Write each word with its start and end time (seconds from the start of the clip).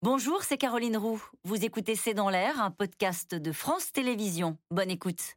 Bonjour, 0.00 0.44
c'est 0.44 0.58
Caroline 0.58 0.96
Roux. 0.96 1.20
Vous 1.42 1.64
écoutez 1.64 1.96
C'est 1.96 2.14
dans 2.14 2.30
l'air, 2.30 2.62
un 2.62 2.70
podcast 2.70 3.34
de 3.34 3.50
France 3.50 3.90
Télévisions. 3.90 4.56
Bonne 4.70 4.92
écoute. 4.92 5.34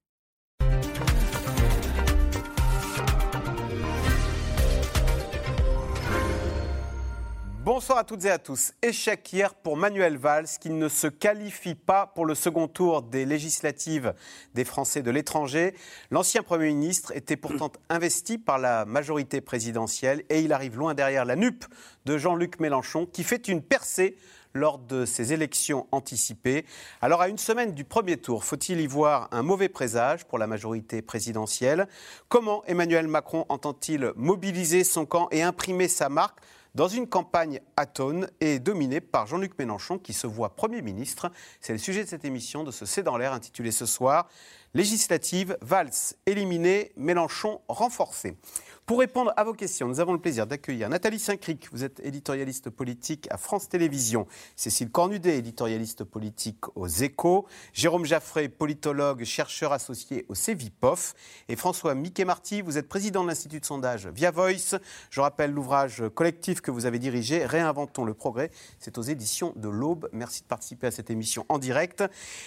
Bonsoir 7.63 7.97
à 7.97 8.03
toutes 8.03 8.25
et 8.25 8.29
à 8.29 8.37
tous. 8.37 8.73
Échec 8.83 9.33
hier 9.33 9.55
pour 9.55 9.77
Manuel 9.77 10.17
Valls 10.17 10.47
qui 10.59 10.69
ne 10.69 10.89
se 10.89 11.07
qualifie 11.07 11.73
pas 11.75 12.05
pour 12.05 12.25
le 12.25 12.35
second 12.35 12.67
tour 12.67 13.01
des 13.01 13.25
législatives 13.25 14.13
des 14.53 14.65
Français 14.65 15.01
de 15.01 15.09
l'étranger. 15.09 15.75
L'ancien 16.11 16.43
Premier 16.43 16.67
ministre 16.67 17.15
était 17.15 17.35
pourtant 17.35 17.71
investi 17.89 18.37
par 18.37 18.59
la 18.59 18.85
majorité 18.85 19.41
présidentielle 19.41 20.23
et 20.29 20.41
il 20.41 20.53
arrive 20.53 20.77
loin 20.77 20.93
derrière 20.93 21.25
la 21.25 21.35
nupe 21.35 21.65
de 22.05 22.17
Jean-Luc 22.17 22.59
Mélenchon 22.59 23.07
qui 23.07 23.23
fait 23.23 23.47
une 23.47 23.63
percée 23.63 24.17
lors 24.53 24.79
de 24.79 25.05
ces 25.05 25.33
élections 25.33 25.87
anticipées. 25.91 26.65
Alors 27.01 27.21
à 27.21 27.27
une 27.27 27.37
semaine 27.37 27.73
du 27.73 27.83
premier 27.83 28.17
tour, 28.17 28.43
faut-il 28.43 28.81
y 28.81 28.87
voir 28.87 29.27
un 29.31 29.43
mauvais 29.43 29.69
présage 29.69 30.25
pour 30.25 30.37
la 30.37 30.47
majorité 30.47 31.01
présidentielle? 31.01 31.87
Comment 32.29 32.63
Emmanuel 32.65 33.07
Macron 33.07 33.45
entend-il 33.49 34.11
mobiliser 34.15 34.83
son 34.83 35.05
camp 35.05 35.27
et 35.31 35.41
imprimer 35.41 35.87
sa 35.87 36.09
marque 36.09 36.39
dans 36.73 36.87
une 36.87 37.07
campagne 37.07 37.59
atone 37.75 38.29
et 38.39 38.59
dominée 38.59 39.01
par 39.01 39.27
Jean-Luc 39.27 39.59
Mélenchon 39.59 39.97
qui 39.97 40.13
se 40.13 40.27
voit 40.27 40.55
Premier 40.55 40.81
ministre? 40.81 41.31
C'est 41.59 41.73
le 41.73 41.79
sujet 41.79 42.03
de 42.03 42.09
cette 42.09 42.25
émission 42.25 42.63
de 42.63 42.71
ce 42.71 42.85
C'est 42.85 43.03
dans 43.03 43.17
l'air 43.17 43.33
intitulé 43.33 43.71
ce 43.71 43.85
soir 43.85 44.27
Législative, 44.73 45.57
Valls 45.61 46.15
éliminé, 46.25 46.93
Mélenchon 46.95 47.59
renforcé. 47.67 48.37
Pour 48.85 48.99
répondre 48.99 49.31
à 49.37 49.43
vos 49.43 49.53
questions, 49.53 49.87
nous 49.87 49.99
avons 49.99 50.11
le 50.11 50.19
plaisir 50.19 50.47
d'accueillir 50.47 50.89
Nathalie 50.89 51.19
Saint-Cric, 51.19 51.69
vous 51.71 51.83
êtes 51.83 52.01
éditorialiste 52.03 52.69
politique 52.69 53.27
à 53.29 53.37
France 53.37 53.69
Télévisions, 53.69 54.27
Cécile 54.55 54.89
Cornudet, 54.89 55.37
éditorialiste 55.37 56.03
politique 56.03 56.65
aux 56.75 56.87
Échos, 56.87 57.45
Jérôme 57.73 58.05
Jaffré, 58.05 58.49
politologue, 58.49 59.23
chercheur 59.23 59.71
associé 59.71 60.25
au 60.29 60.35
CEVIPOF, 60.35 61.13
et 61.47 61.55
François 61.55 61.95
Mickey-Marty, 61.95 62.61
vous 62.61 62.77
êtes 62.77 62.89
président 62.89 63.23
de 63.23 63.29
l'Institut 63.29 63.59
de 63.59 63.65
sondage 63.65 64.07
Via 64.07 64.31
Voice. 64.31 64.77
Je 65.09 65.21
rappelle 65.21 65.51
l'ouvrage 65.51 66.03
collectif 66.13 66.59
que 66.59 66.71
vous 66.71 66.85
avez 66.85 66.99
dirigé, 66.99 67.45
Réinventons 67.45 68.03
le 68.03 68.15
progrès, 68.15 68.51
c'est 68.79 68.97
aux 68.97 69.03
éditions 69.03 69.53
de 69.55 69.69
l'Aube. 69.69 70.09
Merci 70.11 70.41
de 70.41 70.47
participer 70.47 70.87
à 70.87 70.91
cette 70.91 71.11
émission 71.11 71.45
en 71.49 71.59
direct. 71.59 72.03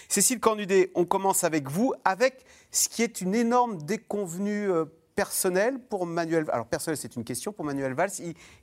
Cécile 0.08 0.40
Cornudet, 0.40 0.90
on 0.94 1.06
commence 1.06 1.44
avec 1.44 1.70
vous, 1.70 1.94
avec 2.04 2.44
ce 2.70 2.88
qui 2.88 3.02
est 3.02 3.20
une 3.20 3.34
énorme 3.34 3.80
déconvenue 3.82 4.68
euh, 4.70 4.84
personnel 5.14 5.78
pour 5.78 6.06
Manuel. 6.06 6.44
Alors 6.52 6.66
personnel, 6.66 6.96
c'est 6.96 7.16
une 7.16 7.24
question 7.24 7.52
pour 7.52 7.64
Manuel 7.64 7.94
Valls. 7.94 8.10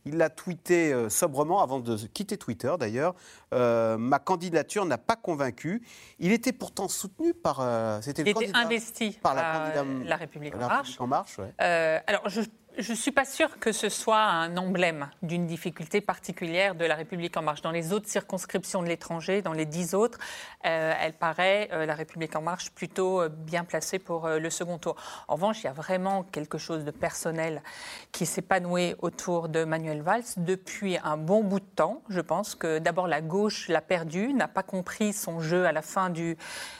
Il 0.05 0.17
l'a 0.17 0.29
tweeté 0.29 0.93
euh, 0.93 1.09
sobrement 1.09 1.61
avant 1.61 1.79
de 1.79 1.95
quitter 2.07 2.37
Twitter 2.37 2.73
d'ailleurs. 2.79 3.15
Euh, 3.53 3.97
ma 3.97 4.19
candidature 4.19 4.85
n'a 4.85 4.97
pas 4.97 5.15
convaincu. 5.15 5.81
Il 6.19 6.31
était 6.31 6.53
pourtant 6.53 6.87
soutenu 6.87 7.33
par. 7.33 7.59
Euh, 7.61 7.99
c'était 8.01 8.23
il 8.23 8.29
était 8.29 8.51
investi 8.53 9.17
par 9.21 9.35
la, 9.35 9.83
la 9.83 10.15
République 10.15 10.55
en 10.55 10.59
Marche. 10.59 10.99
En 10.99 11.07
marche 11.07 11.39
alors 12.07 12.27
je 12.29 12.41
je 12.77 12.91
ne 12.91 12.97
suis 12.97 13.11
pas 13.11 13.25
sûre 13.25 13.59
que 13.59 13.71
ce 13.71 13.89
soit 13.89 14.21
un 14.23 14.55
emblème 14.55 15.09
d'une 15.21 15.45
difficulté 15.45 15.99
particulière 15.99 16.73
de 16.73 16.85
la 16.85 16.95
République 16.95 17.35
en 17.35 17.41
marche. 17.41 17.61
Dans 17.61 17.71
les 17.71 17.91
autres 17.91 18.07
circonscriptions 18.07 18.81
de 18.81 18.87
l'étranger, 18.87 19.41
dans 19.41 19.51
les 19.51 19.65
dix 19.65 19.93
autres, 19.93 20.19
euh, 20.65 20.93
elle 20.99 21.13
paraît, 21.13 21.69
euh, 21.73 21.85
la 21.85 21.95
République 21.95 22.35
en 22.35 22.41
marche, 22.41 22.71
plutôt 22.71 23.21
euh, 23.21 23.29
bien 23.29 23.65
placée 23.65 23.99
pour 23.99 24.27
le 24.27 24.49
second 24.49 24.77
tour. 24.77 24.95
En 25.27 25.35
revanche, 25.35 25.61
il 25.61 25.65
y 25.65 25.69
a 25.69 25.73
vraiment 25.73 26.23
quelque 26.23 26.57
chose 26.57 26.85
de 26.85 26.91
personnel 26.91 27.61
qui 28.11 28.29
noué 28.61 28.95
autour 28.99 29.47
de 29.47 29.63
Manuel 29.63 30.01
Valls 30.01 30.23
depuis 30.37 30.97
un 31.03 31.15
bon 31.15 31.43
bout 31.43 31.59
de 31.59 31.65
temps. 31.65 32.01
Je 32.09 32.19
pense 32.19 32.55
que 32.55 32.79
d'abord 32.79 33.07
la 33.07 33.21
gauche 33.21 33.69
l'a 33.69 33.81
perdu, 33.81 34.33
n'a 34.33 34.47
pas 34.47 34.63
compris 34.63 35.13
son 35.13 35.39
jeu 35.39 35.65
à 35.65 35.71
la 35.71 35.81
fin 35.81 36.09
du 36.09 36.37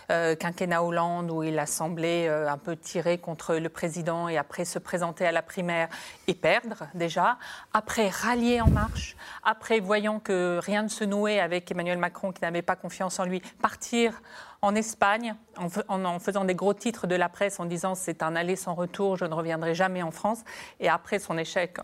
quinquennat 0.09 0.83
Hollande 0.83 1.31
où 1.31 1.43
il 1.43 1.57
a 1.57 1.65
semblé 1.65 2.27
un 2.27 2.57
peu 2.57 2.75
tirer 2.75 3.17
contre 3.17 3.55
le 3.55 3.69
président 3.69 4.27
et 4.27 4.37
après 4.37 4.65
se 4.65 4.79
présenter 4.79 5.25
à 5.25 5.31
la 5.31 5.41
primaire 5.41 5.80
et 6.27 6.33
perdre 6.33 6.87
déjà, 6.93 7.37
après 7.73 8.09
rallier 8.09 8.61
en 8.61 8.69
marche, 8.69 9.15
après 9.43 9.79
voyant 9.79 10.19
que 10.19 10.59
rien 10.63 10.83
ne 10.83 10.87
se 10.89 11.03
nouait 11.03 11.39
avec 11.39 11.71
Emmanuel 11.71 11.97
Macron 11.97 12.31
qui 12.31 12.41
n'avait 12.41 12.61
pas 12.61 12.75
confiance 12.75 13.19
en 13.19 13.25
lui, 13.25 13.41
partir 13.61 14.21
en 14.63 14.75
Espagne, 14.75 15.33
en, 15.57 16.19
faisant 16.19 16.45
des 16.45 16.53
gros 16.53 16.75
titres 16.75 17.07
de 17.07 17.15
la 17.15 17.29
presse 17.29 17.59
en 17.59 17.65
disant 17.65 17.95
c'est 17.95 18.21
un 18.21 18.35
aller 18.35 18.55
sans 18.55 18.75
retour, 18.75 19.17
je 19.17 19.25
ne 19.25 19.33
reviendrai 19.33 19.73
jamais 19.73 20.03
en 20.03 20.11
France, 20.11 20.41
et 20.79 20.87
après 20.87 21.17
son 21.17 21.37
échec 21.37 21.77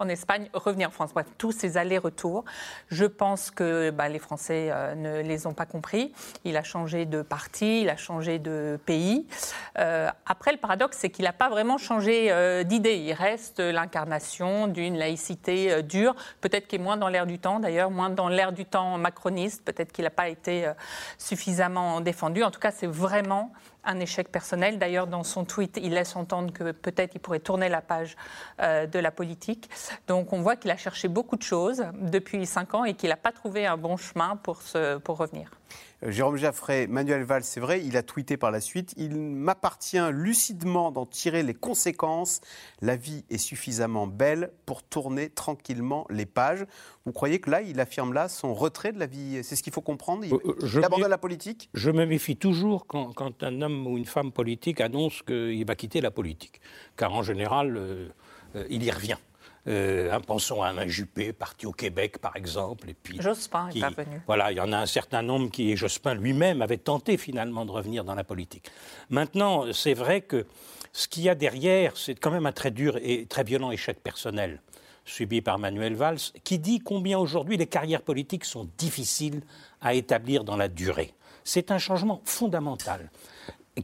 en, 0.00 0.08
Espagne, 0.08 0.50
revenir 0.52 0.88
en 0.88 0.90
France. 0.90 1.10
Tous 1.38 1.52
ces 1.52 1.76
allers-retours, 1.76 2.44
je 2.88 3.04
pense 3.04 3.52
que 3.52 3.90
bah, 3.90 4.08
les 4.08 4.18
Français 4.18 4.70
euh, 4.72 4.94
ne 4.96 5.22
les 5.22 5.46
ont 5.46 5.54
pas 5.54 5.66
compris. 5.66 6.12
Il 6.44 6.56
a 6.56 6.64
changé 6.64 7.06
de 7.06 7.22
parti, 7.22 7.82
il 7.82 7.88
a 7.88 7.96
changé 7.96 8.40
de 8.40 8.78
pays. 8.84 9.26
Euh, 9.78 10.08
après, 10.26 10.50
le 10.50 10.58
paradoxe, 10.58 10.96
c'est 11.00 11.10
qu'il 11.10 11.24
n'a 11.24 11.32
pas 11.32 11.48
vraiment 11.48 11.78
changé 11.78 12.32
euh, 12.32 12.64
d'idée. 12.64 12.96
Il 12.96 13.12
reste 13.12 13.60
l'incarnation 13.60 14.66
d'une 14.66 14.98
laïcité 14.98 15.82
dure, 15.84 16.16
peut-être 16.40 16.66
qu'il 16.66 16.80
est 16.80 16.84
moins 16.84 16.96
dans 16.96 17.08
l'air 17.08 17.26
du 17.26 17.38
temps 17.38 17.60
d'ailleurs, 17.60 17.90
moins 17.90 18.10
dans 18.10 18.28
l'air 18.28 18.52
du 18.52 18.64
temps 18.64 18.98
macroniste, 18.98 19.64
peut-être 19.64 19.92
qu'il 19.92 20.04
n'a 20.04 20.10
pas 20.10 20.28
été 20.28 20.68
suffisamment 21.18 22.00
défendu 22.00 22.15
en 22.22 22.50
tout 22.50 22.60
cas, 22.60 22.70
c'est 22.70 22.86
vraiment 22.86 23.52
un 23.84 24.00
échec 24.00 24.30
personnel. 24.30 24.78
D'ailleurs, 24.78 25.06
dans 25.06 25.22
son 25.22 25.44
tweet, 25.44 25.78
il 25.82 25.92
laisse 25.92 26.16
entendre 26.16 26.52
que 26.52 26.72
peut-être 26.72 27.14
il 27.14 27.20
pourrait 27.20 27.40
tourner 27.40 27.68
la 27.68 27.80
page 27.80 28.16
euh, 28.60 28.86
de 28.86 28.98
la 28.98 29.10
politique. 29.10 29.70
Donc, 30.08 30.32
on 30.32 30.40
voit 30.40 30.56
qu'il 30.56 30.70
a 30.70 30.76
cherché 30.76 31.08
beaucoup 31.08 31.36
de 31.36 31.42
choses 31.42 31.84
depuis 31.94 32.44
cinq 32.46 32.74
ans 32.74 32.84
et 32.84 32.94
qu'il 32.94 33.10
n'a 33.10 33.16
pas 33.16 33.32
trouvé 33.32 33.66
un 33.66 33.76
bon 33.76 33.96
chemin 33.96 34.36
pour, 34.36 34.62
se, 34.62 34.98
pour 34.98 35.18
revenir. 35.18 35.50
Euh, 36.02 36.10
Jérôme 36.10 36.36
Jaffray, 36.36 36.86
Manuel 36.86 37.22
Valls, 37.22 37.44
c'est 37.44 37.60
vrai, 37.60 37.82
il 37.84 37.96
a 37.96 38.02
tweeté 38.02 38.36
par 38.36 38.50
la 38.50 38.60
suite 38.60 38.92
Il 38.96 39.16
m'appartient 39.16 40.00
lucidement 40.10 40.90
d'en 40.90 41.06
tirer 41.06 41.42
les 41.42 41.54
conséquences. 41.54 42.40
La 42.80 42.96
vie 42.96 43.24
est 43.30 43.38
suffisamment 43.38 44.06
belle 44.06 44.52
pour 44.66 44.82
tourner 44.82 45.30
tranquillement 45.30 46.06
les 46.10 46.26
pages. 46.26 46.66
Vous 47.04 47.12
croyez 47.12 47.40
que 47.40 47.50
là, 47.50 47.62
il 47.62 47.80
affirme 47.80 48.12
là 48.12 48.28
son 48.28 48.54
retrait 48.54 48.92
de 48.92 48.98
la 48.98 49.06
vie? 49.06 49.40
C'est 49.42 49.56
ce 49.56 49.62
qu'il 49.62 49.72
faut 49.72 49.80
comprendre? 49.80 50.24
Il, 50.24 50.34
euh, 50.34 50.82
abandonne 50.82 51.10
la 51.10 51.18
politique? 51.18 51.70
Je 51.74 51.90
me 51.90 52.04
méfie 52.04 52.36
toujours 52.36 52.86
quand, 52.86 53.42
un 53.42 53.62
homme 53.62 53.86
ou 53.86 53.96
une 53.96 54.06
femme 54.06 54.32
politique 54.32 54.80
annonce 54.80 55.22
qu'il 55.22 55.64
va 55.64 55.74
quitter 55.74 56.00
la 56.00 56.10
politique. 56.10 56.60
Car 56.96 57.14
en 57.14 57.22
général, 57.22 57.76
euh, 57.76 58.08
il 58.68 58.82
y 58.82 58.90
revient. 58.90 59.16
Euh, 59.68 60.18
pensons 60.20 60.62
à 60.62 60.68
un 60.68 60.86
Juppé, 60.86 61.32
parti 61.32 61.66
au 61.66 61.72
Québec, 61.72 62.18
par 62.18 62.36
exemple. 62.36 62.90
Et 62.90 62.94
puis, 62.94 63.20
Jospin 63.20 63.68
est. 63.70 63.82
Voilà, 64.26 64.52
il 64.52 64.58
y 64.58 64.60
en 64.60 64.72
a 64.72 64.78
un 64.78 64.86
certain 64.86 65.22
nombre 65.22 65.50
qui, 65.50 65.70
et 65.70 65.76
Jospin 65.76 66.14
lui-même, 66.14 66.62
avait 66.62 66.76
tenté 66.76 67.16
finalement 67.16 67.64
de 67.64 67.72
revenir 67.72 68.04
dans 68.04 68.14
la 68.14 68.24
politique. 68.24 68.70
Maintenant, 69.10 69.72
c'est 69.72 69.94
vrai 69.94 70.20
que 70.20 70.46
ce 70.92 71.08
qu'il 71.08 71.24
y 71.24 71.28
a 71.28 71.34
derrière, 71.34 71.96
c'est 71.96 72.14
quand 72.14 72.30
même 72.30 72.46
un 72.46 72.52
très 72.52 72.70
dur 72.70 72.98
et 73.02 73.26
très 73.26 73.44
violent 73.44 73.70
échec 73.70 74.02
personnel 74.02 74.60
subi 75.06 75.40
par 75.40 75.58
Manuel 75.58 75.94
Valls, 75.94 76.18
qui 76.44 76.58
dit 76.58 76.80
combien 76.80 77.18
aujourd'hui 77.18 77.56
les 77.56 77.66
carrières 77.66 78.02
politiques 78.02 78.44
sont 78.44 78.68
difficiles 78.76 79.40
à 79.80 79.94
établir 79.94 80.44
dans 80.44 80.56
la 80.56 80.68
durée. 80.68 81.14
C'est 81.44 81.70
un 81.70 81.78
changement 81.78 82.20
fondamental 82.24 83.08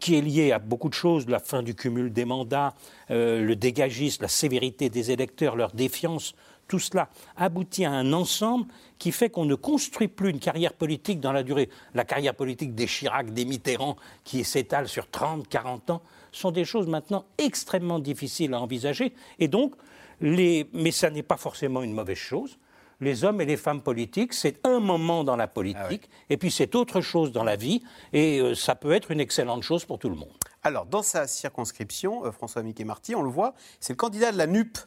qui 0.01 0.17
est 0.17 0.21
lié 0.21 0.53
à 0.53 0.59
beaucoup 0.59 0.89
de 0.89 0.95
choses, 0.95 1.29
la 1.29 1.39
fin 1.39 1.63
du 1.63 1.75
cumul 1.75 2.13
des 2.13 2.25
mandats, 2.25 2.75
euh, 3.11 3.43
le 3.43 3.57
dégagisme, 3.57 4.23
la 4.23 4.29
sévérité 4.29 4.89
des 4.89 5.11
électeurs, 5.11 5.57
leur 5.57 5.73
défiance, 5.73 6.35
tout 6.69 6.79
cela 6.79 7.11
aboutit 7.37 7.85
à 7.85 7.91
un 7.91 8.13
ensemble 8.15 8.67
qui 8.99 9.13
fait 9.13 9.29
qu'on 9.29 9.45
ne 9.45 9.55
construit 9.55 10.09
plus 10.09 10.31
une 10.31 10.39
carrière 10.39 10.73
politique 10.73 11.21
dans 11.21 11.33
la 11.33 11.43
durée. 11.43 11.69
La 11.95 12.05
carrière 12.05 12.35
politique 12.35 12.75
des 12.75 12.87
Chirac, 12.87 13.35
des 13.35 13.45
Mitterrand, 13.45 13.97
qui 14.25 14.43
s'étale 14.45 14.89
sur 14.89 15.11
30, 15.11 15.49
40 15.49 15.91
ans, 15.91 16.03
sont 16.31 16.51
des 16.51 16.65
choses 16.65 16.87
maintenant 16.87 17.27
extrêmement 17.37 17.99
difficiles 17.99 18.55
à 18.55 18.61
envisager. 18.61 19.13
Et 19.39 19.49
donc, 19.49 19.75
les... 20.23 20.67
mais 20.73 20.93
ça 20.93 21.11
n'est 21.11 21.23
pas 21.23 21.37
forcément 21.37 21.83
une 21.83 21.93
mauvaise 21.93 22.17
chose 22.17 22.57
les 23.01 23.25
hommes 23.25 23.41
et 23.41 23.45
les 23.45 23.57
femmes 23.57 23.83
politiques, 23.83 24.33
c'est 24.33 24.65
un 24.67 24.81
moment 24.81 25.25
dans 25.25 25.37
la 25.37 25.49
politique, 25.49 26.09
ah 26.11 26.25
et 26.31 26.37
puis 26.37 26.51
c'est 26.51 26.75
autre 26.75 27.01
chose 27.01 27.33
dans 27.33 27.45
la 27.45 27.57
vie, 27.57 27.83
et 28.13 28.41
euh, 28.41 28.55
ça 28.55 28.75
peut 28.75 28.93
être 28.93 29.11
une 29.11 29.21
excellente 29.21 29.63
chose 29.63 29.85
pour 29.85 29.99
tout 29.99 30.09
le 30.09 30.17
monde. 30.17 30.33
Alors, 30.63 30.87
dans 30.87 31.03
sa 31.03 31.27
circonscription, 31.27 32.25
euh, 32.25 32.31
François 32.31 32.63
Mickey 32.63 32.85
Marty, 32.85 33.15
on 33.15 33.23
le 33.23 33.31
voit, 33.31 33.55
c'est 33.81 33.93
le 33.93 33.97
candidat 33.97 34.33
de 34.33 34.39
la 34.39 34.47
NUP 34.47 34.79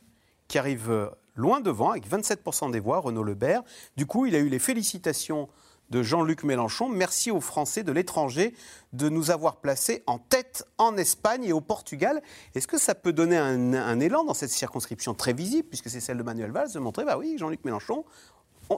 qui 0.47 0.57
arrive 0.57 0.89
euh, 0.89 1.09
loin 1.35 1.59
devant, 1.59 1.91
avec 1.91 2.09
27% 2.09 2.71
des 2.71 2.79
voix, 2.79 2.99
Renaud 2.99 3.23
Lebert. 3.23 3.63
Du 3.97 4.05
coup, 4.05 4.25
il 4.25 4.35
a 4.35 4.39
eu 4.39 4.49
les 4.49 4.59
félicitations 4.59 5.49
de 5.89 6.03
Jean-Luc 6.03 6.43
Mélenchon. 6.43 6.89
Merci 6.89 7.31
aux 7.31 7.41
Français 7.41 7.83
de 7.83 7.91
l'étranger 7.91 8.53
de 8.93 9.09
nous 9.09 9.31
avoir 9.31 9.57
placés 9.57 10.03
en 10.07 10.17
tête 10.17 10.65
en 10.77 10.97
Espagne 10.97 11.43
et 11.43 11.53
au 11.53 11.61
Portugal. 11.61 12.21
Est-ce 12.53 12.67
que 12.67 12.77
ça 12.77 12.95
peut 12.95 13.13
donner 13.13 13.37
un, 13.37 13.99
élan 13.99 14.23
dans 14.23 14.33
cette 14.33 14.51
circonscription 14.51 15.13
très 15.13 15.33
visible, 15.33 15.67
puisque 15.67 15.89
c'est 15.89 15.99
celle 15.99 16.17
de 16.17 16.23
Manuel 16.23 16.51
Valls, 16.51 16.71
de 16.71 16.79
montrer, 16.79 17.05
bah 17.05 17.17
oui, 17.17 17.35
Jean-Luc 17.37 17.63
Mélenchon, 17.65 18.05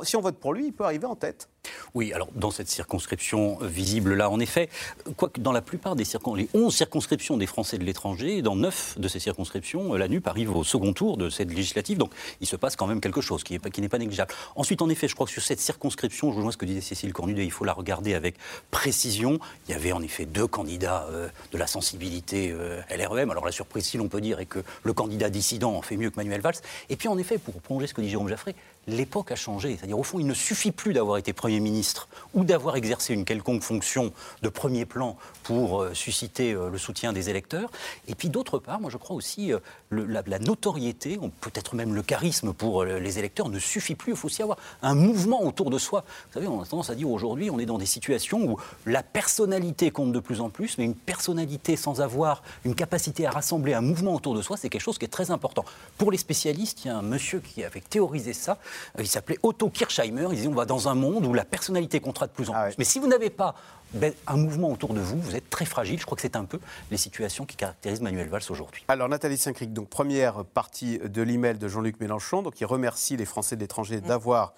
si 0.03 0.15
on 0.15 0.21
vote 0.21 0.37
pour 0.37 0.53
lui, 0.53 0.67
il 0.67 0.73
peut 0.73 0.83
arriver 0.83 1.05
en 1.05 1.15
tête 1.15 1.49
Oui, 1.93 2.13
alors 2.13 2.29
dans 2.35 2.51
cette 2.51 2.69
circonscription 2.69 3.57
euh, 3.61 3.67
visible 3.67 4.13
là, 4.13 4.29
en 4.29 4.39
effet, 4.39 4.69
quoique 5.15 5.39
dans 5.39 5.51
la 5.51 5.61
plupart 5.61 5.95
des 5.95 6.05
circonscriptions, 6.05 6.57
les 6.59 6.65
11 6.65 6.75
circonscriptions 6.75 7.37
des 7.37 7.45
Français 7.45 7.77
de 7.77 7.83
l'étranger, 7.83 8.41
dans 8.41 8.55
9 8.55 8.99
de 8.99 9.07
ces 9.07 9.19
circonscriptions, 9.19 9.93
euh, 9.93 9.97
la 9.97 10.07
NUP 10.07 10.27
arrive 10.27 10.55
au 10.55 10.63
second 10.63 10.93
tour 10.93 11.17
de 11.17 11.29
cette 11.29 11.51
législative, 11.51 11.97
donc 11.97 12.11
il 12.41 12.47
se 12.47 12.55
passe 12.55 12.75
quand 12.75 12.87
même 12.87 13.01
quelque 13.01 13.21
chose 13.21 13.43
qui 13.43 13.53
n'est 13.53 13.89
pas, 13.89 13.97
négligeable. 13.97 14.33
Ensuite, 14.55 14.81
en 14.81 14.89
effet, 14.89 15.07
je 15.07 15.15
crois 15.15 15.25
que 15.25 15.31
sur 15.31 15.41
cette 15.41 15.59
circonscription, 15.59 16.31
je 16.31 16.37
rejoins 16.37 16.51
ce 16.51 16.57
que 16.57 16.65
disait 16.65 16.81
Cécile 16.81 17.13
Cornudet, 17.13 17.45
il 17.45 17.51
faut 17.51 17.65
la 17.65 17.73
regarder 17.73 18.13
avec 18.13 18.35
précision. 18.71 19.39
Il 19.67 19.71
y 19.71 19.75
avait 19.75 19.91
en 19.91 20.01
effet 20.01 20.25
deux 20.25 20.47
candidats 20.47 21.07
euh, 21.09 21.29
de 21.51 21.57
la 21.57 21.67
sensibilité 21.67 22.53
LREM. 22.89 23.31
Alors 23.31 23.45
la 23.45 23.51
surprise, 23.51 23.85
si 23.85 23.97
l'on 23.97 24.07
peut 24.07 24.21
dire, 24.21 24.39
est 24.39 24.45
que 24.45 24.59
le 24.83 24.93
candidat 24.93 25.29
dissident 25.29 25.73
en 25.73 25.81
fait 25.81 25.97
mieux 25.97 26.09
que 26.09 26.17
Manuel 26.17 26.41
Valls. 26.41 26.55
Et 26.89 26.95
puis 26.95 27.07
en 27.07 27.17
effet, 27.17 27.37
pour 27.37 27.53
prolonger 27.61 27.87
ce 27.87 27.93
que 27.93 28.01
dit 28.01 28.09
Jérôme 28.09 28.29
Jaffré, 28.29 28.55
l'époque 28.87 29.31
a 29.31 29.35
changé. 29.35 29.75
C'est-à-dire, 29.77 29.99
au 29.99 30.03
fond, 30.03 30.19
il 30.19 30.25
ne 30.25 30.33
suffit 30.33 30.71
plus 30.71 30.93
d'avoir 30.93 31.17
été 31.17 31.33
Premier 31.33 31.59
ministre 31.59 32.07
ou 32.33 32.43
d'avoir 32.43 32.75
exercé 32.75 33.13
une 33.13 33.25
quelconque 33.25 33.61
fonction 33.61 34.11
de 34.41 34.49
premier 34.49 34.85
plan 34.85 35.17
pour 35.43 35.81
euh, 35.81 35.93
susciter 35.93 36.53
euh, 36.53 36.69
le 36.69 36.77
soutien 36.77 37.13
des 37.13 37.29
électeurs. 37.29 37.69
Et 38.07 38.15
puis, 38.15 38.29
d'autre 38.29 38.59
part, 38.59 38.79
moi, 38.79 38.89
je 38.89 38.97
crois 38.97 39.15
aussi, 39.15 39.53
euh, 39.53 39.59
la, 39.91 40.39
notoriété, 40.39 41.19
peut-être 41.41 41.75
même 41.75 41.93
le 41.93 42.01
charisme 42.01 42.53
pour 42.53 42.83
les 42.83 43.19
électeurs 43.19 43.49
ne 43.49 43.59
suffit 43.59 43.95
plus. 43.95 44.13
Il 44.13 44.17
faut 44.17 44.27
aussi 44.27 44.41
avoir 44.41 44.57
un 44.81 44.95
mouvement 44.95 45.43
autour 45.43 45.69
de 45.69 45.77
soi. 45.77 46.03
Vous 46.27 46.33
savez, 46.33 46.47
on 46.47 46.61
a 46.61 46.65
tendance 46.65 46.89
à 46.89 46.95
dire 46.95 47.09
aujourd'hui, 47.09 47.49
on 47.49 47.59
est 47.59 47.65
dans 47.65 47.77
des 47.77 47.85
situations 47.85 48.43
où 48.43 48.57
la 48.85 49.03
personnalité 49.03 49.91
compte 49.91 50.11
de 50.11 50.19
plus 50.19 50.41
en 50.41 50.49
plus, 50.49 50.77
mais 50.77 50.85
une 50.85 50.95
personnalité 50.95 51.75
sans 51.75 52.01
avoir 52.01 52.43
une 52.65 52.75
capacité 52.75 53.25
à 53.25 53.31
rassembler 53.31 53.73
un 53.73 53.81
mouvement 53.81 54.13
autour 54.13 54.35
de 54.35 54.41
soi, 54.41 54.57
c'est 54.57 54.69
quelque 54.69 54.81
chose 54.81 54.97
qui 54.97 55.05
est 55.05 55.09
très 55.09 55.31
important. 55.31 55.65
Pour 55.97 56.11
les 56.11 56.17
spécialistes, 56.17 56.85
il 56.85 56.87
y 56.87 56.91
a 56.91 56.97
un 56.97 57.01
monsieur 57.01 57.39
qui 57.39 57.63
avait 57.63 57.81
théorisé 57.81 58.33
ça. 58.33 58.57
Euh, 58.97 59.01
il 59.01 59.07
s'appelait 59.07 59.37
Otto 59.43 59.69
Kirchheimer. 59.69 60.27
Il 60.31 60.35
disait 60.35 60.47
on 60.47 60.53
va 60.53 60.65
dans 60.65 60.87
un 60.87 60.95
monde 60.95 61.25
où 61.25 61.33
la 61.33 61.45
personnalité 61.45 61.99
comptera 61.99 62.27
de 62.27 62.31
plus 62.31 62.49
en 62.49 62.53
ah 62.55 62.65
plus. 62.65 62.75
Mais 62.77 62.83
si 62.83 62.99
vous 62.99 63.07
n'avez 63.07 63.29
pas 63.29 63.55
ben, 63.93 64.13
un 64.27 64.35
mouvement 64.35 64.69
autour 64.69 64.93
de 64.93 64.99
vous, 64.99 65.19
vous 65.19 65.35
êtes 65.35 65.49
très 65.49 65.65
fragile. 65.65 65.99
Je 65.99 66.05
crois 66.05 66.17
que 66.17 66.21
c'est 66.21 66.35
un 66.35 66.45
peu 66.45 66.59
les 66.91 66.97
situations 66.97 67.45
qui 67.45 67.55
caractérisent 67.55 68.01
Manuel 68.01 68.27
Valls 68.27 68.41
aujourd'hui. 68.49 68.83
Alors 68.89 69.07
Nathalie 69.07 69.37
Saint-Cric, 69.37 69.71
donc 69.71 69.87
première 69.89 70.43
partie 70.43 70.99
de 70.99 71.21
l'email 71.21 71.57
de 71.57 71.67
Jean-Luc 71.67 71.99
Mélenchon, 72.01 72.41
donc 72.41 72.59
il 72.59 72.65
remercie 72.65 73.15
les 73.15 73.25
Français 73.25 73.55
de 73.55 73.61
l'étranger 73.61 73.97
mm. 73.97 74.07
d'avoir 74.07 74.53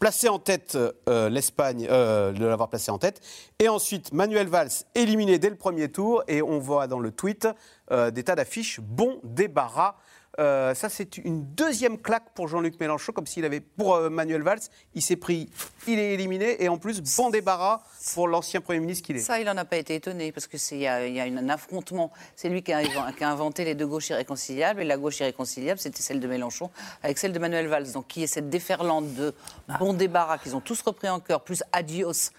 placé 0.00 0.28
en 0.28 0.40
tête 0.40 0.76
euh, 1.08 1.28
l'Espagne, 1.28 1.86
euh, 1.88 2.32
de 2.32 2.44
l'avoir 2.44 2.68
placé 2.68 2.90
en 2.90 2.98
tête. 2.98 3.20
Et 3.60 3.68
ensuite, 3.68 4.12
Manuel 4.12 4.48
Valls 4.48 4.72
éliminé 4.96 5.38
dès 5.38 5.50
le 5.50 5.56
premier 5.56 5.88
tour. 5.88 6.24
Et 6.26 6.42
on 6.42 6.58
voit 6.58 6.88
dans 6.88 6.98
le 6.98 7.12
tweet 7.12 7.46
des 7.90 8.24
tas 8.24 8.34
d'affiches 8.34 8.80
bon 8.80 9.20
débarras 9.22 9.96
euh, 10.38 10.74
ça, 10.74 10.88
c'est 10.88 11.18
une 11.18 11.44
deuxième 11.54 11.98
claque 11.98 12.30
pour 12.34 12.48
Jean-Luc 12.48 12.80
Mélenchon, 12.80 13.12
comme 13.12 13.26
s'il 13.26 13.44
avait, 13.44 13.60
pour 13.60 13.94
euh, 13.94 14.08
Manuel 14.08 14.42
Valls, 14.42 14.60
il 14.94 15.02
s'est 15.02 15.16
pris, 15.16 15.50
il 15.86 15.98
est 15.98 16.14
éliminé, 16.14 16.62
et 16.62 16.68
en 16.68 16.78
plus, 16.78 17.02
bon 17.02 17.28
débarras 17.28 17.82
pour 18.14 18.28
l'ancien 18.28 18.62
Premier 18.62 18.80
ministre 18.80 19.04
qu'il 19.04 19.16
est. 19.16 19.20
Ça, 19.20 19.40
il 19.40 19.44
n'en 19.44 19.56
a 19.58 19.66
pas 19.66 19.76
été 19.76 19.94
étonné, 19.94 20.32
parce 20.32 20.46
qu'il 20.46 20.78
y, 20.78 20.86
a, 20.86 21.06
y 21.06 21.20
a 21.20 21.24
un 21.24 21.48
affrontement. 21.50 22.12
C'est 22.34 22.48
lui 22.48 22.62
qui 22.62 22.72
a, 22.72 22.82
qui 22.82 23.24
a, 23.24 23.30
inventé 23.30 23.64
les 23.64 23.74
deux 23.74 23.86
gauches 23.86 24.08
irréconciliables, 24.08 24.80
et 24.80 24.84
la 24.84 24.96
gauche 24.96 25.20
irréconciliable, 25.20 25.78
c'était 25.78 26.02
celle 26.02 26.20
de 26.20 26.26
Mélenchon, 26.26 26.70
avec 27.02 27.18
celle 27.18 27.32
de 27.32 27.38
Manuel 27.38 27.66
Valls. 27.66 27.92
Donc, 27.92 28.08
qui 28.08 28.22
est 28.22 28.26
cette 28.26 28.48
déferlante 28.48 29.12
de 29.14 29.34
bon 29.78 29.92
débarras 29.92 30.38
qu'ils 30.38 30.56
ont 30.56 30.60
tous 30.60 30.80
repris 30.80 31.10
en 31.10 31.20
cœur, 31.20 31.42
plus 31.42 31.62
adios 31.72 32.30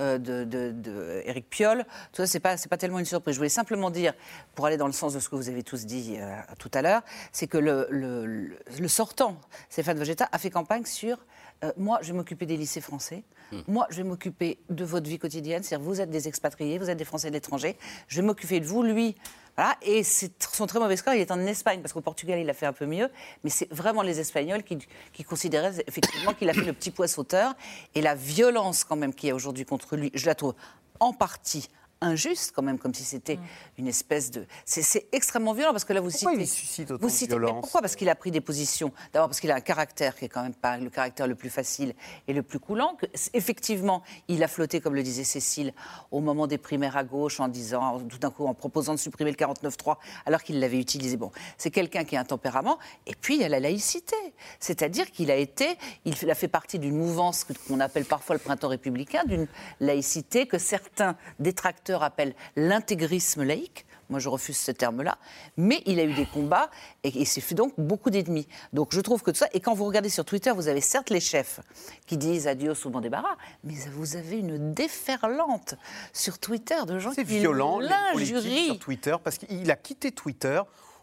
euh, 0.00 0.18
de, 0.18 0.44
de, 0.44 1.22
Eric 1.24 1.48
Piolle. 1.50 1.84
Tout 2.12 2.22
ça, 2.22 2.26
c'est 2.26 2.40
pas, 2.40 2.56
pas 2.56 2.76
tellement 2.76 2.98
une 2.98 3.04
surprise. 3.04 3.34
Je 3.34 3.38
voulais 3.38 3.48
simplement 3.48 3.90
dire, 3.90 4.14
pour 4.54 4.66
aller 4.66 4.76
dans 4.76 4.86
le 4.86 4.92
sens 4.92 5.14
de 5.14 5.20
ce 5.20 5.28
que 5.28 5.36
vous 5.36 5.48
avez 5.48 5.62
tous 5.62 5.84
dit 5.84 6.16
euh, 6.18 6.36
tout 6.58 6.70
à 6.74 6.82
l'heure, 6.82 7.02
c'est 7.32 7.46
que 7.46 7.58
le, 7.58 7.86
le, 7.90 8.88
sortant, 8.88 9.36
Stéphane 9.68 9.98
Vegeta, 9.98 10.28
a 10.32 10.38
fait 10.38 10.50
campagne 10.50 10.84
sur 10.84 11.18
euh, 11.64 11.72
moi, 11.76 11.98
je 12.02 12.08
vais 12.08 12.16
m'occuper 12.16 12.46
des 12.46 12.56
lycées 12.56 12.80
français. 12.80 13.22
Hmm. 13.52 13.60
Moi, 13.68 13.86
je 13.90 13.98
vais 13.98 14.02
m'occuper 14.02 14.58
de 14.68 14.84
votre 14.84 15.08
vie 15.08 15.18
quotidienne. 15.18 15.62
C'est-à-dire, 15.62 15.86
vous 15.86 16.00
êtes 16.00 16.10
des 16.10 16.26
expatriés, 16.26 16.78
vous 16.78 16.90
êtes 16.90 16.98
des 16.98 17.04
Français 17.04 17.28
de 17.28 17.34
l'étranger. 17.34 17.76
Je 18.08 18.16
vais 18.20 18.26
m'occuper 18.26 18.60
de 18.60 18.66
vous. 18.66 18.82
Lui, 18.82 19.16
voilà, 19.56 19.76
et 19.82 20.02
son 20.02 20.66
très 20.66 20.78
mauvais 20.78 20.96
score, 20.96 21.14
il 21.14 21.20
est 21.20 21.30
en 21.30 21.40
Espagne, 21.40 21.80
parce 21.82 21.92
qu'au 21.92 22.00
Portugal, 22.00 22.38
il 22.38 22.48
a 22.48 22.54
fait 22.54 22.66
un 22.66 22.72
peu 22.72 22.86
mieux. 22.86 23.10
Mais 23.44 23.50
c'est 23.50 23.70
vraiment 23.70 24.02
les 24.02 24.18
Espagnols 24.18 24.62
qui, 24.62 24.78
qui 25.12 25.24
considéraient 25.24 25.74
effectivement 25.86 26.32
qu'il 26.32 26.48
a 26.48 26.54
fait 26.54 26.64
le 26.64 26.72
petit 26.72 26.90
poids 26.90 27.06
sauteur. 27.06 27.54
Et 27.94 28.00
la 28.00 28.14
violence, 28.14 28.84
quand 28.84 28.96
même, 28.96 29.12
qu'il 29.14 29.28
y 29.28 29.32
a 29.32 29.34
aujourd'hui 29.34 29.66
contre 29.66 29.96
lui, 29.96 30.10
je 30.14 30.24
la 30.24 30.34
trouve 30.34 30.54
en 31.00 31.12
partie 31.12 31.68
injuste 32.02 32.52
quand 32.54 32.62
même, 32.62 32.78
comme 32.78 32.94
si 32.94 33.04
c'était 33.04 33.36
mm. 33.36 33.40
une 33.78 33.88
espèce 33.88 34.30
de. 34.30 34.46
C'est 34.64 35.06
extrêmement 35.12 35.52
violent 35.52 35.72
parce 35.72 35.84
que 35.84 35.92
là 35.92 36.00
vous 36.00 36.10
pourquoi 36.10 36.32
citez. 36.32 36.42
Il 36.42 36.48
suscite 36.48 36.90
autant 36.90 37.06
de 37.06 37.12
violence 37.12 37.62
pourquoi? 37.62 37.80
Parce 37.80 37.96
qu'il 37.96 38.08
a 38.08 38.14
pris 38.14 38.30
des 38.30 38.40
positions. 38.40 38.92
D'abord 39.12 39.28
parce 39.28 39.40
qu'il 39.40 39.50
a 39.50 39.54
un 39.54 39.60
caractère 39.60 40.16
qui 40.16 40.24
est 40.24 40.28
quand 40.28 40.42
même 40.42 40.54
pas 40.54 40.76
le 40.76 40.90
caractère 40.90 41.26
le 41.26 41.34
plus 41.34 41.50
facile 41.50 41.94
et 42.28 42.32
le 42.32 42.42
plus 42.42 42.58
coulant. 42.58 42.96
Que, 42.96 43.06
effectivement, 43.34 44.02
il 44.28 44.42
a 44.42 44.48
flotté, 44.48 44.80
comme 44.80 44.94
le 44.94 45.02
disait 45.02 45.24
Cécile, 45.24 45.72
au 46.10 46.20
moment 46.20 46.46
des 46.46 46.58
primaires 46.58 46.96
à 46.96 47.04
gauche 47.04 47.40
en 47.40 47.48
disant, 47.48 48.00
tout 48.00 48.18
d'un 48.18 48.30
coup, 48.30 48.46
en 48.46 48.54
proposant 48.54 48.94
de 48.94 48.98
supprimer 48.98 49.30
le 49.30 49.36
49.3 49.36 49.96
alors 50.26 50.42
qu'il 50.42 50.58
l'avait 50.60 50.80
utilisé. 50.80 51.16
Bon, 51.16 51.30
c'est 51.56 51.70
quelqu'un 51.70 52.04
qui 52.04 52.16
a 52.16 52.20
un 52.20 52.24
tempérament. 52.24 52.78
Et 53.06 53.14
puis 53.14 53.36
il 53.36 53.40
y 53.42 53.44
a 53.44 53.48
la 53.48 53.60
laïcité, 53.60 54.16
c'est-à-dire 54.58 55.10
qu'il 55.10 55.30
a 55.30 55.36
été, 55.36 55.78
il 56.04 56.30
a 56.30 56.34
fait 56.34 56.48
partie 56.48 56.78
d'une 56.78 56.96
mouvance 56.96 57.44
qu'on 57.68 57.80
appelle 57.80 58.04
parfois 58.04 58.34
le 58.34 58.40
printemps 58.40 58.68
républicain, 58.68 59.22
d'une 59.26 59.46
laïcité 59.80 60.46
que 60.46 60.58
certains 60.58 61.16
détracteurs 61.38 61.91
appelle 62.00 62.34
l'intégrisme 62.56 63.42
laïque. 63.42 63.84
Moi, 64.12 64.18
je 64.20 64.28
refuse 64.28 64.58
ce 64.58 64.70
terme-là. 64.70 65.16
Mais 65.56 65.82
il 65.86 65.98
a 65.98 66.04
eu 66.04 66.12
des 66.12 66.26
combats 66.26 66.70
et 67.02 67.08
il 67.14 67.26
s'est 67.26 67.40
fait 67.40 67.54
donc 67.54 67.72
beaucoup 67.78 68.10
d'ennemis. 68.10 68.46
Donc, 68.74 68.94
je 68.94 69.00
trouve 69.00 69.22
que 69.22 69.30
tout 69.30 69.38
ça. 69.38 69.48
Et 69.54 69.60
quand 69.60 69.72
vous 69.74 69.86
regardez 69.86 70.10
sur 70.10 70.24
Twitter, 70.24 70.52
vous 70.52 70.68
avez 70.68 70.82
certes 70.82 71.08
les 71.08 71.20
chefs 71.20 71.60
qui 72.06 72.18
disent 72.18 72.46
adieu 72.46 72.72
au 72.84 72.90
bon 72.90 73.00
débarras, 73.00 73.36
mais 73.64 73.74
vous 73.92 74.16
avez 74.16 74.38
une 74.38 74.74
déferlante 74.74 75.76
sur 76.12 76.38
Twitter 76.38 76.76
de 76.86 76.98
gens 76.98 77.12
qui 77.12 77.24
violent, 77.24 77.80
l'injurient. 77.80 78.66
sur 78.66 78.78
Twitter 78.78 79.16
parce 79.22 79.38
qu'il 79.38 79.70
a 79.70 79.76
quitté 79.76 80.12
Twitter. 80.12 80.60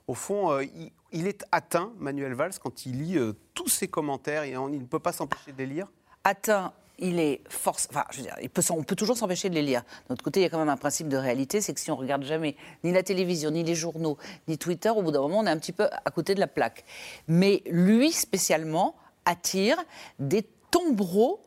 Au 0.08 0.14
fond, 0.14 0.52
euh, 0.52 0.66
il, 1.12 1.28
est 1.28 1.46
atteint, 1.52 1.92
Manuel 1.98 2.34
Valls, 2.34 2.54
quand 2.62 2.86
il 2.86 3.04
lit 3.04 3.18
euh, 3.18 3.34
tous 3.54 3.70
ses 3.70 3.88
commentaires 3.88 4.44
et 4.44 4.52
il 4.52 4.80
ne 4.80 4.86
peut 4.86 5.00
pas 5.00 5.14
s'empêcher 5.14 5.52
de 5.52 5.58
les 5.58 5.68
lire. 5.68 5.88
Atteint 6.24 6.74
il 7.00 7.20
est 7.20 7.42
force. 7.50 7.88
Enfin, 7.90 8.06
je 8.12 8.18
veux 8.18 8.24
dire, 8.24 8.36
on 8.72 8.84
peut 8.84 8.96
toujours 8.96 9.18
s'empêcher 9.18 9.50
de 9.50 9.56
les 9.56 9.62
lire. 9.62 9.84
D'un 10.08 10.14
autre 10.14 10.24
côté, 10.24 10.40
il 10.40 10.44
y 10.44 10.46
a 10.46 10.50
quand 10.50 10.60
même 10.60 10.70
un 10.70 10.78
principe 10.78 11.08
de 11.08 11.18
réalité, 11.18 11.62
c'est 11.62 11.74
que 11.74 11.80
si 11.80 11.92
on 11.92 11.96
regarde 11.96 12.24
jamais 12.24 12.56
ni 12.84 12.92
la 12.92 13.04
télévision, 13.04 13.52
ni 13.52 13.64
les 13.64 13.76
journaux, 13.76 14.18
ni 14.48 14.58
Twitter, 14.58 14.90
au 14.90 15.02
bout 15.02 15.12
d'un 15.12 15.22
moment, 15.22 15.40
on 15.40 15.46
est 15.46 15.52
un 15.52 15.58
petit 15.58 15.72
peu 15.72 15.88
à 16.06 16.12
côté 16.12 16.36
de 16.36 16.40
la 16.40 16.48
plaque. 16.48 16.86
Mais 17.28 17.64
lui, 17.70 18.12
spécialement, 18.12 18.96
attire 19.26 19.78
des 20.20 20.44
tombereaux 20.72 21.42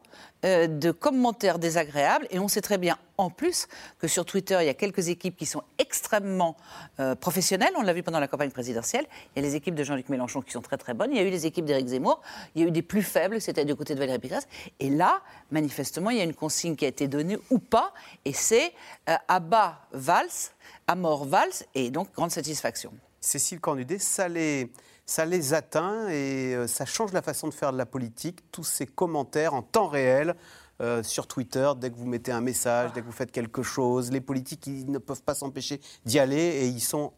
euh, 0.44 0.66
de 0.66 0.90
commentaires 0.90 1.58
désagréables. 1.58 2.26
Et 2.30 2.38
on 2.38 2.48
sait 2.48 2.60
très 2.60 2.78
bien, 2.78 2.98
en 3.18 3.30
plus, 3.30 3.68
que 3.98 4.08
sur 4.08 4.24
Twitter, 4.24 4.58
il 4.60 4.66
y 4.66 4.68
a 4.68 4.74
quelques 4.74 5.08
équipes 5.08 5.36
qui 5.36 5.46
sont 5.46 5.62
extrêmement 5.78 6.56
euh, 7.00 7.14
professionnelles. 7.14 7.72
On 7.76 7.82
l'a 7.82 7.92
vu 7.92 8.02
pendant 8.02 8.20
la 8.20 8.28
campagne 8.28 8.50
présidentielle. 8.50 9.06
Il 9.34 9.42
y 9.42 9.44
a 9.44 9.48
les 9.48 9.54
équipes 9.54 9.74
de 9.74 9.84
Jean-Luc 9.84 10.08
Mélenchon 10.08 10.42
qui 10.42 10.52
sont 10.52 10.60
très 10.60 10.76
très 10.78 10.94
bonnes. 10.94 11.10
Il 11.12 11.16
y 11.16 11.20
a 11.20 11.22
eu 11.22 11.30
les 11.30 11.46
équipes 11.46 11.64
d'Éric 11.64 11.88
Zemmour. 11.88 12.20
Il 12.54 12.62
y 12.62 12.64
a 12.64 12.68
eu 12.68 12.70
des 12.70 12.82
plus 12.82 13.02
faibles, 13.02 13.40
c'était 13.40 13.64
du 13.64 13.74
côté 13.74 13.94
de 13.94 14.00
Valérie 14.00 14.18
Pécresse. 14.18 14.48
Et 14.80 14.90
là, 14.90 15.22
manifestement, 15.50 16.10
il 16.10 16.18
y 16.18 16.20
a 16.20 16.24
une 16.24 16.34
consigne 16.34 16.76
qui 16.76 16.84
a 16.84 16.88
été 16.88 17.08
donnée 17.08 17.38
ou 17.50 17.58
pas. 17.58 17.92
Et 18.24 18.32
c'est 18.32 18.72
euh, 19.08 19.14
à 19.28 19.40
bas 19.40 19.86
Valls, 19.92 20.28
à 20.86 20.94
mort 20.94 21.24
Valls. 21.24 21.52
Et 21.74 21.90
donc, 21.90 22.12
grande 22.12 22.30
satisfaction. 22.30 22.92
Cécile 23.20 23.60
Cornudet, 23.60 24.00
ça 24.00 24.28
ça 25.12 25.26
les 25.26 25.52
atteint 25.52 26.08
et 26.08 26.54
euh, 26.54 26.66
ça 26.66 26.86
change 26.86 27.12
la 27.12 27.20
façon 27.20 27.46
de 27.46 27.52
faire 27.52 27.72
de 27.72 27.78
la 27.78 27.84
politique. 27.84 28.40
Tous 28.50 28.64
ces 28.64 28.86
commentaires 28.86 29.52
en 29.52 29.60
temps 29.60 29.88
réel 29.88 30.34
euh, 30.80 31.02
sur 31.02 31.26
Twitter, 31.26 31.70
dès 31.76 31.90
que 31.90 31.96
vous 31.96 32.06
mettez 32.06 32.32
un 32.32 32.40
message, 32.40 32.92
dès 32.94 33.02
que 33.02 33.06
vous 33.06 33.12
faites 33.12 33.30
quelque 33.30 33.62
chose, 33.62 34.10
les 34.10 34.22
politiques 34.22 34.66
ils 34.66 34.90
ne 34.90 34.98
peuvent 34.98 35.22
pas 35.22 35.34
s'empêcher 35.34 35.80
d'y 36.06 36.18
aller 36.18 36.38
et 36.38 36.66
ils 36.66 36.80
sont 36.80 37.12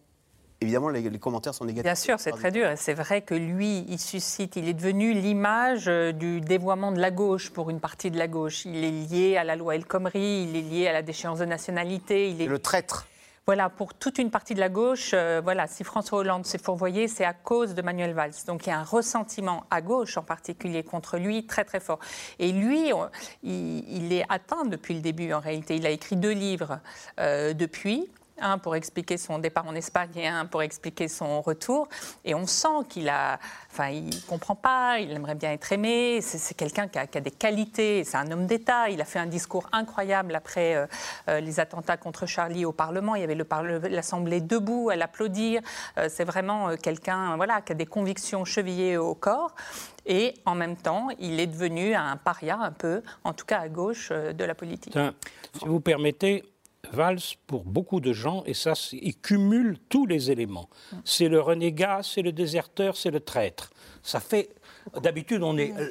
évidemment, 0.60 0.88
les, 0.88 1.18
commentaires 1.18 1.54
sont 1.54 1.66
négatifs. 1.66 1.84
Bien 1.84 1.94
sûr, 1.94 2.18
c'est 2.18 2.30
très 2.30 2.50
dur. 2.50 2.68
Et 2.70 2.76
c'est 2.76 2.94
vrai 2.94 3.20
que 3.22 3.34
lui, 3.34 3.84
il 3.88 3.98
suscite, 4.00 4.56
il 4.56 4.68
est 4.68 4.74
devenu 4.74 5.12
l'image 5.12 5.84
euh, 5.88 6.10
du 6.10 6.40
dévoiement 6.40 6.90
de 6.90 6.98
la 6.98 7.10
gauche 7.10 7.50
pour 7.50 7.70
une 7.70 7.80
partie 7.80 8.10
de 8.10 8.18
la 8.18 8.26
gauche. 8.26 8.64
Il 8.64 8.82
est 8.82 8.90
lié 8.90 9.36
à 9.36 9.44
la 9.44 9.56
loi 9.56 9.76
El 9.76 9.84
Khomri, 9.84 10.48
il 10.48 10.56
est 10.56 10.62
lié 10.62 10.88
à 10.88 10.92
la 10.92 11.02
déchéance 11.02 11.38
de 11.38 11.44
nationalité. 11.44 12.30
Il 12.30 12.40
est 12.40 12.46
le 12.46 12.58
traître. 12.58 13.06
Voilà, 13.46 13.68
pour 13.68 13.92
toute 13.92 14.16
une 14.16 14.30
partie 14.30 14.54
de 14.54 14.60
la 14.60 14.70
gauche, 14.70 15.10
euh, 15.12 15.42
voilà, 15.44 15.66
si 15.66 15.84
François 15.84 16.20
Hollande 16.20 16.46
s'est 16.46 16.56
fourvoyé, 16.56 17.08
c'est 17.08 17.26
à 17.26 17.34
cause 17.34 17.74
de 17.74 17.82
Manuel 17.82 18.14
Valls. 18.14 18.32
Donc 18.46 18.66
il 18.66 18.70
y 18.70 18.72
a 18.72 18.78
un 18.78 18.84
ressentiment 18.84 19.66
à 19.70 19.82
gauche 19.82 20.16
en 20.16 20.22
particulier 20.22 20.82
contre 20.82 21.18
lui 21.18 21.46
très 21.46 21.64
très 21.64 21.78
fort. 21.78 21.98
Et 22.38 22.52
lui, 22.52 22.90
il, 23.42 24.12
est 24.14 24.24
atteint 24.30 24.64
depuis 24.64 24.94
le 24.94 25.02
début 25.02 25.30
en 25.34 25.40
réalité. 25.40 25.76
Il 25.76 25.84
a 25.84 25.90
écrit 25.90 26.16
deux 26.16 26.32
livres 26.32 26.80
euh, 27.20 27.52
depuis. 27.52 28.08
Un 28.40 28.58
pour 28.58 28.76
expliquer 28.76 29.16
son 29.16 29.38
départ 29.38 29.66
en 29.66 29.74
Espagne 29.74 30.10
et 30.16 30.26
un 30.26 30.46
pour 30.46 30.62
expliquer 30.62 31.08
son 31.08 31.40
retour. 31.40 31.88
Et 32.24 32.34
on 32.34 32.46
sent 32.46 32.84
qu'il 32.88 33.08
a, 33.08 33.38
enfin, 33.70 33.88
il 33.88 34.22
comprend 34.24 34.54
pas, 34.54 34.98
il 34.98 35.10
aimerait 35.12 35.34
bien 35.34 35.52
être 35.52 35.72
aimé. 35.72 36.20
C'est 36.20 36.54
quelqu'un 36.54 36.88
qui, 36.88 36.98
qui 37.08 37.18
a, 37.18 37.20
des 37.20 37.30
qualités, 37.30 38.04
c'est 38.04 38.16
un 38.16 38.30
homme 38.30 38.46
d'État. 38.46 38.88
Il 38.90 39.00
a 39.00 39.04
fait 39.04 39.18
un 39.18 39.26
discours 39.26 39.68
incroyable 39.72 40.34
après 40.34 40.74
euh, 40.74 40.86
euh, 41.28 41.40
les 41.40 41.60
attentats 41.60 41.96
contre 41.96 42.26
Charlie 42.26 42.64
au 42.64 42.72
Parlement. 42.72 43.14
Il 43.14 43.20
y 43.20 43.24
avait 43.24 43.38
l'Assemblée 43.88 44.40
debout 44.40 44.90
à 44.90 44.96
l'applaudir. 44.96 45.62
Euh, 45.98 46.08
c'est 46.10 46.24
vraiment 46.24 46.76
quelqu'un, 46.76 47.36
voilà, 47.36 47.60
qui 47.60 47.72
a 47.72 47.74
des 47.74 47.86
convictions 47.86 48.44
chevillées 48.44 48.96
au 48.96 49.14
corps. 49.14 49.54
Et 50.06 50.34
en 50.44 50.54
même 50.54 50.76
temps, 50.76 51.08
il 51.18 51.40
est 51.40 51.46
devenu 51.46 51.94
un 51.94 52.16
paria 52.16 52.58
un 52.58 52.72
peu, 52.72 53.02
en 53.22 53.32
tout 53.32 53.46
cas 53.46 53.60
à 53.60 53.68
gauche 53.68 54.10
de 54.10 54.44
la 54.44 54.54
politique. 54.54 54.98
si 55.58 55.64
vous 55.64 55.80
permettez, 55.80 56.44
Valls, 56.92 57.20
pour 57.46 57.64
beaucoup 57.64 58.00
de 58.00 58.12
gens, 58.12 58.42
et 58.46 58.54
ça, 58.54 58.74
il 58.92 59.16
cumule 59.16 59.78
tous 59.88 60.06
les 60.06 60.30
éléments. 60.30 60.68
C'est 61.04 61.28
le 61.28 61.40
renégat, 61.40 62.00
c'est 62.02 62.22
le 62.22 62.32
déserteur, 62.32 62.96
c'est 62.96 63.10
le 63.10 63.20
traître. 63.20 63.70
Ça 64.02 64.20
fait. 64.20 64.50
D'habitude, 65.02 65.42
on 65.42 65.56
est 65.56 65.72
euh, 65.78 65.90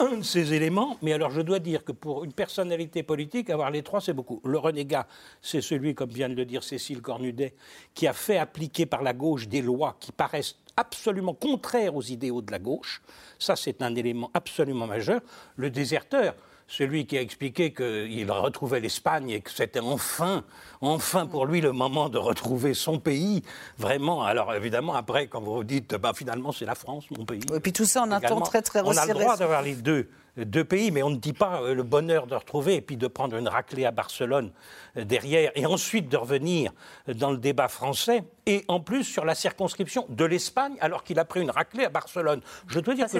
un 0.00 0.16
de 0.16 0.22
ces 0.22 0.54
éléments, 0.54 0.96
mais 1.02 1.12
alors 1.12 1.30
je 1.30 1.42
dois 1.42 1.58
dire 1.58 1.84
que 1.84 1.92
pour 1.92 2.24
une 2.24 2.32
personnalité 2.32 3.02
politique, 3.02 3.50
avoir 3.50 3.70
les 3.70 3.82
trois, 3.82 4.00
c'est 4.00 4.14
beaucoup. 4.14 4.40
Le 4.44 4.58
renégat, 4.58 5.06
c'est 5.42 5.60
celui, 5.60 5.94
comme 5.94 6.10
vient 6.10 6.28
de 6.28 6.34
le 6.34 6.46
dire 6.46 6.64
Cécile 6.64 7.02
Cornudet, 7.02 7.54
qui 7.94 8.06
a 8.06 8.14
fait 8.14 8.38
appliquer 8.38 8.86
par 8.86 9.02
la 9.02 9.12
gauche 9.12 9.46
des 9.46 9.60
lois 9.60 9.96
qui 10.00 10.10
paraissent 10.10 10.56
absolument 10.76 11.34
contraires 11.34 11.94
aux 11.94 12.02
idéaux 12.02 12.40
de 12.40 12.50
la 12.50 12.58
gauche. 12.58 13.02
Ça, 13.38 13.56
c'est 13.56 13.82
un 13.82 13.94
élément 13.94 14.30
absolument 14.32 14.86
majeur. 14.86 15.20
Le 15.56 15.70
déserteur, 15.70 16.34
celui 16.70 17.04
qui 17.04 17.18
a 17.18 17.20
expliqué 17.20 17.72
qu'il 17.72 18.30
retrouvait 18.30 18.78
l'Espagne 18.78 19.30
et 19.30 19.40
que 19.40 19.50
c'était 19.50 19.80
enfin, 19.80 20.44
enfin 20.80 21.26
pour 21.26 21.44
lui 21.44 21.60
le 21.60 21.72
moment 21.72 22.08
de 22.08 22.16
retrouver 22.16 22.74
son 22.74 23.00
pays. 23.00 23.42
Vraiment, 23.76 24.22
alors 24.22 24.54
évidemment, 24.54 24.94
après, 24.94 25.26
quand 25.26 25.40
vous 25.40 25.64
dites, 25.64 25.96
bah, 25.96 26.12
finalement, 26.14 26.52
c'est 26.52 26.64
la 26.64 26.76
France, 26.76 27.10
mon 27.10 27.24
pays. 27.24 27.42
Et 27.52 27.60
puis 27.60 27.72
tout 27.72 27.84
ça 27.84 28.02
en 28.02 28.12
un 28.12 28.20
temps 28.20 28.40
très, 28.40 28.62
très 28.62 28.80
resserré. 28.80 29.08
On 29.08 29.10
a 29.10 29.14
le 29.14 29.20
droit 29.20 29.36
d'avoir 29.36 29.62
les 29.62 29.74
deux 29.74 30.08
deux 30.44 30.64
pays, 30.64 30.90
mais 30.90 31.02
on 31.02 31.10
ne 31.10 31.16
dit 31.16 31.32
pas 31.32 31.62
euh, 31.62 31.74
le 31.74 31.82
bonheur 31.82 32.26
de 32.26 32.34
retrouver 32.34 32.76
et 32.76 32.80
puis 32.80 32.96
de 32.96 33.06
prendre 33.06 33.36
une 33.36 33.48
raclée 33.48 33.84
à 33.84 33.90
Barcelone 33.90 34.52
euh, 34.96 35.04
derrière 35.04 35.52
et 35.54 35.66
ensuite 35.66 36.08
de 36.08 36.16
revenir 36.16 36.72
dans 37.06 37.30
le 37.30 37.38
débat 37.38 37.68
français 37.68 38.24
et 38.46 38.64
en 38.68 38.80
plus 38.80 39.04
sur 39.04 39.24
la 39.24 39.34
circonscription 39.34 40.06
de 40.08 40.24
l'Espagne 40.24 40.76
alors 40.80 41.04
qu'il 41.04 41.18
a 41.18 41.24
pris 41.24 41.40
une 41.40 41.50
raclée 41.50 41.84
à 41.84 41.88
Barcelone. 41.88 42.40
Je 42.66 42.80
dois 42.80 42.94
dire, 42.94 43.06
que, 43.06 43.18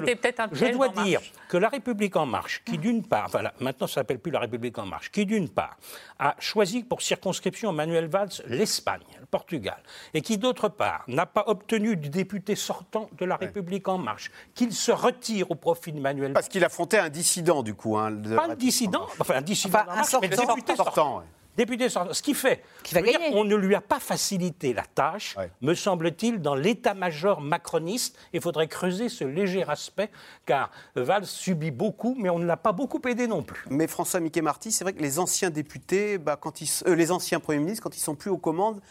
je 0.51 0.71
dois 0.71 0.89
dire 0.89 1.21
que 1.47 1.57
la 1.57 1.69
République 1.69 2.15
en 2.15 2.25
marche, 2.25 2.63
qui 2.65 2.77
d'une 2.77 3.05
part, 3.05 3.29
voilà, 3.29 3.53
maintenant 3.59 3.87
ça 3.87 3.95
s'appelle 3.95 4.19
plus 4.19 4.31
la 4.31 4.39
République 4.39 4.77
en 4.77 4.85
marche, 4.85 5.11
qui 5.11 5.25
d'une 5.25 5.49
part 5.49 5.77
a 6.19 6.35
choisi 6.39 6.83
pour 6.83 7.01
circonscription 7.01 7.71
Manuel 7.71 8.07
Valls 8.07 8.41
l'Espagne, 8.47 9.01
le 9.19 9.25
Portugal, 9.25 9.81
et 10.13 10.21
qui 10.21 10.37
d'autre 10.37 10.69
part 10.69 11.03
n'a 11.07 11.25
pas 11.25 11.43
obtenu 11.47 11.95
du 11.95 12.09
député 12.09 12.55
sortant 12.55 13.09
de 13.17 13.25
la 13.25 13.35
République 13.35 13.87
en 13.87 13.97
marche 13.97 14.31
qu'il 14.53 14.73
se 14.73 14.91
retire 14.91 15.49
au 15.51 15.55
profit 15.55 15.91
de 15.91 15.99
Manuel 15.99 16.27
Valls. 16.27 16.33
Parce 16.33 16.49
qu'il 16.49 16.63
affrontait 16.63 16.99
un 16.99 17.09
dissident 17.11 17.61
du 17.61 17.75
coup. 17.75 17.97
Hein, 17.97 18.11
pas 18.35 18.47
un 18.49 18.55
dissident, 18.55 19.07
enfin 19.19 19.35
un 19.35 19.41
dissident, 19.41 19.79
un 19.87 20.03
sortant, 20.03 20.27
mais 20.27 20.35
député 20.35 20.75
sortant. 20.75 21.23
Député 21.57 21.89
sortant. 21.89 22.13
Ce 22.13 22.21
qui 22.21 22.33
fait 22.33 22.63
qu'on 23.31 23.43
ne 23.43 23.55
lui 23.55 23.75
a 23.75 23.81
pas 23.81 23.99
facilité 23.99 24.73
la 24.73 24.83
tâche, 24.83 25.35
me 25.61 25.73
semble-t-il, 25.73 26.41
dans 26.41 26.55
l'état-major 26.55 27.41
macroniste. 27.41 28.17
Il 28.33 28.41
faudrait 28.41 28.67
creuser 28.67 29.09
ce 29.09 29.25
léger 29.25 29.63
aspect, 29.67 30.09
car 30.45 30.71
Valls 30.95 31.25
subit 31.25 31.71
beaucoup, 31.71 32.15
mais 32.17 32.29
on 32.29 32.39
ne 32.39 32.45
l'a 32.45 32.57
pas 32.57 32.71
beaucoup 32.71 33.01
aidé 33.07 33.27
non 33.27 33.43
plus. 33.43 33.65
Mais 33.69 33.87
François 33.87 34.21
Mickey-Marty, 34.21 34.71
c'est 34.71 34.85
vrai 34.85 34.93
que 34.93 35.01
les 35.01 35.19
anciens 35.19 35.49
députés, 35.49 36.17
bah, 36.17 36.37
quand 36.39 36.61
ils, 36.61 36.69
euh, 36.87 36.95
les 36.95 37.11
anciens 37.11 37.39
premiers 37.39 37.59
ministres, 37.59 37.83
quand 37.83 37.95
ils 37.95 38.01
sont 38.01 38.15
plus 38.15 38.31
aux 38.31 38.37
commandes, 38.37 38.81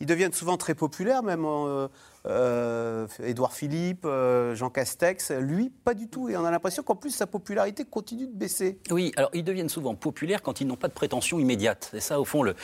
ils 0.00 0.06
deviennent 0.06 0.32
souvent 0.32 0.56
très 0.56 0.74
populaires, 0.74 1.22
même 1.22 1.44
euh, 1.44 1.88
euh, 2.26 3.06
Édouard 3.24 3.52
Philippe, 3.52 4.04
euh, 4.04 4.54
Jean 4.54 4.70
Castex, 4.70 5.30
lui, 5.30 5.70
pas 5.84 5.94
du 5.94 6.08
tout. 6.08 6.28
Et 6.28 6.36
on 6.36 6.44
a 6.44 6.50
l'impression 6.50 6.82
qu'en 6.82 6.96
plus, 6.96 7.10
sa 7.10 7.26
popularité 7.26 7.84
continue 7.84 8.26
de 8.26 8.36
baisser. 8.36 8.78
Oui, 8.90 9.12
alors 9.16 9.30
ils 9.32 9.44
deviennent 9.44 9.68
souvent 9.68 9.94
populaires 9.94 10.42
quand 10.42 10.60
ils 10.60 10.66
n'ont 10.66 10.76
pas 10.76 10.88
de 10.88 10.92
prétention 10.92 11.38
immédiate. 11.38 11.90
Et 11.94 12.00
ça, 12.00 12.20
au 12.20 12.24
fond, 12.24 12.42
le, 12.42 12.54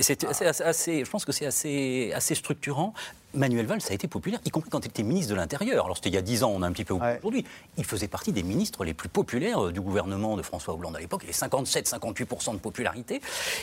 c'est 0.00 0.24
assez, 0.24 1.04
je 1.04 1.10
pense 1.10 1.24
que 1.24 1.32
c'est 1.32 1.46
assez, 1.46 2.12
assez 2.14 2.34
structurant. 2.34 2.94
Manuel 3.36 3.66
Valls 3.66 3.80
a 3.90 3.92
été 3.92 4.08
populaire, 4.08 4.40
y 4.44 4.50
compris 4.50 4.70
quand 4.70 4.84
il 4.84 4.88
était 4.88 5.02
ministre 5.02 5.30
de 5.30 5.36
l'Intérieur. 5.36 5.84
Alors 5.84 5.96
c'était 5.96 6.08
il 6.08 6.14
y 6.14 6.18
a 6.18 6.22
10 6.22 6.42
ans, 6.42 6.52
on 6.54 6.62
a 6.62 6.66
un 6.66 6.72
petit 6.72 6.84
peu 6.84 6.94
aujourd'hui. 6.94 7.44
Il 7.76 7.84
faisait 7.84 8.08
partie 8.08 8.32
des 8.32 8.42
ministres 8.42 8.84
les 8.84 8.94
plus 8.94 9.08
populaires 9.08 9.66
euh, 9.66 9.72
du 9.72 9.80
gouvernement 9.80 10.36
de 10.36 10.42
François 10.42 10.74
Hollande 10.74 10.96
à 10.96 11.00
l'époque. 11.00 11.22
Il 11.24 11.28
avait 11.28 11.56
57-58% 11.56 12.52
de 12.52 12.58
popularité. 12.58 13.20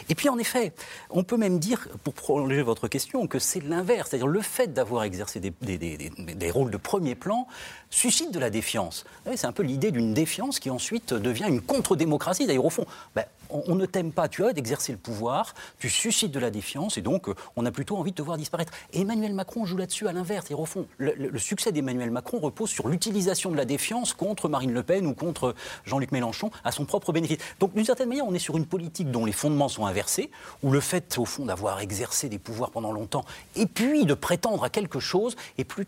Et 0.10 0.16
puis 0.16 0.30
en 0.30 0.38
effet, 0.38 0.74
on 1.10 1.24
peut 1.24 1.38
même 1.38 1.60
dire, 1.60 1.88
pour 2.04 2.14
prolonger 2.14 2.62
votre 2.62 2.88
question, 2.88 3.26
que 3.28 3.40
c'est 3.40 3.62
l'inverse. 3.62 4.10
C'est-à-dire 4.10 4.28
le 4.28 4.42
fait 4.42 4.74
d'avoir 4.74 5.06
exercé 5.14 5.40
des, 5.40 5.52
des, 5.78 6.52
rôles 6.52 6.72
de 6.72 6.78
premier 6.78 7.16
plan 7.16 7.48
suscite 7.90 8.32
de 8.32 8.40
la 8.40 8.50
défiance. 8.50 9.06
C'est 9.36 9.48
un 9.48 9.52
peu 9.52 9.64
l'idée 9.64 9.92
d'une 9.92 10.14
défiance 10.14 10.60
qui 10.60 10.70
ensuite 10.70 11.14
devient 11.14 11.46
une 11.48 11.62
contre-démocratie. 11.62 12.48
D'ailleurs, 12.48 12.66
au 12.66 12.70
fond, 12.70 12.86
ben, 13.16 13.24
on, 13.54 13.76
ne 13.76 13.86
t'aime 13.86 14.12
pas, 14.12 14.28
tu 14.28 14.46
as 14.46 14.54
d'exercer 14.54 14.92
le 14.92 14.98
pouvoir, 14.98 15.54
tu 15.80 15.90
suscites 15.90 16.32
de 16.32 16.40
la 16.40 16.52
défiance 16.52 16.98
et 16.98 17.02
donc 17.02 17.30
euh, 17.30 17.36
on 17.56 17.66
a 17.66 17.72
plutôt 17.72 17.98
envie 17.98 18.12
de 18.12 18.16
te 18.16 18.22
voir 18.22 18.38
disparaître. 18.38 18.74
Emmanuel 18.94 19.34
Macron 19.34 19.66
joue 19.66 19.78
là-dessus 19.78 20.08
à 20.08 20.14
l'inverse. 20.14 20.50
Et 20.52 20.54
au 20.54 20.66
le, 20.98 21.40
succès 21.40 21.72
d'Emmanuel 21.72 22.12
Macron 22.12 22.40
repose 22.40 22.70
sur 22.70 22.88
l'utilisation 22.88 23.52
de 23.52 23.58
la 23.58 23.66
défiance 23.66 24.14
contre 24.14 24.50
Marine 24.50 24.74
Le 24.74 24.84
Pen 24.84 25.06
ou 25.06 25.14
contre 25.14 25.56
Jean-Luc 25.86 26.12
Mélenchon 26.12 26.52
à 26.64 26.72
son 26.72 26.86
propre 26.86 27.12
bénéfice. 27.12 27.38
Donc 27.60 27.74
d'une 27.74 27.86
certaine 27.86 28.10
manière, 28.10 28.26
on 28.26 28.34
est 28.34 28.40
sur 28.40 28.58
une 28.58 28.66
politique 28.66 29.12
dont 29.12 29.26
les 29.26 29.32
fondements 29.32 29.70
sont 29.70 29.86
inversés, 29.86 30.32
où 30.64 30.72
le 30.72 30.80
fait 30.80 31.18
au 31.18 31.26
fond 31.26 31.46
d'avoir 31.46 31.82
exercé 31.82 32.30
des 32.30 32.40
pouvoirs 32.40 32.72
pendant 32.72 32.92
longtemps 32.92 33.26
et 33.56 33.66
puis 33.66 34.06
de 34.06 34.14
prétendre 34.14 34.64
à 34.64 34.70
quelque 34.70 35.00
chose 35.00 35.36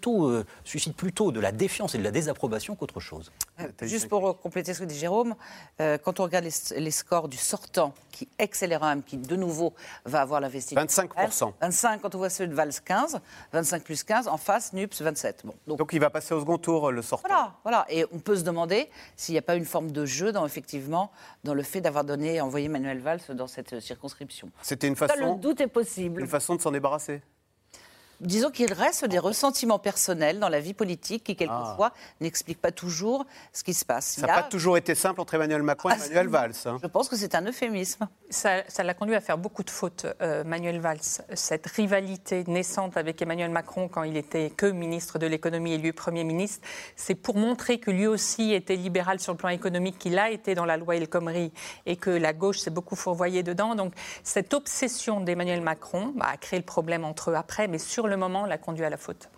euh, 0.08 0.44
suscite 0.64 0.96
plutôt 0.96 1.32
de 1.32 1.40
la 1.40 1.52
défiance 1.52 1.96
et 1.96 1.98
de 1.98 2.04
la 2.04 2.12
désapprobation 2.12 2.76
qu'autre 2.76 3.00
chose. 3.00 3.32
Euh, 3.60 3.68
juste 3.82 4.10
pour 4.10 4.40
compléter 4.40 4.74
ce 4.74 4.80
que 4.80 4.86
dit 4.86 4.98
Jérôme, 4.98 5.36
quand 5.78 6.20
on 6.20 6.24
regarde 6.24 6.46
les, 6.46 6.80
les 6.80 6.92
scores 6.92 7.28
du 7.28 7.38
sortant 7.38 7.94
qui 8.12 8.28
accélérera, 8.40 8.96
qui 8.98 9.18
de 9.18 9.36
nouveau 9.36 9.74
va 10.06 10.22
avoir 10.22 10.40
l'investissement. 10.40 10.84
25%. 10.84 11.54
25 11.62 12.02
quand 12.02 12.16
on 12.16 12.18
voit 12.18 12.30
celui 12.30 12.50
de 12.50 12.56
Valls 12.56 12.74
15, 12.84 13.20
25 13.52 13.84
plus 13.84 14.04
15, 14.04 14.28
en 14.28 14.38
face 14.38 14.74
NUPS 14.74 15.02
27. 15.02 15.42
Bon, 15.46 15.54
donc, 15.68 15.90
il 15.94 16.00
va 16.00 16.10
passer 16.10 16.34
au 16.34 16.40
second 16.40 16.58
tour 16.58 16.92
le 16.92 17.02
sortant. 17.02 17.28
Voilà, 17.28 17.54
voilà. 17.64 17.86
Et 17.90 18.06
on 18.14 18.20
peut 18.20 18.36
se 18.36 18.44
demander 18.44 18.90
s'il 19.16 19.34
n'y 19.34 19.40
a 19.40 19.42
pas 19.42 19.56
une 19.56 19.66
forme 19.66 19.92
de 19.92 20.06
jeu 20.06 20.32
dans 20.32 20.46
effectivement 20.46 21.12
dans 21.44 21.54
le 21.54 21.64
fait 21.64 21.82
d'avoir 21.82 22.04
donné 22.04 22.42
envoyé 22.42 22.70
Manuel 22.70 23.00
Valls 23.00 23.22
dans 23.30 23.48
cette 23.48 23.80
circonscription. 23.80 24.50
C'était 24.62 24.88
une 24.88 24.96
façon. 24.96 25.36
le 25.36 25.40
doute 25.40 25.62
est 25.62 25.68
possible. 25.68 26.22
Une 26.22 26.28
façon 26.28 26.56
de 26.56 26.62
s'en 26.62 26.72
débarrasser 26.72 27.22
disons 28.22 28.52
qu'il 28.52 28.72
reste 28.74 29.06
des 29.06 29.20
ressentiments 29.20 29.80
personnels 29.80 30.40
dans 30.40 30.50
la 30.50 30.60
vie 30.60 30.74
politique 30.74 31.24
qui, 31.24 31.36
quelquefois, 31.36 31.92
ah. 31.94 32.00
n'expliquent 32.22 32.62
pas 32.62 32.72
toujours 32.72 33.26
ce 33.54 33.64
qui 33.64 33.74
se 33.74 33.86
passe. 33.86 34.06
Ça 34.20 34.28
n'a 34.28 34.34
pas 34.34 34.44
toujours 34.44 34.78
été 34.78 34.96
simple 34.96 35.22
entre 35.22 35.34
Emmanuel 35.34 35.64
Macron 35.64 35.90
et 35.90 35.94
ah, 35.94 35.98
Manuel 35.98 36.28
Valls. 36.28 36.54
Hein. 36.66 36.78
Je 36.82 36.88
pense 36.88 37.10
que 37.10 37.16
c'est 37.16 37.36
un 37.36 37.46
euphémisme. 37.46 38.08
Ça 38.30 38.64
l'a 38.80 38.94
conduit 38.94 39.16
à 39.16 39.22
faire 39.22 39.38
beaucoup 39.38 39.64
de 39.64 39.70
fautes, 39.70 40.06
euh, 40.22 40.44
Manuel 40.44 40.80
Valls. 40.80 41.00
Cette 41.34 41.68
rivalité 41.68 42.44
naissante 42.48 42.98
avec 42.98 43.22
Emmanuel 43.22 43.52
Macron 43.52 43.88
quand 43.88 44.04
il 44.04 44.18
était 44.18 44.50
que 44.50 44.66
ministre 44.66 45.20
de 45.20 45.28
l'économie 45.28 45.74
et 45.74 45.78
lui 45.78 45.92
Premier 45.92 46.24
ministre, 46.24 46.68
c'est 46.96 47.16
pour 47.16 47.36
montrer 47.36 47.80
que 47.80 47.92
lui 47.92 48.08
aussi 48.08 48.54
était 48.54 48.76
libéral 48.76 49.20
sur 49.20 49.34
le 49.34 49.38
plan 49.38 49.50
économique, 49.50 49.98
qu'il 49.98 50.18
a 50.20 50.30
été 50.32 50.56
dans 50.56 50.66
la 50.66 50.78
loi 50.78 50.96
El 50.96 51.08
Khomri 51.08 51.52
et 51.86 51.96
que 51.96 52.10
la 52.10 52.34
gauche 52.34 52.60
s'est 52.60 52.70
beaucoup 52.70 52.96
fourvoyée 52.96 53.44
dedans. 53.44 53.76
Donc 53.76 53.94
cette 54.24 54.54
obsession 54.54 55.22
d'Emmanuel 55.22 55.62
Macron 55.62 56.14
bah, 56.16 56.28
a 56.32 56.38
créé 56.38 56.60
le 56.60 56.66
problème 56.66 57.06
entre 57.06 57.32
eux 57.32 57.36
après, 57.36 57.68
mais 57.68 57.78
sur 57.78 58.05
le 58.08 58.18
moment 58.18 58.46
l'a 58.46 58.58
conduit 58.58 58.86
à 58.86 58.90
la 58.90 58.98
faute. 58.98 59.30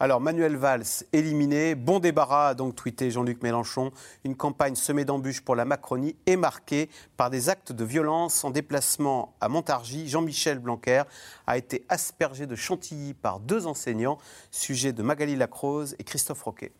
Alors, 0.00 0.20
Manuel 0.20 0.56
Valls 0.56 1.04
éliminé, 1.12 1.76
bon 1.76 2.00
débarras, 2.00 2.48
a 2.48 2.54
donc 2.54 2.74
tweeté 2.74 3.10
Jean-Luc 3.10 3.42
Mélenchon. 3.42 3.92
Une 4.24 4.34
campagne 4.34 4.74
semée 4.74 5.04
d'embûches 5.04 5.42
pour 5.42 5.54
la 5.54 5.64
Macronie 5.64 6.16
est 6.26 6.36
marquée 6.36 6.90
par 7.16 7.30
des 7.30 7.48
actes 7.48 7.70
de 7.70 7.84
violence. 7.84 8.42
En 8.42 8.50
déplacement 8.50 9.34
à 9.40 9.48
Montargis, 9.48 10.08
Jean-Michel 10.08 10.58
Blanquer 10.58 11.04
a 11.46 11.56
été 11.56 11.84
aspergé 11.88 12.46
de 12.46 12.56
chantilly 12.56 13.14
par 13.14 13.38
deux 13.38 13.66
enseignants, 13.66 14.18
sujet 14.50 14.92
de 14.92 15.04
Magali 15.04 15.36
Lacrose 15.36 15.94
et 16.00 16.04
Christophe 16.04 16.42
Roquet. 16.42 16.72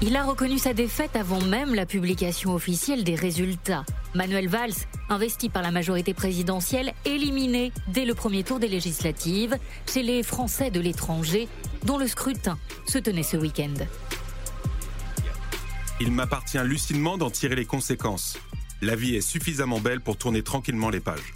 Il 0.00 0.14
a 0.14 0.22
reconnu 0.22 0.58
sa 0.58 0.74
défaite 0.74 1.16
avant 1.16 1.40
même 1.40 1.74
la 1.74 1.84
publication 1.84 2.54
officielle 2.54 3.02
des 3.02 3.16
résultats. 3.16 3.84
Manuel 4.14 4.48
Valls, 4.48 4.74
investi 5.08 5.48
par 5.48 5.60
la 5.60 5.72
majorité 5.72 6.14
présidentielle, 6.14 6.92
éliminé 7.04 7.72
dès 7.88 8.04
le 8.04 8.14
premier 8.14 8.44
tour 8.44 8.60
des 8.60 8.68
législatives 8.68 9.58
chez 9.92 10.04
les 10.04 10.22
Français 10.22 10.70
de 10.70 10.78
l'étranger, 10.78 11.48
dont 11.84 11.98
le 11.98 12.06
scrutin 12.06 12.58
se 12.86 12.98
tenait 12.98 13.24
ce 13.24 13.36
week-end. 13.36 13.74
Il 16.00 16.12
m'appartient 16.12 16.62
lucidement 16.62 17.18
d'en 17.18 17.30
tirer 17.30 17.56
les 17.56 17.66
conséquences. 17.66 18.38
La 18.80 18.94
vie 18.94 19.16
est 19.16 19.20
suffisamment 19.20 19.80
belle 19.80 20.00
pour 20.00 20.16
tourner 20.16 20.44
tranquillement 20.44 20.90
les 20.90 21.00
pages. 21.00 21.34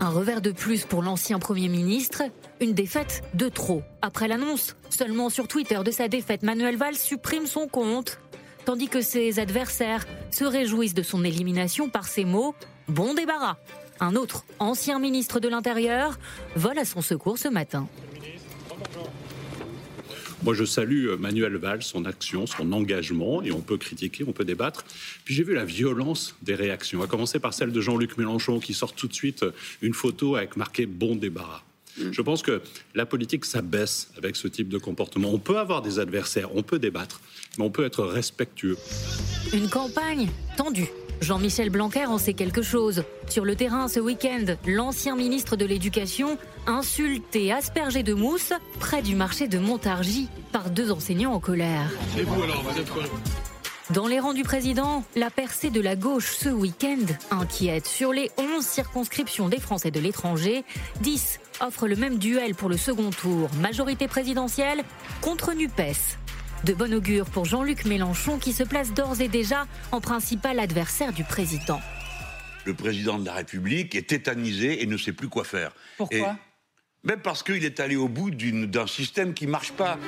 Un 0.00 0.10
revers 0.10 0.42
de 0.42 0.50
plus 0.50 0.84
pour 0.84 1.02
l'ancien 1.02 1.38
Premier 1.38 1.68
ministre, 1.68 2.24
une 2.62 2.74
défaite 2.74 3.22
de 3.34 3.48
trop. 3.48 3.82
Après 4.02 4.28
l'annonce, 4.28 4.76
seulement 4.88 5.30
sur 5.30 5.48
Twitter 5.48 5.80
de 5.84 5.90
sa 5.90 6.08
défaite, 6.08 6.42
Manuel 6.42 6.76
Valls 6.76 6.96
supprime 6.96 7.46
son 7.46 7.66
compte. 7.66 8.18
tandis 8.64 8.86
que 8.86 9.00
ses 9.00 9.40
adversaires 9.40 10.06
se 10.30 10.44
réjouissent 10.44 10.94
de 10.94 11.02
son 11.02 11.24
élimination 11.24 11.90
par 11.90 12.06
ces 12.06 12.24
mots 12.24 12.54
Bon 12.86 13.14
débarras. 13.14 13.56
Un 13.98 14.14
autre, 14.14 14.44
ancien 14.60 15.00
ministre 15.00 15.40
de 15.40 15.48
l'Intérieur, 15.48 16.18
vole 16.54 16.78
à 16.78 16.84
son 16.84 17.02
secours 17.02 17.38
ce 17.38 17.48
matin. 17.48 17.88
Moi, 20.44 20.54
je 20.54 20.64
salue 20.64 21.06
euh, 21.06 21.16
Manuel 21.16 21.56
Valls, 21.56 21.82
son 21.82 22.04
action, 22.04 22.46
son 22.46 22.72
engagement, 22.72 23.42
et 23.42 23.52
on 23.52 23.60
peut 23.60 23.76
critiquer, 23.76 24.24
on 24.26 24.32
peut 24.32 24.44
débattre. 24.44 24.84
Puis 25.24 25.34
j'ai 25.34 25.44
vu 25.44 25.54
la 25.54 25.64
violence 25.64 26.34
des 26.42 26.56
réactions, 26.56 27.02
à 27.02 27.06
commencer 27.06 27.38
par 27.38 27.54
celle 27.54 27.70
de 27.70 27.80
Jean-Luc 27.80 28.18
Mélenchon, 28.18 28.58
qui 28.58 28.74
sort 28.74 28.92
tout 28.92 29.06
de 29.06 29.14
suite 29.14 29.44
euh, 29.44 29.52
une 29.82 29.94
photo 29.94 30.34
avec 30.36 30.56
marqué 30.56 30.86
Bon 30.86 31.14
débarras. 31.14 31.62
Mm. 31.98 32.10
Je 32.12 32.22
pense 32.22 32.42
que 32.42 32.62
la 32.94 33.06
politique 33.06 33.44
s'abaisse 33.44 34.10
avec 34.16 34.36
ce 34.36 34.48
type 34.48 34.68
de 34.68 34.78
comportement. 34.78 35.30
On 35.32 35.38
peut 35.38 35.58
avoir 35.58 35.82
des 35.82 35.98
adversaires, 35.98 36.54
on 36.54 36.62
peut 36.62 36.78
débattre, 36.78 37.20
mais 37.58 37.64
on 37.64 37.70
peut 37.70 37.84
être 37.84 38.04
respectueux. 38.04 38.76
Une 39.52 39.68
campagne 39.68 40.28
tendue 40.56 40.88
Jean-Michel 41.22 41.70
Blanquer 41.70 42.06
en 42.06 42.18
sait 42.18 42.34
quelque 42.34 42.62
chose. 42.62 43.04
Sur 43.28 43.44
le 43.44 43.54
terrain 43.54 43.86
ce 43.86 44.00
week-end, 44.00 44.44
l'ancien 44.66 45.14
ministre 45.14 45.54
de 45.54 45.64
l'Éducation 45.64 46.36
insulté, 46.66 47.52
aspergé 47.52 48.02
de 48.02 48.12
mousse 48.12 48.52
près 48.80 49.02
du 49.02 49.14
marché 49.14 49.46
de 49.46 49.58
Montargis 49.58 50.28
par 50.50 50.70
deux 50.70 50.90
enseignants 50.90 51.32
en 51.32 51.40
colère. 51.40 51.88
Et 52.18 52.22
vous 52.22 52.42
alors, 52.42 52.62
vous 52.64 52.78
êtes 52.78 52.90
dans 53.90 54.06
les 54.06 54.20
rangs 54.20 54.32
du 54.32 54.42
président, 54.42 55.04
la 55.16 55.28
percée 55.28 55.68
de 55.68 55.80
la 55.80 55.96
gauche 55.96 56.34
ce 56.34 56.48
week-end 56.48 57.04
inquiète. 57.30 57.86
Sur 57.86 58.12
les 58.12 58.30
11 58.38 58.64
circonscriptions 58.64 59.50
des 59.50 59.60
Français 59.60 59.90
de 59.90 60.00
l'étranger, 60.00 60.64
10 61.02 61.40
offrent 61.62 61.88
le 61.88 61.96
même 61.96 62.18
duel 62.18 62.54
pour 62.54 62.68
le 62.68 62.76
second 62.76 63.10
tour. 63.10 63.48
Majorité 63.60 64.08
présidentielle 64.08 64.82
contre 65.20 65.54
NUPES. 65.54 66.18
De 66.64 66.74
bon 66.74 66.92
augure 66.92 67.26
pour 67.26 67.44
Jean-Luc 67.44 67.84
Mélenchon 67.84 68.38
qui 68.38 68.52
se 68.52 68.62
place 68.62 68.92
d'ores 68.92 69.20
et 69.20 69.28
déjà 69.28 69.66
en 69.90 70.00
principal 70.00 70.58
adversaire 70.58 71.12
du 71.12 71.24
président. 71.24 71.80
Le 72.64 72.74
président 72.74 73.18
de 73.18 73.26
la 73.26 73.32
République 73.32 73.94
est 73.94 74.08
tétanisé 74.08 74.82
et 74.82 74.86
ne 74.86 74.96
sait 74.96 75.12
plus 75.12 75.28
quoi 75.28 75.44
faire. 75.44 75.72
Pourquoi 75.96 76.36
même 77.04 77.20
parce 77.20 77.42
qu'il 77.42 77.64
est 77.64 77.80
allé 77.80 77.96
au 77.96 78.08
bout 78.08 78.30
d'un 78.30 78.86
système 78.86 79.34
qui 79.34 79.46
ne 79.46 79.50
marche 79.50 79.72
pas. 79.72 79.98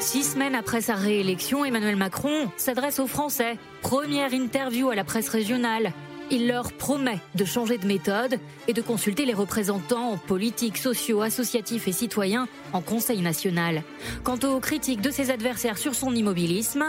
Six 0.00 0.32
semaines 0.32 0.54
après 0.54 0.82
sa 0.82 0.94
réélection, 0.94 1.64
Emmanuel 1.64 1.96
Macron 1.96 2.50
s'adresse 2.58 2.98
aux 2.98 3.06
Français. 3.06 3.56
Première 3.80 4.34
interview 4.34 4.90
à 4.90 4.94
la 4.94 5.04
presse 5.04 5.30
régionale. 5.30 5.92
Il 6.32 6.48
leur 6.48 6.72
promet 6.72 7.18
de 7.34 7.44
changer 7.44 7.76
de 7.76 7.86
méthode 7.86 8.38
et 8.66 8.72
de 8.72 8.80
consulter 8.80 9.26
les 9.26 9.34
représentants 9.34 10.16
politiques, 10.16 10.78
sociaux, 10.78 11.20
associatifs 11.20 11.86
et 11.88 11.92
citoyens 11.92 12.48
en 12.72 12.80
Conseil 12.80 13.20
national. 13.20 13.82
Quant 14.24 14.38
aux 14.38 14.58
critiques 14.58 15.02
de 15.02 15.10
ses 15.10 15.30
adversaires 15.30 15.76
sur 15.76 15.94
son 15.94 16.14
immobilisme, 16.14 16.86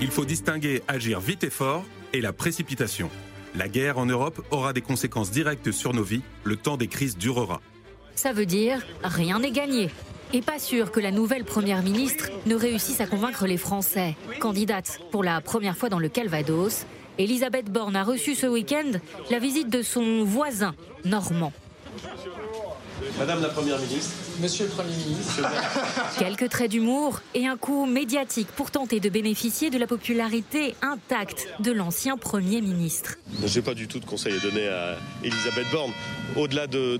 il 0.00 0.10
faut 0.10 0.24
distinguer 0.24 0.82
agir 0.88 1.20
vite 1.20 1.44
et 1.44 1.50
fort 1.50 1.84
et 2.14 2.22
la 2.22 2.32
précipitation. 2.32 3.10
La 3.54 3.68
guerre 3.68 3.98
en 3.98 4.06
Europe 4.06 4.42
aura 4.50 4.72
des 4.72 4.80
conséquences 4.80 5.30
directes 5.30 5.70
sur 5.70 5.92
nos 5.92 6.02
vies, 6.02 6.22
le 6.42 6.56
temps 6.56 6.78
des 6.78 6.88
crises 6.88 7.18
durera. 7.18 7.60
Ça 8.14 8.32
veut 8.32 8.46
dire 8.46 8.80
rien 9.04 9.40
n'est 9.40 9.50
gagné. 9.50 9.90
Et 10.32 10.40
pas 10.40 10.58
sûr 10.58 10.92
que 10.92 11.00
la 11.00 11.10
nouvelle 11.10 11.44
première 11.44 11.82
ministre 11.82 12.30
ne 12.46 12.54
réussisse 12.54 13.02
à 13.02 13.06
convaincre 13.06 13.46
les 13.46 13.58
Français. 13.58 14.16
Candidate 14.40 14.98
pour 15.10 15.22
la 15.22 15.42
première 15.42 15.76
fois 15.76 15.90
dans 15.90 15.98
le 15.98 16.08
Calvados, 16.08 16.86
Elisabeth 17.22 17.70
Borne 17.70 17.94
a 17.94 18.02
reçu 18.02 18.34
ce 18.34 18.46
week-end 18.46 18.98
la 19.30 19.38
visite 19.38 19.70
de 19.70 19.82
son 19.82 20.24
voisin 20.24 20.74
normand. 21.04 21.52
Madame 23.16 23.42
la 23.42 23.48
Première 23.48 23.78
ministre. 23.78 24.10
Monsieur 24.40 24.64
le 24.64 24.70
Premier 24.70 24.96
ministre. 24.96 25.42
Quelques 26.18 26.48
traits 26.48 26.70
d'humour 26.70 27.20
et 27.34 27.46
un 27.46 27.56
coup 27.56 27.86
médiatique 27.86 28.48
pour 28.48 28.72
tenter 28.72 28.98
de 28.98 29.08
bénéficier 29.08 29.70
de 29.70 29.78
la 29.78 29.86
popularité 29.86 30.74
intacte 30.82 31.46
de 31.60 31.70
l'ancien 31.70 32.16
Premier 32.16 32.60
ministre. 32.60 33.18
Je 33.44 33.58
n'ai 33.58 33.64
pas 33.64 33.74
du 33.74 33.86
tout 33.86 34.00
de 34.00 34.04
conseil 34.04 34.34
à 34.36 34.40
donner 34.40 34.66
à 34.66 34.96
Elisabeth 35.22 35.70
Borne. 35.70 35.92
Au-delà 36.36 36.66
de, 36.66 36.98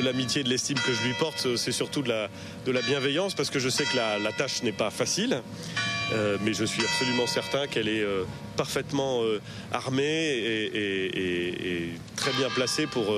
l'amitié 0.00 0.42
et 0.42 0.44
de 0.44 0.48
l'estime 0.48 0.78
que 0.78 0.92
je 0.92 1.02
lui 1.02 1.14
porte, 1.14 1.56
c'est 1.56 1.72
surtout 1.72 2.02
de 2.02 2.08
la, 2.08 2.28
de 2.66 2.70
la 2.70 2.82
bienveillance 2.82 3.34
parce 3.34 3.50
que 3.50 3.58
je 3.58 3.68
sais 3.68 3.84
que 3.84 3.96
la, 3.96 4.32
tâche 4.32 4.62
n'est 4.62 4.70
pas 4.70 4.90
facile. 4.90 5.42
Euh, 6.12 6.38
mais 6.42 6.52
je 6.52 6.64
suis 6.64 6.82
absolument 6.82 7.26
certain 7.26 7.66
qu'elle 7.66 7.88
est 7.88 8.02
euh, 8.02 8.24
parfaitement 8.56 9.22
euh, 9.22 9.40
armée 9.72 10.04
et, 10.04 11.90
très 12.16 12.32
bien 12.32 12.48
placée 12.50 12.86
pour, 12.86 13.14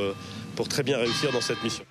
pour 0.56 0.68
très 0.68 0.82
bien 0.82 0.98
réussir 0.98 1.32
dans 1.32 1.40
cette 1.40 1.62
mission. 1.62 1.84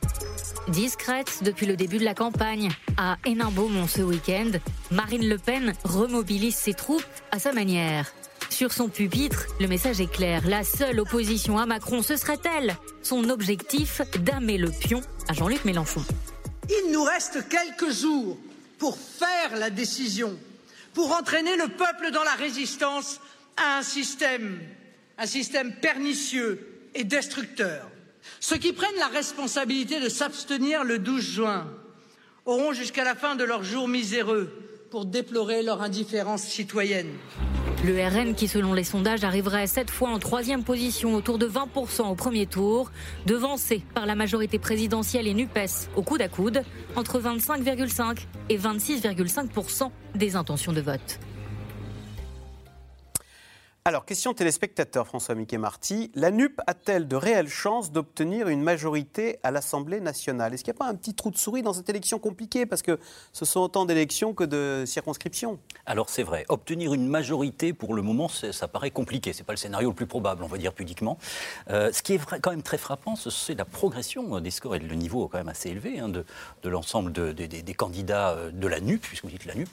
Discrète 0.68 1.40
depuis 1.44 1.66
le 1.66 1.76
début 1.76 1.98
de 1.98 2.04
la 2.04 2.14
campagne, 2.14 2.70
à 2.98 3.18
Hénin-Beaumont 3.26 3.88
ce 3.88 4.02
week-end, 4.02 4.52
Marine 4.92 5.28
Le 5.28 5.38
Pen 5.38 5.74
remobilise 5.84 6.56
ses 6.56 6.74
troupes 6.74 7.06
à 7.32 7.40
sa 7.40 7.54
manière. 7.54 8.12
Sur 8.50 8.74
son 8.74 8.90
pupitre, 8.90 9.48
le 9.60 9.68
message 9.68 10.02
est 10.02 10.12
clair. 10.12 10.42
La 10.48 10.64
seule 10.64 11.00
opposition 11.00 11.58
à 11.58 11.66
Macron, 11.66 12.02
ce 12.02 12.18
serait 12.18 12.40
elle. 12.58 12.76
Son 13.02 13.30
objectif, 13.30 14.02
damer 14.20 14.58
le 14.58 14.72
pion 14.72 15.02
à 15.28 15.34
Jean-Luc 15.34 15.64
Mélenchon? 15.64 16.04
Il 16.70 16.92
nous 16.92 17.04
reste 17.04 17.46
quelques 17.50 17.94
jours 17.94 18.38
pour 18.78 18.98
faire 18.98 19.58
la 19.58 19.70
décision 19.70 20.38
pour 20.98 21.12
entraîner 21.12 21.56
le 21.58 21.68
peuple 21.68 22.10
dans 22.12 22.24
la 22.24 22.34
résistance 22.34 23.22
à 23.56 23.78
un 23.78 23.84
système, 23.84 24.60
un 25.20 25.28
système 25.28 25.72
pernicieux 25.74 26.90
et 26.96 27.04
destructeur. 27.04 27.88
Ceux 28.40 28.58
qui 28.58 28.74
prennent 28.74 28.98
la 28.98 29.06
responsabilité 29.06 30.00
de 30.00 30.10
s'abstenir 30.10 30.84
le 30.84 30.98
12 30.98 31.22
juin 31.22 31.68
auront 32.48 32.74
jusqu'à 32.74 33.04
la 33.04 33.14
fin 33.14 33.36
de 33.36 33.44
leur 33.44 33.64
jour 33.64 33.88
miséreux 33.88 34.52
pour 34.90 35.06
déplorer 35.06 35.62
leur 35.62 35.84
indifférence 35.84 36.42
citoyenne. 36.42 37.14
Le 37.86 37.94
RN 38.04 38.34
qui, 38.34 38.48
selon 38.48 38.74
les 38.74 38.84
sondages, 38.84 39.24
arriverait 39.24 39.68
cette 39.68 39.92
fois 39.92 40.10
en 40.10 40.18
troisième 40.18 40.64
position, 40.64 41.14
autour 41.14 41.38
de 41.38 41.48
20% 41.48 42.10
au 42.10 42.16
premier 42.16 42.48
tour, 42.48 42.92
devancé 43.28 43.84
par 43.94 44.08
la 44.08 44.16
majorité 44.16 44.58
présidentielle 44.58 45.28
et 45.28 45.34
NUPES 45.36 45.90
au 45.96 46.02
coude 46.02 46.22
à 46.22 46.28
coude, 46.28 46.64
entre 46.96 47.20
25,5 47.20 48.26
et 48.50 48.58
26,5% 48.58 49.92
des 50.16 50.36
intentions 50.36 50.74
de 50.74 50.82
vote. 50.82 51.20
Alors, 53.88 54.04
question 54.04 54.34
téléspectateur, 54.34 55.08
François 55.08 55.34
Mickey 55.34 55.58
Marty. 55.58 56.12
La 56.14 56.30
NUP 56.30 56.60
a-t-elle 56.68 57.08
de 57.08 57.16
réelles 57.16 57.48
chances 57.48 57.94
d'obtenir 57.94 58.50
une 58.50 58.62
majorité 58.62 59.40
à 59.44 59.52
l'Assemblée 59.52 60.02
nationale? 60.02 60.54
Est-ce 60.54 60.66
qu'il 60.66 60.74
n'y 60.74 60.78
a 60.78 60.84
pas 60.84 60.90
un 60.92 60.96
petit 60.96 61.14
trou 61.14 61.32
de 61.32 61.38
souris 61.38 61.62
dans 61.62 61.72
cette 61.72 61.88
élection 61.88 62.20
compliquée? 62.20 62.66
Parce 62.66 62.82
que 62.82 63.00
ce 63.32 63.46
sont 63.46 63.62
autant 63.62 63.86
d'élections 63.86 64.34
que 64.34 64.44
de 64.44 64.84
circonscriptions. 64.86 65.58
Alors, 65.86 66.10
c'est 66.10 66.24
vrai. 66.24 66.44
Obtenir 66.50 66.94
une 66.94 67.08
majorité, 67.08 67.72
pour 67.72 67.94
le 67.94 68.02
moment, 68.02 68.28
ça 68.28 68.68
paraît 68.68 68.92
compliqué. 68.92 69.32
Ce 69.32 69.38
n'est 69.38 69.46
pas 69.46 69.54
le 69.54 69.58
scénario 69.58 69.88
le 69.88 69.96
plus 69.96 70.06
probable, 70.06 70.44
on 70.44 70.48
va 70.48 70.58
dire 70.58 70.74
pudiquement. 70.74 71.18
Euh, 71.70 71.94
ce 71.94 72.04
qui 72.04 72.16
est 72.16 72.20
quand 72.42 72.52
même 72.52 72.64
très 72.64 72.78
frappant, 72.78 73.16
c'est 73.16 73.56
la 73.56 73.64
progression 73.64 74.42
des 74.42 74.52
scores 74.52 74.76
et 74.76 74.80
le 74.80 74.96
niveau 74.96 75.30
quand 75.30 75.38
même 75.38 75.48
assez 75.48 75.70
élevé 75.70 76.00
hein, 76.00 76.10
de, 76.10 76.26
l'ensemble 76.66 77.14
des 77.14 77.74
candidats 77.74 78.32
euh, 78.32 78.52
de 78.52 78.68
la 78.68 78.82
NUP, 78.82 79.02
puisque 79.02 79.24
vous 79.24 79.32
dites 79.32 79.46
la 79.46 79.56
NUP. 79.56 79.70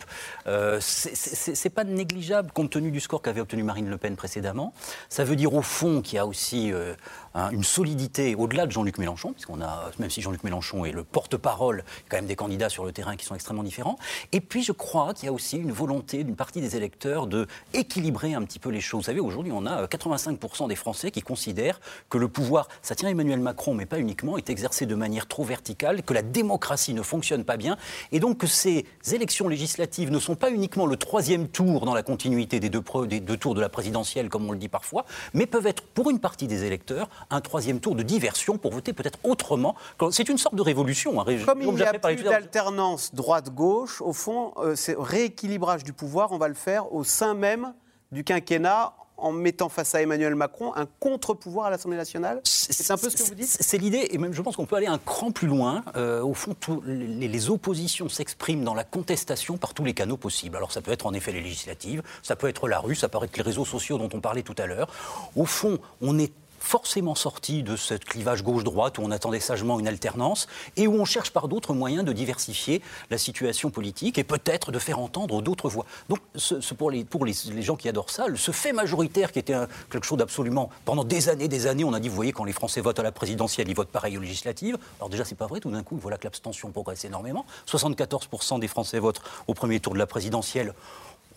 Euh, 0.46 0.78
c'est 0.80 1.70
pas 1.70 1.82
négligeable 1.82 2.52
compte 2.52 2.70
tenu 2.70 2.92
du 2.92 3.00
score 3.00 3.20
qu'avait 3.20 3.40
obtenu 3.40 3.64
Marine 3.64 3.90
Le 3.90 3.98
Pen 4.03 4.03
précédemment. 4.12 4.72
Ça 5.08 5.24
veut 5.24 5.36
dire 5.36 5.54
au 5.54 5.62
fond 5.62 6.02
qu'il 6.02 6.16
y 6.16 6.18
a 6.18 6.26
aussi 6.26 6.72
euh, 6.72 6.94
Hein, 7.36 7.50
une 7.50 7.64
solidité 7.64 8.36
au-delà 8.36 8.64
de 8.64 8.70
Jean-Luc 8.70 8.96
Mélenchon, 8.98 9.32
puisqu'on 9.32 9.60
a, 9.60 9.90
même 9.98 10.08
si 10.08 10.22
Jean-Luc 10.22 10.44
Mélenchon 10.44 10.84
est 10.84 10.92
le 10.92 11.02
porte-parole, 11.02 11.82
quand 12.08 12.16
même 12.16 12.26
des 12.26 12.36
candidats 12.36 12.68
sur 12.68 12.84
le 12.84 12.92
terrain 12.92 13.16
qui 13.16 13.24
sont 13.24 13.34
extrêmement 13.34 13.64
différents. 13.64 13.98
Et 14.30 14.40
puis 14.40 14.62
je 14.62 14.70
crois 14.70 15.14
qu'il 15.14 15.26
y 15.26 15.28
a 15.28 15.32
aussi 15.32 15.56
une 15.56 15.72
volonté 15.72 16.22
d'une 16.22 16.36
partie 16.36 16.60
des 16.60 16.76
électeurs 16.76 17.26
de 17.26 17.48
équilibrer 17.72 18.34
un 18.34 18.42
petit 18.42 18.60
peu 18.60 18.70
les 18.70 18.80
choses. 18.80 19.00
Vous 19.00 19.06
savez, 19.06 19.18
aujourd'hui, 19.18 19.50
on 19.52 19.66
a 19.66 19.86
85% 19.86 20.64
euh, 20.64 20.68
des 20.68 20.76
Français 20.76 21.10
qui 21.10 21.22
considèrent 21.22 21.80
que 22.08 22.18
le 22.18 22.28
pouvoir, 22.28 22.68
ça 22.82 22.94
tient 22.94 23.08
Emmanuel 23.08 23.40
Macron, 23.40 23.74
mais 23.74 23.84
pas 23.84 23.98
uniquement, 23.98 24.38
est 24.38 24.48
exercé 24.48 24.86
de 24.86 24.94
manière 24.94 25.26
trop 25.26 25.42
verticale, 25.42 26.04
que 26.04 26.14
la 26.14 26.22
démocratie 26.22 26.94
ne 26.94 27.02
fonctionne 27.02 27.42
pas 27.42 27.56
bien, 27.56 27.76
et 28.12 28.20
donc 28.20 28.38
que 28.38 28.46
ces 28.46 28.86
élections 29.12 29.48
législatives 29.48 30.12
ne 30.12 30.20
sont 30.20 30.36
pas 30.36 30.52
uniquement 30.52 30.86
le 30.86 30.96
troisième 30.96 31.48
tour 31.48 31.84
dans 31.84 31.94
la 31.94 32.04
continuité 32.04 32.60
des 32.60 32.70
deux, 32.70 32.84
des 33.08 33.18
deux 33.18 33.36
tours 33.36 33.56
de 33.56 33.60
la 33.60 33.68
présidentielle, 33.68 34.28
comme 34.28 34.48
on 34.48 34.52
le 34.52 34.58
dit 34.58 34.68
parfois, 34.68 35.04
mais 35.32 35.46
peuvent 35.46 35.66
être, 35.66 35.82
pour 35.82 36.10
une 36.10 36.20
partie 36.20 36.46
des 36.46 36.62
électeurs, 36.62 37.08
un 37.30 37.40
troisième 37.40 37.80
tour 37.80 37.94
de 37.94 38.02
diversion 38.02 38.58
pour 38.58 38.72
voter 38.72 38.92
peut-être 38.92 39.18
autrement. 39.24 39.74
C'est 40.10 40.28
une 40.28 40.38
sorte 40.38 40.54
de 40.54 40.62
révolution. 40.62 41.20
Hein, 41.20 41.24
Comme 41.46 41.62
il 41.62 41.72
n'y 41.72 41.82
a 41.82 41.92
plus 41.92 42.22
d'alternance 42.22 43.14
droite-gauche, 43.14 44.00
au 44.00 44.12
fond, 44.12 44.52
euh, 44.58 44.74
c'est 44.76 44.96
rééquilibrage 44.98 45.84
du 45.84 45.92
pouvoir, 45.92 46.32
on 46.32 46.38
va 46.38 46.48
le 46.48 46.54
faire 46.54 46.92
au 46.92 47.04
sein 47.04 47.34
même 47.34 47.74
du 48.12 48.24
quinquennat 48.24 48.94
en 49.16 49.32
mettant 49.32 49.68
face 49.68 49.94
à 49.94 50.02
Emmanuel 50.02 50.34
Macron 50.34 50.72
un 50.74 50.86
contre-pouvoir 51.00 51.66
à 51.66 51.70
l'Assemblée 51.70 51.96
nationale 51.96 52.40
C'est 52.44 52.90
un 52.90 52.96
peu 52.96 53.10
ce 53.10 53.16
que 53.16 53.22
vous 53.22 53.34
dites? 53.34 53.46
C'est 53.48 53.78
l'idée, 53.78 54.08
et 54.10 54.18
même 54.18 54.32
je 54.32 54.42
pense 54.42 54.56
qu'on 54.56 54.66
peut 54.66 54.76
aller 54.76 54.86
un 54.86 54.98
cran 54.98 55.30
plus 55.30 55.46
loin. 55.46 55.84
Euh, 55.96 56.22
au 56.22 56.34
fond, 56.34 56.54
les, 56.84 57.28
les, 57.28 57.50
oppositions 57.50 58.08
s'expriment 58.08 58.64
dans 58.64 58.74
la 58.74 58.84
contestation 58.84 59.56
par 59.56 59.74
tous 59.74 59.84
les 59.84 59.94
canaux 59.94 60.16
possibles. 60.16 60.56
Alors 60.56 60.72
ça 60.72 60.80
peut 60.80 60.92
être 60.92 61.06
en 61.06 61.14
effet 61.14 61.32
les 61.32 61.40
législatives, 61.40 62.02
ça 62.22 62.36
peut 62.36 62.48
être 62.48 62.68
la 62.68 62.78
rue, 62.78 62.94
ça 62.94 63.08
peut 63.08 63.18
être 63.22 63.36
les 63.36 63.42
réseaux 63.42 63.64
sociaux 63.64 63.98
dont 63.98 64.08
on 64.12 64.20
parlait 64.20 64.42
tout 64.42 64.54
à 64.58 64.66
l'heure. 64.66 64.88
Au 65.36 65.44
fond, 65.44 65.78
on 66.00 66.18
est 66.18 66.32
forcément 66.64 67.14
sorti 67.14 67.62
de 67.62 67.76
ce 67.76 67.94
clivage 67.94 68.42
gauche-droite 68.42 68.98
où 68.98 69.02
on 69.02 69.10
attendait 69.10 69.38
sagement 69.38 69.78
une 69.78 69.86
alternance 69.86 70.48
et 70.76 70.86
où 70.86 70.94
on 70.94 71.04
cherche 71.04 71.30
par 71.30 71.46
d'autres 71.46 71.74
moyens 71.74 72.04
de 72.04 72.12
diversifier 72.12 72.80
la 73.10 73.18
situation 73.18 73.70
politique 73.70 74.18
et 74.18 74.24
peut-être 74.24 74.72
de 74.72 74.78
faire 74.78 74.98
entendre 74.98 75.42
d'autres 75.42 75.68
voix. 75.68 75.84
Donc, 76.08 76.20
pour, 76.78 76.90
les, 76.90 77.04
pour 77.04 77.26
les, 77.26 77.34
gens 77.62 77.76
qui 77.76 77.88
adorent 77.88 78.10
ça, 78.10 78.26
ce 78.34 78.50
fait 78.50 78.72
majoritaire 78.72 79.30
qui 79.30 79.38
était 79.38 79.54
un, 79.54 79.68
quelque 79.90 80.06
chose 80.06 80.18
d'absolument. 80.18 80.70
Pendant 80.84 81.04
des 81.04 81.28
années, 81.28 81.48
des 81.48 81.66
années, 81.66 81.84
on 81.84 81.92
a 81.92 82.00
dit, 82.00 82.08
vous 82.08 82.16
voyez, 82.16 82.32
quand 82.32 82.44
les 82.44 82.52
Français 82.52 82.80
votent 82.80 82.98
à 82.98 83.02
la 83.02 83.12
présidentielle, 83.12 83.68
ils 83.68 83.76
votent 83.76 83.88
pareil 83.88 84.16
aux 84.16 84.20
législatives. 84.20 84.78
Alors, 84.98 85.10
déjà, 85.10 85.24
c'est 85.24 85.34
pas 85.34 85.46
vrai, 85.46 85.60
tout 85.60 85.70
d'un 85.70 85.82
coup, 85.82 85.98
voilà 86.00 86.16
que 86.16 86.24
l'abstention 86.24 86.70
progresse 86.70 87.04
énormément. 87.04 87.44
74% 87.68 88.58
des 88.58 88.68
Français 88.68 88.98
votent 88.98 89.20
au 89.46 89.54
premier 89.54 89.80
tour 89.80 89.92
de 89.92 89.98
la 89.98 90.06
présidentielle 90.06 90.74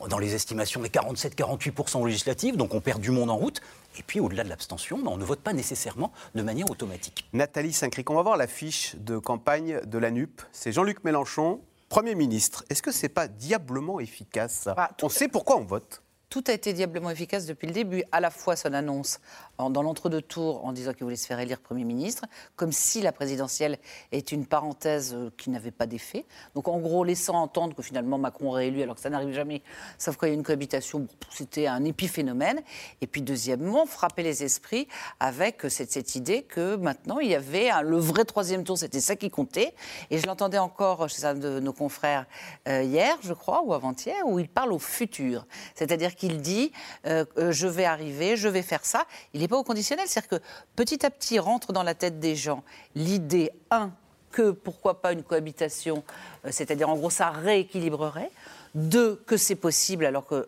dans 0.10 0.20
les 0.20 0.36
estimations 0.36 0.82
des 0.82 0.90
47-48% 0.90 1.98
aux 1.98 2.06
législatives, 2.06 2.58
donc 2.58 2.74
on 2.74 2.82
perd 2.82 3.02
du 3.02 3.12
monde 3.12 3.30
en 3.30 3.38
route. 3.38 3.62
Et 4.00 4.04
puis 4.04 4.20
au-delà 4.20 4.44
de 4.44 4.50
l'abstention, 4.50 5.00
ben, 5.00 5.08
on 5.08 5.18
ne 5.18 5.26
vote 5.26 5.40
pas 5.40 5.54
nécessairement 5.54 6.12
de 6.36 6.42
manière 6.42 6.70
automatique. 6.70 7.28
Nathalie 7.34 7.74
Saint-Cric, 7.74 8.10
on 8.10 8.16
va 8.16 8.22
voir 8.22 8.38
la 8.38 8.48
fiche 8.48 8.96
de 8.98 9.18
campagne 9.18 9.82
de 9.86 9.98
la 9.98 10.12
NUP. 10.12 10.42
C'est 10.52 10.72
Jean-Luc 10.72 11.04
Mélenchon, 11.04 11.62
Premier 11.90 12.16
ministre. 12.16 12.66
Est-ce 12.70 12.82
que 12.82 12.92
c'est 12.92 13.10
pas 13.10 13.28
diablement 13.28 14.00
efficace? 14.00 14.68
Bah, 14.76 14.92
On 15.02 15.10
sait 15.10 15.28
pourquoi 15.28 15.58
on 15.58 15.64
vote. 15.64 16.02
Tout 16.30 16.44
a 16.48 16.52
été 16.52 16.74
diablement 16.74 17.10
efficace 17.10 17.46
depuis 17.46 17.68
le 17.68 17.74
début. 17.74 18.04
À 18.12 18.20
la 18.20 18.30
fois 18.30 18.58
son 18.58 18.74
annonce 18.74 19.20
dans 19.58 19.82
l'entre-deux 19.82 20.22
tours 20.22 20.66
en 20.66 20.72
disant 20.72 20.94
qu'il 20.94 21.04
voulait 21.04 21.16
se 21.16 21.26
faire 21.26 21.40
élire 21.40 21.60
Premier 21.60 21.84
ministre, 21.84 22.26
comme 22.56 22.72
si 22.72 23.02
la 23.02 23.12
présidentielle 23.12 23.78
est 24.12 24.32
une 24.32 24.46
parenthèse 24.46 25.14
euh, 25.16 25.30
qui 25.38 25.50
n'avait 25.50 25.72
pas 25.72 25.86
d'effet. 25.86 26.26
Donc 26.56 26.68
en 26.68 26.80
gros, 26.80 27.04
laissant 27.04 27.36
entendre 27.36 27.76
que 27.76 27.82
finalement 27.82 28.18
Macron 28.18 28.52
réélu, 28.52 28.82
alors 28.82 28.96
que 28.96 29.02
ça 29.02 29.10
n'arrive 29.10 29.34
jamais, 29.34 29.62
sauf 29.98 30.18
qu'il 30.18 30.30
y 30.30 30.32
a 30.32 30.34
une 30.34 30.44
cohabitation, 30.44 31.08
c'était 31.32 31.68
un 31.68 31.84
épiphénomène. 31.84 32.62
Et 33.02 33.08
puis 33.08 33.22
deuxièmement, 33.22 33.86
frapper 33.86 34.24
les 34.24 34.44
esprits 34.44 34.88
avec 35.20 35.62
cette, 35.70 35.92
cette 35.92 36.16
idée 36.16 36.44
que 36.44 36.76
maintenant 36.76 37.20
il 37.20 37.30
y 37.30 37.36
avait 37.36 37.70
le 37.84 37.98
vrai 37.98 38.26
troisième 38.26 38.64
tour, 38.64 38.78
c'était 38.78 39.00
ça 39.00 39.16
qui 39.16 39.30
comptait. 39.30 39.74
Et 40.10 40.20
je 40.20 40.26
l'entendais 40.28 40.58
encore 40.58 41.10
chez 41.10 41.26
un 41.26 41.36
de 41.36 41.60
nos 41.60 41.74
confrères 41.74 42.26
euh, 42.68 42.84
hier, 42.84 43.18
je 43.22 43.34
crois, 43.34 43.62
ou 43.64 43.74
avant-hier, 43.74 44.16
où 44.26 44.40
il 44.40 44.50
parle 44.50 44.74
au 44.74 44.80
futur. 44.80 45.46
C'est-à-dire 45.76 46.16
qu'il 46.16 46.42
dit 46.42 46.72
euh, 47.06 47.26
euh, 47.38 47.52
je 47.52 47.68
vais 47.68 47.86
arriver, 47.86 48.38
je 48.38 48.48
vais 48.48 48.62
faire 48.62 48.86
ça. 48.86 49.06
Pas 49.48 49.58
au 49.58 49.64
conditionnel, 49.64 50.08
c'est-à-dire 50.08 50.40
que 50.40 50.46
petit 50.76 51.06
à 51.06 51.10
petit 51.10 51.40
rentre 51.40 51.74
dans 51.74 51.84
la 51.84 51.96
tête 51.96 52.20
des 52.20 52.36
gens 52.36 52.64
l'idée, 52.96 53.52
un, 53.72 53.92
que 54.32 54.52
pourquoi 54.52 55.02
pas 55.02 55.14
une 55.14 55.24
cohabitation, 55.24 56.04
euh, 56.46 56.50
c'est-à-dire 56.52 56.90
en 56.90 56.96
gros 56.96 57.10
ça 57.10 57.30
rééquilibrerait. 57.30 58.32
Deux, 58.76 59.16
que 59.26 59.38
c'est 59.38 59.56
possible 59.56 60.06
alors 60.06 60.26
que 60.26 60.48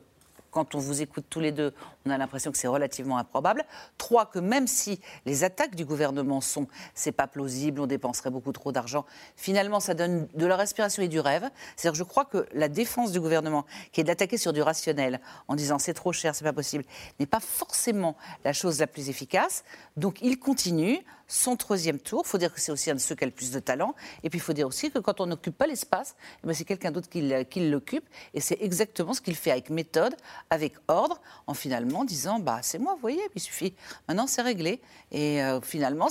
quand 0.51 0.75
on 0.75 0.79
vous 0.79 1.01
écoute 1.01 1.25
tous 1.29 1.39
les 1.39 1.51
deux, 1.51 1.73
on 2.05 2.09
a 2.09 2.17
l'impression 2.17 2.51
que 2.51 2.57
c'est 2.57 2.67
relativement 2.67 3.17
improbable. 3.17 3.65
Trois, 3.97 4.25
que 4.25 4.39
même 4.39 4.67
si 4.67 4.99
les 5.25 5.43
attaques 5.43 5.75
du 5.75 5.85
gouvernement 5.85 6.41
sont 6.41 6.67
c'est 6.93 7.11
pas 7.11 7.27
plausible, 7.27 7.81
on 7.81 7.87
dépenserait 7.87 8.29
beaucoup 8.29 8.51
trop 8.51 8.71
d'argent, 8.71 9.05
finalement 9.35 9.79
ça 9.79 9.93
donne 9.93 10.27
de 10.33 10.45
la 10.45 10.55
respiration 10.55 11.03
et 11.03 11.07
du 11.07 11.19
rêve. 11.19 11.49
C'est-à-dire 11.75 11.97
je 11.97 12.03
crois 12.03 12.25
que 12.25 12.47
la 12.53 12.67
défense 12.67 13.11
du 13.11 13.19
gouvernement, 13.19 13.65
qui 13.91 14.01
est 14.01 14.03
d'attaquer 14.03 14.37
sur 14.37 14.53
du 14.53 14.61
rationnel 14.61 15.19
en 15.47 15.55
disant 15.55 15.79
c'est 15.79 15.93
trop 15.93 16.13
cher, 16.13 16.35
c'est 16.35 16.43
pas 16.43 16.53
possible, 16.53 16.83
n'est 17.19 17.25
pas 17.25 17.39
forcément 17.39 18.15
la 18.43 18.53
chose 18.53 18.79
la 18.79 18.87
plus 18.87 19.09
efficace. 19.09 19.63
Donc 19.97 20.21
il 20.21 20.39
continue 20.39 21.03
son 21.29 21.55
troisième 21.55 21.99
tour. 21.99 22.23
Il 22.25 22.27
faut 22.27 22.37
dire 22.37 22.53
que 22.53 22.59
c'est 22.59 22.71
aussi 22.71 22.91
un 22.91 22.95
de 22.95 22.99
ceux 22.99 23.15
qui 23.15 23.23
a 23.23 23.27
le 23.27 23.31
plus 23.31 23.51
de 23.51 23.59
talent. 23.59 23.95
Et 24.23 24.29
puis 24.29 24.39
il 24.39 24.41
faut 24.41 24.51
dire 24.51 24.67
aussi 24.67 24.91
que 24.91 24.99
quand 24.99 25.21
on 25.21 25.27
n'occupe 25.27 25.57
pas 25.57 25.67
l'espace, 25.67 26.15
eh 26.43 26.47
ben, 26.47 26.53
c'est 26.53 26.65
quelqu'un 26.65 26.91
d'autre 26.91 27.07
qui, 27.07 27.69
l'occupe. 27.69 28.03
Et 28.33 28.41
c'est 28.41 28.57
exactement 28.59 29.13
ce 29.13 29.21
qu'il 29.21 29.35
fait 29.35 29.51
avec 29.51 29.69
méthode, 29.69 30.15
avec 30.49 30.73
ordre, 30.87 31.21
en 31.47 31.53
finalement 31.53 32.03
disant 32.03 32.39
bah 32.39 32.59
c'est 32.63 32.79
moi, 32.79 32.95
vous 32.95 33.01
voyez, 33.01 33.21
il 33.35 33.41
suffit. 33.41 33.73
Maintenant 34.07 34.27
c'est 34.27 34.41
réglé. 34.41 34.81
Et 35.11 35.41
euh, 35.41 35.61
finalement, 35.61 36.09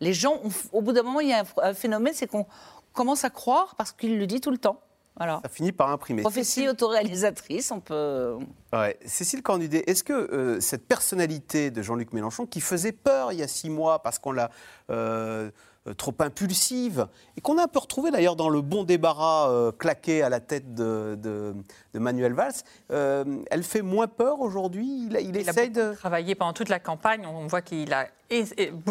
les 0.00 0.12
gens, 0.12 0.42
au 0.72 0.82
bout 0.82 0.92
d'un 0.92 1.02
moment, 1.02 1.20
il 1.20 1.28
y 1.28 1.32
a 1.32 1.44
un 1.62 1.74
phénomène, 1.74 2.12
c'est 2.14 2.26
qu'on 2.26 2.46
commence 2.92 3.24
à 3.24 3.30
croire 3.30 3.76
parce 3.76 3.92
qu'il 3.92 4.18
le 4.18 4.26
dit 4.26 4.40
tout 4.40 4.50
le 4.50 4.58
temps. 4.58 4.80
Voilà. 5.16 5.40
Ça 5.42 5.48
finit 5.48 5.72
par 5.72 5.90
imprimer. 5.90 6.22
Prophétie 6.22 6.68
autoréalisatrice, 6.68 7.70
on 7.70 7.80
peut. 7.80 8.36
Ouais. 8.72 8.98
Cécile 9.06 9.42
Cornudet, 9.42 9.84
est-ce 9.86 10.04
que 10.04 10.12
euh, 10.12 10.60
cette 10.60 10.86
personnalité 10.86 11.70
de 11.70 11.82
Jean-Luc 11.82 12.12
Mélenchon, 12.12 12.44
qui 12.46 12.60
faisait 12.60 12.92
peur 12.92 13.32
il 13.32 13.38
y 13.38 13.42
a 13.42 13.48
six 13.48 13.70
mois 13.70 14.02
parce 14.02 14.18
qu'on 14.18 14.32
l'a 14.32 14.50
euh, 14.90 15.50
trop 15.96 16.14
impulsive, 16.18 17.06
et 17.36 17.40
qu'on 17.40 17.58
a 17.58 17.62
un 17.62 17.68
peu 17.68 17.78
retrouvé 17.78 18.10
d'ailleurs 18.10 18.36
dans 18.36 18.48
le 18.48 18.60
bon 18.60 18.82
débarras 18.84 19.48
euh, 19.48 19.72
claqué 19.72 20.22
à 20.22 20.28
la 20.28 20.40
tête 20.40 20.74
de, 20.74 21.16
de, 21.18 21.54
de 21.94 21.98
Manuel 21.98 22.32
Valls, 22.34 22.52
euh, 22.90 23.24
elle 23.50 23.62
fait 23.62 23.82
moins 23.82 24.08
peur 24.08 24.40
aujourd'hui? 24.40 25.06
Il, 25.08 25.16
il, 25.20 25.28
il 25.28 25.36
essaye 25.36 25.68
a 25.68 25.70
de. 25.70 25.94
travaillé 25.94 26.34
pendant 26.34 26.52
toute 26.52 26.68
la 26.68 26.80
campagne. 26.80 27.24
On 27.24 27.46
voit 27.46 27.62
qu'il 27.62 27.92
a 27.94 28.08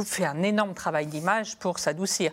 fait 0.05 0.25
un 0.25 0.41
énorme 0.41 0.73
travail 0.73 1.07
d'image 1.07 1.57
pour 1.57 1.79
s'adoucir 1.79 2.31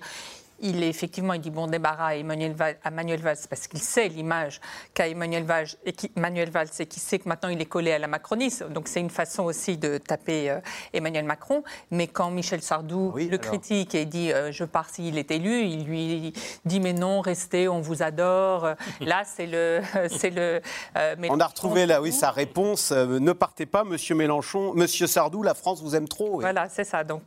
il 0.63 0.83
est 0.83 0.89
effectivement, 0.89 1.35
il 1.35 1.41
dit 1.41 1.51
bon 1.51 1.67
débarras 1.67 2.09
à 2.09 2.15
Emmanuel 2.15 2.53
Valls, 2.53 2.77
à 2.85 2.91
Manuel 2.91 3.21
Valls 3.21 3.37
parce 3.51 3.67
qu'il 3.67 3.81
sait 3.81 4.09
l'image 4.09 4.61
qu'a 4.95 5.09
Emmanuel 5.09 5.45
Valls 5.45 5.69
et 5.85 5.93
qui, 5.93 6.11
Manuel 6.17 6.51
Valls 6.51 6.69
et 6.79 6.87
qui 6.87 7.01
sait 7.01 7.19
que 7.19 7.29
maintenant 7.29 7.49
il 7.49 7.61
est 7.61 7.67
collé 7.67 7.93
à 7.93 7.99
la 7.99 8.07
macronisme. 8.07 8.69
Donc 8.73 8.89
c'est 8.89 9.01
une 9.01 9.11
façon 9.11 9.45
aussi 9.45 9.77
de 9.77 9.99
taper 9.99 10.51
euh, 10.51 10.61
Emmanuel 10.93 11.25
Macron. 11.25 11.63
Mais 11.91 12.07
quand 12.07 12.31
Michel 12.31 12.63
Sardou 12.63 13.13
Oui, 13.15 13.27
le 13.29 13.39
alors. 13.39 13.41
critique 13.51 13.95
et 13.95 14.05
dit 14.05 14.33
euh, 14.33 14.53
je 14.53 14.65
pars 14.65 14.89
s'il 14.89 15.19
est 15.19 15.31
élu, 15.31 15.63
il 15.65 15.85
lui 15.85 16.33
dit 16.65 16.81
mais 16.81 16.93
non, 16.93 17.21
restez, 17.21 17.69
on 17.69 17.81
vous 17.81 18.03
adore. 18.03 18.69
Là 19.01 19.23
c'est 19.25 19.47
le, 19.47 19.81
c'est 20.17 20.31
le. 20.31 20.61
euh, 20.97 21.17
On 21.29 21.41
a 21.41 21.47
retrouvé 21.47 21.87
là, 21.87 22.01
oui, 22.01 22.13
sa 22.13 22.31
réponse. 22.31 22.93
ne 22.93 23.33
partez 23.33 23.67
pas, 23.67 23.85
Monsieur 23.85 24.15
Mélenchon, 24.15 24.73
Monsieur 24.75 25.07
Sardou, 25.07 25.43
la 25.43 25.55
France 25.55 25.83
vous 25.83 25.97
aime 25.97 26.09
trop. 26.09 26.37
oui. 26.37 26.41
Voilà, 26.43 26.69
c'est 26.69 26.85
ça. 26.85 27.05
Donc, 27.05 27.23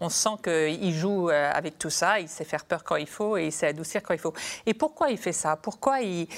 on 0.00 0.08
sent 0.08 0.30
qu'il 0.42 0.92
joue 0.94 1.28
avec 1.28 1.78
tout 1.78 1.90
ça. 1.90 2.20
Il 2.20 2.28
sait 2.28 2.44
faire 2.44 2.64
peur 2.64 2.77
quand 2.84 2.96
il 2.96 3.08
faut 3.08 3.36
et 3.36 3.46
il 3.46 3.52
sait 3.52 3.68
adoucir 3.68 4.02
quand 4.02 4.14
il 4.14 4.20
faut. 4.20 4.34
Et 4.66 4.74
pourquoi 4.74 5.10
il 5.10 5.18
fait 5.18 5.32
ça? 5.32 5.56
Pourquoi 5.56 6.00
il, 6.00 6.28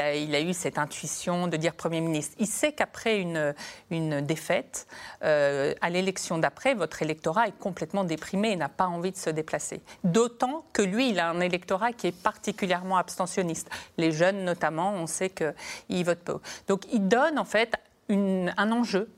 a, 0.00 0.40
eu 0.40 0.52
cette 0.52 0.78
intuition 0.78 1.48
de 1.48 1.56
dire 1.56 1.74
Premier 1.74 2.00
ministre? 2.00 2.34
Il 2.38 2.46
sait 2.46 2.72
qu'après 2.72 3.20
une, 3.20 4.20
défaite, 4.22 4.86
euh, 5.22 5.74
à 5.80 5.90
l'élection 5.90 6.38
d'après, 6.38 6.74
votre 6.74 7.02
électorat 7.02 7.48
est 7.48 7.58
complètement 7.58 8.04
déprimé 8.04 8.50
et 8.50 8.56
n'a 8.56 8.68
pas 8.68 8.86
envie 8.86 9.12
de 9.12 9.16
se 9.16 9.30
déplacer. 9.30 9.80
D'autant 10.04 10.64
que 10.72 10.82
lui, 10.82 11.10
il 11.10 11.20
a 11.20 11.28
un 11.30 11.40
électorat 11.40 11.92
qui 11.92 12.08
est 12.08 12.22
particulièrement 12.22 12.96
abstentionniste. 12.96 13.70
Les 13.96 14.12
jeunes, 14.12 14.44
notamment, 14.44 14.92
on 14.92 15.06
sait 15.06 15.30
qu'ils 15.30 16.04
votent 16.04 16.24
peu. 16.24 16.38
Donc, 16.68 16.82
il 16.92 17.08
donne 17.08 17.38
en 17.38 17.44
fait 17.44 17.74
un 18.08 18.72
enjeu 18.72 19.08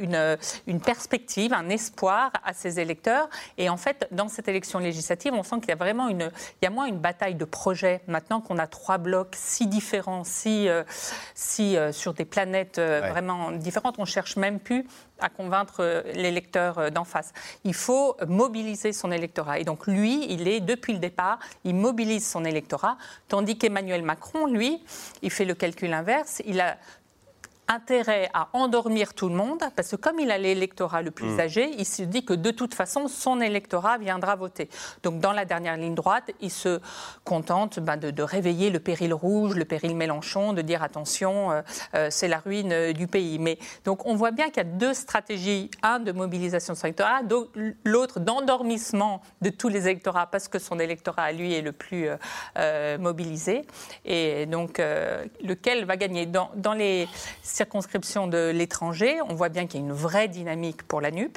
une, 0.00 0.36
une 0.66 0.80
perspective, 0.80 1.52
un 1.52 1.68
espoir 1.68 2.30
à 2.44 2.52
ses 2.52 2.80
électeurs. 2.80 3.28
Et 3.56 3.68
en 3.68 3.76
fait, 3.76 4.06
dans 4.10 4.28
cette 4.28 4.48
élection 4.48 4.78
législative, 4.78 5.32
on 5.34 5.42
sent 5.42 5.56
qu'il 5.60 5.68
y 5.68 5.72
a 5.72 5.76
vraiment 5.76 6.08
une, 6.08 6.30
il 6.60 6.64
y 6.64 6.66
a 6.66 6.70
moins 6.70 6.86
une 6.86 6.98
bataille 6.98 7.34
de 7.34 7.44
projets. 7.44 8.00
Maintenant 8.06 8.40
qu'on 8.40 8.58
a 8.58 8.66
trois 8.66 8.98
blocs 8.98 9.34
si 9.36 9.66
différents, 9.66 10.24
si, 10.24 10.68
euh, 10.68 10.82
si 11.34 11.76
euh, 11.76 11.92
sur 11.92 12.14
des 12.14 12.24
planètes 12.24 12.78
euh, 12.78 13.00
Ouais. 13.00 13.10
vraiment 13.10 13.52
différentes, 13.52 13.96
on 13.98 14.04
cherche 14.04 14.36
même 14.36 14.58
plus 14.58 14.86
à 15.20 15.28
convaincre 15.28 15.76
euh, 15.80 16.02
l'électeur 16.14 16.78
euh, 16.78 16.90
d'en 16.90 17.04
face. 17.04 17.32
Il 17.64 17.74
faut 17.74 18.16
mobiliser 18.26 18.92
son 18.92 19.10
électorat. 19.12 19.58
Et 19.58 19.64
donc 19.64 19.86
lui, 19.86 20.26
il 20.32 20.48
est, 20.48 20.60
depuis 20.60 20.92
le 20.92 20.98
départ, 20.98 21.38
il 21.64 21.74
mobilise 21.74 22.26
son 22.28 22.44
électorat, 22.44 22.96
tandis 23.28 23.58
qu'Emmanuel 23.58 24.02
Macron, 24.02 24.46
lui, 24.46 24.82
il 25.22 25.30
fait 25.30 25.44
le 25.44 25.54
calcul 25.54 25.92
inverse. 25.92 26.40
Il 26.46 26.60
a 26.60 26.76
intérêt 27.68 28.30
à 28.34 28.48
endormir 28.54 29.14
tout 29.14 29.28
le 29.28 29.34
monde, 29.34 29.62
parce 29.76 29.90
que 29.90 29.96
comme 29.96 30.18
il 30.18 30.30
a 30.30 30.38
l'électorat 30.38 31.02
le 31.02 31.10
plus 31.10 31.36
Mm. 31.36 31.40
âgé, 31.40 31.70
il 31.78 31.84
se 31.84 32.02
dit 32.02 32.24
que 32.24 32.32
de 32.32 32.50
toute 32.50 32.74
façon, 32.74 33.08
son 33.08 33.40
électorat 33.40 33.98
viendra 33.98 34.36
voter. 34.36 34.68
Donc 35.02 35.20
dans 35.20 35.32
la 35.32 35.44
dernière 35.44 35.76
ligne 35.76 35.94
droite, 35.94 36.30
il 36.40 36.50
se 36.50 36.80
contente 37.24 37.78
ben, 37.78 37.96
de, 37.96 38.10
de 38.10 38.22
réveiller 38.22 38.70
le 38.70 38.80
péril 38.80 39.12
rouge, 39.12 39.54
le 39.54 39.64
péril 39.64 39.94
Mélenchon, 39.94 40.54
de 40.54 40.62
dire 40.62 40.82
attention, 40.82 41.50
euh, 41.50 41.62
euh, 41.94 42.08
c'est 42.10 42.28
la 42.28 42.38
ruine 42.38 42.72
euh, 42.72 42.92
du 42.92 43.06
pays. 43.06 43.38
Mais 43.38 43.58
donc 43.84 44.06
on 44.06 44.14
voit 44.14 44.30
bien 44.30 44.46
qu'il 44.46 44.58
y 44.58 44.60
a 44.60 44.64
deux 44.64 44.94
stratégies, 44.94 45.70
un 45.82 45.98
de 46.00 46.12
mobilisation 46.12 46.72
de 46.72 46.78
son 46.78 46.86
électorat, 46.86 47.20
l'autre 47.84 48.20
d'endormissement 48.20 49.20
de 49.42 49.50
tous 49.50 49.68
les 49.68 49.86
électorats, 49.88 50.26
parce 50.26 50.48
que 50.48 50.58
son 50.58 50.78
électorat 50.78 51.24
à 51.24 51.32
lui 51.32 51.52
est 51.54 51.62
le 51.62 51.72
plus 51.72 52.08
mobilisé. 52.98 53.62
Et 54.04 54.46
donc 54.46 54.78
lequel 54.78 55.84
va 55.84 55.96
gagner? 55.96 56.26
Dans, 56.26 56.50
dans 56.56 56.74
les 56.74 57.08
circonscriptions 57.58 58.28
de 58.28 58.50
l'étranger, 58.54 59.20
on 59.28 59.34
voit 59.34 59.48
bien 59.48 59.66
qu'il 59.66 59.80
y 59.80 59.82
a 59.82 59.86
une 59.86 59.92
vraie 59.92 60.28
dynamique 60.28 60.84
pour 60.84 61.00
la 61.00 61.10
NUP. 61.10 61.36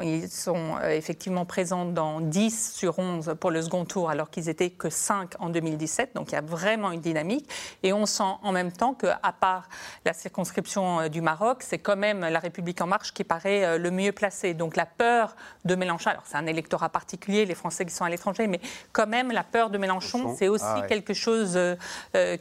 Ils 0.00 0.30
sont 0.30 0.76
euh, 0.82 0.88
effectivement 0.88 1.44
présents 1.44 1.84
dans 1.84 2.20
10 2.20 2.72
sur 2.74 2.98
11 2.98 3.34
pour 3.38 3.50
le 3.50 3.60
second 3.60 3.84
tour, 3.84 4.08
alors 4.08 4.30
qu'ils 4.30 4.48
étaient 4.48 4.70
que 4.70 4.88
5 4.88 5.34
en 5.38 5.50
2017. 5.50 6.14
Donc 6.14 6.30
il 6.30 6.34
y 6.34 6.38
a 6.38 6.40
vraiment 6.40 6.92
une 6.92 7.02
dynamique. 7.02 7.46
Et 7.82 7.92
on 7.92 8.06
sent 8.06 8.22
en 8.42 8.52
même 8.52 8.72
temps 8.72 8.94
qu'à 8.94 9.34
part 9.38 9.68
la 10.06 10.14
circonscription 10.14 11.00
euh, 11.00 11.08
du 11.08 11.20
Maroc, 11.20 11.62
c'est 11.62 11.78
quand 11.78 11.96
même 11.96 12.20
la 12.20 12.38
République 12.38 12.80
En 12.80 12.86
Marche 12.86 13.12
qui 13.12 13.22
paraît 13.22 13.64
euh, 13.64 13.78
le 13.78 13.90
mieux 13.90 14.12
placée. 14.12 14.54
Donc 14.54 14.76
la 14.76 14.86
peur 14.86 15.36
de 15.66 15.74
Mélenchon, 15.74 16.08
alors 16.08 16.24
c'est 16.24 16.38
un 16.38 16.46
électorat 16.46 16.88
particulier, 16.88 17.44
les 17.44 17.54
Français 17.54 17.84
qui 17.84 17.92
sont 17.92 18.04
à 18.06 18.10
l'étranger, 18.10 18.46
mais 18.46 18.60
quand 18.92 19.06
même 19.06 19.30
la 19.30 19.44
peur 19.44 19.68
de 19.68 19.76
Mélenchon, 19.76 20.34
c'est 20.38 20.48
aussi 20.48 20.64
Ah 20.66 20.80
ouais. 20.80 20.86
quelque 20.86 21.12
chose 21.12 21.58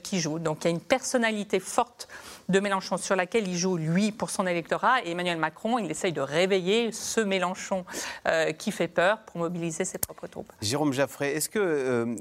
qui 0.03 0.19
joue. 0.21 0.39
Donc 0.39 0.59
il 0.61 0.65
y 0.65 0.67
a 0.67 0.71
une 0.71 0.79
personnalité 0.79 1.59
forte 1.59 2.07
de 2.51 2.59
Mélenchon 2.59 2.97
sur 2.97 3.15
laquelle 3.15 3.47
il 3.47 3.57
joue, 3.57 3.77
lui, 3.77 4.11
pour 4.11 4.29
son 4.29 4.45
électorat. 4.45 5.03
Et 5.03 5.11
Emmanuel 5.11 5.37
Macron, 5.37 5.79
il 5.79 5.89
essaye 5.89 6.13
de 6.13 6.21
réveiller 6.21 6.91
ce 6.91 7.21
Mélenchon 7.21 7.85
euh, 8.27 8.51
qui 8.51 8.71
fait 8.71 8.87
peur 8.87 9.19
pour 9.19 9.37
mobiliser 9.37 9.85
ses 9.85 9.97
propres 9.97 10.27
troupes. 10.27 10.51
Jérôme 10.61 10.93
Jaffray, 10.93 11.31
est-ce 11.31 11.49
que 11.49 11.59
euh, 11.59 12.15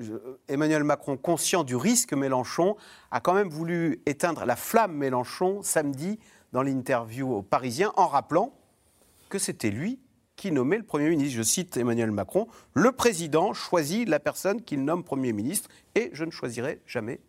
euh, 0.00 0.38
Emmanuel 0.48 0.84
Macron, 0.84 1.16
conscient 1.16 1.64
du 1.64 1.76
risque 1.76 2.12
Mélenchon, 2.12 2.76
a 3.10 3.20
quand 3.20 3.34
même 3.34 3.48
voulu 3.48 4.00
éteindre 4.06 4.44
la 4.44 4.56
flamme 4.56 4.92
Mélenchon 4.92 5.62
samedi 5.62 6.18
dans 6.52 6.62
l'interview 6.62 7.34
aux 7.34 7.42
Parisiens 7.42 7.92
en 7.96 8.06
rappelant 8.06 8.52
que 9.28 9.38
c'était 9.38 9.70
lui 9.70 9.98
qui 10.36 10.52
nommait 10.52 10.76
le 10.76 10.84
Premier 10.84 11.08
ministre? 11.08 11.36
Je 11.36 11.42
cite 11.42 11.76
Emmanuel 11.76 12.10
Macron, 12.10 12.46
le 12.74 12.92
président 12.92 13.54
choisit 13.54 14.08
la 14.08 14.20
personne 14.20 14.62
qu'il 14.62 14.84
nomme 14.84 15.02
Premier 15.02 15.32
ministre 15.32 15.70
et 15.94 16.10
je 16.12 16.24
ne 16.24 16.30
choisirai 16.30 16.80
jamais 16.86 17.20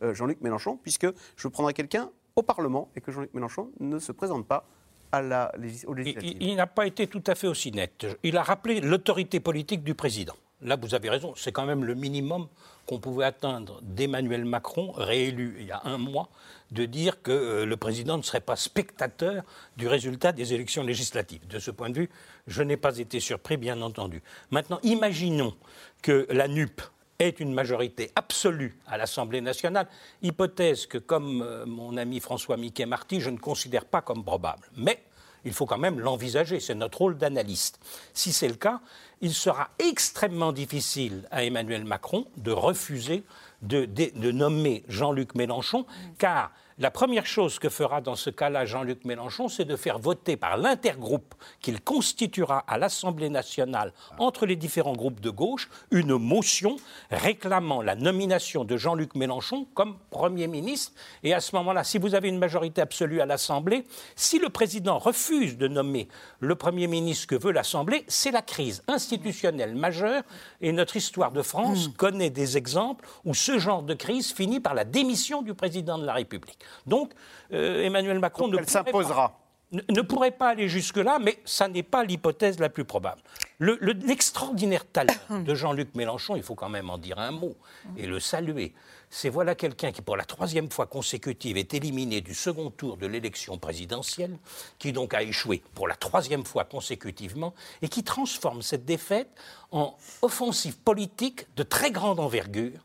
Jean-Luc 0.00 0.40
Mélenchon 0.40 0.78
puisque 0.82 1.06
je 1.36 1.48
prendrai 1.48 1.74
quelqu'un 1.74 2.10
au 2.36 2.42
Parlement 2.42 2.88
et 2.96 3.00
que 3.00 3.10
Jean-Luc 3.12 3.32
Mélenchon 3.34 3.70
ne 3.80 3.98
se 3.98 4.12
présente 4.12 4.46
pas 4.46 4.66
à 5.12 5.22
la 5.22 5.52
légis- 5.58 5.86
aux 5.86 5.94
Il, 5.94 5.98
législatives. 5.98 6.36
il- 6.40 6.48
il 6.48 6.56
n'a 6.56 6.66
pas 6.66 6.86
été 6.86 7.06
tout 7.06 7.22
à 7.26 7.34
fait 7.34 7.46
aussi 7.46 7.70
net. 7.72 8.06
Il 8.22 8.36
a 8.36 8.42
rappelé 8.42 8.80
l'autorité 8.80 9.40
politique 9.40 9.82
du 9.84 9.94
président. 9.94 10.34
Là, 10.62 10.76
vous 10.76 10.94
avez 10.94 11.10
raison, 11.10 11.34
c'est 11.36 11.52
quand 11.52 11.66
même 11.66 11.84
le 11.84 11.94
minimum 11.94 12.48
qu'on 12.86 12.98
pouvait 12.98 13.26
atteindre 13.26 13.78
d'Emmanuel 13.82 14.44
Macron, 14.46 14.90
réélu 14.92 15.56
il 15.60 15.66
y 15.66 15.70
a 15.72 15.82
un 15.84 15.98
mois, 15.98 16.30
de 16.70 16.86
dire 16.86 17.20
que 17.22 17.30
euh, 17.30 17.66
le 17.66 17.76
président 17.76 18.16
ne 18.16 18.22
serait 18.22 18.40
pas 18.40 18.56
spectateur 18.56 19.42
du 19.76 19.86
résultat 19.86 20.32
des 20.32 20.54
élections 20.54 20.82
législatives. 20.82 21.46
De 21.46 21.58
ce 21.58 21.70
point 21.70 21.90
de 21.90 21.94
vue, 22.00 22.10
je 22.46 22.62
n'ai 22.62 22.76
pas 22.78 22.96
été 22.98 23.20
surpris, 23.20 23.56
bien 23.58 23.80
entendu. 23.82 24.22
Maintenant, 24.50 24.78
imaginons 24.82 25.54
que 26.02 26.26
la 26.30 26.48
NUP 26.48 26.80
ait 27.18 27.28
une 27.30 27.52
majorité 27.52 28.10
absolue 28.16 28.76
à 28.86 28.96
l'Assemblée 28.96 29.40
nationale, 29.40 29.86
hypothèse 30.22 30.86
que, 30.86 30.98
comme 30.98 31.42
euh, 31.42 31.64
mon 31.66 31.96
ami 31.96 32.20
François 32.20 32.56
Miquet-Marty, 32.56 33.20
je 33.20 33.30
ne 33.30 33.38
considère 33.38 33.84
pas 33.84 34.02
comme 34.02 34.24
probable. 34.24 34.68
Mais 34.76 35.02
il 35.44 35.52
faut 35.52 35.66
quand 35.66 35.78
même 35.78 36.00
l'envisager, 36.00 36.60
c'est 36.60 36.74
notre 36.74 36.98
rôle 36.98 37.16
d'analyste. 37.16 37.78
Si 38.12 38.32
c'est 38.32 38.48
le 38.48 38.54
cas, 38.54 38.80
il 39.20 39.32
sera 39.32 39.70
extrêmement 39.78 40.52
difficile 40.52 41.26
à 41.30 41.44
Emmanuel 41.44 41.84
Macron 41.84 42.26
de 42.36 42.50
refuser 42.50 43.22
de, 43.62 43.84
de- 43.84 44.10
de 44.14 44.30
nommer 44.32 44.84
Jean-Luc 44.88 45.34
Mélenchon, 45.34 45.86
car 46.18 46.50
la 46.78 46.90
première 46.90 47.24
chose 47.24 47.58
que 47.58 47.70
fera 47.70 48.02
dans 48.02 48.16
ce 48.16 48.28
cas-là 48.28 48.66
Jean-Luc 48.66 49.06
Mélenchon, 49.06 49.48
c'est 49.48 49.64
de 49.64 49.76
faire 49.76 49.98
voter 49.98 50.36
par 50.36 50.58
l'intergroupe 50.58 51.34
qu'il 51.62 51.80
constituera 51.80 52.58
à 52.68 52.76
l'Assemblée 52.76 53.30
nationale 53.30 53.94
entre 54.18 54.44
les 54.44 54.56
différents 54.56 54.92
groupes 54.92 55.20
de 55.20 55.30
gauche 55.30 55.70
une 55.90 56.18
motion 56.18 56.76
réclamant 57.10 57.80
la 57.80 57.94
nomination 57.94 58.64
de 58.64 58.76
Jean-Luc 58.76 59.14
Mélenchon 59.14 59.66
comme 59.72 59.96
Premier 60.10 60.48
ministre. 60.48 60.92
Et 61.22 61.32
à 61.32 61.40
ce 61.40 61.56
moment-là, 61.56 61.82
si 61.82 61.96
vous 61.96 62.14
avez 62.14 62.28
une 62.28 62.38
majorité 62.38 62.82
absolue 62.82 63.22
à 63.22 63.26
l'Assemblée, 63.26 63.86
si 64.14 64.38
le 64.38 64.50
président 64.50 64.98
refuse 64.98 65.56
de 65.56 65.68
nommer 65.68 66.08
le 66.40 66.56
Premier 66.56 66.88
ministre 66.88 67.26
que 67.26 67.36
veut 67.36 67.52
l'Assemblée, 67.52 68.04
c'est 68.06 68.32
la 68.32 68.42
crise 68.42 68.82
institutionnelle 68.86 69.74
majeure. 69.74 70.24
Et 70.60 70.72
notre 70.72 70.96
histoire 70.96 71.32
de 71.32 71.40
France 71.40 71.88
connaît 71.96 72.28
des 72.28 72.58
exemples 72.58 73.08
où 73.24 73.32
ce 73.32 73.58
genre 73.58 73.82
de 73.82 73.94
crise 73.94 74.34
finit 74.34 74.60
par 74.60 74.74
la 74.74 74.84
démission 74.84 75.40
du 75.40 75.54
président 75.54 75.96
de 75.96 76.04
la 76.04 76.12
République. 76.12 76.65
Donc, 76.86 77.12
euh, 77.52 77.82
Emmanuel 77.84 78.18
Macron 78.18 78.48
ne 78.48 78.56
elle 78.58 78.64
pourrait 78.64 78.66
pas- 78.66 78.84
s'imposera. 78.84 79.40
ne, 79.72 80.00
pourrait 80.02 80.30
pas 80.30 80.50
aller 80.50 80.68
jusque-là, 80.68 81.18
mais 81.20 81.38
ça 81.44 81.66
n'est 81.68 81.82
pas 81.82 82.04
l'hypothèse 82.04 82.58
la 82.60 82.68
plus 82.68 82.84
probable. 82.84 83.20
Le- 83.58 83.78
le- 83.80 83.92
L'extraordinaire 83.92 84.84
talent 84.86 85.14
de 85.44 85.54
Jean-Luc 85.54 85.94
Mélenchon, 85.94 86.36
il 86.36 86.42
faut 86.42 86.54
quand 86.54 86.68
même 86.68 86.88
en 86.90 86.98
dire 86.98 87.18
un 87.18 87.30
mot 87.32 87.56
et 87.96 88.06
le 88.06 88.20
saluer. 88.20 88.74
C'est 89.08 89.28
voilà 89.28 89.54
quelqu'un 89.54 89.92
qui, 89.92 90.02
pour 90.02 90.16
la 90.16 90.24
troisième 90.24 90.68
fois 90.70 90.86
consécutive, 90.86 91.56
est 91.56 91.72
éliminé 91.74 92.20
du 92.20 92.34
second 92.34 92.70
tour 92.70 92.96
de 92.96 93.06
l'élection 93.06 93.56
présidentielle, 93.56 94.36
qui 94.80 94.92
donc 94.92 95.14
a 95.14 95.22
échoué 95.22 95.62
pour 95.74 95.86
la 95.86 95.94
troisième 95.94 96.44
fois 96.44 96.64
consécutivement, 96.64 97.54
et 97.82 97.88
qui 97.88 98.02
transforme 98.02 98.62
cette 98.62 98.84
défaite 98.84 99.28
en 99.70 99.96
offensive 100.22 100.76
politique 100.78 101.46
de 101.56 101.62
très 101.62 101.92
grande 101.92 102.18
envergure 102.18 102.80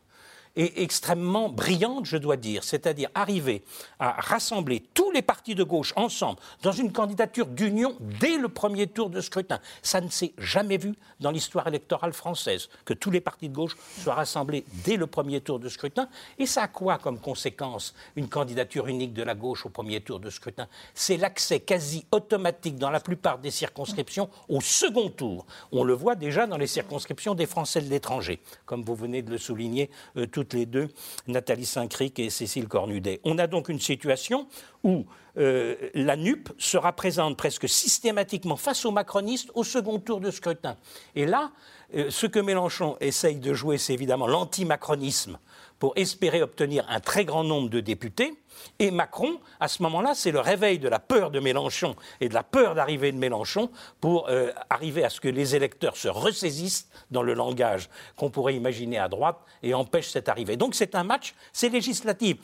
et 0.56 0.82
extrêmement 0.82 1.48
brillante, 1.48 2.06
je 2.06 2.16
dois 2.16 2.36
dire, 2.36 2.64
c'est-à-dire 2.64 3.10
arriver 3.14 3.62
à 3.98 4.12
rassembler 4.12 4.82
tous 4.94 5.10
les 5.10 5.22
partis 5.22 5.54
de 5.54 5.62
gauche 5.62 5.92
ensemble 5.96 6.38
dans 6.62 6.72
une 6.72 6.92
candidature 6.92 7.46
d'union 7.46 7.96
dès 8.20 8.36
le 8.36 8.48
premier 8.48 8.86
tour 8.86 9.10
de 9.10 9.20
scrutin. 9.20 9.60
Ça 9.82 10.00
ne 10.00 10.08
s'est 10.08 10.32
jamais 10.38 10.76
vu 10.76 10.94
dans 11.20 11.30
l'histoire 11.30 11.66
électorale 11.66 12.12
française, 12.12 12.68
que 12.84 12.94
tous 12.94 13.10
les 13.10 13.20
partis 13.20 13.48
de 13.48 13.54
gauche 13.54 13.76
soient 13.98 14.14
rassemblés 14.14 14.64
dès 14.84 14.96
le 14.96 15.06
premier 15.06 15.40
tour 15.40 15.58
de 15.58 15.68
scrutin. 15.68 16.08
Et 16.38 16.46
ça 16.46 16.64
a 16.64 16.68
quoi 16.68 16.98
comme 16.98 17.18
conséquence 17.18 17.94
une 18.16 18.28
candidature 18.28 18.86
unique 18.86 19.14
de 19.14 19.22
la 19.22 19.34
gauche 19.34 19.64
au 19.64 19.68
premier 19.68 20.00
tour 20.00 20.20
de 20.20 20.30
scrutin? 20.30 20.68
C'est 20.94 21.16
l'accès 21.16 21.60
quasi 21.60 22.04
automatique 22.10 22.76
dans 22.76 22.90
la 22.90 23.00
plupart 23.00 23.38
des 23.38 23.50
circonscriptions 23.50 24.28
au 24.48 24.60
second 24.60 25.08
tour. 25.08 25.46
On 25.70 25.84
le 25.84 25.94
voit 25.94 26.14
déjà 26.14 26.46
dans 26.46 26.58
les 26.58 26.66
circonscriptions 26.66 27.34
des 27.34 27.46
Français 27.46 27.80
de 27.80 27.88
l'étranger, 27.88 28.40
comme 28.66 28.82
vous 28.82 28.94
venez 28.94 29.22
de 29.22 29.30
le 29.30 29.38
souligner 29.38 29.90
euh, 30.16 30.26
toutes 30.42 30.54
les 30.54 30.66
deux, 30.66 30.88
Nathalie 31.28 31.66
Saint-Cric 31.66 32.18
et 32.18 32.30
Cécile 32.30 32.66
Cornudet. 32.66 33.20
On 33.24 33.38
a 33.38 33.46
donc 33.46 33.68
une 33.68 33.80
situation 33.80 34.48
où 34.82 35.04
euh, 35.38 35.76
la 35.94 36.16
NUP 36.16 36.50
sera 36.58 36.92
présente 36.92 37.36
presque 37.36 37.68
systématiquement 37.68 38.56
face 38.56 38.84
aux 38.84 38.90
macronistes 38.90 39.50
au 39.54 39.64
second 39.64 39.98
tour 39.98 40.20
de 40.20 40.30
scrutin. 40.30 40.76
Et 41.14 41.26
là, 41.26 41.52
euh, 41.94 42.10
ce 42.10 42.26
que 42.26 42.40
Mélenchon 42.40 42.96
essaye 43.00 43.36
de 43.36 43.54
jouer, 43.54 43.78
c'est 43.78 43.94
évidemment 43.94 44.26
l'antimacronisme 44.26 45.38
pour 45.82 45.94
espérer 45.96 46.42
obtenir 46.42 46.86
un 46.88 47.00
très 47.00 47.24
grand 47.24 47.42
nombre 47.42 47.68
de 47.68 47.80
députés. 47.80 48.34
Et 48.78 48.92
Macron, 48.92 49.40
à 49.58 49.66
ce 49.66 49.82
moment-là, 49.82 50.12
c'est 50.14 50.30
le 50.30 50.38
réveil 50.38 50.78
de 50.78 50.86
la 50.86 51.00
peur 51.00 51.32
de 51.32 51.40
Mélenchon 51.40 51.96
et 52.20 52.28
de 52.28 52.34
la 52.34 52.44
peur 52.44 52.76
d'arriver 52.76 53.10
de 53.10 53.16
Mélenchon 53.16 53.68
pour 54.00 54.28
euh, 54.28 54.52
arriver 54.70 55.02
à 55.02 55.10
ce 55.10 55.20
que 55.20 55.26
les 55.26 55.56
électeurs 55.56 55.96
se 55.96 56.06
ressaisissent 56.06 56.88
dans 57.10 57.24
le 57.24 57.34
langage 57.34 57.90
qu'on 58.14 58.30
pourrait 58.30 58.54
imaginer 58.54 58.96
à 58.96 59.08
droite 59.08 59.38
et 59.64 59.74
empêchent 59.74 60.10
cette 60.10 60.28
arrivée. 60.28 60.56
Donc 60.56 60.76
c'est 60.76 60.94
un 60.94 61.02
match, 61.02 61.34
c'est 61.52 61.68
législatif. 61.68 62.36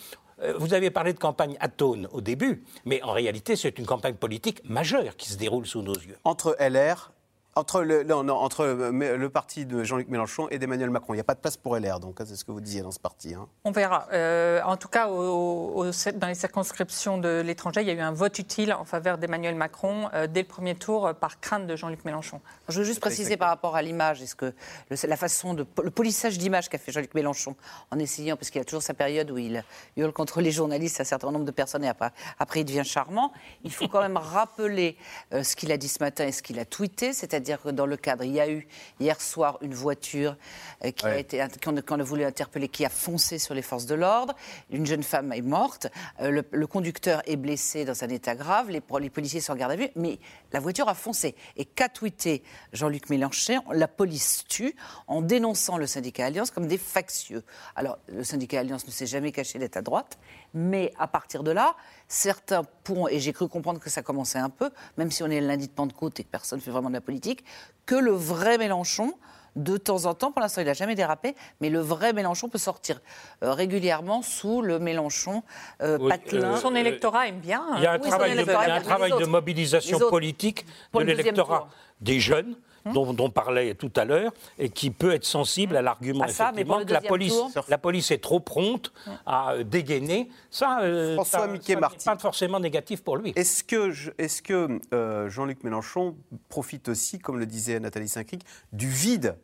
Euh, 0.42 0.55
Vous 0.59 0.74
avez 0.74 0.90
parlé 0.90 1.12
de 1.12 1.20
campagne 1.20 1.57
atone 1.61 2.09
au 2.11 2.20
début, 2.20 2.64
mais 2.87 3.01
en 3.05 3.12
réalité, 3.12 3.55
c'est 3.55 3.79
une 3.79 3.87
campagne 3.87 4.14
politique 4.14 4.68
majeure 4.68 5.16
qui 5.16 5.29
se 5.29 5.37
déroule 5.37 5.64
sous 5.64 5.83
nos 5.83 5.94
yeux. 5.94 6.18
Entre 6.24 6.57
LR, 6.59 7.12
entre 7.59 7.83
le, 7.83 8.05
non, 8.05 8.23
non, 8.23 8.37
entre 8.37 8.64
le, 8.66 9.16
le 9.16 9.31
parti 9.31 9.66
de 9.66 9.83
Jean-Luc 9.83 10.09
Mélenchon 10.09 10.49
et 10.51 10.59
d'Emmanuel 10.59 10.90
Macron. 10.90 11.12
Il 11.12 11.16
n'y 11.16 11.21
a 11.21 11.25
pas 11.25 11.35
de 11.35 11.40
place 11.40 11.57
pour 11.57 11.77
LR, 11.77 11.99
donc 11.99 12.21
hein, 12.21 12.25
c'est 12.27 12.37
ce 12.37 12.44
que 12.44 12.53
vous 12.53 12.61
disiez 12.61 12.83
dans 12.83 12.92
ce 12.92 13.01
parti. 13.01 13.35
hein. 13.35 13.49
On 13.64 13.73
verra. 13.73 14.07
Euh, 14.12 14.61
en 14.64 14.77
tout 14.77 14.88
cas, 14.88 15.09
au- 15.09 15.85
au- 15.85 15.90
dans 16.14 16.27
les 16.29 16.35
circonscriptions 16.35 17.18
de 17.18 17.40
l'étranger, 17.44 17.81
il 17.83 17.88
y 17.88 17.90
a 17.90 17.94
eu 17.94 18.01
un 18.01 18.12
vote 18.12 18.38
utile 18.38 18.73
en 18.73 18.85
faveur 18.85 19.18
d'Emmanuel 19.18 19.57
Macron 19.57 20.09
euh, 20.14 20.27
dès 20.29 20.42
le 20.42 20.47
premier 20.49 20.75
tour 20.77 21.07
euh, 21.09 21.12
par 21.14 21.40
crainte 21.40 21.66
de 21.66 21.75
Jean-Luc 21.75 22.05
Mélenchon. 22.05 22.40
Je 22.68 22.79
veux 22.79 22.85
juste 22.85 23.01
préciser 23.01 23.37
par 23.37 23.49
rapport 23.49 23.75
à 23.75 23.83
l'image, 23.83 24.23
est-ce 24.23 24.37
que 24.37 24.53
le- 24.90 25.09
la 25.09 25.16
façon 25.16 25.55
de 25.55 25.66
le 25.83 25.90
polissage 25.90 26.38
d'image 26.38 26.68
qu'a 26.68 26.79
fait 26.79 26.92
Jean-Luc 26.92 27.14
Mélenchon 27.14 27.57
en 27.90 27.99
essayant, 27.99 28.37
parce 28.37 28.51
qu'il 28.51 28.61
a 28.61 28.64
toujours 28.64 28.83
sa 28.83 28.94
période 28.94 29.31
où 29.31 29.38
il 29.38 29.64
hurle 29.97 30.12
contre 30.12 30.40
les 30.40 30.53
journalistes, 30.53 31.01
un 31.01 31.05
certain 31.05 31.33
nombre 31.33 31.44
de 31.44 31.51
personnes, 31.51 31.83
et 31.85 31.88
après, 31.88 32.11
après 32.38 32.61
il 32.61 32.64
devient 32.64 32.85
charmant. 32.85 33.33
Il 33.64 33.73
faut 33.73 33.88
quand 33.88 34.01
même 34.03 34.16
rappeler 34.16 34.97
euh, 35.33 35.42
ce 35.42 35.57
qu'il 35.57 35.73
a 35.73 35.77
dit 35.77 35.88
ce 35.88 35.99
matin 36.03 36.27
et 36.27 36.33
ce 36.33 36.42
qu'il 36.42 36.59
a 36.61 36.64
tweeté, 36.64 37.12
c'est-à-dire 37.12 37.47
que 37.56 37.70
dans 37.70 37.87
le 37.87 37.96
cadre, 37.96 38.24
il 38.24 38.32
y 38.32 38.40
a 38.40 38.50
eu 38.50 38.66
hier 39.00 39.20
soir 39.20 39.58
une 39.62 39.74
voiture 39.74 40.37
euh, 40.84 40.90
qui 40.90 41.06
a 41.06 41.18
été 41.18 41.42
qu'on 41.62 42.00
a, 42.00 42.02
voulu 42.02 42.24
interpeller, 42.24 42.68
qui 42.68 42.84
a 42.84 42.90
foncé 42.90 43.38
sur 43.38 43.54
les 43.54 43.62
forces 43.62 43.87
de 43.87 43.94
l'ordre. 43.94 44.34
Une 44.70 44.87
jeune 44.87 45.02
femme 45.02 45.32
est 45.32 45.42
morte, 45.42 45.88
euh, 46.20 46.30
le, 46.30 46.44
le 46.50 46.66
conducteur 46.66 47.22
est 47.26 47.37
blessé 47.37 47.84
dans 47.84 48.04
un 48.04 48.08
état 48.08 48.34
grave, 48.34 48.70
les, 48.70 48.82
les 49.00 49.11
policiers 49.11 49.40
sont 49.40 49.52
en 49.52 49.56
garde 49.56 49.72
à 49.72 49.76
vue, 49.76 49.88
mais 49.96 50.18
la 50.52 50.61
voiture 50.61 50.88
a 50.88 50.94
foncé. 50.94 51.34
Et 51.56 51.64
qu'a 51.64 51.88
tweeté 51.88 52.42
Jean-Luc 52.72 53.11
Mélenchon 53.11 53.62
La 53.72 53.88
police 53.88 54.44
tue 54.48 54.74
en 55.06 55.22
dénonçant 55.22 55.76
le 55.76 55.87
syndicat 55.87 56.26
Alliance 56.26 56.50
comme 56.50 56.66
des 56.66 56.78
factieux. 56.78 57.42
Alors, 57.76 57.98
le 58.08 58.24
syndicat 58.24 58.61
Alliance 58.61 58.87
ne 58.87 58.90
s'est 58.90 59.06
jamais 59.06 59.32
caché 59.32 59.58
d'être 59.58 59.76
à 59.76 59.82
droite, 59.82 60.18
mais 60.54 60.92
à 60.98 61.06
partir 61.06 61.42
de 61.42 61.50
là, 61.50 61.76
certains 62.08 62.64
pourront, 62.84 63.08
et 63.08 63.20
j'ai 63.20 63.32
cru 63.32 63.48
comprendre 63.48 63.80
que 63.80 63.90
ça 63.90 64.02
commençait 64.02 64.38
un 64.38 64.50
peu, 64.50 64.70
même 64.96 65.11
si 65.11 65.22
on 65.22 65.28
est 65.28 65.40
lundi 65.40 65.68
de 65.68 65.72
Pentecôte 65.72 66.18
et 66.20 66.24
que 66.24 66.30
personne 66.30 66.58
ne 66.58 66.62
fait 66.62 66.70
vraiment 66.70 66.88
de 66.88 66.94
la 66.94 67.00
politique, 67.00 67.44
que 67.87 67.94
le 67.94 68.12
vrai 68.12 68.58
Mélenchon 68.58 69.14
de 69.56 69.76
temps 69.76 70.04
en 70.06 70.14
temps, 70.14 70.32
pour 70.32 70.40
l'instant 70.40 70.61
il 70.61 70.66
n'a 70.66 70.74
jamais 70.74 70.94
dérapé, 70.94 71.34
mais 71.61 71.70
le 71.70 71.80
vrai 71.80 72.12
Mélenchon 72.12 72.48
peut 72.48 72.58
sortir 72.58 73.00
euh, 73.42 73.52
régulièrement 73.52 74.22
sous 74.22 74.62
le 74.62 74.78
Mélenchon 74.78 75.42
euh, 75.82 75.98
Oui, 76.00 76.08
patelin. 76.08 76.54
euh, 76.54 76.56
Son 76.56 76.74
électorat 76.74 77.28
aime 77.28 77.40
bien. 77.40 77.64
Il 77.76 77.82
y 77.82 77.87
a 77.87 77.92
un 77.92 77.96
Oui, 77.96 78.02
son 78.04 78.08
travail, 78.11 78.37
de, 78.37 78.50
a 78.50 78.74
un 78.74 78.80
travail 78.80 79.12
de 79.18 79.24
mobilisation 79.24 79.98
politique 79.98 80.66
Pour 80.92 81.00
de 81.00 81.06
l'électorat 81.06 81.68
des 82.00 82.20
jeunes. 82.20 82.54
Dont, 82.92 83.12
dont 83.12 83.31
parlait 83.31 83.74
tout 83.74 83.92
à 83.96 84.05
l'heure 84.05 84.33
et 84.59 84.68
qui 84.70 84.90
peut 84.90 85.12
être 85.12 85.24
sensible 85.24 85.77
à 85.77 85.83
l'argument 85.83 86.24
À 86.24 86.29
ça, 86.29 86.53
mais 86.55 86.62
effectivement 86.62 86.85
que 86.85 86.92
la 86.92 87.01
police, 87.01 87.33
tour 87.35 87.64
la 87.68 87.79
police 87.79 88.11
est 88.11 88.22
trop 88.22 88.40
prompte 88.40 88.92
à 89.27 89.53
euh, 89.53 89.64
dégainer. 89.64 90.29
Ça, 90.51 90.81
euh, 90.83 91.14
François 91.14 91.40
ça 91.40 91.46
Marty. 91.46 91.74
n'est 91.74 91.77
pas 92.14 92.18
forcément 92.18 92.61
négatif 92.61 93.03
pour 93.03 93.16
lui. 93.16 93.33
Est-ce 93.37 93.64
que, 93.64 93.90
je- 93.90 94.11
est-ce 94.18 94.42
que 94.42 94.79
euh, 94.94 95.29
Jean-Luc 95.29 95.64
Mélenchon 95.64 96.16
profite 96.48 96.88
aussi, 96.88 97.18
comme 97.18 97.38
le 97.38 97.46
disait 97.46 97.81
Nathalie 97.81 98.09
Saint-Cric, 98.09 98.42
du 98.72 98.88
vide 98.88 99.37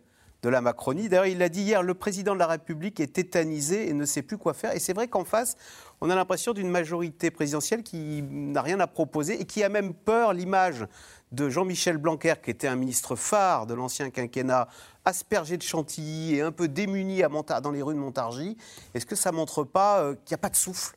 de 0.42 0.48
la 0.48 0.60
Macronie? 0.60 1.08
D'ailleurs, 1.08 1.26
il 1.26 1.38
l'a 1.38 1.48
dit 1.48 1.62
hier, 1.62 1.82
le 1.82 1.94
président 1.94 2.34
de 2.34 2.38
la 2.38 2.46
République 2.46 3.00
est 3.00 3.12
tétanisé 3.14 3.88
et 3.88 3.92
ne 3.94 4.04
sait 4.04 4.22
plus 4.22 4.38
quoi 4.38 4.54
faire. 4.54 4.74
Et 4.74 4.78
c'est 4.78 4.92
vrai 4.92 5.08
qu'en 5.08 5.24
face, 5.24 5.56
on 6.00 6.10
a 6.10 6.14
l'impression 6.14 6.52
d'une 6.52 6.68
majorité 6.68 7.30
présidentielle 7.30 7.82
qui 7.82 8.22
n'a 8.22 8.60
rien 8.60 8.78
à 8.80 8.86
proposer 8.86 9.40
et 9.40 9.44
qui 9.46 9.62
a 9.64 9.68
même 9.68 9.94
peur, 9.94 10.32
l'image 10.34 10.86
de 11.34 11.50
Jean-Michel 11.50 11.98
Blanquer, 11.98 12.34
qui 12.42 12.50
était 12.50 12.68
un 12.68 12.76
ministre 12.76 13.16
phare 13.16 13.66
de 13.66 13.74
l'ancien 13.74 14.10
quinquennat, 14.10 14.68
aspergé 15.04 15.56
de 15.56 15.62
chantilly 15.62 16.36
et 16.36 16.40
un 16.40 16.52
peu 16.52 16.68
démuni 16.68 17.22
dans 17.62 17.70
les 17.70 17.82
rues 17.82 17.94
de 17.94 17.98
Montargis. 17.98 18.56
Est-ce 18.94 19.06
que 19.06 19.16
ça 19.16 19.32
ne 19.32 19.36
montre 19.36 19.64
pas 19.64 20.00
euh, 20.00 20.14
qu'il 20.14 20.34
n'y 20.34 20.34
a 20.34 20.38
pas 20.38 20.48
de 20.48 20.56
souffle 20.56 20.96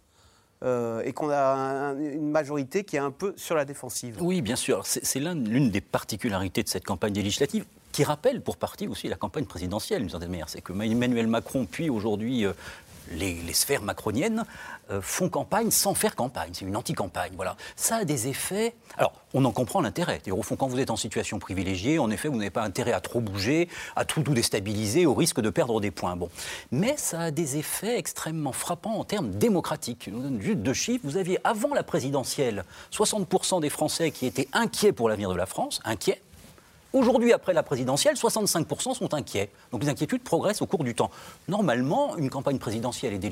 euh, 0.64 1.02
et 1.04 1.12
qu'on 1.12 1.30
a 1.30 1.94
une 1.94 2.30
majorité 2.30 2.84
qui 2.84 2.96
est 2.96 3.00
un 3.00 3.12
peu 3.12 3.34
sur 3.36 3.56
la 3.56 3.66
défensive? 3.66 4.18
Oui, 4.22 4.42
bien 4.42 4.56
sûr. 4.56 4.86
C'est 4.86 5.20
l'une 5.20 5.72
des 5.72 5.82
particularités 5.82 6.64
de 6.64 6.70
cette 6.70 6.86
campagne 6.86 7.14
législative 7.14 7.66
qui 7.92 8.04
rappelle 8.04 8.42
pour 8.42 8.58
partie 8.58 8.88
aussi 8.88 9.08
la 9.08 9.16
campagne 9.16 9.46
présidentielle, 9.46 10.02
d'une 10.02 10.10
certaine 10.10 10.30
manière. 10.30 10.50
C'est 10.50 10.62
que 10.62 10.72
Emmanuel 10.72 11.28
Macron, 11.28 11.66
puis 11.70 11.90
aujourd'hui 11.90 12.46
les, 13.12 13.54
sphères 13.54 13.82
macroniennes 13.82 14.46
euh, 14.92 15.02
font 15.02 15.30
campagne 15.30 15.72
sans 15.72 15.94
faire 15.94 16.16
campagne. 16.16 16.52
C'est 16.54 16.66
une 16.66 16.76
anti-campagne. 16.76 17.34
Voilà. 17.36 17.56
Ça 17.76 17.98
a 17.98 18.06
des 18.06 18.28
effets. 18.28 18.76
Alors, 18.98 19.14
on 19.34 19.44
en 19.46 19.52
comprend 19.52 19.82
l'intérêt. 19.82 20.22
Au 20.32 20.44
fond, 20.44 20.56
quand 20.56 20.68
vous 20.68 20.80
êtes 20.80 20.92
en 20.92 20.96
situation 20.96 21.40
privilégiée, 21.40 22.00
en 22.00 22.10
effet, 22.10 22.28
vous 22.28 22.38
n'avez 22.38 22.50
pas 22.50 22.64
intérêt 22.64 22.94
à 22.94 23.02
trop 23.02 23.20
bouger, 23.20 23.70
à 23.96 24.06
tout, 24.06 24.22
tout 24.22 24.34
déstabiliser, 24.34 25.06
au 25.06 25.14
risque 25.14 25.42
de 25.42 25.50
perdre 25.50 25.82
des 25.82 25.92
points. 25.92 26.16
Bon. 26.16 26.30
Mais 26.72 26.96
ça 26.98 27.22
a 27.22 27.32
des 27.32 27.58
effets 27.58 27.98
extrêmement 27.98 28.52
frappants 28.52 29.00
en 29.00 29.04
termes 29.04 29.32
démocratiques. 29.32 30.06
Je 30.08 30.12
vous 30.12 30.22
donne 30.22 30.42
juste 30.42 30.60
deux 30.60 30.74
chiffres. 30.74 31.02
Vous 31.04 31.18
aviez, 31.18 31.40
avant 31.44 31.74
la 31.74 31.84
présidentielle, 31.84 32.64
60% 32.92 33.62
des 33.62 33.70
Français 33.70 34.12
qui 34.12 34.26
étaient 34.26 34.48
inquiets 34.54 34.92
pour 34.92 35.10
l'avenir 35.10 35.30
de 35.30 35.36
la 35.36 35.46
France, 35.46 35.80
inquiets. 35.84 36.22
Aujourd'hui, 36.98 37.32
après 37.32 37.54
la 37.54 37.62
présidentielle, 37.62 38.16
65% 38.16 38.96
sont 38.96 39.14
inquiets. 39.14 39.52
Donc 39.72 39.84
les 39.84 39.90
inquiétudes 39.90 40.24
progressent 40.24 40.64
au 40.64 40.66
cours 40.66 40.84
du 40.84 40.96
temps. 40.96 41.12
Normalement, 41.48 42.18
une 42.18 42.32
campagne 42.32 42.58
présidentielle 42.58 43.14
et 43.14 43.20
des 43.20 43.28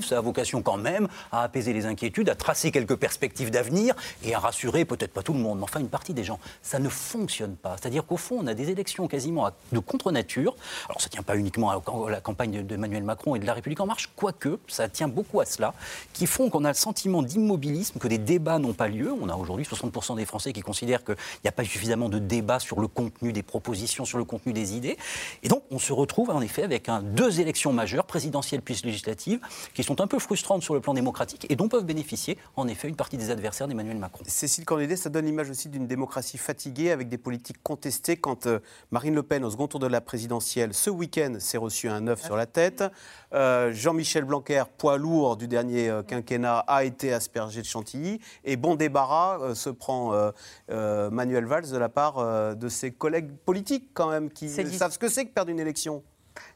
ça 0.00 0.16
a 0.16 0.20
vocation 0.22 0.62
quand 0.62 0.78
même 0.78 1.08
à 1.30 1.42
apaiser 1.42 1.74
les 1.74 1.84
inquiétudes, 1.84 2.30
à 2.30 2.34
tracer 2.34 2.70
quelques 2.70 2.96
perspectives 2.96 3.50
d'avenir 3.50 3.94
et 4.24 4.34
à 4.34 4.38
rassurer 4.38 4.86
peut-être 4.86 5.12
pas 5.12 5.22
tout 5.22 5.34
le 5.34 5.40
monde, 5.40 5.58
mais 5.58 5.64
enfin 5.64 5.80
une 5.80 5.90
partie 5.90 6.14
des 6.14 6.24
gens. 6.24 6.38
Ça 6.62 6.78
ne 6.78 6.88
fonctionne 6.88 7.54
pas. 7.54 7.76
C'est-à-dire 7.78 8.06
qu'au 8.06 8.16
fond, 8.16 8.38
on 8.40 8.46
a 8.46 8.54
des 8.54 8.70
élections 8.70 9.08
quasiment 9.08 9.50
de 9.72 9.78
contre-nature. 9.78 10.56
Alors 10.88 11.02
ça 11.02 11.08
ne 11.08 11.10
tient 11.10 11.22
pas 11.22 11.36
uniquement 11.36 11.70
à 11.70 11.82
la 12.08 12.20
campagne 12.22 12.62
d'Emmanuel 12.62 13.02
Macron 13.02 13.36
et 13.36 13.40
de 13.40 13.46
la 13.46 13.52
République 13.52 13.80
en 13.80 13.86
marche, 13.86 14.08
quoique 14.16 14.58
ça 14.68 14.88
tient 14.88 15.08
beaucoup 15.08 15.40
à 15.40 15.44
cela, 15.44 15.74
qui 16.14 16.26
font 16.26 16.48
qu'on 16.48 16.64
a 16.64 16.68
le 16.68 16.74
sentiment 16.74 17.22
d'immobilisme, 17.22 17.98
que 17.98 18.08
des 18.08 18.18
débats 18.18 18.58
n'ont 18.58 18.72
pas 18.72 18.88
lieu. 18.88 19.12
On 19.20 19.28
a 19.28 19.36
aujourd'hui 19.36 19.66
60% 19.66 20.16
des 20.16 20.24
Français 20.24 20.54
qui 20.54 20.62
considèrent 20.62 21.04
qu'il 21.04 21.16
n'y 21.44 21.48
a 21.48 21.52
pas 21.52 21.64
suffisamment 21.64 22.08
de 22.08 22.18
débats 22.18 22.58
sur 22.58 22.80
le 22.80 22.88
des 23.20 23.42
propositions, 23.42 24.04
sur 24.04 24.18
le 24.18 24.24
contenu 24.24 24.52
des 24.52 24.76
idées. 24.76 24.96
Et 25.42 25.48
donc, 25.48 25.62
on 25.70 25.78
se 25.78 25.92
retrouve 25.92 26.30
en 26.30 26.40
effet 26.40 26.62
avec 26.62 26.90
deux 27.14 27.40
élections 27.40 27.72
majeures, 27.72 28.04
présidentielles 28.04 28.62
puis 28.62 28.80
législatives, 28.84 29.40
qui 29.74 29.82
sont 29.82 30.00
un 30.00 30.06
peu 30.06 30.18
frustrantes 30.18 30.62
sur 30.62 30.74
le 30.74 30.80
plan 30.80 30.94
démocratique 30.94 31.46
et 31.48 31.56
dont 31.56 31.68
peuvent 31.68 31.84
bénéficier 31.84 32.38
en 32.56 32.68
effet 32.68 32.88
une 32.88 32.96
partie 32.96 33.16
des 33.16 33.30
adversaires 33.30 33.68
d'Emmanuel 33.68 33.96
Macron. 33.96 34.24
Cécile 34.26 34.64
Cornédé, 34.64 34.96
ça 34.96 35.10
donne 35.10 35.26
l'image 35.26 35.50
aussi 35.50 35.68
d'une 35.68 35.86
démocratie 35.86 36.38
fatiguée 36.38 36.90
avec 36.90 37.08
des 37.08 37.18
politiques 37.18 37.62
contestées 37.62 38.16
quand 38.16 38.46
euh, 38.46 38.58
Marine 38.90 39.14
Le 39.14 39.22
Pen, 39.22 39.44
au 39.44 39.50
second 39.50 39.68
tour 39.68 39.80
de 39.80 39.86
la 39.86 40.00
présidentielle, 40.00 40.74
ce 40.74 40.90
week-end, 40.90 41.36
s'est 41.38 41.58
reçu 41.58 41.88
un 41.88 42.06
œuf 42.06 42.22
sur 42.22 42.36
la 42.36 42.46
tête. 42.46 42.84
Euh, 43.32 43.72
Jean-Michel 43.72 44.24
Blanquer, 44.24 44.64
poids 44.78 44.98
lourd 44.98 45.36
du 45.36 45.48
dernier 45.48 45.88
euh, 45.88 46.02
quinquennat, 46.02 46.58
a 46.66 46.84
été 46.84 47.12
aspergé 47.12 47.60
de 47.60 47.66
chantilly. 47.66 48.20
Et 48.44 48.56
bon 48.56 48.74
débarras 48.74 49.54
se 49.54 49.70
prend 49.70 50.32
Manuel 50.68 51.44
Valls 51.44 51.70
de 51.70 51.76
la 51.76 51.88
part 51.88 52.56
de 52.56 52.68
ses 52.68 52.81
collègues 52.90 53.30
politiques 53.44 53.90
quand 53.94 54.10
même 54.10 54.30
qui 54.30 54.48
savent 54.48 54.92
ce 54.92 54.98
que 54.98 55.08
c'est 55.08 55.26
que 55.26 55.30
perdre 55.30 55.50
une 55.50 55.60
élection. 55.60 56.02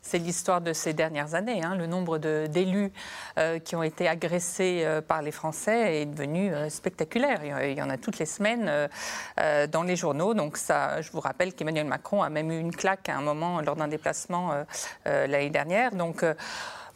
C'est 0.00 0.18
l'histoire 0.18 0.60
de 0.60 0.72
ces 0.72 0.92
dernières 0.92 1.34
années. 1.34 1.62
Hein. 1.62 1.74
Le 1.76 1.86
nombre 1.86 2.18
d'élus 2.18 2.92
euh, 3.38 3.58
qui 3.58 3.76
ont 3.76 3.82
été 3.82 4.08
agressés 4.08 4.82
euh, 4.84 5.00
par 5.00 5.22
les 5.22 5.32
Français 5.32 6.02
est 6.02 6.06
devenu 6.06 6.52
euh, 6.52 6.68
spectaculaire. 6.68 7.40
Il 7.64 7.76
y 7.76 7.82
en 7.82 7.90
a 7.90 7.98
toutes 7.98 8.18
les 8.18 8.26
semaines 8.26 8.88
dans 9.36 9.82
les 9.82 9.96
journaux. 9.96 10.34
Donc 10.34 10.56
ça, 10.56 11.00
je 11.00 11.10
vous 11.10 11.20
rappelle 11.20 11.54
qu'Emmanuel 11.54 11.86
Macron 11.86 12.22
a 12.22 12.28
même 12.28 12.50
eu 12.50 12.58
une 12.58 12.74
claque 12.74 13.08
à 13.08 13.16
un 13.16 13.20
moment 13.20 13.60
lors 13.60 13.76
d'un 13.76 13.88
déplacement 13.88 14.52
l'année 15.04 15.50
dernière. 15.50 15.94
Donc 15.94 16.24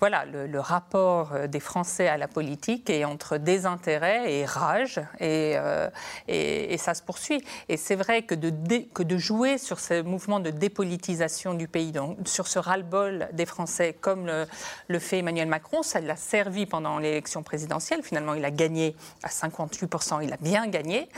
voilà, 0.01 0.25
le, 0.25 0.61
rapport 0.61 1.35
euh, 1.35 1.47
des 1.47 1.61
Français 1.61 2.09
à 2.09 2.17
la 2.17 2.27
politique 2.27 2.89
est 2.89 3.05
entre 3.05 3.37
désintérêt 3.37 4.33
et 4.33 4.47
rage, 4.47 5.01
euh, 5.21 5.91
et, 6.27 6.73
et, 6.73 6.79
ça 6.79 6.95
se 6.95 7.03
poursuit. 7.03 7.45
Et 7.69 7.77
c'est 7.77 7.97
vrai 7.97 8.23
que 8.23 8.35
de, 8.35 8.51
que 8.95 9.03
de 9.03 9.19
jouer 9.19 9.59
sur 9.59 9.79
ce 9.79 10.01
mouvement 10.01 10.41
de 10.41 10.51
dépolitisation 10.51 11.53
du 11.53 11.69
pays, 11.69 11.93
donc 11.93 12.17
sur 12.25 12.47
ce 12.47 12.59
ras-le-bol 12.59 13.29
des 13.33 13.45
Français, 13.45 13.95
comme 14.01 14.27
le, 14.27 14.47
le 14.89 14.99
fait 14.99 15.19
Emmanuel 15.19 15.49
Macron, 15.49 15.83
ça 15.83 16.01
l'a 16.01 16.17
servi 16.17 16.65
pendant 16.65 16.99
l'élection 16.99 17.43
présidentielle. 17.43 18.03
Finalement, 18.03 18.35
il 18.35 18.45
a 18.47 18.51
gagné 18.51 18.97
à 19.23 19.29
58%, 19.29 20.25
il 20.25 20.33
a 20.33 20.39
bien 20.39 20.67
gagné 20.67 21.09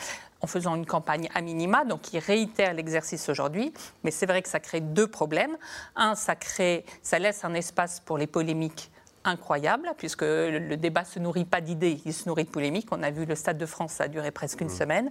en 0.42 0.46
faisant 0.46 0.74
une 0.74 0.86
campagne 0.86 1.28
à 1.34 1.40
minima, 1.40 1.84
donc 1.84 2.12
il 2.12 2.18
réitère 2.18 2.74
l'exercice 2.74 3.28
aujourd'hui. 3.28 3.72
Mais 4.02 4.10
c'est 4.10 4.26
vrai 4.26 4.42
que 4.42 4.48
ça 4.48 4.60
crée 4.60 4.80
deux 4.80 5.06
problèmes. 5.06 5.56
Un, 5.96 6.14
ça, 6.14 6.34
crée, 6.34 6.84
ça 7.02 7.18
laisse 7.18 7.44
un 7.44 7.54
espace 7.54 8.00
pour 8.00 8.18
les 8.18 8.26
polémiques 8.26 8.90
incroyables, 9.24 9.88
puisque 9.98 10.22
le, 10.22 10.76
débat 10.76 11.02
ne 11.02 11.06
se 11.06 11.18
nourrit 11.20 11.44
pas 11.44 11.60
d'idées, 11.60 12.00
il 12.04 12.12
se 12.12 12.28
nourrit 12.28 12.42
de 12.42 12.48
polémiques. 12.48 12.88
On 12.90 13.04
a 13.04 13.10
vu 13.10 13.24
le 13.24 13.36
Stade 13.36 13.58
de 13.58 13.66
France, 13.66 13.92
ça 13.92 14.04
a 14.04 14.08
duré 14.08 14.32
presque 14.32 14.60
une 14.60 14.66
mmh. 14.66 14.70
semaine. 14.70 15.10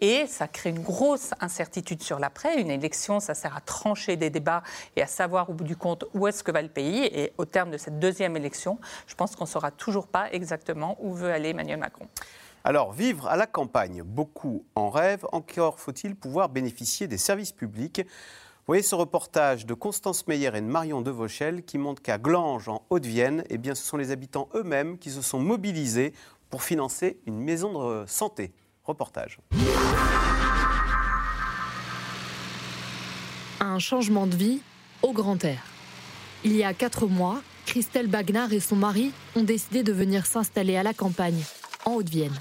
Et 0.00 0.26
ça 0.26 0.48
crée 0.48 0.70
une 0.70 0.82
grosse 0.82 1.30
incertitude 1.40 2.02
sur 2.02 2.18
l'après. 2.18 2.60
Une 2.60 2.70
élection, 2.70 3.20
ça 3.20 3.34
sert 3.34 3.56
à 3.56 3.60
trancher 3.60 4.16
des 4.16 4.30
débats 4.30 4.64
et 4.96 5.02
à 5.02 5.06
savoir 5.06 5.50
au 5.50 5.52
bout 5.52 5.64
du 5.64 5.76
compte 5.76 6.04
où 6.14 6.26
est-ce 6.26 6.42
que 6.42 6.50
va 6.50 6.62
le 6.62 6.68
pays. 6.68 7.04
Et 7.04 7.32
au 7.38 7.44
terme 7.44 7.70
de 7.70 7.78
cette 7.78 7.98
deuxième 8.00 8.36
élection, 8.36 8.78
je 9.06 9.14
pense 9.14 9.36
qu'on 9.36 9.44
ne 9.44 9.48
saura 9.48 9.70
toujours 9.70 10.08
pas 10.08 10.32
exactement 10.32 10.96
où 11.00 11.14
veut 11.14 11.30
aller 11.30 11.50
Emmanuel 11.50 11.78
Macron. 11.78 12.08
Alors, 12.66 12.94
vivre 12.94 13.26
à 13.28 13.36
la 13.36 13.46
campagne, 13.46 14.02
beaucoup 14.02 14.64
en 14.74 14.88
rêvent, 14.88 15.26
encore 15.32 15.78
faut-il 15.78 16.16
pouvoir 16.16 16.48
bénéficier 16.48 17.06
des 17.06 17.18
services 17.18 17.52
publics. 17.52 18.00
Voyez 18.66 18.82
ce 18.82 18.94
reportage 18.94 19.66
de 19.66 19.74
Constance 19.74 20.26
Meyer 20.26 20.50
et 20.54 20.62
de 20.62 20.66
Marion 20.66 21.02
Devauchel 21.02 21.62
qui 21.62 21.76
montre 21.76 22.00
qu'à 22.00 22.16
Glanges, 22.16 22.70
en 22.70 22.80
Haute-Vienne, 22.88 23.44
eh 23.50 23.58
bien, 23.58 23.74
ce 23.74 23.84
sont 23.84 23.98
les 23.98 24.12
habitants 24.12 24.48
eux-mêmes 24.54 24.96
qui 24.96 25.10
se 25.10 25.20
sont 25.20 25.40
mobilisés 25.40 26.14
pour 26.48 26.62
financer 26.62 27.20
une 27.26 27.38
maison 27.38 27.90
de 27.90 28.06
santé. 28.06 28.54
Reportage. 28.84 29.38
Un 33.60 33.78
changement 33.78 34.26
de 34.26 34.36
vie 34.36 34.62
au 35.02 35.12
grand 35.12 35.44
air. 35.44 35.62
Il 36.44 36.56
y 36.56 36.64
a 36.64 36.72
quatre 36.72 37.08
mois, 37.08 37.42
Christelle 37.66 38.08
Bagnard 38.08 38.54
et 38.54 38.60
son 38.60 38.76
mari 38.76 39.12
ont 39.36 39.42
décidé 39.42 39.82
de 39.82 39.92
venir 39.92 40.24
s'installer 40.24 40.78
à 40.78 40.82
la 40.82 40.94
campagne, 40.94 41.42
en 41.84 41.96
Haute-Vienne. 41.96 42.32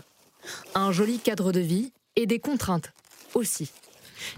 Un 0.75 0.91
joli 0.91 1.19
cadre 1.19 1.51
de 1.51 1.59
vie 1.59 1.91
et 2.15 2.25
des 2.25 2.39
contraintes 2.39 2.91
aussi. 3.33 3.71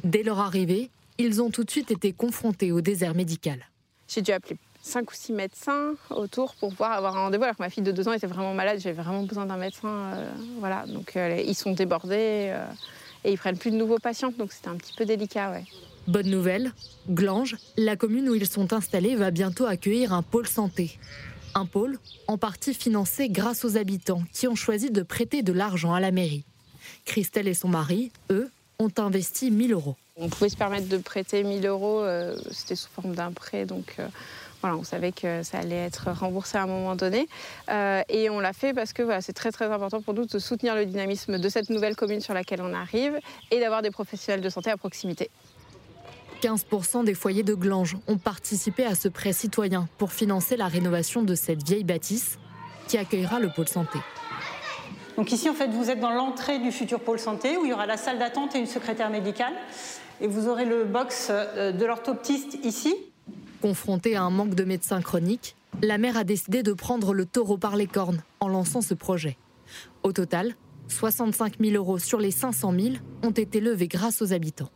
Dès 0.04 0.24
leur 0.24 0.40
arrivée, 0.40 0.90
ils 1.18 1.42
ont 1.42 1.50
tout 1.50 1.64
de 1.64 1.72
suite 1.72 1.92
été 1.92 2.14
confrontés 2.14 2.72
au 2.72 2.82
désert 2.82 3.16
médical. 3.16 3.60
J'ai 4.08 4.22
dû 4.22 4.32
appeler 4.32 4.58
cinq 4.82 5.12
ou 5.12 5.16
six 5.16 5.34
médecins 5.34 5.96
autour 6.12 6.54
pour 6.56 6.70
pouvoir 6.70 6.92
avoir 6.92 7.18
un 7.18 7.22
rendez-vous. 7.22 7.44
Alors 7.44 7.56
que 7.56 7.64
ma 7.64 7.70
fille 7.70 7.84
de 7.84 7.92
deux 7.92 8.08
ans 8.08 8.14
était 8.14 8.28
vraiment 8.28 8.54
malade, 8.54 8.80
j'avais 8.80 9.02
vraiment 9.02 9.24
besoin 9.24 9.46
d'un 9.46 9.58
médecin. 9.58 9.88
Euh, 9.88 10.32
voilà, 10.60 10.86
donc 10.86 11.16
euh, 11.16 11.42
ils 11.46 11.56
sont 11.56 11.72
débordés 11.72 12.50
euh, 12.50 12.66
et 13.24 13.32
ils 13.32 13.38
prennent 13.38 13.58
plus 13.58 13.72
de 13.72 13.78
nouveaux 13.78 14.00
patients, 14.00 14.32
donc 14.38 14.54
c'était 14.54 14.70
un 14.70 14.76
petit 14.76 14.94
peu 14.96 15.06
délicat, 15.06 15.52
ouais. 15.52 15.64
Bonne 16.08 16.30
nouvelle, 16.30 16.72
Glanges, 17.10 17.58
la 17.78 17.96
commune 17.96 18.30
où 18.30 18.36
ils 18.36 18.46
sont 18.46 18.74
installés, 18.74 19.16
va 19.16 19.32
bientôt 19.32 19.66
accueillir 19.66 20.14
un 20.14 20.22
pôle 20.22 20.48
santé. 20.48 21.00
Un 21.58 21.66
pôle 21.66 22.00
en 22.28 22.38
partie 22.38 22.74
financé 22.74 23.30
grâce 23.30 23.64
aux 23.64 23.78
habitants 23.78 24.24
qui 24.34 24.46
ont 24.50 24.56
choisi 24.56 24.92
de 24.92 25.02
prêter 25.04 25.42
de 25.42 25.54
l'argent 25.54 25.94
à 25.94 26.02
la 26.02 26.12
mairie. 26.12 26.44
Christelle 27.06 27.48
et 27.48 27.54
son 27.54 27.70
mari, 27.70 28.12
eux, 28.30 28.52
ont 28.78 28.92
investi 28.98 29.52
1000 29.52 29.72
euros. 29.72 29.96
On 30.18 30.28
pouvait 30.28 30.50
se 30.50 30.58
permettre 30.58 30.90
de 30.90 30.98
prêter 30.98 31.44
1000 31.46 31.66
euros, 31.66 32.02
euh, 32.02 32.36
c'était 32.52 32.76
sous 32.76 32.90
forme 32.90 33.16
d'un 33.16 33.32
prêt, 33.32 33.66
donc 33.66 33.96
euh, 34.00 34.08
voilà, 34.62 34.76
on 34.76 34.84
savait 34.84 35.14
que 35.14 35.44
ça 35.44 35.60
allait 35.60 35.86
être 35.86 36.12
remboursé 36.12 36.58
à 36.58 36.64
un 36.64 36.68
moment 36.68 36.96
donné. 36.96 37.26
Euh, 37.70 38.02
et 38.10 38.30
on 38.30 38.42
l'a 38.42 38.52
fait 38.52 38.74
parce 38.74 38.92
que 38.92 39.02
voilà, 39.02 39.22
c'est 39.22 39.34
très 39.34 39.54
très 39.54 39.72
important 39.72 40.02
pour 40.02 40.14
nous 40.14 40.26
de 40.26 40.40
soutenir 40.40 40.76
le 40.76 40.86
dynamisme 40.86 41.40
de 41.40 41.50
cette 41.50 41.70
nouvelle 41.70 41.96
commune 41.96 42.20
sur 42.20 42.34
laquelle 42.34 42.62
on 42.62 42.74
arrive 42.74 43.18
et 43.52 43.62
d'avoir 43.62 43.82
des 43.82 43.92
professionnels 43.92 44.42
de 44.42 44.50
santé 44.50 44.72
à 44.72 44.78
proximité. 44.78 45.30
15% 46.42 47.04
des 47.04 47.14
foyers 47.14 47.44
de 47.44 47.54
Glanges 47.54 47.98
ont 48.08 48.18
participé 48.18 48.86
à 48.86 48.96
ce 48.96 49.08
prêt 49.08 49.34
citoyen 49.34 49.88
pour 49.98 50.12
financer 50.12 50.58
la 50.58 50.68
rénovation 50.68 51.24
de 51.24 51.36
cette 51.36 51.64
vieille 51.64 51.84
bâtisse 51.84 52.38
qui 52.88 52.98
accueillera 52.98 53.40
le 53.40 53.50
pôle 53.50 53.68
santé. 53.68 54.00
Donc 55.18 55.32
ici, 55.32 55.50
en 55.50 55.54
fait, 55.54 55.70
vous 55.70 55.90
êtes 55.90 56.00
dans 56.00 56.12
l'entrée 56.12 56.60
du 56.60 56.72
futur 56.72 57.00
pôle 57.00 57.20
santé 57.20 57.58
où 57.58 57.66
il 57.66 57.70
y 57.70 57.74
aura 57.74 57.86
la 57.86 57.98
salle 57.98 58.20
d'attente 58.20 58.56
et 58.56 58.60
une 58.60 58.66
secrétaire 58.66 59.10
médicale. 59.10 59.54
Et 60.22 60.28
vous 60.28 60.48
aurez 60.48 60.66
le 60.66 60.84
box 60.84 61.28
euh, 61.30 61.72
de 61.72 61.86
l'orthoptiste 61.86 62.58
ici. 62.64 62.96
Confrontée 63.62 64.16
à 64.16 64.24
un 64.24 64.30
manque 64.30 64.56
de 64.56 64.64
médecins 64.64 65.02
chroniques, 65.02 65.56
la 65.82 65.98
maire 65.98 66.18
a 66.18 66.24
décidé 66.24 66.64
de 66.64 66.74
prendre 66.74 67.14
le 67.14 67.26
taureau 67.26 67.58
par 67.58 67.76
les 67.76 67.88
cornes 67.88 68.22
en 68.40 68.48
lançant 68.48 68.82
ce 68.82 68.94
projet. 68.94 69.38
Au 70.04 70.12
total, 70.12 70.56
65 70.88 71.56
000 71.60 71.76
euros 71.76 71.98
sur 71.98 72.20
les 72.20 72.32
500 72.32 72.74
000 72.78 72.96
ont 73.24 73.32
été 73.32 73.60
levés 73.60 73.88
grâce 73.88 74.22
aux 74.22 74.34
habitants. 74.34 74.70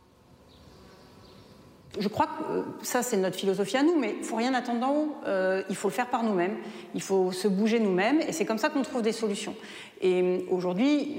Je 2.00 2.08
crois 2.08 2.26
que 2.26 2.52
euh, 2.52 2.62
ça, 2.82 3.02
c'est 3.02 3.18
notre 3.18 3.36
philosophie 3.36 3.76
à 3.76 3.82
nous, 3.82 3.98
mais 3.98 4.16
il 4.18 4.24
faut 4.24 4.36
rien 4.36 4.54
attendre 4.54 4.80
d'en 4.80 4.94
haut. 4.94 5.14
Euh, 5.26 5.62
il 5.68 5.76
faut 5.76 5.88
le 5.88 5.92
faire 5.92 6.08
par 6.08 6.24
nous-mêmes. 6.24 6.56
Il 6.94 7.02
faut 7.02 7.30
se 7.30 7.46
bouger 7.46 7.78
nous-mêmes, 7.78 8.20
et 8.22 8.32
c'est 8.32 8.46
comme 8.46 8.58
ça 8.58 8.70
qu'on 8.70 8.82
trouve 8.82 9.02
des 9.02 9.12
solutions. 9.12 9.54
Et 10.00 10.22
euh, 10.22 10.38
aujourd'hui, 10.50 11.14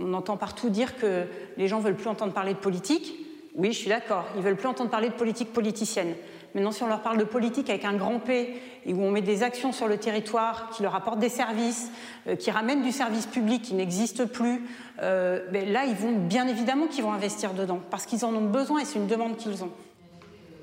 on 0.00 0.14
entend 0.14 0.38
partout 0.38 0.70
dire 0.70 0.96
que 0.96 1.24
les 1.58 1.68
gens 1.68 1.78
veulent 1.78 1.94
plus 1.94 2.08
entendre 2.08 2.32
parler 2.32 2.54
de 2.54 2.58
politique. 2.58 3.14
Oui, 3.54 3.72
je 3.72 3.78
suis 3.78 3.90
d'accord. 3.90 4.24
Ils 4.36 4.42
veulent 4.42 4.56
plus 4.56 4.66
entendre 4.66 4.90
parler 4.90 5.10
de 5.10 5.14
politique 5.14 5.52
politicienne. 5.52 6.14
Maintenant, 6.54 6.72
si 6.72 6.82
on 6.82 6.88
leur 6.88 7.02
parle 7.02 7.18
de 7.18 7.24
politique 7.24 7.68
avec 7.68 7.84
un 7.84 7.94
grand 7.94 8.18
P 8.18 8.54
et 8.86 8.94
où 8.94 9.02
on 9.02 9.10
met 9.10 9.20
des 9.20 9.42
actions 9.42 9.72
sur 9.72 9.88
le 9.88 9.98
territoire 9.98 10.70
qui 10.70 10.82
leur 10.82 10.94
apportent 10.94 11.18
des 11.18 11.28
services, 11.28 11.90
qui 12.38 12.50
ramènent 12.50 12.82
du 12.82 12.92
service 12.92 13.26
public 13.26 13.62
qui 13.62 13.74
n'existe 13.74 14.24
plus, 14.26 14.64
ben 14.98 15.72
là, 15.72 15.84
ils 15.84 15.96
vont 15.96 16.12
bien 16.12 16.46
évidemment 16.46 16.86
qu'ils 16.86 17.02
vont 17.02 17.12
investir 17.12 17.54
dedans 17.54 17.80
parce 17.90 18.06
qu'ils 18.06 18.24
en 18.24 18.32
ont 18.32 18.46
besoin 18.46 18.80
et 18.80 18.84
c'est 18.84 19.00
une 19.00 19.08
demande 19.08 19.36
qu'ils 19.36 19.64
ont. 19.64 19.70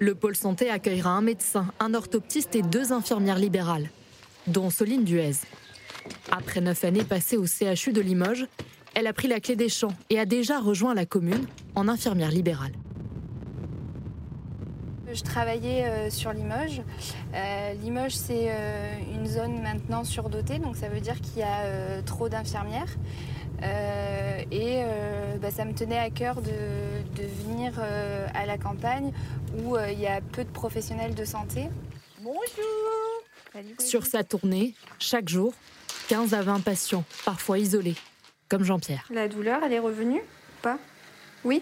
Le 0.02 0.16
pôle 0.16 0.36
santé 0.36 0.72
accueillera 0.72 1.12
un 1.12 1.22
médecin, 1.22 1.68
un 1.80 1.94
orthoptiste 1.94 2.56
et 2.56 2.64
deux 2.64 2.92
infirmières 2.92 3.38
libérales, 3.38 3.92
dont 4.48 4.72
Soline 4.72 5.04
Duez. 5.04 5.36
Après 6.32 6.60
neuf 6.60 6.84
années 6.84 7.04
passées 7.04 7.38
au 7.38 7.46
CHU 7.46 7.94
de 7.94 8.02
Limoges, 8.02 8.48
elle 8.96 9.06
a 9.06 9.14
pris 9.14 9.28
la 9.28 9.40
clé 9.40 9.56
des 9.56 9.70
champs 9.70 9.94
et 10.10 10.18
a 10.18 10.26
déjà 10.26 10.60
rejoint 10.60 10.96
la 10.96 11.06
commune 11.06 11.46
en 11.76 11.88
infirmière 11.88 12.32
libérale. 12.32 12.72
Je 15.14 15.24
travaillais 15.24 15.86
euh, 15.86 16.10
sur 16.10 16.32
Limoges. 16.32 16.82
Euh, 17.34 17.74
Limoges, 17.74 18.16
c'est 18.16 18.48
euh, 18.50 18.94
une 19.14 19.26
zone 19.26 19.62
maintenant 19.62 20.04
surdotée, 20.04 20.60
donc 20.60 20.78
ça 20.78 20.88
veut 20.88 21.02
dire 21.02 21.20
qu'il 21.20 21.40
y 21.40 21.44
a 21.44 22.02
trop 22.04 22.30
d'infirmières. 22.30 22.96
Euh, 23.64 24.42
et 24.52 24.82
euh, 24.84 25.38
bah, 25.38 25.52
ça 25.52 25.66
me 25.66 25.74
tenait 25.74 25.98
à 25.98 26.10
cœur 26.10 26.42
de, 26.42 26.52
venir 27.46 27.74
euh, 27.78 28.28
à 28.34 28.46
la 28.46 28.58
campagne 28.58 29.12
où 29.64 29.78
il 29.78 30.00
y 30.00 30.08
a 30.08 30.22
peu 30.22 30.44
de 30.44 30.50
professionnels 30.50 31.14
de 31.14 31.26
santé. 31.26 31.68
Bonjour 32.22 33.80
Sur 33.80 34.06
sa 34.06 34.24
tournée, 34.24 34.74
chaque 35.00 35.30
jour, 35.30 35.54
15 36.08 36.34
à 36.34 36.42
20 36.42 36.62
patients, 36.62 37.04
parfois 37.26 37.60
isolés, 37.60 37.96
comme 38.50 38.64
Jean-Pierre. 38.64 39.06
La 39.12 39.28
douleur, 39.28 39.62
elle 39.64 39.74
est 39.74 39.80
revenue 39.80 40.22
Pas? 40.62 40.80
Oui 41.44 41.62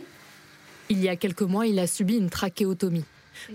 Il 0.90 1.02
y 1.02 1.10
a 1.10 1.16
quelques 1.16 1.42
mois, 1.42 1.68
il 1.68 1.80
a 1.80 1.88
subi 1.88 2.18
une 2.18 2.30
trachéotomie. 2.30 3.06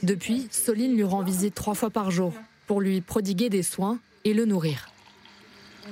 Depuis, 0.03 0.49
Soline 0.51 0.95
lui 0.95 1.05
rend 1.05 1.23
visite 1.23 1.55
trois 1.55 1.75
fois 1.75 1.91
par 1.91 2.11
jour 2.11 2.33
pour 2.67 2.81
lui 2.81 3.01
prodiguer 3.01 3.51
des 3.51 3.63
soins 3.63 3.99
et 4.25 4.35
le 4.35 4.45
nourrir. 4.45 4.89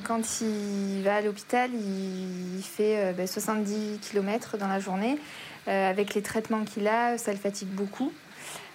Quand 0.04 0.40
il 0.40 1.02
va 1.02 1.16
à 1.16 1.20
l'hôpital, 1.20 1.70
il 1.74 2.62
fait 2.62 3.14
70 3.26 3.72
euh, 3.74 3.96
km 4.00 4.56
dans 4.56 4.68
la 4.68 4.80
journée. 4.80 5.18
Euh, 5.68 5.90
avec 5.90 6.14
les 6.14 6.22
traitements 6.22 6.64
qu'il 6.64 6.88
a, 6.88 7.18
ça 7.18 7.30
le 7.30 7.38
fatigue 7.38 7.68
beaucoup. 7.68 8.12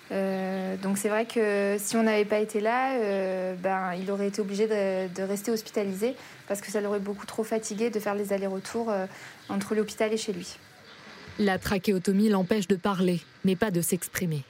Euh, 0.10 0.78
donc 0.78 0.98
c'est 0.98 1.10
vrai 1.10 1.26
que 1.26 1.76
si 1.80 1.98
on 1.98 2.04
n'avait 2.04 2.24
pas 2.24 2.40
été 2.40 2.62
là, 2.62 2.94
ben, 3.56 3.94
il 4.00 4.10
aurait 4.10 4.28
été 4.28 4.42
obligé 4.42 4.68
de, 4.68 5.22
rester 5.24 5.52
hospitalisé 5.52 6.16
parce 6.48 6.62
que 6.62 6.72
ça 6.72 6.80
l'aurait 6.80 7.00
beaucoup 7.00 7.26
trop 7.26 7.44
fatigué 7.44 7.90
de 7.90 8.00
faire 8.00 8.16
les 8.16 8.32
allers-retours 8.32 8.94
entre 9.50 9.76
l'hôpital 9.76 10.14
et 10.14 10.18
chez 10.18 10.32
lui. 10.32 10.56
La 11.40 11.60
trachéotomie 11.60 12.30
l'empêche 12.30 12.68
de 12.68 12.76
parler, 12.76 13.22
mais 13.44 13.58
pas 13.58 13.70
de 13.70 13.82
s'exprimer. 13.82 14.44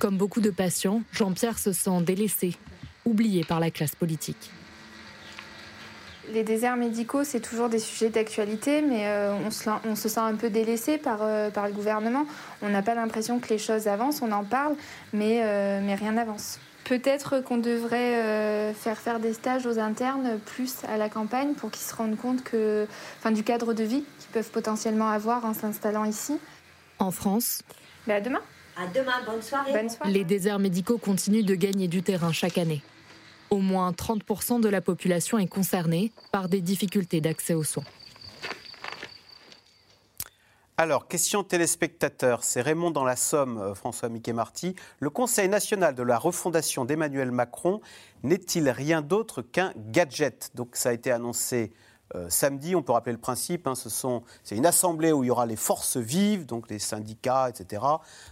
Comme 0.00 0.16
beaucoup 0.16 0.40
de 0.40 0.48
patients, 0.48 1.02
Jean-Pierre 1.12 1.58
se 1.58 1.72
sent 1.72 2.00
délaissé, 2.00 2.56
oublié 3.04 3.44
par 3.44 3.60
la 3.60 3.70
classe 3.70 3.94
politique 3.94 4.50
les 6.32 6.44
déserts 6.44 6.76
médicaux, 6.76 7.24
c'est 7.24 7.40
toujours 7.40 7.68
des 7.68 7.80
sujets 7.80 8.08
d'actualité, 8.08 8.82
mais 8.82 9.08
euh, 9.08 9.34
on, 9.44 9.50
se, 9.96 10.08
sent 10.08 10.20
un 10.20 10.36
peu 10.36 10.48
délaissé 10.48 11.00
euh, 11.04 11.50
par, 11.50 11.66
le 11.66 11.72
gouvernement. 11.72 12.24
On 12.62 12.68
n'a 12.68 12.82
pas 12.82 12.94
l'impression 12.94 13.40
que 13.40 13.48
les 13.48 13.58
choses 13.58 13.88
avancent, 13.88 14.22
on 14.22 14.30
en 14.30 14.44
parle, 14.44 14.76
mais, 15.12 15.40
euh, 15.42 15.80
mais 15.82 15.96
rien 15.96 16.12
n'avance. 16.12 16.60
Peut-être 16.84 17.40
qu'on 17.40 17.58
devrait 17.58 18.72
faire 18.74 18.98
faire 18.98 19.18
des 19.18 19.32
stages 19.32 19.66
aux 19.66 19.80
internes 19.80 20.38
plus 20.46 20.76
à 20.88 20.98
la 20.98 21.08
campagne 21.08 21.54
pour 21.54 21.72
qu'ils 21.72 21.82
se 21.82 21.96
rendent 21.96 22.16
compte 22.16 22.44
que, 22.44 22.86
enfin, 23.18 23.32
du 23.32 23.42
cadre 23.42 23.74
de 23.74 23.82
vie 23.82 24.04
qu'ils 24.20 24.30
peuvent 24.32 24.50
potentiellement 24.50 25.08
avoir 25.08 25.44
en 25.44 25.54
s'installant 25.54 26.04
ici. 26.04 26.38
En 27.00 27.10
France 27.10 27.62
À 28.08 28.20
demain. 28.20 28.42
À 28.80 28.86
demain, 28.86 29.22
bonne 29.26 29.42
soirée. 29.42 29.72
Bonne 29.72 29.90
soirée. 29.90 30.10
Les 30.10 30.24
déserts 30.24 30.58
médicaux 30.58 30.96
continuent 30.96 31.44
de 31.44 31.54
gagner 31.54 31.86
du 31.86 32.02
terrain 32.02 32.32
chaque 32.32 32.56
année. 32.56 32.80
Au 33.50 33.58
moins 33.58 33.90
30% 33.90 34.62
de 34.62 34.70
la 34.70 34.80
population 34.80 35.38
est 35.38 35.48
concernée 35.48 36.12
par 36.32 36.48
des 36.48 36.62
difficultés 36.62 37.20
d'accès 37.20 37.52
aux 37.52 37.64
soins. 37.64 37.84
Alors, 40.78 41.08
question 41.08 41.44
téléspectateur, 41.44 42.42
c'est 42.42 42.62
Raymond 42.62 42.90
dans 42.90 43.04
la 43.04 43.16
Somme, 43.16 43.58
euh, 43.58 43.74
François 43.74 44.08
Mickey-Marty. 44.08 44.74
Le 44.98 45.10
Conseil 45.10 45.50
national 45.50 45.94
de 45.94 46.02
la 46.02 46.16
refondation 46.16 46.86
d'Emmanuel 46.86 47.32
Macron 47.32 47.82
n'est-il 48.22 48.70
rien 48.70 49.02
d'autre 49.02 49.42
qu'un 49.42 49.74
gadget? 49.76 50.52
Donc, 50.54 50.76
ça 50.76 50.88
a 50.88 50.92
été 50.94 51.10
annoncé 51.10 51.70
euh, 52.16 52.28
samedi. 52.28 52.74
On 52.74 52.82
peut 52.82 52.92
rappeler 52.92 53.12
le 53.12 53.18
principe. 53.18 53.66
Hein, 53.66 53.74
c'est 53.74 54.56
une 54.56 54.66
assemblée 54.66 55.12
où 55.12 55.22
il 55.22 55.28
y 55.28 55.30
aura 55.30 55.46
les 55.46 55.56
forces 55.56 55.96
vives, 55.96 56.46
donc 56.46 56.68
les 56.68 56.78
syndicats, 56.78 57.48
etc., 57.48 57.82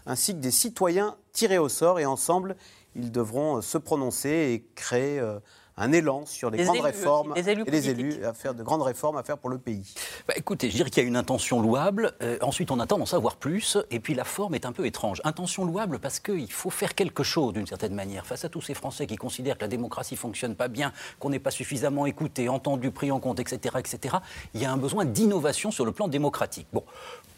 ainsi 0.07 0.35
que 0.35 0.41
des 0.41 0.51
citoyens 0.51 1.17
tirés 1.33 1.59
au 1.59 1.69
sort. 1.69 2.01
Et 2.01 2.07
ensemble, 2.07 2.57
ils 2.97 3.13
devront 3.13 3.59
euh, 3.59 3.61
se 3.61 3.79
prononcer 3.79 4.31
et 4.31 4.67
créer 4.75 5.21
euh, 5.21 5.39
un 5.79 5.93
élan 5.93 6.27
sur 6.27 6.51
les, 6.51 6.65
grandes 6.65 6.81
réformes 6.81 7.35
et 7.37 7.43
les 7.43 7.89
élus 7.89 8.25
à 8.25 8.35
faire 8.35 8.55
de 8.55 8.63
grandes 8.63 8.83
réformes 8.83 9.17
à 9.17 9.23
faire 9.23 9.39
pour 9.39 9.51
le 9.51 9.59
pays. 9.59 9.95
Bah, 10.27 10.35
écoutez, 10.37 10.71
je 10.71 10.77
dirais 10.77 10.91
qu'il 10.91 11.03
y 11.03 11.07
a 11.07 11.09
une 11.09 11.17
intention 11.17 11.63
louable. 11.63 12.13
Euh, 12.23 12.37
ensuite, 12.43 12.71
on 12.71 12.81
attend 12.81 12.99
d'en 12.99 13.07
savoir 13.07 13.37
plus. 13.37 13.79
Et 13.91 14.01
puis 14.01 14.15
la 14.15 14.25
forme 14.25 14.55
est 14.55 14.67
un 14.67 14.73
peu 14.73 14.87
étrange. 14.87 15.21
Intention 15.25 15.65
louable 15.65 15.99
parce 15.99 16.21
qu'il 16.21 16.51
faut 16.51 16.71
faire 16.71 16.95
quelque 16.95 17.23
chose 17.23 17.53
d'une 17.53 17.67
certaine 17.67 17.95
manière 17.95 18.27
face 18.27 18.45
à 18.45 18.49
tous 18.49 18.61
ces 18.61 18.75
Français 18.75 19.07
qui 19.07 19.17
considèrent 19.17 19.57
que 19.57 19.65
la 19.65 19.69
démocratie 19.69 20.17
fonctionne 20.17 20.55
pas 20.55 20.69
bien, 20.69 20.93
qu'on 21.19 21.31
n'est 21.31 21.39
pas 21.39 21.51
suffisamment 21.51 22.07
écouté, 22.07 22.49
entendu, 22.49 22.91
pris 22.91 23.11
en 23.11 23.21
compte, 23.21 23.41
etc., 23.41 23.77
etc. 23.79 24.17
Il 24.55 24.61
y 24.61 24.65
a 24.65 24.73
un 24.73 24.77
besoin 24.77 25.05
d'innovation 25.05 25.71
sur 25.71 25.85
le 25.85 25.93
plan 25.93 26.09
démocratique. 26.09 26.67
Bon, 26.73 26.83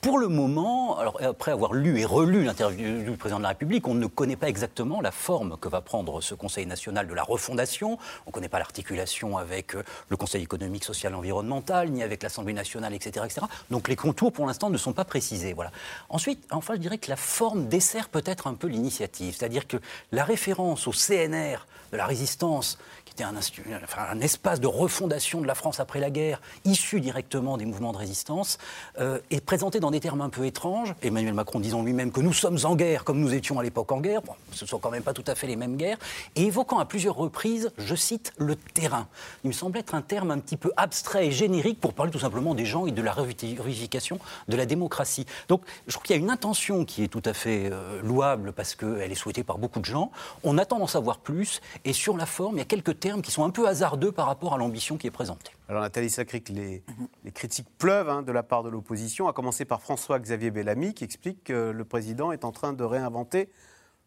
pour 0.00 0.18
le 0.18 0.28
moment, 0.28 0.98
alors 0.98 1.20
après 1.22 1.52
avoir 1.52 1.74
lu 1.74 2.00
et 2.00 2.06
relu 2.06 2.42
l'interview 2.42 3.02
du 3.02 3.16
président 3.18 3.38
de 3.38 3.42
la 3.42 3.50
République, 3.50 3.86
on 3.86 3.94
ne 3.94 4.06
connaît 4.06 4.36
pas 4.36 4.48
exactement 4.48 5.02
la 5.02 5.10
forme 5.10 5.58
que 5.60 5.68
va 5.68 5.82
prendre 5.82 6.22
ce 6.22 6.34
Conseil 6.34 6.64
national 6.64 7.06
de 7.06 7.12
la 7.12 7.22
refondation. 7.22 7.98
On 8.24 8.30
ne 8.30 8.32
connaît 8.32 8.48
pas 8.48 8.58
l'articulation 8.58 9.36
avec 9.36 9.74
euh, 9.74 9.82
le 10.08 10.16
Conseil 10.16 10.42
économique, 10.42 10.84
social 10.84 11.12
et 11.12 11.16
environnemental, 11.16 11.90
ni 11.90 12.02
avec 12.02 12.22
l'Assemblée 12.22 12.54
nationale, 12.54 12.94
etc., 12.94 13.26
etc. 13.26 13.46
Donc 13.70 13.88
les 13.88 13.96
contours, 13.96 14.32
pour 14.32 14.46
l'instant, 14.46 14.70
ne 14.70 14.78
sont 14.78 14.94
pas 14.94 15.04
précisés. 15.04 15.52
Voilà. 15.52 15.70
Ensuite, 16.08 16.46
enfin, 16.50 16.74
je 16.76 16.80
dirais 16.80 16.98
que 16.98 17.10
la 17.10 17.16
forme 17.16 17.68
dessert 17.68 18.08
peut-être 18.08 18.46
un 18.46 18.54
peu 18.54 18.68
l'initiative. 18.68 19.34
C'est-à-dire 19.36 19.66
que 19.66 19.76
la 20.12 20.24
référence 20.24 20.86
au 20.86 20.92
CNR 20.92 21.66
de 21.92 21.96
la 21.96 22.06
résistance 22.06 22.78
un, 23.22 24.20
espace 24.20 24.60
de 24.60 24.66
refondation 24.66 25.40
de 25.40 25.46
la 25.46 25.54
France 25.54 25.80
après 25.80 26.00
la 26.00 26.10
guerre, 26.10 26.40
issu 26.64 27.00
directement 27.00 27.56
des 27.56 27.64
mouvements 27.64 27.92
de 27.92 27.98
résistance, 27.98 28.58
euh, 28.98 29.18
est 29.30 29.44
présenté 29.44 29.80
dans 29.80 29.90
des 29.90 30.00
termes 30.00 30.20
un 30.20 30.28
peu 30.28 30.46
étranges. 30.46 30.94
Emmanuel 31.02 31.34
Macron 31.34 31.60
disant 31.60 31.82
lui-même 31.82 32.12
que 32.12 32.20
nous 32.20 32.32
sommes 32.32 32.58
en 32.64 32.74
guerre 32.76 33.04
comme 33.04 33.20
nous 33.20 33.34
étions 33.34 33.58
à 33.58 33.62
l'époque 33.62 33.92
en 33.92 34.00
guerre. 34.00 34.20
ce 34.52 34.64
ne 34.64 34.68
sont 34.68 34.78
quand 34.78 34.90
même 34.90 35.02
pas 35.02 35.12
tout 35.12 35.24
à 35.26 35.34
fait 35.34 35.46
les 35.46 35.56
mêmes 35.56 35.76
guerres. 35.76 35.98
Et 36.36 36.44
évoquant 36.44 36.78
à 36.78 36.84
plusieurs 36.84 37.16
reprises, 37.16 37.70
je 37.78 37.94
cite, 37.94 38.32
le 38.38 38.56
terrain. 38.56 39.06
Il 39.44 39.48
me 39.48 39.52
semble 39.52 39.78
être 39.78 39.94
un 39.94 40.02
terme 40.02 40.30
un 40.30 40.38
petit 40.38 40.56
peu 40.56 40.72
abstrait 40.76 41.26
et 41.26 41.32
générique 41.32 41.80
pour 41.80 41.94
parler 41.94 42.12
tout 42.12 42.18
simplement 42.18 42.54
des 42.54 42.66
gens 42.66 42.86
et 42.86 42.92
de 42.92 43.02
la 43.02 43.12
revivification 43.12 44.18
de 44.48 44.56
la 44.56 44.66
démocratie. 44.66 45.26
Donc 45.48 45.62
je 45.86 45.92
trouve 45.92 46.04
qu'il 46.04 46.16
y 46.16 46.18
a 46.18 46.22
une 46.22 46.30
intention 46.30 46.84
qui 46.84 47.02
est 47.04 47.08
tout 47.08 47.22
à 47.24 47.32
fait 47.32 47.68
euh, 47.70 48.00
louable 48.02 48.52
parce 48.52 48.74
qu'elle 48.74 49.10
est 49.10 49.16
souhaitée 49.16 49.44
par 49.44 49.58
beaucoup 49.58 49.80
de 49.80 49.84
gens. 49.84 50.10
On 50.44 50.58
attend 50.58 50.78
d'en 50.78 50.86
savoir 50.86 51.18
plus. 51.18 51.60
Et 51.84 51.92
sur 51.92 52.16
la 52.16 52.26
forme, 52.26 52.56
il 52.56 52.58
y 52.58 52.62
a 52.62 52.66
quelques 52.66 52.98
termes 52.98 53.09
qui 53.22 53.30
sont 53.30 53.44
un 53.44 53.50
peu 53.50 53.66
hasardeux 53.66 54.12
par 54.12 54.26
rapport 54.26 54.54
à 54.54 54.58
l'ambition 54.58 54.96
qui 54.96 55.06
est 55.06 55.10
présentée. 55.10 55.50
Alors 55.68 55.82
Nathalie 55.82 56.10
Sacric, 56.10 56.48
les, 56.48 56.82
les 57.24 57.32
critiques 57.32 57.68
pleuvent 57.78 58.08
hein, 58.08 58.22
de 58.22 58.32
la 58.32 58.42
part 58.42 58.62
de 58.62 58.68
l'opposition, 58.68 59.28
à 59.28 59.32
commencer 59.32 59.64
par 59.64 59.82
François-Xavier 59.82 60.50
Bellamy 60.50 60.94
qui 60.94 61.04
explique 61.04 61.44
que 61.44 61.70
le 61.70 61.84
président 61.84 62.32
est 62.32 62.44
en 62.44 62.52
train 62.52 62.72
de 62.72 62.84
réinventer 62.84 63.48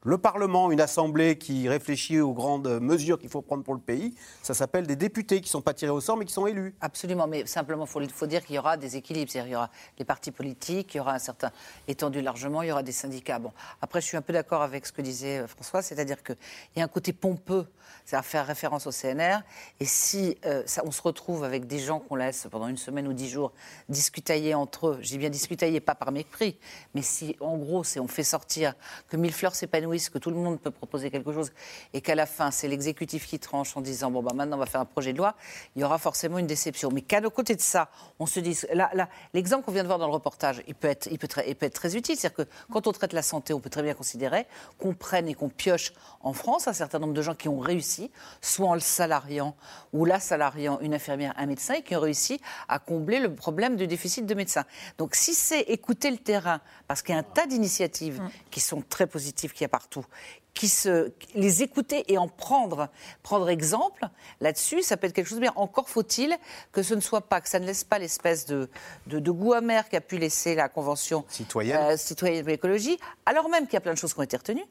le 0.06 0.18
Parlement, 0.18 0.72
une 0.72 0.82
assemblée 0.82 1.38
qui 1.38 1.70
réfléchit 1.70 2.20
aux 2.20 2.34
grandes 2.34 2.80
mesures 2.82 3.18
qu'il 3.20 3.30
faut 3.30 3.42
prendre 3.42 3.64
pour 3.64 3.74
le 3.74 3.80
pays, 3.80 4.14
ça 4.42 4.54
s'appelle 4.54 4.86
des 4.86 4.96
députés 4.96 5.38
qui 5.38 5.48
ne 5.48 5.52
sont 5.52 5.62
pas 5.62 5.74
tirés 5.74 5.92
au 5.92 6.02
sort 6.02 6.18
mais 6.18 6.26
qui 6.26 6.34
sont 6.34 6.48
élus. 6.48 6.76
Absolument, 6.82 7.28
mais 7.28 7.46
simplement, 7.46 7.86
il 7.86 8.10
faut, 8.10 8.28
dire 8.28 8.44
qu'il 8.46 8.56
y 8.56 8.60
aura 8.60 8.78
des 8.78 8.98
équilibres. 8.98 9.32
Il 9.34 9.48
y 9.52 9.56
aura 9.56 9.70
les 9.98 10.06
partis 10.06 10.32
politiques, 10.32 10.94
il 10.94 10.98
y 10.98 11.00
aura 11.00 11.14
un 11.14 11.20
certain 11.20 11.52
étendu 11.88 12.22
largement, 12.22 12.62
il 12.62 12.70
y 12.70 12.72
aura 12.72 12.84
des 12.84 12.92
syndicats. 12.92 13.40
Bon, 13.40 13.52
après, 13.82 14.02
je 14.02 14.08
suis 14.08 14.18
un 14.18 14.22
peu 14.22 14.34
d'accord 14.34 14.62
avec 14.62 14.86
ce 14.86 14.92
que 14.92 15.02
disait 15.02 15.40
euh, 15.40 15.48
François, 15.48 15.82
c'est-à-dire 15.82 16.22
qu'il 16.24 16.36
y 16.76 16.82
a 16.82 16.84
un 16.84 16.90
côté 16.90 17.14
pompeux, 17.14 17.66
c'est-à-dire 18.06 18.26
faire 18.26 18.46
référence 18.46 18.88
au 18.88 18.92
CNR. 18.92 19.40
Et 19.80 19.86
si 19.86 20.38
euh, 20.46 20.64
on 20.84 20.92
se 20.92 21.02
retrouve 21.02 21.44
avec 21.44 21.68
des 21.68 21.80
gens 21.80 22.00
qu'on 22.00 22.16
laisse 22.16 22.48
pendant 22.52 22.68
une 22.68 22.78
semaine 22.78 23.08
ou 23.08 23.14
dix 23.14 23.30
jours 23.30 23.54
discutailler 23.88 24.54
entre 24.54 24.88
eux, 24.88 24.98
j'ai 25.02 25.18
bien 25.18 25.30
discutailler, 25.30 25.80
pas 25.80 25.96
par 25.96 26.12
mépris, 26.12 26.58
mais 26.94 27.02
si 27.02 27.38
en 27.40 27.58
gros, 27.58 27.84
c'est 27.84 28.00
on 28.00 28.08
fait 28.08 28.24
sortir 28.24 28.74
que 29.08 29.16
Millefleur 29.16 29.56
s'épanouit 29.56 29.93
s'épanouissent, 29.93 29.93
que 30.10 30.18
tout 30.18 30.30
le 30.30 30.36
monde 30.36 30.60
peut 30.60 30.72
proposer 30.72 31.10
quelque 31.10 31.32
chose, 31.32 31.52
et 31.94 32.02
qu'à 32.02 32.16
la 32.16 32.26
fin, 32.26 32.52
c'est 32.52 32.68
l'exécutif 32.68 33.28
qui 33.28 33.40
tranche 33.40 33.76
en 33.78 33.82
disant 33.82 34.12
bon, 34.12 34.22
bah, 34.22 34.34
maintenant, 34.34 34.58
on 34.58 34.60
va 34.60 34.66
faire 34.66 34.82
un 34.82 34.86
projet 34.86 35.14
de 35.14 35.18
loi, 35.18 35.36
il 35.76 35.82
y 35.82 35.86
aura 35.86 35.98
forcément 35.98 36.38
une 36.38 36.48
déception. 36.48 36.90
Mais 36.92 37.02
qu'à 37.02 37.22
côté 37.30 37.56
de 37.56 37.62
ça, 37.62 37.90
on 38.20 38.26
se 38.26 38.40
dise. 38.40 38.68
Là, 38.74 38.90
là, 38.94 39.10
L'exemple 39.34 39.66
qu'on 39.66 39.72
vient 39.72 39.84
de 39.84 39.88
voir 39.88 40.00
dans 40.00 40.08
le 40.08 40.14
reportage, 40.14 40.62
il 40.68 40.76
peut 40.76 40.88
être, 40.88 41.08
il 41.12 41.18
peut 41.18 41.28
très, 41.28 41.50
il 41.50 41.56
peut 41.56 41.66
être 41.66 41.74
très 41.74 41.96
utile. 41.96 42.16
C'est-à-dire 42.16 42.46
que 42.46 42.52
quand 42.72 42.88
on 42.88 42.92
traite 42.92 43.14
la 43.14 43.22
santé, 43.22 43.54
on 43.54 43.60
peut 43.60 43.70
très 43.70 43.84
bien 43.84 43.94
considérer 43.94 44.46
qu'on 44.78 44.94
prenne 44.94 45.28
et 45.28 45.34
qu'on 45.34 45.50
pioche 45.50 45.94
en 46.22 46.34
France 46.34 46.68
un 46.68 46.74
certain 46.74 47.00
nombre 47.00 47.14
de 47.14 47.22
gens 47.22 47.36
qui 47.36 47.50
ont 47.50 47.60
réussi, 47.60 48.12
soit 48.42 48.68
en 48.68 48.74
le 48.74 48.80
salariant 48.80 49.56
ou 49.92 50.06
la 50.06 50.20
salariant 50.20 50.80
une 50.82 50.94
infirmière, 50.94 51.34
un 51.38 51.46
médecin, 51.46 51.76
et 51.76 51.82
qui 51.82 51.96
ont 51.96 52.00
réussi 52.00 52.40
à 52.68 52.80
combler 52.80 53.20
le 53.20 53.34
problème 53.34 53.76
du 53.76 53.88
déficit 53.88 54.26
de 54.26 54.34
médecins. 54.34 54.66
Donc 54.98 55.16
si 55.16 55.34
c'est 55.34 55.62
écouter 55.62 56.12
le 56.12 56.18
terrain, 56.18 56.62
parce 56.88 57.02
qu'il 57.02 57.14
y 57.14 57.18
a 57.18 57.20
un 57.20 57.24
tas 57.24 57.48
d'initiatives 57.48 58.22
qui 58.52 58.60
sont 58.60 58.84
très 58.88 59.08
positives 59.08 59.52
qu'il 59.52 59.62
y 59.62 59.66
a 59.66 59.70
partout, 59.84 60.06
qui 60.54 60.70
se, 60.70 61.12
les 61.36 61.64
écouter 61.64 62.06
et 62.12 62.18
en 62.18 62.28
prendre, 62.28 62.88
prendre 63.22 63.50
exemple 63.50 64.08
là-dessus, 64.40 64.82
ça 64.82 64.98
peut 64.98 65.08
être 65.08 65.14
quelque 65.14 65.28
chose 65.28 65.38
de 65.38 65.42
bien. 65.42 65.54
Encore 65.56 65.90
faut-il 65.90 66.36
que 66.72 66.84
ce 66.84 66.94
ne 66.94 67.02
soit 67.02 67.22
pas, 67.22 67.42
que 67.42 67.50
ça 67.50 67.60
ne 67.60 67.66
laisse 67.66 67.84
pas 67.84 68.00
l'espèce 68.00 68.46
de, 68.46 68.70
de, 69.08 69.20
de 69.20 69.32
goût 69.32 69.54
amer 69.54 69.90
qu'a 69.90 70.02
pu 70.02 70.18
laisser 70.18 70.56
la 70.56 70.70
Convention 70.70 71.26
Citoyenne. 71.28 71.78
euh, 71.78 71.98
citoyenne 71.98 72.42
pour 72.44 72.50
l'écologie, 72.52 72.98
alors 73.26 73.50
même 73.50 73.66
qu'il 73.66 73.74
y 73.74 73.78
a 73.78 73.82
plein 73.82 73.94
de 73.94 73.98
choses 73.98 74.14
qui 74.14 74.20
ont 74.20 74.24
été 74.24 74.38
retenues 74.38 74.66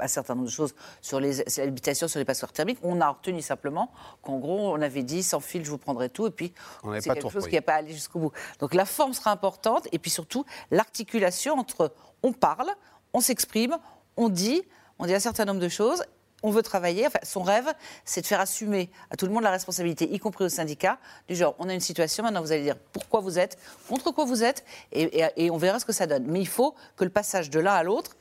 un 0.00 0.06
certain 0.06 0.36
nombre 0.36 0.46
de 0.46 0.52
choses 0.52 0.76
sur 1.00 1.18
les 1.18 1.42
sur 1.50 1.64
l'habitation, 1.64 2.06
sur 2.06 2.20
les 2.20 2.24
passoires 2.24 2.52
thermiques. 2.52 2.78
On 2.84 3.00
a 3.00 3.08
retenu 3.08 3.42
simplement 3.42 3.90
qu'en 4.22 4.38
gros, 4.38 4.72
on 4.72 4.80
avait 4.80 5.02
dit 5.02 5.24
sans 5.24 5.40
fil, 5.40 5.64
je 5.64 5.70
vous 5.70 5.78
prendrai 5.78 6.08
tout, 6.08 6.28
et 6.28 6.30
puis 6.30 6.52
On 6.84 6.90
n'avait 6.90 7.00
c'est 7.00 7.08
pas 7.08 7.14
quelque 7.14 7.24
chose 7.24 7.42
repris. 7.42 7.50
qui 7.50 7.56
n'a 7.56 7.62
pas 7.62 7.74
allé 7.74 7.92
jusqu'au 7.92 8.20
bout. 8.20 8.32
Donc 8.60 8.74
la 8.74 8.84
forme 8.84 9.12
sera 9.12 9.32
importante, 9.32 9.88
et 9.90 9.98
puis 9.98 10.12
surtout 10.12 10.44
l'articulation 10.70 11.58
entre 11.58 11.92
on 12.22 12.32
parle, 12.32 12.70
on 13.12 13.20
s'exprime, 13.20 13.76
on 14.18 14.28
dit, 14.28 14.62
on 14.98 15.06
dit 15.06 15.14
un 15.14 15.20
certain 15.20 15.46
nombre 15.46 15.60
de 15.60 15.68
choses. 15.68 16.02
On 16.42 16.50
veut 16.50 16.62
travailler. 16.62 17.06
Enfin, 17.06 17.20
son 17.22 17.42
rêve, 17.42 17.72
c'est 18.04 18.20
de 18.20 18.26
faire 18.26 18.40
assumer 18.40 18.90
à 19.10 19.16
tout 19.16 19.26
le 19.26 19.32
monde 19.32 19.42
la 19.42 19.50
responsabilité, 19.50 20.12
y 20.12 20.18
compris 20.18 20.44
aux 20.44 20.48
syndicats, 20.50 20.98
du 21.28 21.34
genre 21.34 21.54
on 21.58 21.68
a 21.68 21.74
une 21.74 21.80
situation, 21.80 22.22
maintenant 22.22 22.42
vous 22.42 22.52
allez 22.52 22.62
dire 22.62 22.76
pourquoi 22.92 23.20
vous 23.20 23.38
êtes, 23.38 23.58
contre 23.88 24.12
quoi 24.12 24.24
vous 24.24 24.44
êtes, 24.44 24.64
et, 24.92 25.50
on 25.50 25.56
verra 25.56 25.80
ce 25.80 25.84
que 25.84 25.92
ça 25.92 26.06
donne. 26.06 26.26
Mais 26.26 26.40
il 26.40 26.46
faut 26.46 26.74
que 26.96 27.04
le 27.04 27.10
passage 27.10 27.50
de 27.50 27.58
l'un 27.58 27.72
à 27.72 27.82
l'autre, 27.82 28.16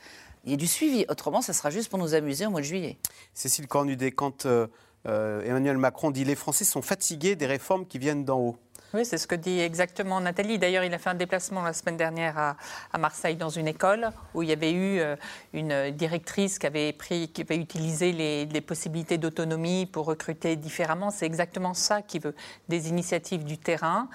il 0.45 0.51
y 0.51 0.53
ait 0.53 0.57
du 0.57 0.67
suivi. 0.67 1.05
Autrement, 1.09 1.41
ça 1.41 1.53
sera 1.53 1.69
juste 1.69 1.89
pour 1.89 1.99
nous 1.99 2.15
amuser 2.15 2.45
au 2.45 2.49
mois 2.49 2.61
de 2.61 2.65
juillet. 2.65 2.97
Cécile 3.33 3.67
Cornudet, 3.67 4.11
quand 4.11 4.45
euh, 4.45 4.67
euh, 5.07 5.43
Emmanuel 5.43 5.77
Macron 5.77 6.09
dit 6.09 6.23
les 6.23 6.35
Français 6.35 6.65
sont 6.65 6.81
fatigués 6.81 7.35
des 7.35 7.45
réformes 7.45 7.85
qui 7.85 7.99
viennent 7.99 8.25
d'en 8.25 8.39
haut. 8.39 8.57
Oui, 8.93 9.03
c'est 9.03 9.17
ce 9.17 9.27
que 9.27 9.35
dit 9.35 9.59
exactement 9.59 10.21
Nathalie. 10.21 10.57
D'ailleurs, 10.59 10.85
il 10.85 10.93
a 10.93 10.97
fait 10.97 11.09
un 11.09 11.15
déplacement 11.15 11.61
la 11.61 11.73
semaine 11.73 11.97
dernière 11.97 12.37
à, 12.37 12.97
Marseille 12.97 13.35
dans 13.35 13.49
une 13.49 13.67
école 13.67 14.11
où 14.33 14.43
il 14.43 14.49
y 14.49 14.53
avait 14.53 14.71
eu 14.71 14.99
euh, 14.99 15.17
une 15.51 15.91
directrice 15.91 16.57
qui 16.57 16.67
avait, 16.67 16.93
pris, 16.93 17.29
utilisé 17.49 18.13
les, 18.13 18.61
possibilités 18.61 19.17
d'autonomie 19.17 19.87
pour 19.87 20.05
recruter 20.05 20.55
différemment. 20.55 21.11
C'est 21.11 21.25
exactement 21.25 21.73
ça 21.73 22.01
qu'il 22.01 22.21
veut, 22.21 22.35
des 22.69 22.87
initiatives 22.87 23.43
du 23.43 23.57
terrain 23.57 24.07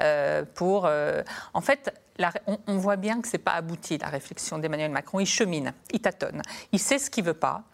euh, 0.00 0.44
pour... 0.54 0.86
euh, 0.86 1.22
en 1.52 1.60
fait, 1.60 1.92
on, 2.46 2.76
voit 2.76 2.96
bien 2.96 3.20
que 3.20 3.26
ce 3.26 3.32
n'est 3.32 3.42
pas 3.42 3.54
abouti, 3.54 3.98
la 3.98 4.08
réflexion 4.08 4.58
d'Emmanuel 4.58 4.92
Macron. 4.92 5.18
Il 5.18 5.26
chemine, 5.26 5.72
il 5.92 6.00
tâtonne. 6.00 6.42
Il 6.70 6.78
sait 6.78 7.00
ce 7.00 7.10
qu'il 7.10 7.24
ne 7.24 7.30
veut 7.30 7.34
pas. 7.34 7.64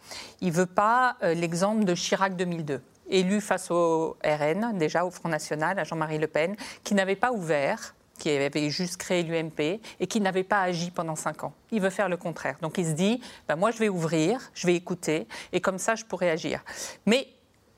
Il 0.40 0.48
ne 0.48 0.52
veut 0.52 0.66
pas 0.66 1.16
l'exemple 1.20 1.84
de 1.84 1.94
Chirac 1.94 2.34
2002 2.34 2.80
élu 3.08 3.40
face 3.40 3.70
au 3.70 4.16
RN, 4.24 4.76
déjà 4.76 5.04
au 5.04 5.10
Front 5.10 5.28
National, 5.28 5.78
à 5.78 5.84
Jean-Marie 5.84 6.18
Le 6.18 6.26
Pen, 6.26 6.56
qui 6.84 6.94
n'avait 6.94 7.16
pas 7.16 7.32
ouvert 7.32 7.94
qui 8.18 8.30
avait 8.30 8.70
juste 8.70 8.96
créé 8.96 9.22
l'UMP 9.22 9.80
et 10.00 10.06
qui 10.06 10.20
n'avait 10.20 10.42
pas 10.42 10.62
agi 10.62 10.90
pendant 10.90 11.16
cinq 11.16 11.44
ans. 11.44 11.52
Il 11.70 11.80
veut 11.80 11.90
faire 11.90 12.08
le 12.08 12.16
contraire. 12.16 12.56
Donc 12.62 12.78
il 12.78 12.86
se 12.86 12.92
dit, 12.92 13.20
ben 13.48 13.56
moi 13.56 13.70
je 13.70 13.78
vais 13.78 13.88
ouvrir, 13.88 14.40
je 14.54 14.66
vais 14.66 14.74
écouter, 14.74 15.26
et 15.52 15.60
comme 15.60 15.78
ça 15.78 15.94
je 15.94 16.04
pourrai 16.04 16.30
agir. 16.30 16.64
Mais 17.04 17.28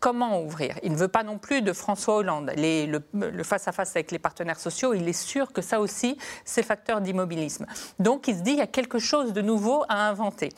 comment 0.01 0.41
ouvrir 0.41 0.79
Il 0.83 0.93
ne 0.93 0.97
veut 0.97 1.09
pas 1.09 1.23
non 1.23 1.39
plus 1.39 1.63
de 1.63 1.73
François 1.73 2.17
Hollande. 2.17 2.53
Le, 2.57 3.43
face-à-face 3.43 3.91
avec 3.97 4.11
les 4.11 4.19
partenaires 4.19 4.59
sociaux, 4.59 4.95
il 4.95 5.09
est 5.09 5.13
sûr 5.13 5.53
que 5.53 5.63
ça 5.63 5.81
aussi, 5.81 6.17
c'est 6.45 6.63
facteur 6.63 7.01
d'immobilisme. 7.01 7.67
Donc 7.99 8.29
il 8.29 8.37
se 8.37 8.43
dit, 8.43 8.53
il 8.53 8.59
y 8.59 8.63
a 8.63 8.67
quelque 8.67 8.99
chose 8.99 9.33
de 9.33 9.43
nouveau 9.43 9.85
à 9.89 10.09
inventer. 10.09 10.51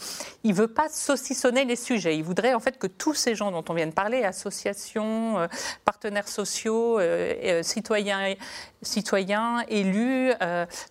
Il 0.44 0.50
ne 0.50 0.56
veut 0.56 0.68
pas 0.68 0.88
saucissonner 0.88 1.64
les 1.64 1.76
sujets. 1.76 2.16
Il 2.16 2.24
voudrait 2.24 2.54
en 2.54 2.60
fait 2.60 2.78
que 2.78 2.86
tous 2.86 3.14
ces 3.14 3.34
gens 3.34 3.50
dont 3.50 3.64
on 3.68 3.74
vient 3.74 3.86
de 3.86 3.92
parler, 3.92 4.24
associations, 4.24 5.38
euh, 5.38 5.46
partenaires 5.84 6.28
sociaux, 6.28 6.98
euh, 6.98 7.34
euh, 7.44 7.62
citoyens, 7.62 8.34
citoyens, 8.82 9.64
élus, 9.68 10.32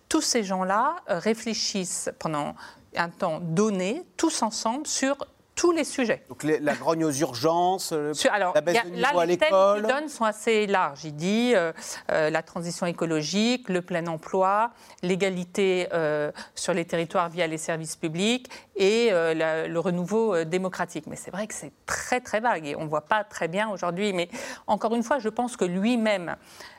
tous 0.08 0.20
ces 0.20 0.44
gens-là 0.44 0.96
réfléchissent 1.06 2.10
pendant 2.18 2.54
un 2.96 3.08
temps 3.08 3.40
donné, 3.40 4.04
tous 4.16 4.42
ensemble, 4.42 4.86
sur 4.86 5.16
tous 5.60 5.72
les 5.72 5.84
sujets. 5.84 6.22
Donc 6.30 6.42
les- 6.42 6.58
la 6.58 6.72
grogne 6.74 7.04
aux 7.04 7.10
urgences, 7.12 7.92
le- 7.92 8.14
Sur- 8.14 8.32
alors, 8.32 8.54
la 8.54 8.62
baisse 8.62 8.78
a- 8.78 8.88
de 8.88 8.98
là, 8.98 9.08
à 9.14 9.26
les 9.26 9.36
thèmes 9.36 9.48
l'école. 9.50 9.82
qu'il 9.84 9.94
donne 9.94 10.08
sont 10.08 10.24
assez 10.24 10.66
larges. 10.66 11.04
Il 11.04 11.14
dit 11.14 11.52
euh, 11.54 11.72
euh, 12.10 12.30
la 12.30 12.42
transition 12.42 12.86
écologique, 12.86 13.68
le 13.68 13.82
plein 13.82 14.06
emploi, 14.06 14.70
l'égalité 15.02 15.88
euh, 15.92 16.32
sur 16.54 16.72
les 16.72 16.86
territoires 16.86 17.28
via 17.28 17.46
les 17.46 17.58
services 17.58 17.96
publics 17.96 18.48
et 18.76 19.08
euh, 19.12 19.34
la- 19.34 19.68
le 19.68 19.78
renouveau 19.80 20.34
euh, 20.34 20.44
démocratique. 20.46 21.04
Mais 21.08 21.16
c'est 21.16 21.30
vrai 21.30 21.46
que 21.46 21.52
c'est 21.54 21.72
très 21.84 22.20
très 22.20 22.40
vague 22.40 22.66
et 22.66 22.74
on 22.76 22.84
ne 22.84 22.88
voit 22.88 23.02
pas 23.06 23.22
très 23.22 23.46
bien 23.48 23.68
aujourd'hui. 23.68 24.14
Mais 24.14 24.30
encore 24.66 24.94
une 24.94 25.02
fois, 25.02 25.18
je 25.18 25.28
pense 25.28 25.58
que 25.58 25.66
lui-même 25.66 26.36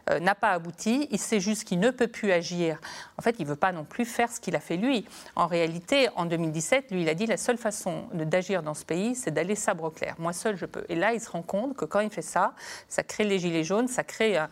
euh, 0.10 0.20
n'a 0.20 0.36
pas 0.36 0.52
abouti. 0.52 1.08
Il 1.12 1.20
sait 1.20 1.40
juste 1.40 1.64
qu'il 1.64 1.80
ne 1.80 1.92
peut 1.92 2.08
plus 2.08 2.32
agir. 2.32 2.80
En 3.18 3.22
fait, 3.22 3.36
il 3.40 3.44
ne 3.44 3.50
veut 3.50 3.56
pas 3.56 3.72
non 3.72 3.84
plus 3.84 4.06
faire 4.06 4.32
ce 4.32 4.40
qu'il 4.40 4.56
a 4.56 4.60
fait 4.60 4.78
lui. 4.78 5.06
En 5.36 5.48
réalité, 5.48 6.10
en 6.16 6.26
2017, 6.26 6.92
lui, 6.92 7.04
il 7.04 7.10
a 7.10 7.14
dit 7.14 7.26
la 7.26 7.38
seule 7.38 7.58
façon 7.58 8.06
d'agir 8.14 8.64
dans 8.64 8.74
ce 8.74 8.86
pays, 8.86 9.16
c'est 9.16 9.32
d'aller 9.32 9.56
sabre 9.56 9.90
clair. 9.92 10.16
Moi 10.18 10.34
seul, 10.34 10.58
je 10.58 10.66
peux. 10.66 10.84
Et 10.90 10.96
là, 10.96 11.14
il 11.14 11.22
se 11.22 11.30
rend 11.30 11.42
compte 11.42 11.76
que 11.76 11.86
quand 11.86 12.00
il 12.00 12.10
fait 12.10 12.22
ça, 12.22 12.54
ça 12.90 13.04
crée 13.04 13.24
les 13.24 13.40
gilets 13.40 13.64
jaunes, 13.64 13.88
ça 13.88 14.04
crée 14.04 14.38
un, 14.38 14.50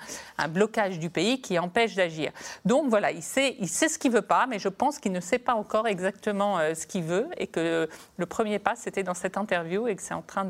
blocage 0.49 0.99
du 0.99 1.09
pays 1.09 1.41
qui 1.41 1.59
empêche 1.59 1.95
d'agir. 1.95 2.31
Donc 2.65 2.89
voilà, 2.89 3.11
il 3.11 3.23
sait, 3.23 3.55
ce 3.63 3.97
qu'il 3.97 4.11
veut 4.11 4.21
pas, 4.21 4.47
mais 4.47 4.59
je 4.59 4.69
pense 4.69 4.99
qu'il 4.99 5.11
ne 5.11 5.19
sait 5.19 5.39
pas 5.39 5.53
encore 5.53 5.87
exactement 5.87 6.59
euh, 6.59 6.73
ce 6.73 6.87
qu'il 6.87 7.03
veut 7.03 7.27
et 7.37 7.47
que 7.47 7.89
le 8.17 8.25
premier 8.25 8.59
pas, 8.59 8.75
c'était 8.75 9.03
dans 9.03 9.13
cette 9.13 9.37
interview 9.37 9.87
et 9.87 9.95
que 9.95 10.01
c'est 10.01 10.13
en 10.13 10.21
train 10.21 10.47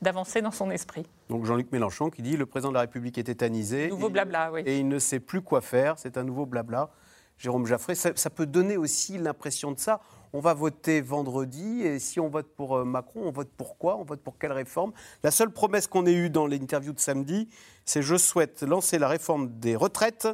d'avancer 0.00 0.42
dans 0.42 0.50
son 0.50 0.70
esprit. 0.70 1.06
Donc 1.28 1.44
Jean-Luc 1.46 1.70
Mélenchon 1.72 2.10
qui 2.10 2.22
dit 2.22 2.36
le 2.36 2.46
président 2.46 2.70
de 2.70 2.74
la 2.74 2.80
République 2.82 3.16
est 3.18 3.24
tétanisé. 3.24 3.88
Nouveau 3.88 4.08
Il- 4.08 4.12
blabla, 4.12 4.52
oui. 4.52 4.62
Et 4.66 4.78
il 4.78 4.88
ne 4.88 4.98
sait 4.98 5.20
plus 5.20 5.40
quoi 5.40 5.60
faire. 5.60 5.98
C'est 5.98 6.16
un 6.16 6.24
nouveau 6.24 6.46
blabla. 6.46 6.90
Jérôme 7.38 7.66
Jaffré, 7.66 7.94
ça, 7.94 8.10
ça 8.14 8.30
peut 8.30 8.46
donner 8.46 8.76
aussi 8.76 9.18
l'impression 9.18 9.72
de 9.72 9.78
ça. 9.78 10.00
On 10.32 10.40
va 10.40 10.54
voter 10.54 11.00
vendredi 11.00 11.82
et 11.82 11.98
si 11.98 12.20
on 12.20 12.28
vote 12.28 12.46
pour 12.56 12.76
euh, 12.76 12.84
Macron, 12.84 13.22
on 13.24 13.30
vote 13.32 13.50
pour 13.56 13.78
quoi? 13.78 13.96
On 13.96 14.04
vote 14.04 14.20
pour 14.20 14.38
quelle 14.38 14.52
réforme? 14.52 14.92
La 15.24 15.30
seule 15.30 15.50
promesse 15.50 15.86
qu'on 15.86 16.06
ait 16.06 16.12
eue 16.12 16.30
dans 16.30 16.46
l'interview 16.46 16.92
de 16.92 17.00
samedi, 17.00 17.48
c'est 17.84 18.00
je 18.02 18.16
souhaite 18.16 18.62
lancer 18.62 18.98
la 18.98 19.08
réforme 19.08 19.48
des 19.58 19.74
retraites 19.76 20.28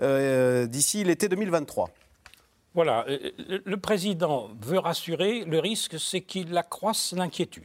euh, 0.00 0.66
d'ici 0.66 1.02
l'été 1.04 1.28
2023. 1.28 1.90
Voilà, 2.74 3.04
le 3.08 3.76
président 3.76 4.48
veut 4.62 4.78
rassurer, 4.78 5.44
le 5.44 5.58
risque 5.58 5.98
c'est 6.00 6.22
qu'il 6.22 6.56
accroisse 6.56 7.12
l'inquiétude. 7.12 7.64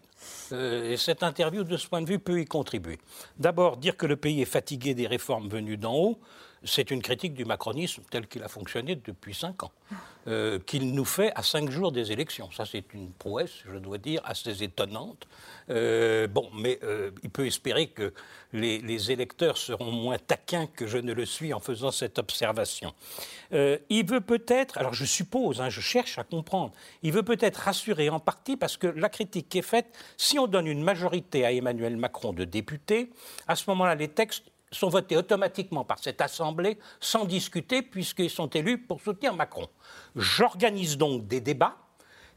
Euh, 0.51 0.91
et 0.91 0.97
cette 0.97 1.24
interview, 1.24 1.63
de 1.63 1.78
ce 1.78 1.88
point 1.88 2.01
de 2.01 2.07
vue, 2.07 2.20
peut 2.20 2.39
y 2.39 2.45
contribuer. 2.45 2.99
D'abord, 3.38 3.78
dire 3.78 3.97
que 3.97 4.05
le 4.05 4.15
pays 4.15 4.41
est 4.41 4.45
fatigué 4.45 4.93
des 4.93 5.07
réformes 5.07 5.49
venues 5.49 5.78
d'en 5.78 5.95
haut, 5.95 6.20
c'est 6.63 6.91
une 6.91 7.01
critique 7.01 7.33
du 7.33 7.45
macronisme 7.45 8.03
tel 8.09 8.27
qu'il 8.27 8.43
a 8.43 8.47
fonctionné 8.47 8.95
depuis 8.95 9.33
cinq 9.33 9.63
ans, 9.63 9.71
euh, 10.27 10.59
qu'il 10.59 10.93
nous 10.93 11.05
fait 11.05 11.31
à 11.35 11.43
cinq 11.43 11.69
jours 11.69 11.91
des 11.91 12.11
élections. 12.11 12.49
Ça, 12.51 12.65
c'est 12.65 12.93
une 12.93 13.11
prouesse, 13.11 13.63
je 13.71 13.77
dois 13.77 13.97
dire, 13.97 14.21
assez 14.25 14.63
étonnante. 14.63 15.27
Euh, 15.69 16.27
bon, 16.27 16.49
mais 16.53 16.79
euh, 16.83 17.11
il 17.23 17.29
peut 17.29 17.45
espérer 17.45 17.87
que 17.87 18.13
les, 18.53 19.11
électeurs 19.11 19.57
seront 19.57 19.91
moins 19.91 20.17
taquins 20.17 20.67
que 20.67 20.87
je 20.87 20.97
ne 20.97 21.13
le 21.13 21.25
suis 21.25 21.53
en 21.53 21.59
faisant 21.59 21.91
cette 21.91 22.17
observation. 22.17 22.93
Il 23.51 24.05
veut 24.05 24.21
peut-être, 24.21 24.77
alors 24.77 24.93
je 24.93 25.05
suppose, 25.05 25.61
hein, 25.61 25.69
je 25.69 25.79
cherche 25.79 26.17
à 26.17 26.23
comprendre, 26.23 26.73
il 27.03 27.13
veut 27.13 27.23
peut-être 27.23 27.57
rassurer 27.57 28.09
en 28.09 28.19
partie 28.19 28.57
parce 28.57 28.75
que 28.75 28.87
la 28.87 29.09
critique 29.09 29.47
qui 29.47 29.59
est 29.59 29.61
faite, 29.61 29.87
si 30.17 30.39
on 30.39 30.47
donne 30.47 30.67
une 30.67 30.83
majorité 30.83 31.45
à 31.45 31.53
Emmanuel 31.53 31.95
Macron 31.95 32.33
de 32.33 32.43
députés, 32.43 33.11
à 33.47 33.55
ce 33.55 33.69
moment-là, 33.69 33.95
les 33.95 34.09
textes 34.09 34.45
sont 34.72 34.89
votés 34.89 35.18
automatiquement 35.18 35.84
par 35.84 35.99
cette 35.99 36.22
Assemblée 36.22 36.78
sans 36.99 37.26
discuter 37.26 37.82
puisqu'ils 37.82 38.30
sont 38.30 38.49
élus 38.49 38.78
pour 38.78 39.01
soutenir 39.01 39.34
Macron. 39.34 39.68
J'organise 40.15 40.97
donc 40.97 41.28
des 41.28 41.41
débats 41.41 41.78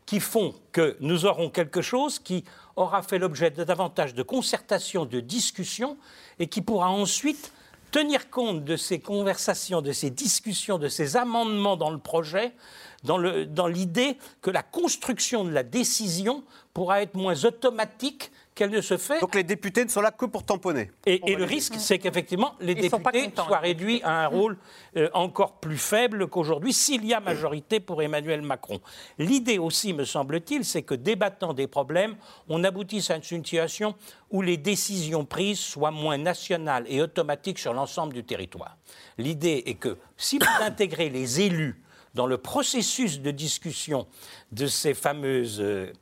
qui 0.07 0.21
font 0.21 0.55
que 0.73 0.97
nous 1.01 1.27
aurons 1.27 1.51
quelque 1.51 1.83
chose 1.83 2.19
qui 2.19 2.45
aura 2.77 3.03
fait 3.03 3.19
l'objet 3.19 3.51
de 3.51 3.63
davantage 3.63 4.15
de 4.15 4.23
concertation, 4.23 5.05
de 5.05 5.21
discussion, 5.21 5.99
et 6.39 6.49
qui 6.49 6.63
pourra 6.63 6.91
ensuite 6.91 7.53
tenir 7.91 8.31
compte 8.31 8.65
de 8.65 8.77
ces 8.77 9.01
conversations, 9.01 9.83
de 9.83 9.93
ces 9.93 10.11
discussions, 10.11 10.79
de 10.79 10.89
ces 10.89 11.17
amendements 11.17 11.77
dans 11.77 11.91
le 11.91 11.99
projet, 11.99 12.55
dans 13.03 13.19
l'idée 13.67 14.17
que 14.43 14.51
la 14.51 14.63
construction 14.63 15.45
de 15.45 15.51
la 15.51 15.63
décision 15.63 16.45
pourra 16.75 17.03
être 17.03 17.15
moins 17.15 17.45
automatique 17.45 18.31
qu'elle 18.55 18.71
ne 18.71 18.81
se 18.81 18.97
fait. 18.97 19.21
Donc 19.21 19.35
les 19.35 19.45
députés 19.45 19.85
ne 19.85 19.91
sont 19.91 20.01
là 20.01 20.11
que 20.11 20.27
pour 20.27 20.45
tamponner. 20.45 20.91
Et, 21.07 21.31
et 21.31 21.37
le 21.37 21.45
risque, 21.45 21.75
c'est 21.79 21.99
qu'effectivement, 21.99 22.55
les 22.61 22.73
Ils 22.73 22.91
députés 22.91 23.31
soient 23.35 23.59
réduits 23.59 24.01
à 24.03 24.25
un 24.25 24.27
rôle 24.27 24.57
euh, 24.97 25.09
encore 25.15 25.61
plus 25.61 25.79
faible 25.79 26.27
qu'aujourd'hui, 26.27 26.73
s'il 26.73 27.05
y 27.07 27.15
a 27.15 27.21
majorité 27.21 27.81
pour 27.81 28.03
Emmanuel 28.03 28.43
Macron. 28.43 28.81
L'idée 29.19 29.59
aussi, 29.59 29.93
me 29.93 30.05
semble-t-il, 30.05 30.65
c'est 30.65 30.83
que 30.83 30.95
débattant 30.95 31.55
des 31.55 31.67
problèmes, 31.67 32.17
on 32.49 32.65
aboutisse 32.65 33.11
à 33.11 33.17
une 33.17 33.23
situation 33.23 33.95
où 34.31 34.43
les 34.43 34.57
décisions 34.57 35.25
prises 35.25 35.61
soient 35.61 35.91
moins 35.91 36.19
nationales 36.19 36.85
et 36.89 37.01
automatiques 37.01 37.59
sur 37.59 37.73
l'ensemble 37.73 38.13
du 38.13 38.25
territoire. 38.25 38.77
L'idée 39.19 39.63
est 39.67 39.75
que 39.75 39.97
si 40.17 40.39
vous 40.39 40.47
intégrez 40.63 41.09
les 41.09 41.41
élus 41.41 41.83
dans 42.15 42.27
le 42.27 42.39
processus 42.39 43.21
de 43.21 43.31
discussion 43.31 44.07
de 44.53 44.67
ces 44.67 44.95
fameuses, 44.95 45.61
euh, 45.61 45.93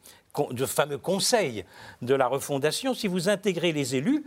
de 0.50 0.66
fameux 0.66 0.98
conseils 0.98 1.64
de 2.02 2.14
la 2.14 2.26
refondation, 2.26 2.94
si 2.94 3.08
vous 3.08 3.28
intégrez 3.28 3.72
les 3.72 3.96
élus, 3.96 4.24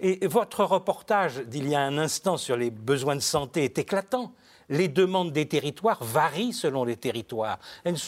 et 0.00 0.26
votre 0.26 0.64
reportage 0.64 1.38
d'il 1.46 1.68
y 1.68 1.74
a 1.74 1.80
un 1.80 1.98
instant 1.98 2.36
sur 2.36 2.56
les 2.56 2.70
besoins 2.70 3.14
de 3.14 3.20
santé 3.20 3.64
est 3.64 3.78
éclatant. 3.78 4.32
Les 4.70 4.88
demandes 4.88 5.30
des 5.30 5.46
territoires 5.46 6.02
varient 6.02 6.54
selon 6.54 6.84
les 6.84 6.96
territoires. 6.96 7.58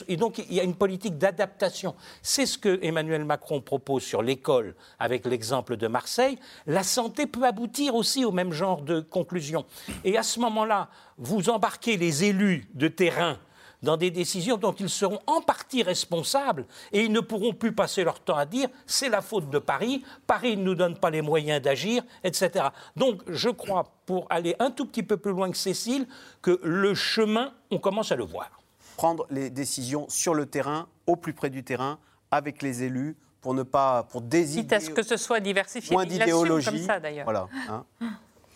Et 0.09 0.17
donc, 0.17 0.39
il 0.39 0.55
y 0.55 0.59
a 0.59 0.63
une 0.63 0.75
politique 0.75 1.19
d'adaptation. 1.19 1.95
C'est 2.23 2.47
ce 2.47 2.57
que 2.57 2.79
Emmanuel 2.83 3.25
Macron 3.25 3.61
propose 3.61 4.03
sur 4.03 4.23
l'école, 4.23 4.75
avec 4.99 5.27
l'exemple 5.27 5.77
de 5.77 5.87
Marseille. 5.87 6.39
La 6.67 6.83
santé 6.83 7.27
peut 7.27 7.45
aboutir 7.45 7.95
aussi 7.95 8.25
au 8.25 8.33
même 8.33 8.53
genre 8.53 8.81
de 8.81 9.01
conclusion. 9.01 9.67
Et 10.03 10.17
à 10.17 10.23
ce 10.23 10.41
moment-là, 10.41 10.89
vous 11.19 11.51
embarquez 11.51 11.99
les 11.99 12.25
élus 12.25 12.67
de 12.75 12.89
terrain 12.89 13.39
dans 13.87 13.97
des 13.97 14.11
décisions 14.11 14.57
dont 14.57 14.73
ils 14.73 14.91
seront 14.91 15.21
en 15.27 15.41
partie 15.41 15.83
responsables 15.85 16.67
et 16.93 17.05
ils 17.05 17.13
ne 17.13 17.21
pourront 17.21 17.55
plus 17.55 17.73
passer 17.73 18.03
leur 18.03 18.19
temps 18.21 18.37
à 18.37 18.45
dire 18.45 18.69
c'est 18.85 19.09
la 19.09 19.23
faute 19.23 19.49
de 19.49 19.59
Paris, 19.61 20.03
Paris 20.27 20.57
ne 20.57 20.65
nous 20.65 20.75
donne 20.75 20.99
pas 20.99 21.09
les 21.09 21.23
moyens 21.23 21.63
d'agir, 21.63 22.03
etc. 22.25 22.67
Donc 22.97 23.23
je 23.29 23.49
crois, 23.49 23.85
pour 24.05 24.27
aller 24.29 24.57
un 24.59 24.73
tout 24.73 24.87
petit 24.87 25.05
peu 25.05 25.17
plus 25.17 25.31
loin 25.31 25.51
que 25.51 25.57
Cécile, 25.57 26.07
que 26.43 26.61
le 26.65 26.95
chemin, 26.95 27.53
on 27.71 27.79
commence 27.79 28.11
à 28.11 28.17
le 28.17 28.25
voir. 28.25 28.51
Prendre 28.97 29.25
les 29.31 29.51
décisions 29.51 30.07
sur 30.09 30.35
le 30.35 30.47
terrain, 30.47 30.89
au 31.07 31.15
plus 31.15 31.33
près 31.33 31.51
du 31.51 31.63
terrain, 31.63 31.99
avec 32.33 32.63
les 32.63 32.83
élus, 32.83 33.17
pour 33.41 33.55
ne 33.55 33.63
pas 33.63 34.03
pour 34.11 34.21
désigner 34.21 34.63
Quitte 34.63 34.73
à 34.73 34.81
ce 34.81 34.91
que 34.91 35.05
ce 35.05 35.17
soit 35.17 35.39
diversifié. 35.39 35.95
moins 35.95 36.05
d'idéologie. 36.07 36.67
comme 36.67 36.79
ça, 36.79 36.99
d'ailleurs. 36.99 37.25
Voilà. 37.25 37.47
hein. 37.69 37.85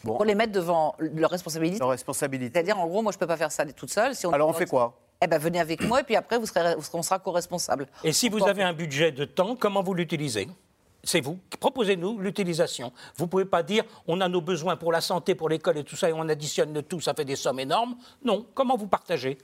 Bon. 0.03 0.17
Pour 0.17 0.25
les 0.25 0.35
mettre 0.35 0.53
devant 0.53 0.97
leur 0.99 1.31
responsabilité. 1.31 1.79
Leur 1.79 1.91
responsabilité. 1.91 2.53
C'est-à-dire, 2.55 2.79
en 2.79 2.87
gros, 2.87 3.03
moi, 3.03 3.13
je 3.13 3.17
ne 3.17 3.21
peux 3.21 3.27
pas 3.27 3.37
faire 3.37 3.53
ça 3.53 3.65
toute 3.67 3.91
seule. 3.91 4.15
Si 4.15 4.27
on 4.27 4.33
Alors 4.33 4.49
on 4.49 4.53
fait 4.55 4.67
quoi? 4.67 4.99
Eh 5.23 5.27
ben, 5.27 5.39
venez 5.39 5.61
avec 5.61 5.83
moi 5.87 6.01
et 6.01 6.03
puis 6.03 6.17
après, 6.17 6.39
vous 6.39 6.47
serez, 6.47 6.75
on 6.95 7.03
sera 7.03 7.19
co-responsable. 7.19 7.87
Et 8.05 8.13
si 8.13 8.31
vous 8.31 8.43
avez 8.47 8.63
un 8.63 8.73
budget 8.73 9.13
de 9.13 9.27
temps, 9.27 9.55
comment 9.55 9.83
vous 9.83 9.93
l'utilisez? 9.93 10.49
C'est 11.05 11.21
vous. 11.21 11.39
Proposez-nous 11.61 12.19
l'utilisation. 12.19 12.91
Vous 13.17 13.25
ne 13.25 13.29
pouvez 13.31 13.45
pas 13.45 13.63
dire 13.63 13.85
on 14.07 14.23
a 14.23 14.29
nos 14.29 14.41
besoins 14.41 14.77
pour 14.77 14.93
la 14.93 15.03
santé, 15.03 15.35
pour 15.35 15.51
l'école 15.51 15.77
et 15.77 15.85
tout 15.85 15.97
ça, 15.97 16.09
et 16.09 16.15
on 16.15 16.27
additionne 16.27 16.73
le 16.73 16.83
tout, 16.83 17.01
ça 17.01 17.13
fait 17.13 17.27
des 17.27 17.37
sommes 17.37 17.61
énormes. 17.61 17.97
Non. 18.25 18.47
Comment 18.55 18.79
vous 18.79 18.87
partagez? 18.87 19.37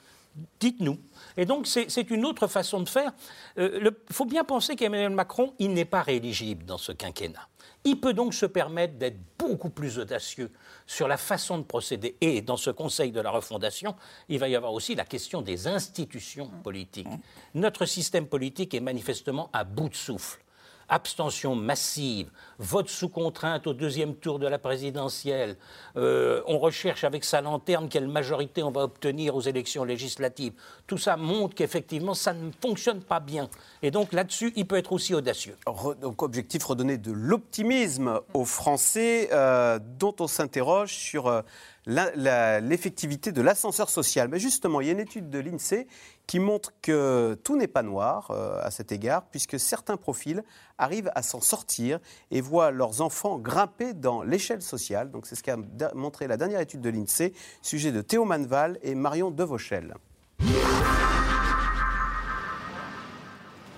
Dites-nous. 0.60 0.98
Et 1.36 1.44
donc, 1.44 1.66
c'est 1.66 1.90
c'est 1.90 2.10
une 2.10 2.24
autre 2.24 2.46
façon 2.46 2.80
de 2.80 2.88
faire. 2.88 3.12
Il 3.58 3.90
faut 4.10 4.26
bien 4.26 4.44
penser 4.44 4.76
qu'Emmanuel 4.76 5.10
Macron, 5.10 5.52
il 5.58 5.74
n'est 5.74 5.84
pas 5.84 6.00
rééligible 6.00 6.64
dans 6.64 6.78
ce 6.78 6.92
quinquennat. 6.92 7.48
Il 7.86 8.00
peut 8.00 8.14
donc 8.14 8.34
se 8.34 8.46
permettre 8.46 8.94
d'être 8.94 9.18
beaucoup 9.38 9.70
plus 9.70 10.00
audacieux 10.00 10.50
sur 10.88 11.06
la 11.06 11.16
façon 11.16 11.56
de 11.56 11.62
procéder. 11.62 12.16
Et 12.20 12.42
dans 12.42 12.56
ce 12.56 12.70
Conseil 12.70 13.12
de 13.12 13.20
la 13.20 13.30
refondation, 13.30 13.94
il 14.28 14.40
va 14.40 14.48
y 14.48 14.56
avoir 14.56 14.72
aussi 14.72 14.96
la 14.96 15.04
question 15.04 15.40
des 15.40 15.68
institutions 15.68 16.50
politiques. 16.64 17.06
Notre 17.54 17.86
système 17.86 18.26
politique 18.26 18.74
est 18.74 18.80
manifestement 18.80 19.50
à 19.52 19.62
bout 19.62 19.88
de 19.88 19.94
souffle. 19.94 20.40
Abstention 20.88 21.56
massive, 21.56 22.30
vote 22.58 22.88
sous 22.88 23.08
contrainte 23.08 23.66
au 23.66 23.74
deuxième 23.74 24.14
tour 24.14 24.38
de 24.38 24.46
la 24.46 24.58
présidentielle. 24.58 25.56
Euh, 25.96 26.42
on 26.46 26.58
recherche 26.58 27.04
avec 27.04 27.24
sa 27.24 27.40
lanterne 27.40 27.88
quelle 27.88 28.08
majorité 28.08 28.62
on 28.62 28.70
va 28.70 28.82
obtenir 28.82 29.34
aux 29.34 29.40
élections 29.40 29.84
législatives. 29.84 30.52
Tout 30.86 30.98
ça 30.98 31.16
montre 31.16 31.54
qu'effectivement, 31.54 32.14
ça 32.14 32.34
ne 32.34 32.50
fonctionne 32.60 33.00
pas 33.00 33.20
bien. 33.20 33.48
Et 33.82 33.90
donc 33.90 34.12
là-dessus, 34.12 34.52
il 34.54 34.66
peut 34.66 34.76
être 34.76 34.92
aussi 34.92 35.14
audacieux. 35.14 35.56
Donc 36.00 36.22
objectif 36.22 36.64
redonner 36.64 36.98
de 36.98 37.12
l'optimisme 37.12 38.20
aux 38.34 38.44
Français 38.44 39.28
euh, 39.32 39.78
dont 39.98 40.14
on 40.20 40.26
s'interroge 40.28 40.94
sur 40.94 41.26
euh, 41.26 41.42
l'effectivité 41.86 43.32
de 43.32 43.42
l'ascenseur 43.42 43.90
social. 43.90 44.28
Mais 44.28 44.38
justement, 44.38 44.80
il 44.80 44.86
y 44.86 44.90
a 44.90 44.92
une 44.92 45.00
étude 45.00 45.30
de 45.30 45.38
l'INSEE 45.38 45.86
qui 46.26 46.40
montre 46.40 46.72
que 46.82 47.38
tout 47.44 47.56
n'est 47.56 47.68
pas 47.68 47.82
noir 47.82 48.30
euh, 48.30 48.60
à 48.62 48.70
cet 48.70 48.90
égard, 48.92 49.24
puisque 49.30 49.58
certains 49.58 49.96
profils 49.96 50.42
arrivent 50.78 51.10
à 51.14 51.22
s'en 51.22 51.40
sortir 51.40 51.98
et 52.30 52.40
voient 52.40 52.70
leurs 52.70 53.00
enfants 53.00 53.38
grimper 53.38 53.94
dans 53.94 54.22
l'échelle 54.22 54.62
sociale. 54.62 55.10
Donc 55.10 55.26
c'est 55.26 55.36
ce 55.36 55.42
qu'a 55.42 55.56
montré 55.94 56.26
la 56.26 56.36
dernière 56.36 56.60
étude 56.60 56.80
de 56.80 56.90
l'INSEE, 56.90 57.32
sujet 57.62 57.92
de 57.92 58.02
Théo 58.02 58.24
Manval 58.24 58.78
et 58.82 58.94
Marion 58.94 59.30
Devauchel. 59.30 59.94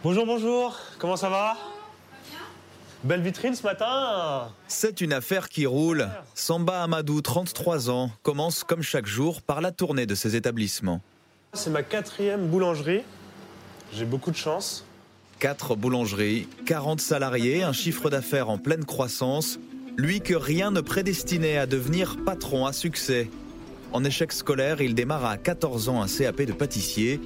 Bonjour, 0.02 0.26
bonjour, 0.26 0.78
comment 0.98 1.16
ça 1.16 1.28
va? 1.28 1.56
Belle 3.04 3.22
vitrine 3.22 3.54
ce 3.54 3.62
matin 3.62 4.52
C'est 4.66 5.00
une 5.00 5.12
affaire 5.12 5.48
qui 5.48 5.66
roule. 5.66 6.08
Samba 6.34 6.82
Amadou, 6.82 7.20
33 7.20 7.90
ans, 7.90 8.10
commence 8.22 8.64
comme 8.64 8.82
chaque 8.82 9.06
jour 9.06 9.40
par 9.42 9.60
la 9.60 9.70
tournée 9.70 10.06
de 10.06 10.16
ses 10.16 10.34
établissements. 10.34 11.00
C'est 11.54 11.70
ma 11.70 11.82
quatrième 11.82 12.46
boulangerie. 12.48 13.02
J'ai 13.92 14.04
beaucoup 14.04 14.30
de 14.30 14.36
chance. 14.36 14.84
Quatre 15.38 15.76
boulangeries, 15.76 16.46
40 16.66 17.00
salariés, 17.00 17.62
un 17.62 17.72
chiffre 17.72 18.10
d'affaires 18.10 18.50
en 18.50 18.58
pleine 18.58 18.84
croissance. 18.84 19.58
Lui 19.96 20.20
que 20.20 20.34
rien 20.34 20.70
ne 20.70 20.80
prédestinait 20.80 21.56
à 21.56 21.66
devenir 21.66 22.16
patron 22.24 22.66
à 22.66 22.72
succès. 22.72 23.30
En 23.92 24.04
échec 24.04 24.32
scolaire, 24.32 24.82
il 24.82 24.94
démarre 24.94 25.24
à 25.24 25.38
14 25.38 25.88
ans 25.88 26.02
un 26.02 26.06
CAP 26.06 26.42
de 26.42 26.52
pâtissier. 26.52 27.20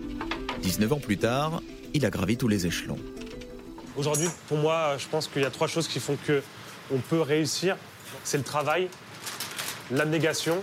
19 0.63 0.93
ans 0.93 1.01
plus 1.01 1.19
tard, 1.19 1.61
il 1.93 2.07
a 2.07 2.11
gravi 2.11 2.37
tous 2.37 2.49
les 2.49 2.67
échelons. 2.67 2.99
Aujourd'hui, 3.97 4.29
pour 4.47 4.59
moi, 4.59 4.97
je 4.99 5.09
pense 5.09 5.27
qu'il 5.27 5.43
y 5.43 5.45
a 5.47 5.51
trois 5.51 5.67
choses 5.67 5.89
qui 5.89 5.99
font 5.99 6.17
que 6.27 6.43
on 6.93 6.99
peut 6.99 7.21
réussir. 7.21 7.77
C'est 8.23 8.39
le 8.39 8.45
travail, 8.45 8.89
l'abnégation 9.91 10.63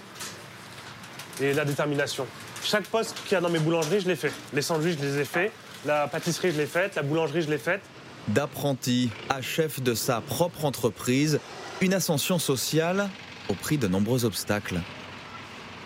et 1.42 1.54
la 1.54 1.66
détermination. 1.66 2.26
Chaque 2.64 2.86
poste 2.88 3.16
qu'il 3.24 3.34
y 3.34 3.36
a 3.36 3.42
dans 3.42 3.50
mes 3.50 3.60
boulangeries, 3.60 4.02
je 4.02 4.08
l'ai 4.08 4.16
fait. 4.16 4.32
Les 4.54 4.62
sandwichs, 4.62 5.00
je 5.00 5.06
les 5.06 5.20
ai 5.20 5.26
faits. 5.26 5.52
La 5.86 6.08
pâtisserie, 6.08 6.52
je 6.52 6.58
l'ai 6.58 6.66
faite. 6.66 6.96
La 6.96 7.04
boulangerie, 7.04 7.42
je 7.42 7.50
l'ai 7.50 7.58
faite. 7.58 7.82
D'apprenti 8.28 9.10
à 9.30 9.42
chef 9.42 9.82
de 9.82 9.94
sa 9.94 10.22
propre 10.22 10.66
entreprise, 10.66 11.40
une 11.82 11.94
ascension 11.94 12.38
sociale 12.38 13.10
au 13.50 13.54
prix 13.54 13.78
de 13.78 13.88
nombreux 13.88 14.26
obstacles. 14.26 14.80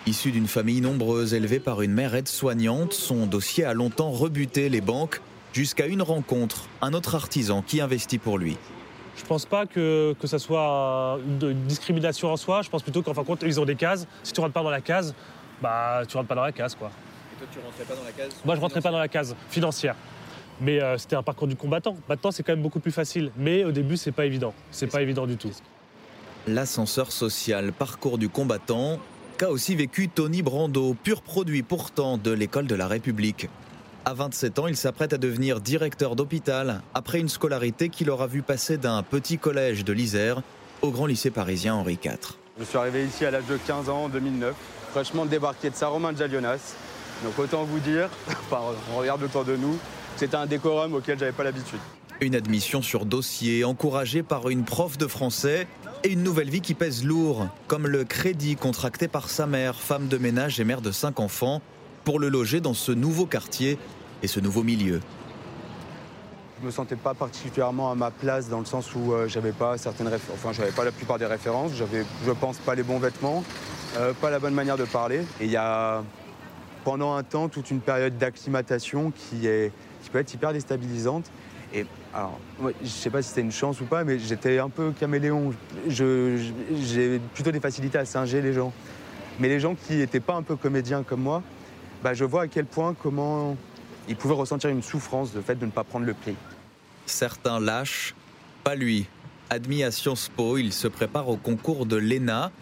Issu 0.06 0.32
d'une 0.32 0.48
famille 0.48 0.82
nombreuse 0.82 1.32
élevée 1.32 1.60
par 1.60 1.80
une 1.80 1.92
mère 1.92 2.14
aide-soignante, 2.14 2.92
son 2.92 3.26
dossier 3.26 3.64
a 3.64 3.72
longtemps 3.72 4.10
rebuté 4.10 4.68
les 4.68 4.82
banques 4.82 5.22
jusqu'à 5.54 5.86
une 5.86 6.02
rencontre, 6.02 6.68
un 6.82 6.92
autre 6.92 7.14
artisan 7.14 7.62
qui 7.62 7.80
investit 7.80 8.18
pour 8.18 8.36
lui. 8.36 8.58
Je 9.16 9.24
pense 9.24 9.46
pas 9.46 9.64
que, 9.64 10.14
que 10.20 10.26
ça 10.26 10.38
soit 10.38 11.18
une, 11.24 11.50
une 11.50 11.64
discrimination 11.66 12.30
en 12.30 12.36
soi. 12.36 12.60
Je 12.62 12.68
pense 12.68 12.82
plutôt 12.82 13.00
qu'en 13.00 13.14
fin 13.14 13.22
de 13.22 13.26
compte, 13.26 13.44
ils 13.46 13.60
ont 13.60 13.64
des 13.64 13.76
cases. 13.76 14.06
Si 14.24 14.32
tu 14.32 14.40
rentres 14.40 14.52
pas 14.52 14.64
dans 14.64 14.70
la 14.70 14.80
case, 14.80 15.14
bah 15.62 16.02
tu 16.08 16.16
rentres 16.16 16.28
pas 16.28 16.34
dans 16.34 16.44
la 16.44 16.52
case, 16.52 16.74
quoi. 16.74 16.90
Et 17.32 17.38
toi, 17.38 17.46
tu 17.52 17.58
rentrais 17.58 17.84
pas 17.84 17.94
dans 17.94 18.04
la 18.04 18.12
case 18.12 18.32
Moi, 18.44 18.54
je 18.54 18.60
rentrais 18.60 18.80
pas 18.80 18.90
dans 18.90 18.98
la 18.98 19.08
case 19.08 19.34
financière. 19.48 19.96
Mais 20.60 20.80
euh, 20.80 20.98
c'était 20.98 21.16
un 21.16 21.22
parcours 21.22 21.48
du 21.48 21.56
combattant. 21.56 21.96
Maintenant, 22.08 22.30
c'est 22.30 22.42
quand 22.42 22.52
même 22.52 22.62
beaucoup 22.62 22.80
plus 22.80 22.92
facile. 22.92 23.32
Mais 23.36 23.64
au 23.64 23.72
début, 23.72 23.96
c'est 23.96 24.12
pas 24.12 24.26
évident. 24.26 24.54
C'est 24.70 24.86
pas 24.86 25.02
évident 25.02 25.26
du 25.26 25.36
tout. 25.36 25.50
L'ascenseur 26.46 27.10
social, 27.10 27.72
parcours 27.72 28.18
du 28.18 28.28
combattant, 28.28 29.00
qu'a 29.38 29.50
aussi 29.50 29.74
vécu 29.74 30.08
Tony 30.08 30.42
Brando, 30.42 30.94
pur 30.94 31.22
produit 31.22 31.62
pourtant 31.62 32.18
de 32.18 32.30
l'école 32.30 32.66
de 32.66 32.74
la 32.74 32.86
République. 32.86 33.48
À 34.04 34.12
27 34.12 34.58
ans, 34.58 34.66
il 34.66 34.76
s'apprête 34.76 35.14
à 35.14 35.18
devenir 35.18 35.60
directeur 35.60 36.14
d'hôpital 36.14 36.82
après 36.92 37.20
une 37.20 37.30
scolarité 37.30 37.88
qu'il 37.88 38.10
aura 38.10 38.26
vu 38.26 38.42
passer 38.42 38.76
d'un 38.76 39.02
petit 39.02 39.38
collège 39.38 39.82
de 39.84 39.94
l'Isère 39.94 40.42
au 40.82 40.90
grand 40.90 41.06
lycée 41.06 41.30
parisien 41.30 41.74
Henri 41.74 41.98
IV. 42.04 42.36
Je 42.58 42.64
suis 42.64 42.76
arrivé 42.76 43.06
ici 43.06 43.24
à 43.24 43.30
l'âge 43.30 43.46
de 43.48 43.56
15 43.56 43.88
ans 43.88 44.04
en 44.04 44.08
2009, 44.10 44.54
fraîchement 44.94 45.26
débarqué 45.26 45.70
de 45.70 45.74
Saint-Romain 45.74 46.12
de 46.12 46.18
Jalionas. 46.18 46.76
Donc 47.24 47.36
autant 47.40 47.64
vous 47.64 47.80
dire, 47.80 48.08
on 48.92 48.96
regarde 48.98 49.24
autour 49.24 49.44
de 49.44 49.56
nous, 49.56 49.76
c'était 50.16 50.36
un 50.36 50.46
décorum 50.46 50.94
auquel 50.94 51.18
j'avais 51.18 51.32
pas 51.32 51.42
l'habitude. 51.42 51.80
Une 52.20 52.36
admission 52.36 52.80
sur 52.80 53.04
dossier, 53.04 53.64
encouragée 53.64 54.22
par 54.22 54.48
une 54.50 54.62
prof 54.64 54.96
de 54.96 55.08
français, 55.08 55.66
et 56.04 56.12
une 56.12 56.22
nouvelle 56.22 56.48
vie 56.48 56.60
qui 56.60 56.74
pèse 56.74 57.04
lourd, 57.04 57.48
comme 57.66 57.88
le 57.88 58.04
crédit 58.04 58.54
contracté 58.54 59.08
par 59.08 59.30
sa 59.30 59.48
mère, 59.48 59.74
femme 59.80 60.06
de 60.06 60.16
ménage 60.16 60.60
et 60.60 60.64
mère 60.64 60.80
de 60.80 60.92
cinq 60.92 61.18
enfants, 61.18 61.60
pour 62.04 62.20
le 62.20 62.28
loger 62.28 62.60
dans 62.60 62.74
ce 62.74 62.92
nouveau 62.92 63.26
quartier 63.26 63.78
et 64.22 64.28
ce 64.28 64.38
nouveau 64.38 64.62
milieu. 64.62 65.00
Je 66.60 66.66
me 66.66 66.70
sentais 66.70 66.94
pas 66.94 67.14
particulièrement 67.14 67.90
à 67.90 67.96
ma 67.96 68.12
place 68.12 68.48
dans 68.48 68.60
le 68.60 68.64
sens 68.64 68.94
où 68.94 69.12
euh, 69.12 69.26
j'avais 69.26 69.50
pas 69.50 69.76
certaines 69.76 70.06
réf- 70.08 70.30
enfin 70.32 70.52
j'avais 70.52 70.70
pas 70.70 70.84
la 70.84 70.92
plupart 70.92 71.18
des 71.18 71.26
références, 71.26 71.72
j'avais 71.76 72.04
je 72.24 72.30
pense 72.30 72.58
pas 72.58 72.76
les 72.76 72.84
bons 72.84 73.00
vêtements, 73.00 73.42
euh, 73.96 74.12
pas 74.12 74.30
la 74.30 74.38
bonne 74.38 74.54
manière 74.54 74.76
de 74.76 74.84
parler. 74.84 75.20
Et 75.40 75.44
il 75.44 75.50
y 75.50 75.56
a 75.56 76.02
pendant 76.84 77.14
un 77.14 77.22
temps 77.22 77.48
toute 77.48 77.70
une 77.70 77.80
période 77.80 78.18
d'acclimatation 78.18 79.10
qui 79.10 79.46
est 79.46 79.72
qui 80.02 80.10
peut 80.10 80.18
être 80.18 80.32
hyper 80.32 80.52
déstabilisante. 80.52 81.30
Et 81.72 81.86
alors, 82.12 82.38
ouais, 82.60 82.74
je 82.82 82.88
sais 82.88 83.10
pas 83.10 83.22
si 83.22 83.30
c'était 83.30 83.40
une 83.40 83.50
chance 83.50 83.80
ou 83.80 83.84
pas, 83.84 84.04
mais 84.04 84.18
j'étais 84.18 84.58
un 84.58 84.68
peu 84.68 84.92
caméléon. 84.92 85.52
J'ai 85.88 87.20
plutôt 87.32 87.50
des 87.50 87.60
facilités 87.60 87.98
à 87.98 88.04
singer 88.04 88.40
les 88.40 88.52
gens. 88.52 88.72
Mais 89.40 89.48
les 89.48 89.58
gens 89.58 89.74
qui 89.74 89.96
n'étaient 89.96 90.20
pas 90.20 90.34
un 90.34 90.42
peu 90.42 90.54
comédiens 90.54 91.02
comme 91.02 91.22
moi, 91.22 91.42
bah, 92.02 92.14
je 92.14 92.24
vois 92.24 92.42
à 92.42 92.48
quel 92.48 92.66
point 92.66 92.94
comment 92.94 93.56
ils 94.08 94.14
pouvaient 94.14 94.34
ressentir 94.34 94.70
une 94.70 94.82
souffrance, 94.82 95.34
le 95.34 95.40
fait 95.40 95.56
de 95.56 95.66
ne 95.66 95.70
pas 95.70 95.82
prendre 95.82 96.06
le 96.06 96.14
pli. 96.14 96.36
Certains 97.06 97.58
lâchent, 97.58 98.14
pas 98.62 98.74
lui. 98.76 99.06
Admis 99.50 99.82
à 99.82 99.90
Sciences 99.90 100.30
Po, 100.34 100.56
il 100.56 100.72
se 100.72 100.86
prépare 100.86 101.28
au 101.28 101.36
concours 101.36 101.86
de 101.86 101.96
l'ENA, 101.96 102.52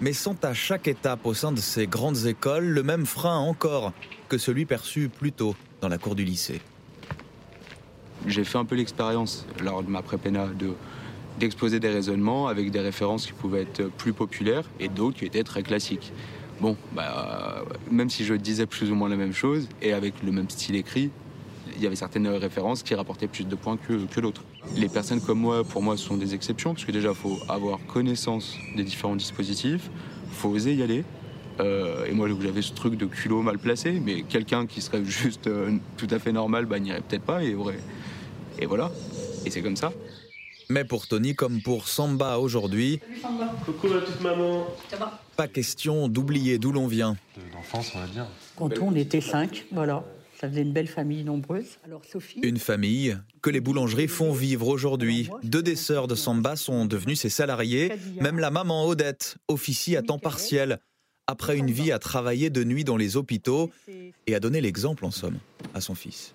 mais 0.00 0.12
sent 0.12 0.36
à 0.42 0.54
chaque 0.54 0.88
étape 0.88 1.26
au 1.26 1.34
sein 1.34 1.52
de 1.52 1.60
ces 1.60 1.86
grandes 1.86 2.26
écoles 2.26 2.66
le 2.66 2.82
même 2.82 3.06
frein 3.06 3.38
encore 3.38 3.92
que 4.28 4.38
celui 4.38 4.64
perçu 4.64 5.08
plus 5.08 5.32
tôt 5.32 5.54
dans 5.80 5.88
la 5.88 5.98
cour 5.98 6.14
du 6.14 6.24
lycée. 6.24 6.60
J'ai 8.26 8.44
fait 8.44 8.58
un 8.58 8.64
peu 8.64 8.76
l'expérience 8.76 9.46
lors 9.62 9.82
de 9.82 9.90
ma 9.90 10.02
prépéna 10.02 10.46
de 10.46 10.74
d'exposer 11.38 11.80
des 11.80 11.88
raisonnements 11.88 12.48
avec 12.48 12.70
des 12.70 12.80
références 12.80 13.24
qui 13.24 13.32
pouvaient 13.32 13.62
être 13.62 13.90
plus 13.92 14.12
populaires 14.12 14.64
et 14.78 14.88
d'autres 14.88 15.18
qui 15.18 15.24
étaient 15.24 15.44
très 15.44 15.62
classiques. 15.62 16.12
Bon, 16.60 16.76
bah, 16.92 17.64
même 17.90 18.10
si 18.10 18.24
je 18.26 18.34
disais 18.34 18.66
plus 18.66 18.90
ou 18.90 18.94
moins 18.94 19.08
la 19.08 19.16
même 19.16 19.32
chose 19.32 19.66
et 19.80 19.94
avec 19.94 20.22
le 20.22 20.32
même 20.32 20.50
style 20.50 20.76
écrit, 20.76 21.10
il 21.76 21.82
y 21.82 21.86
avait 21.86 21.96
certaines 21.96 22.28
références 22.28 22.82
qui 22.82 22.94
rapportaient 22.94 23.28
plus 23.28 23.46
de 23.46 23.54
points 23.54 23.78
que, 23.78 24.04
que 24.04 24.20
d'autres. 24.20 24.42
Les 24.76 24.88
personnes 24.88 25.20
comme 25.20 25.40
moi, 25.40 25.64
pour 25.64 25.82
moi, 25.82 25.96
sont 25.96 26.16
des 26.16 26.34
exceptions 26.34 26.74
parce 26.74 26.84
que 26.84 26.92
déjà, 26.92 27.10
il 27.10 27.14
faut 27.14 27.38
avoir 27.48 27.78
connaissance 27.86 28.56
des 28.76 28.84
différents 28.84 29.16
dispositifs, 29.16 29.90
il 30.28 30.34
faut 30.34 30.48
oser 30.48 30.74
y 30.74 30.82
aller. 30.82 31.04
Euh, 31.60 32.06
et 32.06 32.12
moi, 32.12 32.28
j'avais 32.40 32.62
ce 32.62 32.72
truc 32.72 32.96
de 32.96 33.06
culot 33.06 33.42
mal 33.42 33.58
placé, 33.58 34.00
mais 34.00 34.22
quelqu'un 34.22 34.66
qui 34.66 34.80
serait 34.80 35.04
juste 35.04 35.46
euh, 35.46 35.76
tout 35.96 36.06
à 36.10 36.18
fait 36.18 36.32
normal, 36.32 36.66
bah, 36.66 36.78
n'irait 36.78 37.00
peut-être 37.00 37.24
pas 37.24 37.42
et 37.42 37.54
aurait. 37.54 37.80
Et 38.58 38.66
voilà. 38.66 38.90
Et 39.44 39.50
c'est 39.50 39.62
comme 39.62 39.76
ça. 39.76 39.92
Mais 40.68 40.84
pour 40.84 41.08
Tony, 41.08 41.34
comme 41.34 41.60
pour 41.62 41.88
Samba 41.88 42.38
aujourd'hui, 42.38 43.00
Coucou 43.64 43.88
ma 43.88 44.00
petite 44.00 44.20
maman. 44.20 44.66
pas 45.36 45.48
question 45.48 46.08
d'oublier 46.08 46.58
d'où 46.58 46.70
l'on 46.70 46.86
vient. 46.86 47.16
D'enfance, 47.52 47.90
on 47.96 47.98
va 48.00 48.06
dire. 48.06 48.26
Quand 48.56 48.78
on 48.80 48.94
était 48.94 49.20
cinq, 49.20 49.66
voilà. 49.72 50.04
Ça 50.40 50.48
faisait 50.48 50.62
une 50.62 50.72
belle 50.72 50.88
famille 50.88 51.22
nombreuse. 51.22 51.78
Alors 51.84 52.02
Sophie, 52.02 52.40
Une 52.42 52.56
famille 52.56 53.18
que 53.42 53.50
les 53.50 53.60
boulangeries 53.60 54.08
font 54.08 54.32
vivre 54.32 54.68
aujourd'hui. 54.68 55.28
Deux 55.42 55.62
des 55.62 55.76
sœurs 55.76 56.06
de 56.08 56.14
Samba 56.14 56.56
sont 56.56 56.86
devenues 56.86 57.16
ses 57.16 57.28
salariés. 57.28 57.92
Même 58.22 58.38
la 58.38 58.50
maman 58.50 58.86
Odette 58.86 59.36
officie 59.48 59.96
à 59.96 60.02
temps 60.02 60.18
partiel. 60.18 60.78
Après 61.26 61.58
une 61.58 61.70
vie 61.70 61.92
à 61.92 61.98
travailler 61.98 62.48
de 62.48 62.64
nuit 62.64 62.84
dans 62.84 62.96
les 62.96 63.18
hôpitaux 63.18 63.70
et 64.26 64.34
à 64.34 64.40
donner 64.40 64.62
l'exemple 64.62 65.04
en 65.04 65.10
somme 65.10 65.38
à 65.74 65.82
son 65.82 65.94
fils. 65.94 66.32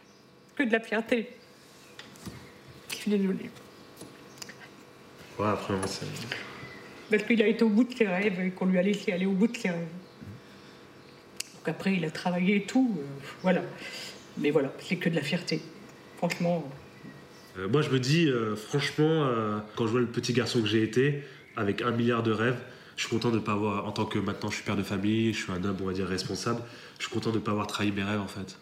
que 0.56 0.64
de 0.64 0.72
la 0.72 0.80
fierté. 0.80 1.30
Je 2.92 2.96
suis 2.96 3.12
désolée. 3.12 3.50
Ouais, 5.40 5.48
après. 5.48 5.74
Parce 7.10 7.24
qu'il 7.24 7.42
a 7.42 7.48
été 7.48 7.64
au 7.64 7.70
bout 7.70 7.84
de 7.84 7.94
ses 7.96 8.08
rêves 8.08 8.40
et 8.40 8.52
qu'on 8.52 8.68
lui 8.68 8.78
a 8.78 8.84
laissé 8.84 9.12
aller 9.12 9.26
au 9.26 9.34
bout 9.34 9.48
de 9.48 9.58
ses 9.58 9.72
rêves. 9.72 9.88
Donc 11.66 11.74
après, 11.74 11.96
il 11.96 12.06
a 12.06 12.12
travaillé 12.12 12.58
et 12.58 12.64
tout. 12.64 12.96
euh, 13.00 13.04
voilà. 13.42 13.64
Mais 14.38 14.52
voilà, 14.52 14.72
c'est 14.88 14.98
que 14.98 15.10
de 15.10 15.16
la 15.16 15.22
fierté. 15.22 15.62
Franchement, 16.18 16.64
Euh, 17.58 17.68
moi, 17.70 17.82
je 17.82 17.90
me 17.90 18.00
dis, 18.00 18.28
euh, 18.28 18.56
franchement, 18.56 19.24
euh, 19.26 19.58
quand 19.76 19.88
je 19.88 19.92
vois 19.92 20.02
le 20.02 20.06
petit 20.08 20.34
garçon 20.34 20.62
que 20.62 20.68
j'ai 20.68 20.84
été, 20.84 21.24
avec 21.56 21.82
un 21.82 21.92
milliard 21.92 22.22
de 22.22 22.32
rêves, 22.32 22.58
je 22.98 23.06
suis 23.06 23.10
content 23.10 23.30
de 23.32 23.38
ne 23.38 23.42
pas 23.42 23.54
avoir, 23.54 23.86
en 23.88 23.92
tant 23.94 24.04
que 24.06 24.20
maintenant 24.20 24.50
je 24.50 24.56
suis 24.56 24.64
père 24.66 24.76
de 24.76 24.84
famille, 24.84 25.34
je 25.34 25.42
suis 25.44 25.52
un 25.54 25.64
homme, 25.64 25.78
on 25.82 25.86
va 25.86 25.94
dire, 25.94 26.06
responsable, 26.06 26.62
je 27.00 27.06
suis 27.06 27.14
content 27.14 27.30
de 27.32 27.38
ne 27.38 27.42
pas 27.42 27.52
avoir 27.52 27.66
trahi 27.66 27.92
mes 27.94 28.04
rêves, 28.04 28.20
en 28.20 28.28
fait. 28.28 28.58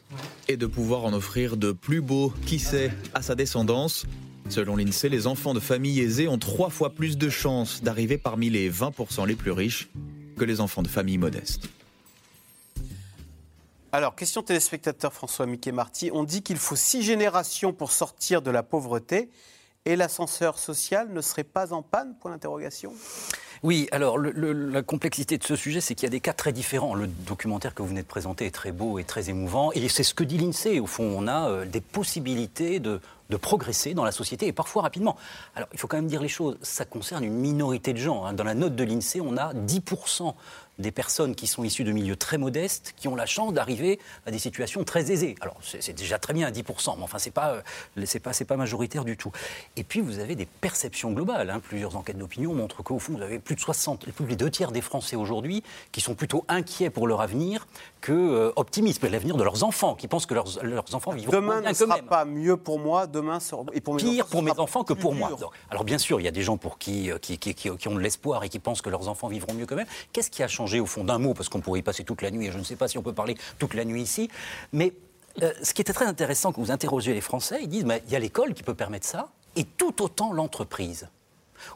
Et 0.48 0.56
de 0.58 0.68
pouvoir 0.68 1.04
en 1.06 1.12
offrir 1.14 1.58
de 1.58 1.72
plus 1.72 2.02
beaux, 2.02 2.32
qui 2.46 2.60
sait, 2.60 2.92
à 3.16 3.22
sa 3.24 3.34
descendance. 3.36 4.06
Selon 4.50 4.76
l'INSEE, 4.78 5.10
les 5.10 5.26
enfants 5.28 5.54
de 5.56 5.60
familles 5.60 6.00
aisées 6.02 6.28
ont 6.28 6.38
trois 6.40 6.70
fois 6.70 6.92
plus 6.92 7.18
de 7.18 7.30
chances 7.30 7.82
d'arriver 7.84 8.18
parmi 8.20 8.50
les 8.52 8.70
20% 8.72 9.28
les 9.28 9.36
plus 9.36 9.52
riches 9.52 9.90
que 10.38 10.46
les 10.46 10.62
enfants 10.62 10.84
de 10.84 10.88
familles 10.88 11.18
modestes. 11.18 11.68
Alors, 13.96 14.16
question 14.16 14.42
téléspectateur 14.42 15.14
François 15.14 15.46
Mickey 15.46 15.72
Marty. 15.72 16.10
On 16.12 16.24
dit 16.24 16.42
qu'il 16.42 16.58
faut 16.58 16.76
six 16.76 17.04
générations 17.04 17.74
pour 17.74 17.92
sortir 17.92 18.42
de 18.42 18.50
la 18.50 18.64
pauvreté 18.64 19.30
et 19.86 19.96
l'ascenseur 19.96 20.58
social 20.58 21.10
ne 21.14 21.22
serait 21.22 21.44
pas 21.44 21.74
en 21.74 21.84
panne? 21.84 22.16
Point 22.20 22.32
d'interrogation. 22.32 22.92
Oui, 23.62 23.88
alors 23.92 24.18
la 24.18 24.82
complexité 24.82 25.38
de 25.38 25.44
ce 25.44 25.56
sujet, 25.56 25.80
c'est 25.80 25.94
qu'il 25.94 26.08
y 26.08 26.08
a 26.08 26.10
des 26.10 26.22
cas 26.22 26.34
très 26.34 26.52
différents. 26.52 26.96
Le 26.96 27.06
documentaire 27.06 27.76
que 27.76 27.84
vous 27.84 27.90
venez 27.90 28.02
de 28.02 28.08
présenter 28.08 28.48
est 28.48 28.52
très 28.52 28.72
beau 28.72 28.98
et 28.98 29.04
très 29.04 29.30
émouvant. 29.30 29.72
Et 29.74 29.88
c'est 29.90 30.02
ce 30.02 30.16
que 30.16 30.24
dit 30.24 30.40
l'INSEE. 30.40 30.80
Au 30.80 30.88
fond, 30.88 31.04
on 31.16 31.28
a 31.28 31.52
euh, 31.52 31.66
des 31.66 31.80
possibilités 31.80 32.80
de, 32.80 33.00
de 33.30 33.38
progresser 33.38 33.94
dans 33.94 34.04
la 34.04 34.12
société 34.12 34.48
et 34.48 34.54
parfois 34.54 34.82
rapidement. 34.84 35.16
Alors, 35.56 35.70
il 35.74 35.80
faut 35.80 35.88
quand 35.88 35.98
même 35.98 36.08
dire 36.08 36.22
les 36.22 36.28
choses. 36.28 36.58
Ça 36.62 36.86
concerne 36.86 37.24
une 37.24 37.34
minorité 37.36 37.94
de 37.94 37.98
gens. 38.00 38.26
hein. 38.26 38.34
Dans 38.34 38.44
la 38.44 38.54
note 38.54 38.76
de 38.76 38.84
l'INSEE, 38.84 39.22
on 39.22 39.38
a 39.38 39.54
10% 39.54 40.34
des 40.80 40.90
personnes 40.92 41.36
qui 41.36 41.46
sont 41.46 41.64
issues 41.64 41.84
de 41.84 41.92
milieux 41.92 42.16
très 42.16 42.40
modestes 42.40 42.96
qui 42.98 43.08
ont 43.08 43.16
la 43.16 43.28
chance 43.28 43.54
d'arriver 43.54 44.00
à 44.26 44.32
des 44.32 44.40
situations 44.40 44.84
très 44.84 45.12
aisées. 45.12 45.36
Alors 45.40 45.56
c'est 45.62 45.94
déjà 45.94 46.18
très 46.18 46.34
bien 46.34 46.50
10%, 46.50 46.96
mais 46.98 47.04
enfin 47.04 47.20
c'est 47.20 47.30
pas 47.30 47.52
euh, 47.98 48.06
c'est 48.06 48.20
pas 48.20 48.34
c'est 48.34 48.44
pas 48.44 48.58
majoritaire 48.58 49.06
du 49.06 49.16
tout. 49.16 49.32
Et 49.78 49.84
puis 49.84 50.02
vous 50.02 50.18
avez 50.18 50.34
des 50.36 50.48
perceptions 50.48 51.12
globales. 51.12 51.52
hein. 51.52 51.60
Plusieurs 51.60 51.96
enquêtes 51.96 52.18
d'opinion 52.18 52.56
montrent 52.56 52.82
qu'au 52.82 52.98
fond 52.98 53.14
vous 53.14 53.22
avez 53.22 53.38
plus 53.38 53.54
de 53.54 53.60
60, 53.60 54.10
plus 54.14 54.26
des 54.26 54.36
deux 54.36 54.50
tiers 54.50 54.72
des 54.72 54.82
Français 54.82 55.16
aujourd'hui 55.16 55.62
qui 55.92 56.02
sont 56.02 56.16
plutôt 56.16 56.44
inquiets 56.48 56.90
pour 56.90 57.06
leur 57.06 57.22
avenir 57.22 57.68
que 58.02 58.12
euh, 58.12 58.52
optimistes 58.56 59.00
pour 59.00 59.12
l'avenir 59.12 59.38
de 59.38 59.44
leurs 59.44 59.64
enfants, 59.64 59.94
qui 59.94 60.08
pensent 60.08 60.26
que 60.26 60.34
leurs, 60.34 60.48
leurs 60.64 60.96
enfants 60.96 61.12
vivront 61.12 61.34
Demain 61.34 61.46
moins 61.46 61.62
bien 61.62 61.70
ne 61.70 61.76
sera 61.76 62.00
pas 62.00 62.26
mieux 62.26 62.58
pour 62.58 62.80
moi, 62.80 63.06
demain 63.14 63.40
et 63.74 63.80
pour 63.80 63.94
mes 63.96 64.02
pire 64.02 64.26
enfants, 64.26 64.32
pour 64.32 64.44
mes 64.44 64.60
enfants 64.60 64.84
que 64.84 64.94
pour 64.94 65.16
moi. 65.16 65.30
dur. 65.38 65.52
Alors 65.70 65.86
bien 65.86 65.98
sûr, 65.98 66.20
il 66.20 66.24
y 66.24 66.28
a 66.28 66.32
des 66.32 66.42
gens 66.42 66.58
pour 66.58 66.78
qui, 66.78 67.10
euh, 67.12 67.18
qui, 67.18 67.38
qui- 67.38 67.70
ont 67.88 67.96
de 67.96 68.00
l'espoir 68.00 68.44
et 68.44 68.50
qui 68.50 68.60
pensent 68.60 68.82
que 68.82 68.90
leurs 68.90 69.08
enfants 69.08 69.30
vivront 69.30 69.54
mieux 69.54 69.66
qu'eux-mêmes. 69.66 69.88
Qu'est-ce 70.12 70.30
qui 70.30 70.44
a 70.44 70.48
changé 70.48 70.80
au 70.82 70.86
fond 70.86 71.04
d'un 71.06 71.20
mot? 71.20 71.34
Parce 71.34 71.48
qu'on 71.48 71.62
pourrait 71.62 71.80
y 71.80 71.84
passer 71.84 72.04
toute 72.04 72.22
la 72.22 72.32
nuit 72.32 72.48
et 72.48 72.52
je 72.52 72.58
ne 72.58 72.64
sais 72.64 72.76
pas 72.76 72.88
si 72.90 72.98
on 72.98 73.02
peut 73.02 73.14
parler 73.14 73.38
toute 73.60 73.74
la 73.74 73.86
nuit 73.86 74.02
ici. 74.02 74.30
Mais 74.74 74.94
euh, 75.42 75.52
ce 75.64 75.74
qui 75.74 75.82
était 75.82 75.94
très 75.94 76.06
intéressant 76.06 76.52
quand 76.52 76.62
vous 76.62 76.72
interrogez 76.72 77.14
les 77.14 77.22
Français, 77.22 77.60
ils 77.62 77.70
disent, 77.70 77.86
il 78.08 78.12
y 78.12 78.16
a 78.16 78.20
l'école 78.20 78.54
qui 78.54 78.64
peut 78.64 78.76
permettre 78.76 79.06
ça 79.08 79.30
et 79.56 79.64
tout 79.64 80.02
autant 80.04 80.34
l'entreprise. 80.34 81.08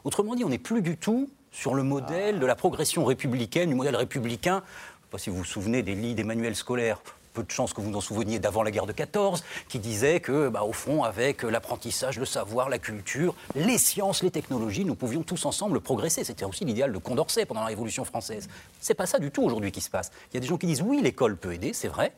Autrement 0.04 0.34
dit, 0.34 0.44
on 0.44 0.48
n'est 0.50 0.58
plus 0.58 0.82
du 0.82 0.96
tout 0.96 1.30
sur 1.50 1.74
le 1.74 1.82
modèle 1.82 2.40
de 2.40 2.46
la 2.46 2.54
progression 2.56 3.04
républicaine, 3.04 3.68
du 3.70 3.74
modèle 3.74 3.96
républicain. 3.96 4.62
Je 4.62 4.66
ne 4.66 5.04
sais 5.04 5.10
pas 5.10 5.18
si 5.18 5.30
vous 5.30 5.36
vous 5.38 5.44
souvenez 5.44 5.82
des 5.82 5.94
lits 5.94 6.14
des 6.14 6.24
manuels 6.24 6.56
scolaires. 6.56 7.00
Peu 7.38 7.44
de 7.44 7.50
chances 7.52 7.72
que 7.72 7.80
vous 7.80 7.92
vous 7.92 7.96
en 7.96 8.00
souveniez 8.00 8.40
d'avant 8.40 8.64
la 8.64 8.72
guerre 8.72 8.86
de 8.86 8.92
14, 8.92 9.44
qui 9.68 9.78
disait 9.78 10.18
que, 10.18 10.48
bah, 10.48 10.64
au 10.64 10.72
fond, 10.72 11.04
avec 11.04 11.44
l'apprentissage, 11.44 12.18
le 12.18 12.24
savoir, 12.24 12.68
la 12.68 12.80
culture, 12.80 13.32
les 13.54 13.78
sciences, 13.78 14.24
les 14.24 14.32
technologies, 14.32 14.84
nous 14.84 14.96
pouvions 14.96 15.22
tous 15.22 15.46
ensemble 15.46 15.80
progresser. 15.80 16.24
C'était 16.24 16.44
aussi 16.44 16.64
l'idéal 16.64 16.92
de 16.92 16.98
Condorcet 16.98 17.46
pendant 17.46 17.60
la 17.60 17.68
Révolution 17.68 18.04
française. 18.04 18.48
C'est 18.80 18.94
pas 18.94 19.06
ça 19.06 19.20
du 19.20 19.30
tout 19.30 19.44
aujourd'hui 19.44 19.70
qui 19.70 19.80
se 19.80 19.88
passe. 19.88 20.10
Il 20.32 20.34
y 20.34 20.38
a 20.38 20.40
des 20.40 20.48
gens 20.48 20.56
qui 20.56 20.66
disent 20.66 20.82
oui, 20.82 21.00
l'école 21.00 21.36
peut 21.36 21.54
aider, 21.54 21.72
c'est 21.74 21.86
vrai, 21.86 22.12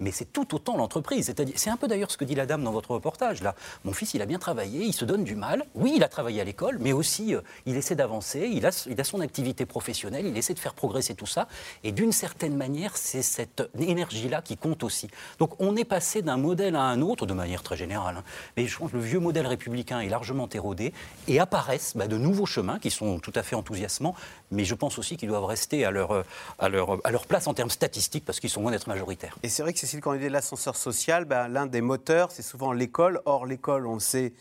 mais 0.00 0.10
c'est 0.10 0.32
tout 0.32 0.54
autant 0.54 0.76
l'entreprise. 0.76 1.32
C'est 1.56 1.70
un 1.70 1.76
peu 1.76 1.88
d'ailleurs 1.88 2.10
ce 2.10 2.16
que 2.16 2.24
dit 2.24 2.34
la 2.34 2.46
dame 2.46 2.64
dans 2.64 2.72
votre 2.72 2.90
reportage. 2.92 3.42
Là, 3.42 3.54
mon 3.84 3.92
fils, 3.92 4.14
il 4.14 4.22
a 4.22 4.26
bien 4.26 4.38
travaillé, 4.38 4.84
il 4.84 4.92
se 4.92 5.04
donne 5.04 5.24
du 5.24 5.34
mal. 5.34 5.64
Oui, 5.74 5.94
il 5.96 6.04
a 6.04 6.08
travaillé 6.08 6.40
à 6.40 6.44
l'école, 6.44 6.78
mais 6.80 6.92
aussi 6.92 7.34
euh, 7.34 7.40
il 7.66 7.76
essaie 7.76 7.94
d'avancer. 7.94 8.50
Il 8.52 8.66
a, 8.66 8.86
il 8.88 9.00
a 9.00 9.04
son 9.04 9.20
activité 9.20 9.66
professionnelle, 9.66 10.26
il 10.26 10.36
essaie 10.36 10.54
de 10.54 10.58
faire 10.58 10.74
progresser 10.74 11.14
tout 11.14 11.26
ça. 11.26 11.48
Et 11.84 11.92
d'une 11.92 12.12
certaine 12.12 12.56
manière, 12.56 12.96
c'est 12.96 13.22
cette 13.22 13.62
énergie-là 13.78 14.42
qui 14.42 14.56
compte 14.56 14.82
aussi. 14.82 15.08
Donc, 15.38 15.60
on 15.60 15.76
est 15.76 15.84
passé 15.84 16.22
d'un 16.22 16.36
modèle 16.36 16.76
à 16.76 16.82
un 16.82 17.00
autre 17.00 17.26
de 17.26 17.34
manière 17.34 17.62
très 17.62 17.76
générale. 17.76 18.16
hein. 18.18 18.24
Mais 18.56 18.66
je 18.66 18.78
pense 18.78 18.90
que 18.92 18.96
le 18.96 19.02
vieux 19.02 19.20
modèle 19.20 19.46
républicain 19.46 20.00
est 20.00 20.08
largement 20.08 20.48
érodé 20.52 20.92
et 21.28 21.38
apparaissent 21.40 21.96
bah, 21.96 22.06
de 22.06 22.16
nouveaux 22.16 22.46
chemins 22.46 22.78
qui 22.78 22.90
sont 22.90 23.18
tout 23.18 23.32
à 23.34 23.42
fait 23.42 23.56
enthousiasmants. 23.56 24.14
Mais 24.50 24.64
je 24.64 24.74
pense 24.74 24.98
aussi 24.98 25.16
qu'ils 25.16 25.28
doivent 25.28 25.44
rester 25.44 25.84
à 25.84 25.90
leur, 25.90 26.12
euh, 26.12 26.22
à 26.58 26.68
leur, 26.68 26.98
à 27.04 27.10
leur 27.10 27.26
place 27.26 27.46
en 27.46 27.54
termes 27.54 27.70
statistiques 27.70 28.24
parce 28.24 28.40
qu'ils 28.40 28.50
sont 28.50 28.62
loin 28.62 28.70
d'être 28.70 28.86
majoritaires. 28.86 29.38
Et 29.42 29.48
c'est 29.48 29.62
vrai 29.62 29.72
que 29.72 29.78
Cécile, 29.82 30.00
quand 30.00 30.12
on 30.12 30.16
dit 30.16 30.28
l'ascenseur 30.28 30.76
social, 30.76 31.24
ben, 31.24 31.48
l'un 31.48 31.66
des 31.66 31.80
moteurs, 31.80 32.30
c'est 32.30 32.42
souvent 32.42 32.72
l'école. 32.72 33.20
Or, 33.24 33.46
l'école, 33.46 33.88
on 33.88 33.94
le 33.94 33.98
sait, 33.98 34.32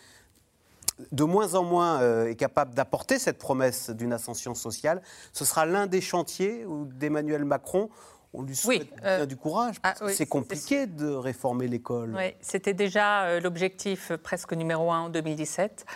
de 1.12 1.24
moins 1.24 1.56
en 1.56 1.64
moins 1.64 2.00
euh, 2.00 2.30
est 2.30 2.36
capable 2.36 2.76
d'apporter 2.76 3.18
cette 3.18 3.40
promesse 3.40 3.90
d'une 3.90 4.14
ascension 4.14 4.54
sociale. 4.54 5.02
Ce 5.34 5.44
sera 5.44 5.66
l'un 5.66 5.88
des 5.88 6.00
chantiers 6.00 6.64
où 6.68 6.86
d'Emmanuel 6.86 7.44
Macron, 7.44 7.90
on 8.36 8.44
lui 8.44 8.56
souhaite 8.56 8.88
euh, 9.04 9.18
bien 9.18 9.26
du 9.26 9.36
courage. 9.36 9.82
parce 9.82 9.98
ah 9.98 10.06
que 10.06 10.10
oui, 10.12 10.16
c'est 10.16 10.28
compliqué 10.28 10.86
de 10.86 11.08
réformer 11.08 11.68
l'école. 11.68 12.14
Oui, 12.16 12.36
c'était 12.40 12.76
déjà 12.76 13.24
euh, 13.24 13.40
l'objectif 13.40 14.12
presque 14.18 14.54
numéro 14.54 14.92
un 14.92 15.00
en 15.00 15.10
2017. 15.10 15.88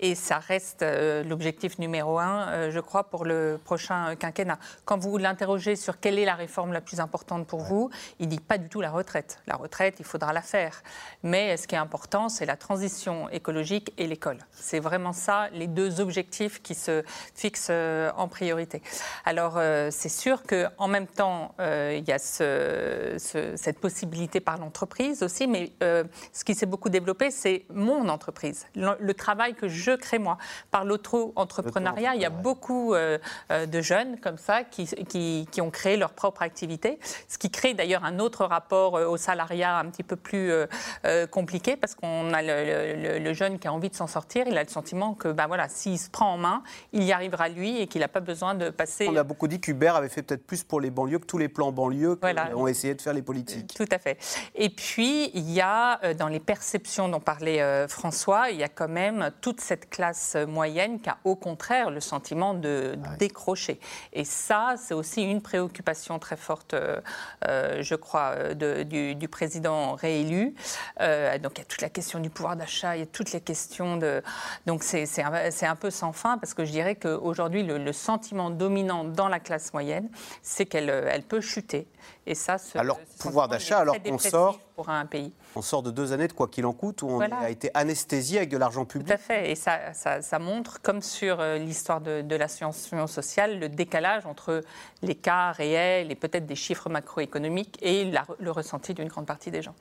Et 0.00 0.14
ça 0.14 0.38
reste 0.38 0.82
euh, 0.82 1.24
l'objectif 1.24 1.78
numéro 1.78 2.18
un, 2.18 2.48
euh, 2.48 2.70
je 2.70 2.80
crois, 2.80 3.04
pour 3.10 3.24
le 3.24 3.58
prochain 3.64 4.14
quinquennat. 4.16 4.58
Quand 4.84 4.98
vous 4.98 5.18
l'interrogez 5.18 5.76
sur 5.76 5.98
quelle 6.00 6.18
est 6.18 6.24
la 6.24 6.34
réforme 6.34 6.72
la 6.72 6.80
plus 6.80 7.00
importante 7.00 7.46
pour 7.46 7.60
vous, 7.62 7.90
il 8.18 8.28
dit 8.28 8.38
pas 8.40 8.58
du 8.58 8.68
tout 8.68 8.80
la 8.80 8.90
retraite. 8.90 9.40
La 9.46 9.56
retraite, 9.56 9.96
il 9.98 10.04
faudra 10.04 10.32
la 10.32 10.42
faire. 10.42 10.82
Mais 11.22 11.56
ce 11.56 11.66
qui 11.66 11.74
est 11.74 11.78
important, 11.78 12.28
c'est 12.28 12.46
la 12.46 12.56
transition 12.56 13.28
écologique 13.30 13.92
et 13.98 14.06
l'école. 14.06 14.38
C'est 14.52 14.78
vraiment 14.80 15.12
ça, 15.12 15.48
les 15.52 15.66
deux 15.66 16.00
objectifs 16.00 16.62
qui 16.62 16.74
se 16.74 17.02
fixent 17.34 17.68
euh, 17.70 18.10
en 18.16 18.28
priorité. 18.28 18.82
Alors, 19.24 19.54
euh, 19.56 19.88
c'est 19.90 20.08
sûr 20.08 20.42
qu'en 20.44 20.88
même 20.88 21.06
temps, 21.06 21.54
euh, 21.60 21.96
il 21.98 22.08
y 22.08 22.12
a 22.12 22.18
ce- 22.18 23.16
ce- 23.18 23.56
cette 23.56 23.78
possibilité 23.80 24.40
par 24.40 24.58
l'entreprise 24.58 25.22
aussi, 25.22 25.46
mais 25.46 25.72
euh, 25.82 26.04
ce 26.32 26.44
qui 26.44 26.54
s'est 26.54 26.66
beaucoup 26.66 26.88
développé, 26.88 27.30
c'est 27.30 27.64
mon 27.72 28.08
entreprise, 28.08 28.66
le, 28.76 28.96
le 29.00 29.14
travail 29.14 29.54
que 29.54 29.66
je 29.68 29.87
crée 29.96 30.18
moi. 30.18 30.38
Par 30.70 30.84
l'auto-entrepreneuriat, 30.84 32.14
il 32.14 32.20
y 32.20 32.24
a 32.24 32.30
beaucoup 32.30 32.94
euh, 32.94 33.18
euh, 33.50 33.66
de 33.66 33.80
jeunes 33.80 34.18
comme 34.20 34.38
ça 34.38 34.64
qui, 34.64 34.86
qui- 34.86 35.48
qui 35.50 35.60
ont 35.60 35.70
créé 35.70 35.96
leur 35.96 36.10
propre 36.12 36.42
activité, 36.42 36.98
ce 37.28 37.38
qui 37.38 37.50
crée 37.50 37.74
d'ailleurs 37.74 38.04
un 38.04 38.18
autre 38.18 38.44
rapport 38.44 38.96
euh, 38.96 39.06
au 39.06 39.16
salariat 39.16 39.76
un 39.78 39.86
petit 39.86 40.02
peu 40.02 40.16
plus 40.16 40.50
euh, 40.50 41.26
compliqué 41.26 41.76
parce 41.76 41.94
qu'on 41.94 42.32
a 42.32 42.42
le, 42.42 43.02
le- 43.02 43.18
le 43.18 43.32
jeune 43.32 43.58
qui 43.58 43.68
a 43.68 43.72
envie 43.72 43.90
de 43.90 43.94
s'en 43.94 44.06
sortir, 44.06 44.46
il 44.48 44.56
a 44.58 44.62
le 44.62 44.68
sentiment 44.68 45.14
que 45.14 45.28
ben 45.28 45.46
voilà, 45.46 45.68
s'il 45.68 45.98
se 45.98 46.10
prend 46.10 46.32
en 46.34 46.38
main, 46.38 46.62
il 46.92 47.02
y 47.04 47.12
arrivera 47.12 47.48
lui 47.48 47.80
et 47.80 47.86
qu'il 47.86 48.00
n'a 48.00 48.08
pas 48.08 48.20
besoin 48.20 48.54
de 48.54 48.70
passer. 48.70 49.06
On 49.08 49.16
a 49.16 49.22
beaucoup 49.24 49.48
dit 49.48 49.60
qu'Hubert 49.60 49.96
avait 49.96 50.08
fait 50.08 50.22
peut-être 50.22 50.46
plus 50.46 50.62
pour 50.64 50.80
les 50.80 50.90
banlieues 50.90 51.18
que 51.18 51.26
tous 51.26 51.38
les 51.38 51.48
plans 51.48 51.72
banlieues 51.72 52.18
Voilà. 52.20 52.50
ont 52.56 52.66
essayé 52.66 52.94
de 52.94 53.02
faire 53.02 53.12
les 53.14 53.22
politiques. 53.22 53.74
Tout 53.74 53.86
à 53.90 53.98
fait. 53.98 54.18
Et 54.54 54.68
puis, 54.70 55.30
il 55.34 55.50
y 55.50 55.60
a, 55.60 56.14
dans 56.14 56.28
les 56.28 56.40
perceptions 56.40 57.08
dont 57.08 57.20
parlait 57.20 57.86
François, 57.88 58.50
il 58.50 58.56
y 58.58 58.62
a 58.64 58.68
quand 58.68 58.88
même 58.88 59.30
toute 59.40 59.60
cette 59.60 59.77
classe 59.86 60.34
euh, 60.36 60.46
moyenne 60.46 61.00
qui 61.00 61.08
a 61.08 61.18
au 61.24 61.36
contraire 61.36 61.90
le 61.90 62.00
sentiment 62.00 62.54
de 62.54 62.98
décrocher. 63.18 63.80
Et 64.12 64.24
ça, 64.24 64.74
c'est 64.76 64.94
aussi 64.94 65.22
une 65.22 65.42
préoccupation 65.42 66.18
très 66.18 66.36
forte, 66.36 66.74
euh, 66.74 67.00
euh, 67.46 67.82
je 67.82 67.94
crois, 67.94 68.32
euh, 68.36 68.54
de- 68.54 68.82
du, 68.82 69.14
du 69.14 69.28
président 69.28 69.94
réélu. 69.94 70.54
Euh, 71.00 71.38
donc, 71.38 71.52
il 71.56 71.58
y 71.58 71.62
a 71.62 71.66
toute 71.66 71.82
la 71.82 71.90
question 71.90 72.18
du 72.20 72.30
pouvoir 72.30 72.56
d'achat, 72.56 72.96
il 72.96 73.00
y 73.00 73.02
a 73.02 73.06
toutes 73.06 73.32
les 73.32 73.40
questions 73.40 73.96
de... 73.96 74.22
Donc, 74.66 74.82
c'est 74.82 75.06
un, 75.22 75.76
peu 75.76 75.90
sans 75.90 76.12
fin, 76.12 76.38
parce 76.38 76.54
que 76.54 76.64
je 76.64 76.72
dirais 76.72 76.94
qu'aujourd'hui, 76.94 77.62
le, 77.62 77.78
le 77.78 77.92
sentiment 77.92 78.50
dominant 78.50 79.04
dans 79.04 79.28
la 79.28 79.40
classe 79.40 79.72
moyenne, 79.72 80.08
c'est 80.42 80.66
qu'elle 80.66 80.88
elle 80.90 81.22
peut 81.22 81.40
chuter. 81.40 81.86
Et 82.30 82.34
ça, 82.34 82.58
ce, 82.58 82.76
Alors, 82.76 83.00
ce 83.16 83.22
pouvoir 83.22 83.48
d'achat, 83.48 83.78
alors 83.78 83.96
qu'on 84.02 84.18
sort- 84.18 84.58
pour 84.76 84.90
un 84.90 85.06
pays. 85.06 85.32
On 85.56 85.62
sort 85.62 85.82
de 85.82 85.90
deux 85.90 86.12
années 86.12 86.28
de 86.28 86.34
quoi 86.34 86.46
qu'il 86.46 86.66
en 86.66 86.74
coûte, 86.74 87.00
où 87.00 87.08
on 87.08 87.14
Voilà. 87.16 87.38
a 87.38 87.48
été 87.48 87.70
anesthésié 87.72 88.36
avec 88.36 88.50
de 88.50 88.58
l'argent 88.58 88.84
public. 88.84 89.08
Tout 89.08 89.14
à 89.14 89.16
fait. 89.16 89.50
Et 89.50 89.54
ça, 89.54 89.94
ça, 89.94 90.20
ça 90.20 90.38
montre, 90.38 90.82
comme 90.82 91.00
sur 91.00 91.40
euh, 91.40 91.56
l'histoire 91.56 92.02
de, 92.02 92.20
de 92.20 92.36
l'ascension 92.36 93.06
sociale, 93.06 93.58
le 93.58 93.70
décalage 93.70 94.26
entre 94.26 94.60
les 95.00 95.14
cas 95.14 95.52
réels 95.52 96.12
et 96.12 96.14
peut-être 96.16 96.44
des 96.44 96.54
chiffres 96.54 96.90
macroéconomiques 96.90 97.78
et 97.80 98.04
la- 98.04 98.26
le 98.38 98.50
ressenti 98.50 98.92
d'une 98.92 99.08
grande 99.08 99.24
partie 99.26 99.50
des 99.50 99.62
gens. 99.62 99.74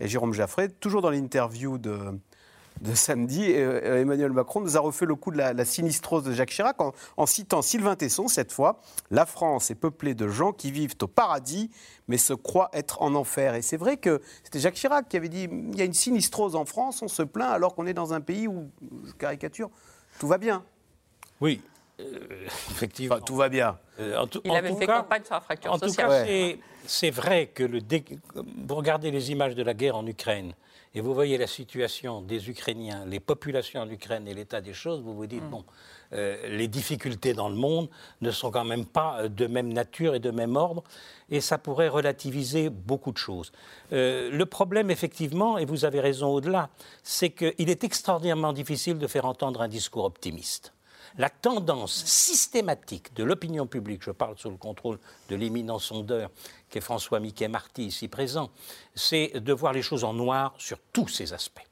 Et 0.00 0.08
Jérôme 0.08 0.32
Jaffray, 0.34 0.68
toujours 0.68 1.02
dans 1.02 1.10
l'interview 1.10 1.78
de, 1.78 2.18
de 2.80 2.94
samedi, 2.94 3.52
euh, 3.54 4.00
Emmanuel 4.02 4.32
Macron 4.32 4.60
nous 4.60 4.76
a 4.76 4.80
refait 4.80 5.06
le 5.06 5.14
coup 5.14 5.30
de 5.30 5.38
la, 5.38 5.52
la 5.52 5.64
sinistrose 5.64 6.24
de 6.24 6.32
Jacques 6.32 6.50
Chirac 6.50 6.80
en, 6.80 6.92
en 7.16 7.26
citant 7.26 7.62
Sylvain 7.62 7.96
Tesson 7.96 8.28
cette 8.28 8.52
fois. 8.52 8.80
La 9.10 9.24
France 9.26 9.70
est 9.70 9.74
peuplée 9.74 10.14
de 10.14 10.28
gens 10.28 10.52
qui 10.52 10.70
vivent 10.70 10.94
au 11.02 11.06
paradis 11.06 11.70
mais 12.08 12.18
se 12.18 12.32
croient 12.34 12.70
être 12.72 13.02
en 13.02 13.14
enfer. 13.14 13.54
Et 13.54 13.62
c'est 13.62 13.76
vrai 13.78 13.96
que 13.96 14.20
c'était 14.44 14.60
Jacques 14.60 14.74
Chirac 14.74 15.08
qui 15.08 15.16
avait 15.16 15.28
dit 15.28 15.48
il 15.50 15.76
y 15.76 15.82
a 15.82 15.84
une 15.84 15.94
sinistrose 15.94 16.54
en 16.54 16.64
France, 16.64 17.02
on 17.02 17.08
se 17.08 17.22
plaint 17.22 17.50
alors 17.50 17.74
qu'on 17.74 17.86
est 17.86 17.94
dans 17.94 18.12
un 18.12 18.20
pays 18.20 18.46
où, 18.46 18.70
je 19.06 19.12
caricature, 19.12 19.70
tout 20.20 20.28
va 20.28 20.38
bien. 20.38 20.62
Oui, 21.40 21.60
euh, 22.00 22.04
effectivement. 22.70 23.18
tout 23.20 23.36
va 23.36 23.48
bien. 23.48 23.78
Euh, 23.98 24.18
en 24.18 24.26
tout- 24.26 24.40
Il 24.44 24.50
en 24.50 24.54
avait 24.54 24.68
tout 24.70 24.76
fait 24.76 24.86
cas- 24.86 24.98
campagne 24.98 25.24
sur 25.24 25.34
la 25.34 25.40
fracture 25.40 25.72
En 25.72 25.78
tout 25.78 25.88
sociale. 25.88 26.08
cas, 26.26 26.62
c'est 26.86 27.10
vrai 27.10 27.48
que 27.48 27.62
le 27.64 27.80
dé- 27.80 28.04
vous 28.34 28.74
regardez 28.74 29.10
les 29.10 29.30
images 29.32 29.54
de 29.54 29.62
la 29.62 29.74
guerre 29.74 29.96
en 29.96 30.06
Ukraine 30.06 30.52
et 30.94 31.00
vous 31.00 31.12
voyez 31.12 31.36
la 31.36 31.46
situation 31.46 32.22
des 32.22 32.48
Ukrainiens, 32.48 33.04
les 33.06 33.20
populations 33.20 33.80
en 33.82 33.90
Ukraine 33.90 34.26
et 34.26 34.34
l'état 34.34 34.60
des 34.60 34.72
choses, 34.72 35.00
vous 35.02 35.14
vous 35.14 35.26
dites, 35.26 35.42
Mm. 35.42 35.50
bon, 35.50 35.64
euh, 36.14 36.56
les 36.56 36.68
difficultés 36.68 37.34
dans 37.34 37.48
le 37.48 37.54
monde 37.56 37.88
ne 38.22 38.30
sont 38.30 38.50
quand 38.50 38.64
même 38.64 38.86
pas 38.86 39.20
euh, 39.22 39.28
de 39.28 39.46
même 39.46 39.72
nature 39.72 40.14
et 40.14 40.20
de 40.20 40.30
même 40.30 40.56
ordre, 40.56 40.82
et 41.28 41.40
ça 41.40 41.58
pourrait 41.58 41.88
relativiser 41.88 42.70
beaucoup 42.70 43.12
de 43.12 43.18
choses. 43.18 43.52
Euh, 43.92 44.30
le 44.30 44.46
problème, 44.46 44.90
effectivement, 44.90 45.58
et 45.58 45.64
vous 45.66 45.84
avez 45.84 46.00
raison 46.00 46.28
au-delà, 46.28 46.70
c'est 47.02 47.30
qu'il 47.30 47.68
est 47.68 47.84
extraordinairement 47.84 48.52
difficile 48.54 48.98
de 48.98 49.06
faire 49.06 49.24
entendre 49.26 49.60
un 49.60 49.68
discours 49.68 50.04
optimiste. 50.04 50.72
La 51.18 51.30
tendance 51.30 52.04
systématique 52.04 53.14
de 53.16 53.24
l'opinion 53.24 53.66
publique, 53.66 54.02
je 54.02 54.10
parle 54.10 54.36
sous 54.36 54.50
le 54.50 54.58
contrôle 54.58 54.98
de 55.30 55.36
l'éminent 55.36 55.78
sondeur 55.78 56.30
qui 56.70 56.78
est 56.78 56.80
François 56.80 57.20
Miquet-Marty 57.20 57.86
ici 57.86 58.08
présent, 58.08 58.50
c'est 58.94 59.40
de 59.40 59.52
voir 59.52 59.72
les 59.72 59.82
choses 59.82 60.04
en 60.04 60.12
noir 60.12 60.54
sur 60.58 60.78
tous 60.92 61.08
ces 61.08 61.32
aspects. 61.32 61.66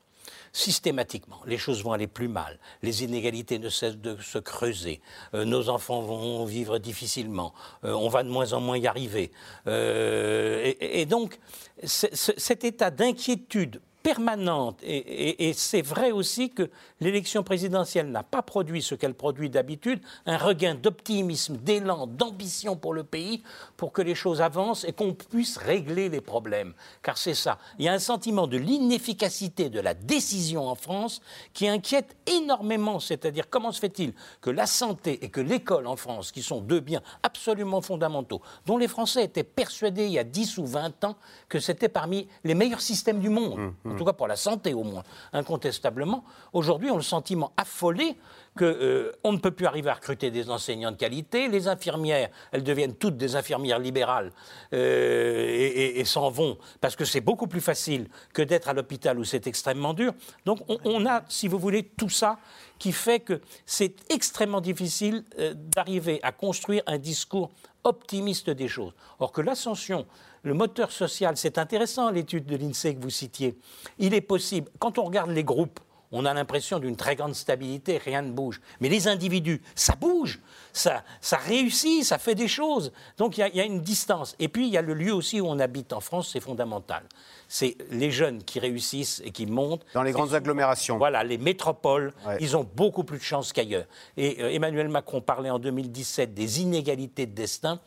Systématiquement, 0.53 1.40
les 1.47 1.59
choses 1.59 1.82
vont 1.82 1.92
aller 1.92 2.07
plus 2.07 2.28
mal, 2.28 2.61
les 2.82 3.03
inégalités 3.03 3.59
ne 3.59 3.68
cessent 3.68 3.97
de 3.97 4.16
se 4.22 4.38
creuser, 4.38 5.01
euh, 5.34 5.45
nos 5.45 5.68
enfants 5.68 6.01
vont 6.01 6.45
vivre 6.45 6.78
difficilement, 6.78 7.53
euh, 7.82 7.92
on 7.92 8.09
va 8.09 8.22
de 8.22 8.28
moins 8.28 8.53
en 8.53 8.61
moins 8.61 8.78
y 8.78 8.86
arriver. 8.86 9.32
Euh, 9.66 10.72
et, 10.80 11.07
donc, 11.07 11.40
cet 11.82 12.62
état 12.62 12.92
d'inquiétude 12.92 13.80
permanente. 14.05 14.78
Et, 14.84 15.52
c'est 15.55 15.80
vrai 15.80 16.12
aussi 16.12 16.50
que 16.50 16.70
l'élection 17.00 17.42
présidentielle 17.42 18.11
n'a 18.11 18.22
pas 18.22 18.42
produit 18.42 18.82
ce 18.82 18.94
qu'elle 18.94 19.14
produit 19.14 19.48
d'habitude, 19.48 20.00
un 20.26 20.36
regain 20.36 20.74
d'optimisme, 20.74 21.57
d'élan, 21.57 22.07
d'ambition 22.07 22.76
pour 22.76 22.92
le 22.92 23.02
pays, 23.02 23.42
pour 23.78 23.92
que 23.92 24.02
les 24.02 24.14
choses 24.14 24.42
avancent 24.42 24.84
et 24.84 24.92
qu'on 24.92 25.14
puisse 25.14 25.57
régler 25.57 26.11
les 26.11 26.20
problèmes. 26.20 26.74
Car 27.02 27.16
c'est 27.16 27.34
ça. 27.34 27.59
Il 27.78 27.86
y 27.86 27.88
a 27.88 27.94
un 27.94 27.98
sentiment 27.98 28.46
de 28.46 28.59
l'inefficacité 28.59 29.70
de 29.70 29.80
la 29.80 29.94
décision 29.94 30.68
en 30.68 30.74
France 30.74 31.22
qui 31.55 31.66
inquiète 31.66 32.14
énormément. 32.26 33.00
C'est-à-dire 33.00 33.48
comment 33.48 33.72
se 33.72 33.80
fait-il 33.80 34.12
que 34.42 34.50
la 34.50 34.66
santé 34.66 35.24
et 35.24 35.30
que 35.30 35.40
l'école 35.40 35.86
en 35.86 35.96
France, 35.96 36.30
qui 36.30 36.42
sont 36.42 36.61
deux 36.61 36.80
biens 36.80 37.02
absolument 37.22 37.80
fondamentaux, 37.80 38.42
dont 38.66 38.76
les 38.76 38.88
Français 38.88 39.24
étaient 39.24 39.44
persuadés 39.44 40.05
il 40.05 40.12
y 40.12 40.18
a 40.18 40.24
10 40.24 40.59
ou 40.59 40.66
20 40.66 41.05
ans 41.05 41.16
que 41.48 41.59
c'était 41.59 41.88
parmi 41.88 42.28
les 42.44 42.55
meilleurs 42.55 42.82
systèmes 42.82 43.20
du 43.20 43.30
monde, 43.30 43.72
en 43.95 43.99
tout 43.99 44.05
cas 44.05 44.12
pour 44.12 44.28
la 44.28 44.36
santé 44.36 44.74
au 44.74 44.82
moins, 44.82 45.03
incontestablement. 45.32 46.24
Aujourd'hui, 46.53 46.90
on 46.90 46.95
a 46.95 46.97
le 46.97 47.03
sentiment 47.03 47.53
affolé 47.57 48.16
qu'on 48.57 49.32
ne 49.32 49.38
peut 49.38 49.51
plus 49.51 49.66
arriver 49.66 49.90
à 49.90 49.95
recruter 49.95 50.30
des 50.30 50.49
enseignants 50.51 50.92
de 50.92 50.97
qualité. 50.97 51.49
Les 51.49 51.66
infirmières, 51.66 52.30
elles 52.53 52.62
deviennent 52.62 52.95
toutes 52.95 53.16
des 53.16 53.34
infirmières 53.36 53.78
libérales 53.78 54.32
euh, 54.72 55.92
et, 55.97 56.05
s'en 56.05 56.30
vont 56.30 56.59
parce 56.80 56.97
que 56.97 57.05
c'est 57.05 57.22
beaucoup 57.22 57.47
plus 57.47 57.62
facile 57.62 58.09
que 58.32 58.42
d'être 58.42 58.68
à 58.68 58.74
l'hôpital 58.74 59.18
où 59.18 59.24
c'est 59.24 59.47
extrêmement 59.47 59.95
dur. 59.95 60.12
Donc 60.45 60.61
on, 60.68 60.78
on 60.84 61.07
a, 61.07 61.22
si 61.28 61.49
vous 61.49 61.59
voulez, 61.59 61.82
tout 61.82 62.11
ça 62.11 62.38
qui 62.78 62.92
fait 62.92 63.20
que 63.20 63.40
c'est 63.66 63.95
extrêmement 64.12 64.61
difficile 64.61 65.24
euh, 65.38 65.55
d'arriver 65.57 66.20
à 66.22 66.32
construire 66.32 66.82
un 66.86 66.99
discours 66.99 67.51
optimiste 67.85 68.51
des 68.51 68.68
choses. 68.68 68.93
Or 69.20 69.32
que 69.32 69.41
l'ascension, 69.41 70.07
le 70.43 70.55
moteur 70.55 70.91
social, 70.91 71.37
c'est 71.37 71.59
intéressant 71.59 72.11
l'étude 72.11 72.47
de 72.47 72.57
l'INSEE 72.57 72.95
que 72.95 73.01
vous 73.01 73.11
citiez. 73.11 73.59
Il 73.99 74.14
est 74.14 74.20
possible, 74.20 74.70
quand 74.78 74.99
on 74.99 75.05
regarde 75.05 75.30
les 75.30 75.45
groupes, 75.45 75.80
on 76.14 76.24
a 76.24 76.32
l'impression 76.32 76.78
d'une 76.78 76.96
très 76.96 77.16
grande 77.16 77.34
stabilité, 77.34 77.98
rien 77.98 78.22
ne 78.22 78.30
bouge. 78.32 78.60
Mais 78.80 78.88
les 78.88 79.08
individus, 79.08 79.60
ça 79.74 79.94
bouge, 79.94 80.40
ça, 80.72 81.02
ça 81.20 81.36
réussit, 81.36 82.04
ça 82.04 82.18
fait 82.18 82.34
des 82.34 82.48
choses. 82.48 82.92
Donc 83.18 83.36
il 83.36 83.40
y, 83.40 83.42
a- 83.44 83.48
il 83.48 83.56
y 83.56 83.60
a 83.60 83.64
une 83.64 83.80
distance. 83.80 84.34
Et 84.38 84.48
puis 84.48 84.66
il 84.66 84.72
y 84.72 84.78
a 84.78 84.82
le 84.82 84.94
lieu 84.94 85.12
aussi 85.12 85.40
où 85.40 85.46
on 85.46 85.58
habite 85.58 85.92
en 85.92 86.00
France, 86.00 86.30
c'est 86.32 86.40
fondamental. 86.40 87.02
C'est 87.48 87.76
les 87.90 88.10
jeunes 88.10 88.42
qui 88.42 88.58
réussissent 88.58 89.20
et 89.24 89.30
qui 89.30 89.46
montent. 89.46 89.84
Dans 89.92 90.02
les 90.02 90.12
grandes 90.12 90.34
agglomérations. 90.34 90.96
Voilà, 90.98 91.22
les 91.24 91.36
métropoles, 91.38 92.12
ils 92.40 92.56
ont 92.56 92.66
beaucoup 92.74 93.04
plus 93.04 93.18
de 93.18 93.22
chance 93.22 93.52
qu'ailleurs. 93.52 93.84
Et 94.16 94.42
euh, 94.42 94.50
Emmanuel 94.50 94.88
Macron 94.88 95.20
parlait 95.20 95.50
en 95.50 95.58
2017 95.58 96.32
des 96.34 96.62
inégalités 96.62 97.26
de 97.26 97.34
destin. 97.34 97.80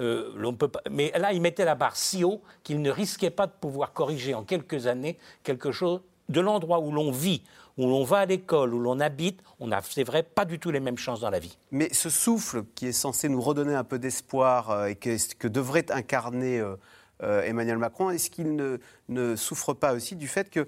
Euh, 0.00 0.32
l'on 0.36 0.54
peut 0.54 0.68
pas- 0.68 0.82
mais 0.90 1.12
là, 1.16 1.32
il 1.32 1.40
mettait 1.40 1.64
la 1.64 1.74
barre 1.76 1.96
si 1.96 2.24
haut 2.24 2.42
qu'il 2.64 2.82
ne 2.82 2.90
risquait 2.90 3.30
pas 3.30 3.46
de 3.46 3.52
pouvoir 3.52 3.92
corriger 3.92 4.34
en 4.34 4.42
quelques 4.42 4.86
années 4.86 5.18
quelque 5.44 5.72
chose 5.72 6.00
de 6.28 6.40
l'endroit 6.40 6.80
où 6.80 6.90
l'on 6.90 7.12
vit, 7.12 7.42
où 7.78 7.86
l'on 7.86 8.04
va 8.04 8.18
à 8.20 8.26
l'école, 8.26 8.72
où 8.74 8.78
l'on 8.78 9.00
habite. 9.00 9.40
On 9.60 9.66
n'a, 9.68 9.80
c'est 9.82 10.04
vrai, 10.04 10.22
pas 10.22 10.44
du 10.44 10.58
tout 10.58 10.70
les 10.70 10.80
mêmes 10.80 10.98
chances 10.98 11.20
dans 11.20 11.30
la 11.30 11.38
vie. 11.38 11.58
Mais 11.70 11.92
ce 11.92 12.08
souffle 12.10 12.64
qui 12.74 12.86
est 12.86 12.92
censé 12.92 13.28
nous 13.28 13.40
redonner 13.40 13.74
un 13.74 13.84
peu 13.84 13.98
d'espoir 13.98 14.70
euh, 14.70 14.86
et 14.86 14.94
que, 14.94 15.16
que 15.34 15.48
devrait 15.48 15.90
incarner 15.90 16.58
euh, 16.58 16.76
euh, 17.22 17.42
Emmanuel 17.42 17.78
Macron, 17.78 18.10
est-ce 18.10 18.30
qu'il 18.30 18.54
ne, 18.56 18.78
ne 19.08 19.36
souffre 19.36 19.74
pas 19.74 19.92
aussi 19.94 20.16
du 20.16 20.28
fait 20.28 20.50
que 20.50 20.66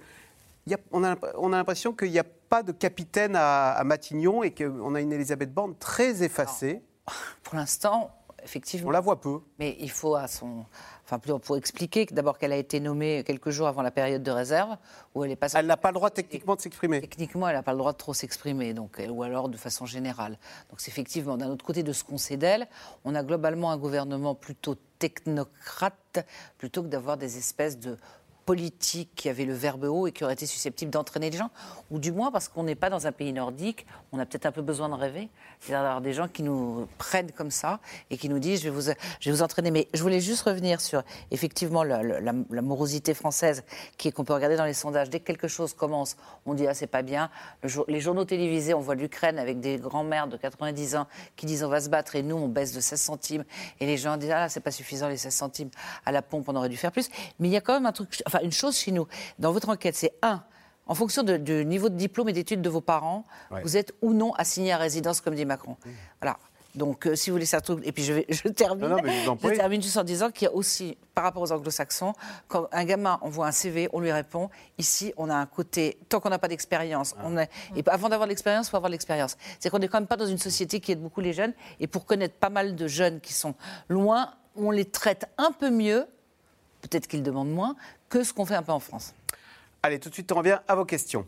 y 0.66 0.74
a- 0.74 0.78
on 0.92 1.02
a, 1.04 1.16
on 1.36 1.52
a 1.52 1.56
l'impression 1.56 1.92
qu'il 1.92 2.11
n'y 2.11 2.18
a 2.18 2.24
pas 2.24 2.62
de 2.62 2.72
capitaine 2.72 3.36
à, 3.36 3.72
à 3.72 3.84
Matignon 3.84 4.42
et 4.42 4.52
qu'on 4.54 4.94
a 4.94 5.00
une 5.00 5.12
Elisabeth 5.12 5.52
Borne 5.52 5.74
très 5.78 6.22
effacée? 6.22 6.82
Pour 7.42 7.54
l'instant, 7.56 8.11
effectivement. 8.42 8.88
On 8.88 8.90
la 8.90 9.00
voit 9.00 9.20
peu. 9.20 9.40
Mais 9.59 9.76
il 9.80 9.90
faut 9.90 10.14
à 10.14 10.28
son. 10.28 10.66
Enfin, 11.09 11.18
plutôt 11.18 11.38
pour 11.38 11.56
expliquer 11.56 12.04
que 12.04 12.12
d'abord 12.12 12.36
qu'elle 12.36 12.52
a 12.52 12.56
été 12.59 12.80
nommée 12.80 13.24
quelques 13.24 13.48
jours 13.48 13.66
avant 13.66 13.80
la 13.80 13.90
période 13.90 14.22
de 14.22 14.30
réserve, 14.30 14.76
où 15.14 15.24
elle 15.24 15.30
est 15.30 15.36
pas. 15.36 15.48
Elle 15.54 15.64
n'a 15.64 15.78
pas 15.78 15.88
le 15.88 15.94
droit 15.94 16.11
techniquement 16.11 16.54
de 16.54 16.61
s'exprimer. 16.61 17.00
Techniquement, 17.00 17.48
elle 17.48 17.56
n'a 17.56 17.62
pas 17.62 17.72
le 17.72 17.78
droit 17.78 17.92
de 17.92 17.96
trop 17.96 18.12
s'exprimer, 18.12 18.74
donc, 18.74 19.00
euh, 19.00 19.09
ou 19.09 19.22
alors 19.22 19.48
de 19.48 19.56
façon 19.56 19.86
générale. 19.86 20.38
Donc, 20.68 20.82
c'est 20.82 20.90
effectivement, 20.90 21.38
d'un 21.38 21.48
autre 21.48 21.64
côté 21.64 21.82
de 21.82 21.94
ce 21.94 22.04
qu'on 22.04 22.18
sait 22.18 22.36
d'elle, 22.36 22.68
on 23.06 23.14
a 23.14 23.22
globalement 23.22 23.70
un 23.70 23.78
gouvernement 23.78 24.34
plutôt 24.34 24.76
technocrate, 24.98 26.26
plutôt 26.59 26.82
que 26.82 26.88
d'avoir 26.88 27.16
des 27.16 27.38
espèces 27.38 27.78
de 27.78 27.96
politiques 28.49 29.11
qui 29.14 29.28
avaient 29.28 29.44
le 29.44 29.53
verbe 29.53 29.84
haut 29.84 30.07
et 30.07 30.12
qui 30.12 30.24
auraient 30.24 30.32
été 30.32 30.46
susceptibles 30.46 30.90
d'entraîner 30.90 31.28
les 31.28 31.36
gens, 31.36 31.51
ou 31.90 31.99
du 31.99 32.12
moins 32.12 32.32
parce 32.32 32.49
qu'on 32.49 32.62
n'est 32.62 32.76
pas 32.76 32.88
dans 32.88 33.07
un 33.07 33.12
pays 33.12 33.34
nordique, 33.34 33.84
on 34.11 34.18
a 34.18 34.24
peut-être 34.24 34.46
un 34.46 34.53
peu 34.53 34.62
besoin 34.62 34.88
de 34.88 34.94
rêver, 34.94 35.28
c'est-à-dire 35.61 35.82
d'avoir 35.82 36.01
des 36.01 36.14
gens 36.14 36.28
qui 36.28 36.42
nous 36.42 36.88
prennent 36.96 37.30
comme 37.32 37.51
ça 37.51 37.78
et 38.09 38.16
qui 38.16 38.30
nous 38.30 38.38
disent 38.38 38.61
je 38.61 38.70
vais 38.70 38.74
vous, 38.74 38.90
je 39.20 39.30
vais 39.30 39.36
vous 39.36 39.42
entraîner. 39.42 39.70
Mais 39.70 39.86
je 39.92 40.01
voulais 40.01 40.20
juste 40.20 40.44
revenir 40.44 40.80
sur 40.80 41.03
effectivement 41.30 41.82
la, 41.82 42.03
morosité 42.62 43.12
française 43.12 43.64
qui 43.99 44.12
qu'on 44.12 44.24
peut 44.24 44.32
regarder 44.32 44.57
dans 44.57 44.64
les 44.64 44.72
sondages. 44.72 45.11
Dès 45.11 45.20
que 45.20 45.26
quelque 45.26 45.49
chose 45.49 45.74
commence, 45.74 46.16
on 46.46 46.55
dit 46.55 46.66
ah 46.66 46.72
c'est 46.72 46.86
pas 46.86 47.03
bien. 47.03 47.28
Les 47.86 48.01
journaux 48.01 48.24
télévisés, 48.24 48.72
on 48.72 48.80
voit 48.80 48.94
l'Ukraine 48.94 49.38
avec 49.38 49.61
des 49.61 49.76
grands-mères 49.76 50.26
de 50.26 50.38
90 50.38 50.96
ans 50.96 51.07
qui 51.36 51.44
disent 51.44 51.64
on 51.64 51.68
va 51.68 51.82
se 51.82 51.90
battre 51.90 52.16
et 52.16 52.22
nous 52.22 52.36
on 52.36 52.49
baisse 52.49 52.72
de 52.72 52.80
16 52.80 52.99
centimes 52.99 53.44
et 53.78 53.84
les 53.84 53.99
gens 53.99 54.16
disent 54.16 54.30
ah 54.30 54.49
c'est 54.49 54.61
pas 54.61 54.70
suffisant 54.70 55.09
les 55.09 55.18
16 55.18 55.34
centimes 55.34 55.70
à 56.07 56.12
la 56.12 56.22
pompe 56.22 56.49
on 56.49 56.57
aurait 56.57 56.70
dû 56.70 56.78
faire 56.78 56.92
plus. 56.92 57.11
Mais 57.38 57.49
il 57.49 57.53
y 57.53 57.57
a 57.59 57.61
quand 57.61 57.74
même 57.74 57.84
un 57.84 57.92
truc, 57.92 58.22
une 58.43 58.53
chose 58.53 58.76
chez 58.76 58.93
nous 58.93 59.07
dans 59.39 59.53
votre 59.53 59.68
enquête, 59.68 59.97
c'est 59.97 60.14
un. 60.22 60.43
En 60.86 60.95
fonction 60.95 61.22
de- 61.22 61.36
du 61.36 61.64
niveau 61.66 61.89
de 61.91 61.97
diplôme 61.97 62.30
et 62.30 62.32
d'études 62.32 62.62
de 62.62 62.70
vos 62.70 62.80
parents, 62.80 63.24
Ouais. 63.51 63.61
vous 63.62 63.76
êtes 63.76 63.93
ou 64.01 64.14
non 64.14 64.32
assigné 64.34 64.72
à 64.72 64.78
résidence, 64.78 65.20
comme 65.20 65.34
dit 65.34 65.45
Macron. 65.45 65.76
Voilà. 66.22 66.39
Donc, 66.74 67.07
euh, 67.07 67.16
si 67.16 67.30
vous 67.30 67.34
voulez 67.34 67.47
ça, 67.47 67.61
et 67.82 67.93
puis 67.93 68.05
je, 68.05 68.12
vais, 68.12 68.26
je 68.28 68.47
termine. 68.49 68.89
Non, 68.89 68.97
non, 68.97 69.03
mais 69.03 69.12
je 69.20 69.24
vous 69.24 69.30
en 69.30 69.36
prie. 69.36 69.57
termine 69.57 69.82
juste 69.82 69.97
en 69.97 70.05
disant 70.05 70.30
qu'il 70.30 70.47
y 70.47 70.49
a 70.49 70.55
aussi, 70.55 70.97
par 71.14 71.24
rapport 71.24 71.43
aux 71.43 71.51
anglo-saxons, 71.51 72.12
quand 72.47 72.68
un 72.72 72.84
gamin 72.84 73.18
envoie 73.22 73.47
un 73.49 73.53
CV, 73.53 73.89
on 73.93 74.01
lui 74.01 74.12
répond. 74.12 74.49
Ici, 74.78 75.12
on 75.16 75.28
a 75.28 75.34
un 75.34 75.47
côté, 75.47 75.99
tant 76.09 76.20
qu'on 76.20 76.28
n'a 76.30 76.39
pas 76.39 76.47
d'expérience, 76.49 77.14
on 77.24 77.36
est, 77.36 77.51
et 77.74 77.82
avant 77.89 78.09
d'avoir 78.09 78.28
l'expérience, 78.28 78.68
il 78.68 78.70
faut 78.70 78.76
avoir 78.76 78.91
l'expérience. 78.91 79.36
C'est 79.59 79.70
qu'on 79.70 79.78
n'est 79.80 79.89
quand 79.89 79.99
même 79.99 80.07
pas 80.07 80.16
dans 80.16 80.26
une 80.26 80.39
société 80.39 80.78
qui 80.80 80.93
aide 80.93 81.01
beaucoup 81.03 81.20
les 81.20 81.32
jeunes. 81.32 81.53
Et 81.80 81.86
pour 81.86 82.05
connaître 82.07 82.36
pas 82.36 82.51
mal 82.51 82.76
de 82.76 82.86
jeunes 82.86 83.20
qui 83.20 83.32
sont 83.32 83.55
loin, 83.89 84.32
on 84.55 84.70
les 84.70 84.84
traite 84.84 85.24
un 85.39 85.53
peu 85.53 85.70
mieux, 85.70 86.07
peut-être 86.81 87.07
qu'ils 87.07 87.22
demandent 87.22 87.53
moins, 87.53 87.76
que 88.09 88.24
ce 88.24 88.33
qu'on 88.33 88.47
fait 88.47 88.55
un 88.55 88.62
peu 88.62 88.72
en 88.72 88.81
France. 88.81 89.14
Allez, 89.83 89.99
tout 89.99 90.09
de 90.09 90.14
suite, 90.14 90.31
on 90.33 90.37
revient 90.37 90.59
à 90.66 90.74
vos 90.74 90.85
questions. 90.85 91.26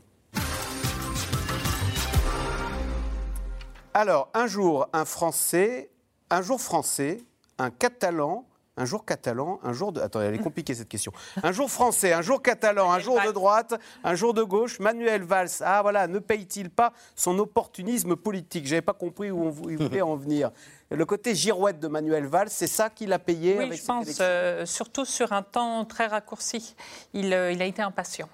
Alors, 3.93 4.29
un 4.35 4.47
jour, 4.47 4.89
un 4.93 5.05
Français, 5.05 5.91
un 6.31 6.43
jour 6.43 6.61
français, 6.61 7.19
un 7.59 7.71
Catalan, 7.71 8.47
un 8.77 8.85
jour 8.85 9.05
catalan, 9.05 9.61
un 9.63 9.73
jour 9.73 9.93
de... 9.93 10.01
Attendez, 10.01 10.27
elle 10.27 10.35
est 10.35 10.39
compliquée 10.43 10.75
cette 10.75 10.89
question. 10.89 11.13
Un 11.43 11.53
jour 11.53 11.71
français, 11.71 12.13
un 12.13 12.23
jour 12.23 12.43
catalan, 12.43 12.91
un 12.91 12.99
jour 12.99 13.21
de 13.25 13.31
droite, 13.31 13.75
un 14.05 14.15
jour 14.15 14.35
de 14.35 14.43
gauche, 14.43 14.81
Manuel 14.81 15.23
Valls, 15.23 15.51
ah 15.61 15.83
voilà, 15.83 16.07
ne 16.07 16.19
paye-t-il 16.19 16.71
pas 16.71 16.93
son 17.15 17.39
opportunisme 17.39 18.17
politique? 18.17 18.67
J'avais 18.67 18.83
pas 18.83 18.95
compris 18.95 19.31
où 19.31 19.45
on 19.45 19.69
il 19.69 19.77
voulait 19.77 20.03
en 20.03 20.17
venir. 20.17 20.51
Le 20.91 21.05
côté 21.05 21.35
girouette 21.35 21.79
de 21.79 21.87
Manuel 21.87 22.27
Valls, 22.27 22.49
c'est 22.51 22.67
ça 22.67 22.91
qu'il 22.91 23.13
a 23.13 23.19
payé 23.19 23.57
Oui, 23.59 23.65
avec 23.65 23.81
je 23.81 23.85
pense, 23.85 24.19
euh, 24.21 24.67
surtout 24.67 25.05
sur 25.05 25.33
un 25.33 25.43
temps 25.43 25.85
très 25.85 26.07
raccourci. 26.07 26.75
Il, 27.13 27.33
euh, 27.33 27.53
il 27.53 27.63
a 27.63 27.67
été 27.67 27.83
impatient. 27.83 28.29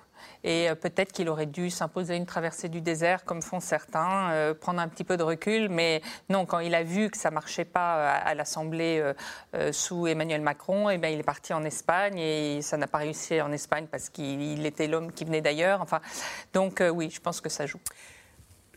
Et 0.44 0.70
euh, 0.70 0.74
peut-être 0.74 1.12
qu'il 1.12 1.28
aurait 1.28 1.46
dû 1.46 1.70
s'imposer 1.70 2.16
une 2.16 2.26
traversée 2.26 2.68
du 2.68 2.80
désert, 2.80 3.24
comme 3.24 3.42
font 3.42 3.60
certains, 3.60 4.30
euh, 4.30 4.54
prendre 4.54 4.80
un 4.80 4.88
petit 4.88 5.04
peu 5.04 5.16
de 5.16 5.22
recul. 5.22 5.68
Mais 5.68 6.02
non, 6.28 6.46
quand 6.46 6.60
il 6.60 6.74
a 6.74 6.82
vu 6.82 7.10
que 7.10 7.16
ça 7.16 7.30
marchait 7.30 7.64
pas 7.64 7.96
euh, 7.96 8.18
à, 8.24 8.34
l'Assemblée 8.34 9.02
sous 9.72 10.06
Emmanuel 10.06 10.40
Macron, 10.40 10.90
eh 10.90 10.98
ben, 10.98 11.08
il 11.08 11.20
est 11.20 11.24
parti 11.24 11.52
en 11.52 11.64
Espagne 11.64 12.18
et 12.18 12.60
ça 12.62 12.76
n'a 12.76 12.86
pas 12.86 12.98
réussi 12.98 13.40
en 13.40 13.50
Espagne 13.52 13.86
parce 13.90 14.08
qu'il 14.08 14.42
il 14.42 14.66
était 14.66 14.86
l'homme 14.86 15.12
qui 15.12 15.24
venait 15.24 15.40
d'ailleurs. 15.40 15.80
Enfin, 15.80 16.00
donc 16.52 16.82
oui, 16.92 17.10
je 17.10 17.20
pense 17.20 17.40
que 17.40 17.48
ça 17.48 17.66
joue. 17.66 17.80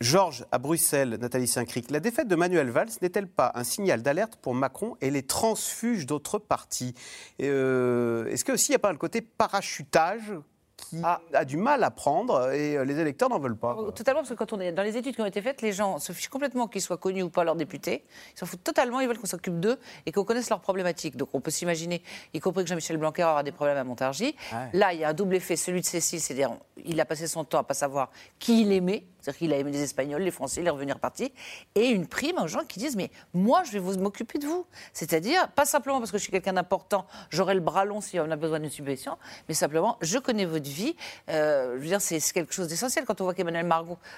Georges, 0.00 0.46
à 0.50 0.58
Bruxelles, 0.58 1.18
Nathalie 1.20 1.46
Saint-Cric, 1.46 1.90
la 1.90 2.00
défaite 2.00 2.26
de 2.26 2.36
Manuel 2.36 2.70
Valls 2.70 2.88
n'est-elle 3.02 3.28
pas 3.28 3.52
un 3.54 3.64
signal 3.64 4.02
d'alerte 4.02 4.36
pour 4.40 4.54
Macron 4.54 4.96
et 5.02 5.10
les 5.10 5.22
transfuges 5.22 6.06
d'autres 6.06 6.38
partis? 6.38 6.94
Est-ce 7.38 8.44
que 8.44 8.52
aussi 8.52 8.70
il 8.70 8.72
n'y 8.72 8.76
a 8.76 8.80
pas 8.80 8.92
le 8.92 8.98
côté 8.98 9.20
parachutage 9.20 10.32
qui 10.80 11.00
a 11.32 11.44
du 11.44 11.56
mal 11.56 11.84
à 11.84 11.90
prendre 11.90 12.52
et 12.52 12.76
euh, 12.76 12.84
les 12.84 12.98
électeurs 12.98 13.28
n'en 13.28 13.38
veulent 13.38 13.56
pas 13.56 13.76
Totalement, 13.94 14.20
parce 14.20 14.30
que 14.30 14.34
quand 14.34 14.52
on 14.52 14.60
est 14.60 14.72
dans 14.72 14.82
les 14.82 14.96
études 14.96 15.14
qui 15.14 15.20
ont 15.20 15.26
été 15.26 15.42
faites, 15.42 15.62
les 15.62 15.72
gens 15.72 15.98
se 15.98 16.12
fichent 16.12 16.28
complètement 16.28 16.68
qu'ils 16.68 16.82
soient 16.82 16.96
connus 16.96 17.22
ou 17.22 17.30
pas 17.30 17.44
leurs 17.44 17.56
députés. 17.56 18.04
Ils 18.34 18.38
s'en 18.38 18.46
foutent 18.46 18.64
totalement, 18.64 19.00
ils 19.00 19.08
veulent 19.08 19.18
qu'on 19.18 19.26
s'occupe 19.26 19.60
d'eux 19.60 19.78
et 20.06 20.12
qu'on 20.12 20.24
connaisse 20.24 20.50
leurs 20.50 20.60
problématiques. 20.60 21.16
Donc 21.16 21.28
on 21.32 21.40
peut 21.40 21.50
s'imaginer, 21.50 22.02
y 22.34 22.40
compris 22.40 22.64
que 22.64 22.68
Jean-Michel 22.68 22.96
Blanquer 22.96 23.24
aura 23.24 23.42
des 23.42 23.52
problèmes 23.52 23.78
à 23.78 23.84
Montargis. 23.84 24.34
Ouais. 24.52 24.68
Là, 24.72 24.92
il 24.92 25.00
y 25.00 25.04
a 25.04 25.08
un 25.08 25.14
double 25.14 25.36
effet, 25.36 25.56
celui 25.56 25.80
de 25.80 25.86
Cécile, 25.86 26.20
c'est-à-dire 26.20 26.52
il 26.84 27.00
a 27.00 27.04
passé 27.04 27.26
son 27.26 27.44
temps 27.44 27.58
à 27.58 27.64
pas 27.64 27.74
savoir 27.74 28.10
qui 28.38 28.62
il 28.62 28.72
aimait. 28.72 29.04
C'est-à-dire 29.20 29.38
qu'il 29.38 29.52
a 29.52 29.56
aimé 29.56 29.70
les 29.70 29.82
Espagnols, 29.82 30.22
les 30.22 30.30
Français, 30.30 30.62
les 30.62 30.70
revenus 30.70 30.94
repartis. 30.94 31.32
Et 31.74 31.88
une 31.88 32.06
prime 32.06 32.38
aux 32.38 32.48
gens 32.48 32.64
qui 32.66 32.78
disent 32.78 32.96
Mais 32.96 33.10
moi, 33.34 33.62
je 33.64 33.78
vais 33.78 33.96
m'occuper 33.98 34.38
de 34.38 34.46
vous. 34.46 34.66
C'est-à-dire, 34.92 35.48
pas 35.52 35.64
simplement 35.64 35.98
parce 35.98 36.10
que 36.10 36.18
je 36.18 36.22
suis 36.22 36.32
quelqu'un 36.32 36.54
d'important, 36.54 37.06
j'aurai 37.30 37.54
le 37.54 37.60
bras 37.60 37.84
long 37.84 38.00
si 38.00 38.18
on 38.18 38.30
a 38.30 38.36
besoin 38.36 38.60
d'une 38.60 38.70
subvention, 38.70 39.16
mais 39.48 39.54
simplement, 39.54 39.96
je 40.00 40.18
connais 40.18 40.44
votre 40.44 40.68
vie. 40.68 40.96
Euh, 41.28 41.76
je 41.76 41.80
veux 41.80 41.88
dire, 41.88 42.00
c'est 42.00 42.20
quelque 42.32 42.54
chose 42.54 42.68
d'essentiel. 42.68 43.04
Quand 43.04 43.20
on 43.20 43.24
voit 43.24 43.34
qu'Emmanuel 43.34 43.68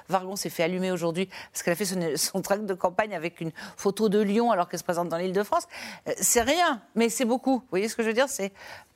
Vargon 0.09 0.36
s'est 0.36 0.50
fait 0.50 0.62
allumer 0.62 0.90
aujourd'hui 0.90 1.28
parce 1.53 1.62
qu'elle 1.62 1.72
a 1.72 1.76
fait 1.76 1.84
son, 1.84 2.00
son 2.16 2.42
tract 2.42 2.64
de 2.64 2.74
campagne 2.74 3.14
avec 3.14 3.40
une 3.40 3.53
photo 3.76 4.09
de 4.09 4.20
Lyon 4.20 4.50
alors 4.50 4.68
qu'elle 4.68 4.80
se 4.80 4.84
présente 4.84 5.09
dans 5.09 5.16
l'île 5.16 5.32
de 5.32 5.42
France, 5.42 5.66
euh, 6.09 6.12
c'est 6.20 6.42
rien, 6.42 6.82
mais 6.94 7.09
c'est 7.09 7.24
beaucoup. 7.24 7.59
Vous 7.59 7.66
voyez 7.70 7.88
ce 7.88 7.96
que 7.96 8.03
je 8.03 8.09
veux 8.09 8.14
dire? 8.14 8.28
C'est 8.28 8.53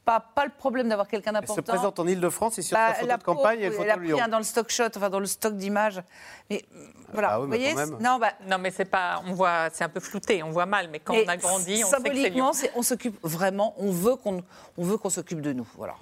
pas, 0.07 0.21
pas 0.21 0.45
le 0.47 0.53
problème 0.57 0.89
d'avoir 0.89 1.07
quelqu'un 1.09 1.33
Elle 1.33 1.41
d'important. 1.41 1.57
se 1.57 1.61
présente 1.69 1.99
en 1.99 2.07
Ile-de-France 2.07 2.59
et 2.59 2.63
sur 2.63 2.75
Bah, 2.77 2.89
sa 2.89 2.95
photo 2.95 3.07
la 3.09 3.17
de 3.19 3.23
campagne, 3.23 3.61
une 3.61 3.71
photo 3.73 3.83
elle 3.85 3.91
a 3.91 3.97
pris 3.99 4.07
Lyon. 4.07 4.19
un 4.23 4.29
dans 4.29 4.39
le 4.39 4.45
stock 4.45 4.71
shot, 4.71 4.85
enfin 4.97 5.11
dans 5.11 5.21
le 5.21 5.27
stock 5.27 5.55
d'images. 5.57 6.01
Mais 6.49 6.65
voilà, 7.13 7.33
Ah 7.33 7.41
oui, 7.41 7.45
vous 7.47 7.51
mais 7.53 7.73
voyez. 7.75 7.91
Non, 8.01 8.19
bah, 8.19 8.33
Non, 8.49 8.57
mais 8.59 8.71
c'est 8.71 8.85
pas. 8.87 9.21
On 9.27 9.35
voit, 9.35 9.69
c'est 9.73 9.85
un 9.85 9.89
peu 9.91 10.01
flouté, 10.01 10.43
on 10.43 10.51
voit 10.51 10.65
mal, 10.67 10.89
mais 10.91 11.01
quand 11.01 11.15
on 11.15 11.29
a 11.29 11.37
grandi, 11.37 11.73
on 11.73 11.77
sait 11.77 11.83
que 11.83 11.85
c'est 11.85 11.91
symboliquement, 11.91 12.31
Lyon. 12.47 12.53
c'est 12.55 12.71
on 12.77 12.83
s'occupe 12.83 13.19
vraiment, 13.23 13.75
on 13.79 13.91
veut 13.91 14.17
qu'on 14.17 14.43
on 14.79 14.85
veut 14.85 14.97
qu'on 14.97 15.11
s'occupe 15.11 15.41
de 15.43 15.53
nous. 15.53 15.67
Voilà. 15.77 15.95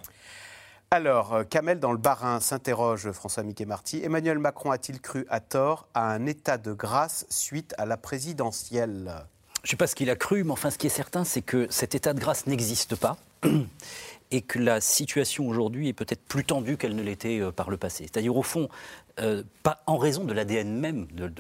Alors, 0.90 1.34
euh, 1.34 1.44
Kamel 1.44 1.80
dans 1.80 1.90
le 1.90 1.98
Bas-Rhin 1.98 2.38
s'interroge 2.40 3.11
François 3.11 3.42
Mickey 3.42 3.64
Marty. 3.64 4.02
Emmanuel 4.05 4.38
Macron 4.38 4.70
a-t-il 4.70 5.00
cru 5.00 5.26
à 5.28 5.40
tort 5.40 5.88
à 5.94 6.05
un 6.12 6.26
état 6.26 6.57
de 6.57 6.72
grâce 6.72 7.26
suite 7.30 7.74
à 7.78 7.86
la 7.86 7.96
présidentielle? 7.96 9.12
Je 9.62 9.68
ne 9.68 9.70
sais 9.70 9.76
pas 9.76 9.86
ce 9.86 9.94
qu'il 9.94 10.11
a 10.11 10.14
cru, 10.14 10.44
mais 10.44 10.52
enfin, 10.52 10.70
ce 10.70 10.78
qui 10.78 10.86
est 10.86 10.90
certain, 10.90 11.24
c'est 11.24 11.40
que 11.42 11.66
cet 11.70 11.94
état 11.94 12.12
de 12.12 12.20
grâce 12.20 12.46
n'existe 12.46 12.96
pas. 12.96 13.16
嗯。 13.45 13.68
Et 14.35 14.41
que 14.41 14.59
la 14.59 14.80
situation 14.80 15.47
aujourd'hui 15.47 15.89
est 15.89 15.93
peut-être 15.93 16.24
plus 16.24 16.45
tendue 16.45 16.76
qu'elle 16.76 16.97
ne 16.97 17.03
l'était 17.03 17.39
euh, 17.39 17.53
par 17.53 17.70
le 17.70 17.76
passé. 17.76 18.03
C'est-à-dire, 18.05 18.37
au 18.37 18.43
fond, 18.43 18.68
euh, 19.20 19.45
pas 19.62 19.85
en 19.87 19.97
raison 19.97 20.24
de 20.24 20.32
l'ADN 20.32 20.76
même, 20.76 21.07
de, 21.12 21.30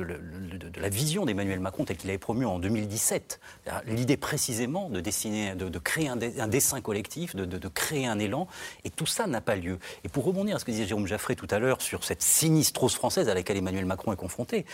la 0.80 0.88
vision 0.88 1.24
d'Emmanuel 1.24 1.58
Macron 1.58 1.84
tel 1.84 1.96
qu'il 1.96 2.08
avait 2.08 2.18
promu 2.18 2.46
en 2.46 2.60
2017. 2.60 3.40
L'idée 3.86 4.16
précisément 4.16 4.88
de, 4.88 5.00
dessiner, 5.00 5.56
de, 5.56 5.78
créer 5.80 6.08
un, 6.08 6.16
un 6.38 6.46
dessin 6.46 6.80
collectif, 6.80 7.34
de 7.34 7.68
créer 7.68 8.06
un 8.06 8.20
élan, 8.20 8.46
et 8.84 8.90
tout 8.90 9.06
ça 9.06 9.26
n'a 9.26 9.40
pas 9.40 9.56
lieu. 9.56 9.78
Et 10.04 10.08
pour 10.08 10.24
rebondir 10.24 10.54
à 10.54 10.58
ce 10.60 10.64
que 10.64 10.70
disait 10.70 10.86
Jérôme 10.86 11.08
Jaffré 11.08 11.34
tout 11.34 11.48
à 11.50 11.58
l'heure 11.58 11.82
sur 11.82 12.04
cette 12.04 12.22
sinistrose 12.22 12.94
française 12.94 13.28
à 13.28 13.34
laquelle 13.34 13.56
Emmanuel 13.56 13.86
Macron 13.86 14.12
est 14.12 14.16
confronté, 14.16 14.66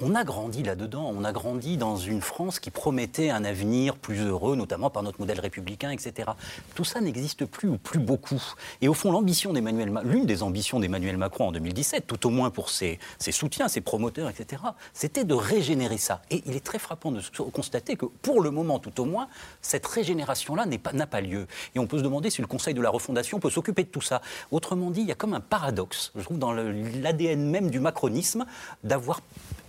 on 0.00 0.16
a 0.16 0.24
grandi 0.24 0.62
là-dedans, 0.64 1.12
on 1.14 1.24
a 1.24 1.32
grandi 1.32 1.76
dans 1.76 1.96
une 1.96 2.20
France 2.20 2.58
qui 2.58 2.70
promettait 2.70 3.30
un 3.30 3.44
avenir 3.44 3.96
plus 3.96 4.20
heureux, 4.20 4.56
notamment 4.56 4.90
par 4.90 5.04
notre 5.04 5.20
modèle 5.20 5.40
républicain, 5.40 5.90
etc. 5.90 6.30
Tout 6.74 6.84
ça 6.84 7.00
n'existe 7.00 7.44
plus 7.44 7.67
ou 7.68 7.78
plus 7.78 7.98
beaucoup. 7.98 8.42
Et 8.80 8.88
au 8.88 8.94
fond, 8.94 9.12
l'une 9.20 10.26
des 10.26 10.42
ambitions 10.42 10.80
d'Emmanuel 10.80 11.16
Macron 11.16 11.48
en 11.48 11.52
2017, 11.52 12.06
tout 12.06 12.26
au 12.26 12.30
moins 12.30 12.50
pour 12.50 12.70
ses, 12.70 12.98
ses 13.18 13.32
soutiens, 13.32 13.68
ses 13.68 13.80
promoteurs, 13.80 14.28
etc., 14.28 14.62
c'était 14.92 15.24
de 15.24 15.34
régénérer 15.34 15.98
ça. 15.98 16.22
Et 16.30 16.42
il 16.46 16.56
est 16.56 16.64
très 16.64 16.78
frappant 16.78 17.12
de 17.12 17.20
constater 17.52 17.96
que, 17.96 18.06
pour 18.06 18.40
le 18.40 18.50
moment, 18.50 18.78
tout 18.78 19.00
au 19.00 19.04
moins, 19.04 19.28
cette 19.62 19.86
régénération-là 19.86 20.66
n'est 20.66 20.78
pas- 20.78 20.92
n'a 20.92 21.06
pas, 21.06 21.20
lieu. 21.20 21.46
Et 21.74 21.78
on 21.78 21.86
peut 21.86 21.98
se 21.98 22.02
demander 22.02 22.30
si 22.30 22.40
le 22.40 22.46
Conseil 22.46 22.74
de 22.74 22.80
la 22.80 22.90
refondation 22.90 23.40
peut 23.40 23.50
s'occuper 23.50 23.82
de 23.82 23.88
tout 23.88 24.00
ça. 24.00 24.22
Autrement 24.50 24.90
dit, 24.90 25.00
il 25.00 25.08
y 25.08 25.12
a 25.12 25.16
comme 25.16 25.34
un 25.34 25.40
paradoxe, 25.40 26.12
je 26.16 26.22
trouve, 26.22 26.38
dans 26.38 26.52
l'ADN 26.52 27.50
même 27.50 27.70
du 27.70 27.80
macronisme, 27.80 28.46
d'avoir 28.84 29.20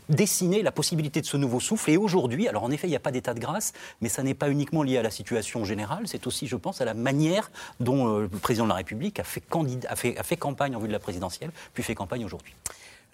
dessiner 0.10 0.62
la 0.64 0.72
possibilité 0.72 1.22
de 1.22 1.26
ce 1.26 1.38
nouveau 1.38 1.60
souffle. 1.60 1.92
Et 1.92 1.98
aujourd'hui, 1.98 2.48
alors 2.48 2.64
en 2.64 2.72
effet, 2.72 2.88
il 2.88 2.92
n'y 2.92 2.96
a 2.96 3.00
pas 3.00 3.12
d'état 3.12 3.34
de 3.34 3.40
grâce, 3.40 3.74
mais 4.02 4.10
ça 4.10 4.24
n'est 4.24 4.34
pas 4.34 4.50
uniquement 4.50 4.84
lié 4.84 4.98
à 4.98 5.04
la 5.04 5.12
situation 5.12 5.64
générale, 5.66 6.04
c'est 6.08 6.28
aussi, 6.28 6.48
je 6.48 6.56
pense, 6.56 6.82
à 6.82 6.86
la 6.86 6.94
manière 6.94 7.52
dont 7.80 8.08
euh, 8.08 8.22
le 8.22 8.28
président 8.40 8.66
de 8.66 8.70
la 8.70 8.76
République 8.76 9.20
a 9.20 9.24
fait, 9.24 9.44
a 9.88 9.96
fait- 9.96 10.18
a 10.18 10.24
fait 10.24 10.38
campagne 10.38 10.76
en 10.76 10.80
vue 10.80 10.88
de 10.88 10.94
la 10.94 11.00
présidentielle, 11.00 11.52
puis 11.74 11.84
fait 11.84 11.96
campagne 11.96 12.26
aujourd'hui. 12.26 12.54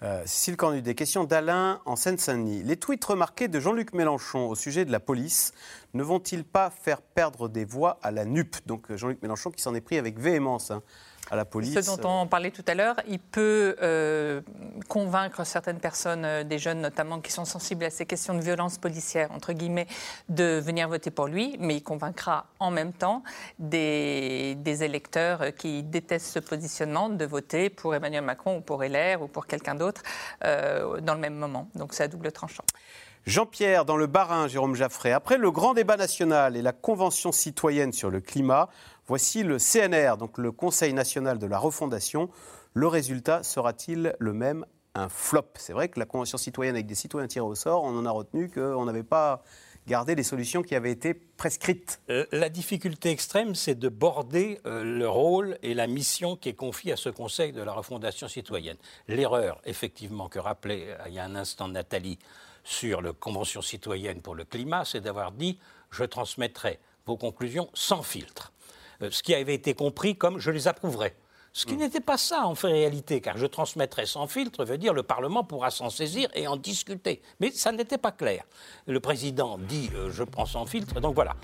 Euh, 0.02 0.22
Cécile 0.26 0.58
Cornudet, 0.58 0.94
question 0.94 1.24
d'Alain 1.24 1.80
en 1.86 1.96
Seine-Saint-Denis. 1.96 2.62
Les 2.62 2.76
tweets 2.76 3.02
remarqués 3.02 3.48
de 3.48 3.58
Jean-Luc 3.58 3.94
Mélenchon 3.94 4.46
au 4.46 4.54
sujet 4.54 4.84
de 4.84 4.92
la 4.92 5.00
police 5.00 5.54
ne 5.94 6.02
vont-ils 6.02 6.44
pas 6.44 6.68
faire 6.68 7.00
perdre 7.00 7.48
des 7.48 7.64
voix 7.64 7.98
à 8.02 8.10
la 8.10 8.26
NUP? 8.26 8.56
Donc 8.66 8.90
euh, 8.90 8.98
Jean-Luc 8.98 9.22
Mélenchon 9.22 9.50
qui 9.50 9.62
s'en 9.62 9.74
est 9.74 9.80
pris 9.80 9.96
avec 9.96 10.18
véhémence 10.18 10.70
hein, 10.70 10.82
à 11.30 11.36
la 11.36 11.44
police. 11.44 11.80
Ce 11.80 11.96
dont 11.96 12.08
on 12.08 12.26
parlait 12.26 12.50
tout 12.50 12.64
à 12.66 12.74
l'heure, 12.74 12.96
il 13.08 13.18
peut 13.18 13.76
euh, 13.82 14.40
convaincre 14.88 15.44
certaines 15.44 15.80
personnes, 15.80 16.24
euh, 16.24 16.44
des 16.44 16.58
jeunes 16.58 16.80
notamment, 16.80 17.20
qui 17.20 17.32
sont 17.32 17.44
sensibles 17.44 17.84
à 17.84 17.90
ces 17.90 18.06
questions 18.06 18.34
de 18.34 18.40
violence 18.40 18.78
policière, 18.78 19.30
entre 19.32 19.52
guillemets, 19.52 19.86
de 20.28 20.60
venir 20.64 20.88
voter 20.88 21.10
pour 21.10 21.26
lui, 21.26 21.56
mais 21.58 21.76
il 21.76 21.82
convaincra 21.82 22.46
en 22.60 22.70
même 22.70 22.92
temps 22.92 23.22
des, 23.58 24.54
des 24.56 24.84
électeurs 24.84 25.54
qui 25.56 25.82
détestent 25.82 26.32
ce 26.32 26.38
positionnement 26.38 27.08
de 27.08 27.24
voter 27.24 27.70
pour 27.70 27.94
Emmanuel 27.94 28.24
Macron 28.24 28.58
ou 28.58 28.60
pour 28.60 28.82
LR 28.82 29.22
ou 29.22 29.28
pour 29.28 29.46
quelqu'un 29.46 29.74
d'autre 29.74 30.02
euh, 30.44 31.00
dans 31.00 31.14
le 31.14 31.20
même 31.20 31.36
moment. 31.36 31.68
Donc 31.74 31.94
c'est 31.94 32.04
à 32.04 32.08
double 32.08 32.32
tranchant. 32.32 32.64
Jean-Pierre, 33.26 33.84
dans 33.84 33.96
le 33.96 34.06
Bas-Rhin, 34.06 34.46
Jérôme 34.46 34.76
Jaffray. 34.76 35.10
Après 35.10 35.36
le 35.36 35.50
grand 35.50 35.74
débat 35.74 35.96
national 35.96 36.56
et 36.56 36.62
la 36.62 36.72
convention 36.72 37.32
citoyenne 37.32 37.92
sur 37.92 38.08
le 38.08 38.20
climat, 38.20 38.68
voici 39.06 39.42
le 39.42 39.58
CNR, 39.58 40.16
donc 40.18 40.38
le 40.38 40.52
Conseil 40.52 40.92
national 40.92 41.38
de 41.38 41.46
la 41.46 41.58
refondation. 41.58 42.28
Le 42.74 42.86
résultat 42.86 43.42
sera-t-il 43.42 44.14
le 44.18 44.32
même? 44.32 44.66
Un 44.94 45.10
flop. 45.10 45.48
C'est 45.56 45.74
vrai 45.74 45.90
que 45.90 46.00
la 46.00 46.06
convention 46.06 46.38
citoyenne 46.38 46.74
avec 46.74 46.86
des 46.86 46.94
citoyens 46.94 47.28
tirés 47.28 47.44
au 47.44 47.54
sort, 47.54 47.84
on 47.84 47.98
en 47.98 48.06
a 48.06 48.10
retenu 48.10 48.50
qu'on 48.50 48.86
n'avait 48.86 49.02
pas 49.02 49.42
gardé 49.86 50.14
les 50.14 50.22
solutions 50.22 50.62
qui 50.62 50.74
avaient 50.74 50.90
été 50.90 51.14
prescrites. 51.14 52.00
Euh, 52.10 52.24
la 52.32 52.48
difficulté 52.48 53.10
extrême, 53.10 53.54
c'est 53.54 53.74
de 53.74 53.88
border 53.88 54.58
euh, 54.66 54.82
le 54.82 55.08
rôle 55.08 55.58
et 55.62 55.74
la 55.74 55.86
mission 55.86 56.34
qui 56.34 56.48
est 56.48 56.54
confiée 56.54 56.92
à 56.92 56.96
ce 56.96 57.08
Conseil 57.08 57.52
de 57.52 57.62
la 57.62 57.72
refondation 57.72 58.26
citoyenne. 58.26 58.78
L'erreur, 59.06 59.60
effectivement, 59.64 60.28
que 60.28 60.38
rappelait 60.38 60.86
euh, 60.88 61.08
il 61.08 61.14
y 61.14 61.18
a 61.18 61.24
un 61.24 61.36
instant 61.36 61.68
Nathalie, 61.68 62.18
sur 62.66 63.00
la 63.00 63.12
Convention 63.12 63.62
citoyenne 63.62 64.20
pour 64.20 64.34
le 64.34 64.44
climat, 64.44 64.84
c'est 64.84 65.00
d'avoir 65.00 65.30
dit 65.30 65.58
je 65.90 66.02
transmettrai 66.02 66.80
vos 67.06 67.16
conclusions 67.16 67.70
sans 67.74 68.02
filtre. 68.02 68.52
Euh, 69.02 69.10
ce 69.10 69.22
qui 69.22 69.34
avait 69.34 69.54
été 69.54 69.74
compris 69.74 70.16
comme 70.16 70.38
je 70.38 70.50
les 70.50 70.68
approuverai. 70.68 71.14
Ce 71.52 71.64
qui 71.64 71.76
n'était 71.78 72.00
pas 72.00 72.18
ça 72.18 72.46
en 72.46 72.54
fait, 72.54 72.66
réalité, 72.66 73.22
car 73.22 73.38
je 73.38 73.46
transmettrai 73.46 74.04
sans 74.04 74.26
filtre 74.26 74.62
veut 74.66 74.76
dire 74.76 74.92
le 74.92 75.02
Parlement 75.02 75.42
pourra 75.42 75.70
s'en 75.70 75.88
saisir 75.88 76.28
et 76.34 76.46
en 76.46 76.56
discuter. 76.56 77.22
Mais 77.40 77.50
ça 77.50 77.72
n'était 77.72 77.96
pas 77.96 78.12
clair. 78.12 78.44
Le 78.86 79.00
président 79.00 79.56
dit 79.56 79.88
euh, 79.94 80.10
je 80.10 80.22
prends 80.22 80.44
sans 80.44 80.66
filtre, 80.66 81.00
donc 81.00 81.14
voilà. 81.14 81.34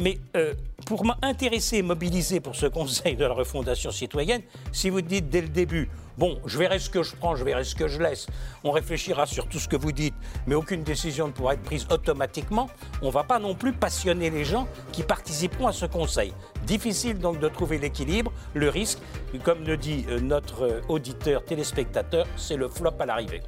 Mais 0.00 0.18
euh, 0.34 0.54
pour 0.84 1.04
m'intéresser 1.04 1.76
et 1.76 1.82
mobiliser 1.82 2.40
pour 2.40 2.56
ce 2.56 2.66
Conseil 2.72 3.14
de 3.14 3.24
la 3.24 3.34
refondation 3.34 3.92
citoyenne, 3.92 4.42
si 4.72 4.90
vous 4.90 5.00
dites 5.00 5.28
dès 5.28 5.42
le 5.42 5.48
début 5.48 5.88
Bon, 6.22 6.38
je 6.46 6.56
verrai 6.56 6.78
ce 6.78 6.88
que 6.88 7.02
je 7.02 7.16
prends, 7.16 7.34
je 7.34 7.42
verrai 7.42 7.64
ce 7.64 7.74
que 7.74 7.88
je 7.88 8.00
laisse. 8.00 8.28
On 8.62 8.70
réfléchira 8.70 9.26
sur 9.26 9.48
tout 9.48 9.58
ce 9.58 9.66
que 9.66 9.74
vous 9.74 9.90
dites, 9.90 10.14
mais 10.46 10.54
aucune 10.54 10.84
décision 10.84 11.26
ne 11.26 11.32
pourra 11.32 11.54
être 11.54 11.62
prise 11.64 11.84
automatiquement. 11.90 12.70
On 13.02 13.08
ne 13.08 13.10
va 13.10 13.24
pas 13.24 13.40
non 13.40 13.56
plus 13.56 13.72
passionner 13.72 14.30
les 14.30 14.44
gens 14.44 14.68
qui 14.92 15.02
participeront 15.02 15.66
à 15.66 15.72
ce 15.72 15.84
conseil. 15.84 16.32
Difficile 16.64 17.18
donc 17.18 17.40
de 17.40 17.48
trouver 17.48 17.78
l'équilibre. 17.78 18.32
Le 18.54 18.68
risque, 18.68 19.00
comme 19.42 19.64
le 19.64 19.76
dit 19.76 20.06
euh, 20.10 20.20
notre 20.20 20.62
euh, 20.62 20.80
auditeur 20.88 21.44
téléspectateur, 21.44 22.28
c'est 22.36 22.56
le 22.56 22.68
flop 22.68 22.94
à 23.00 23.06
l'arrivée. 23.06 23.42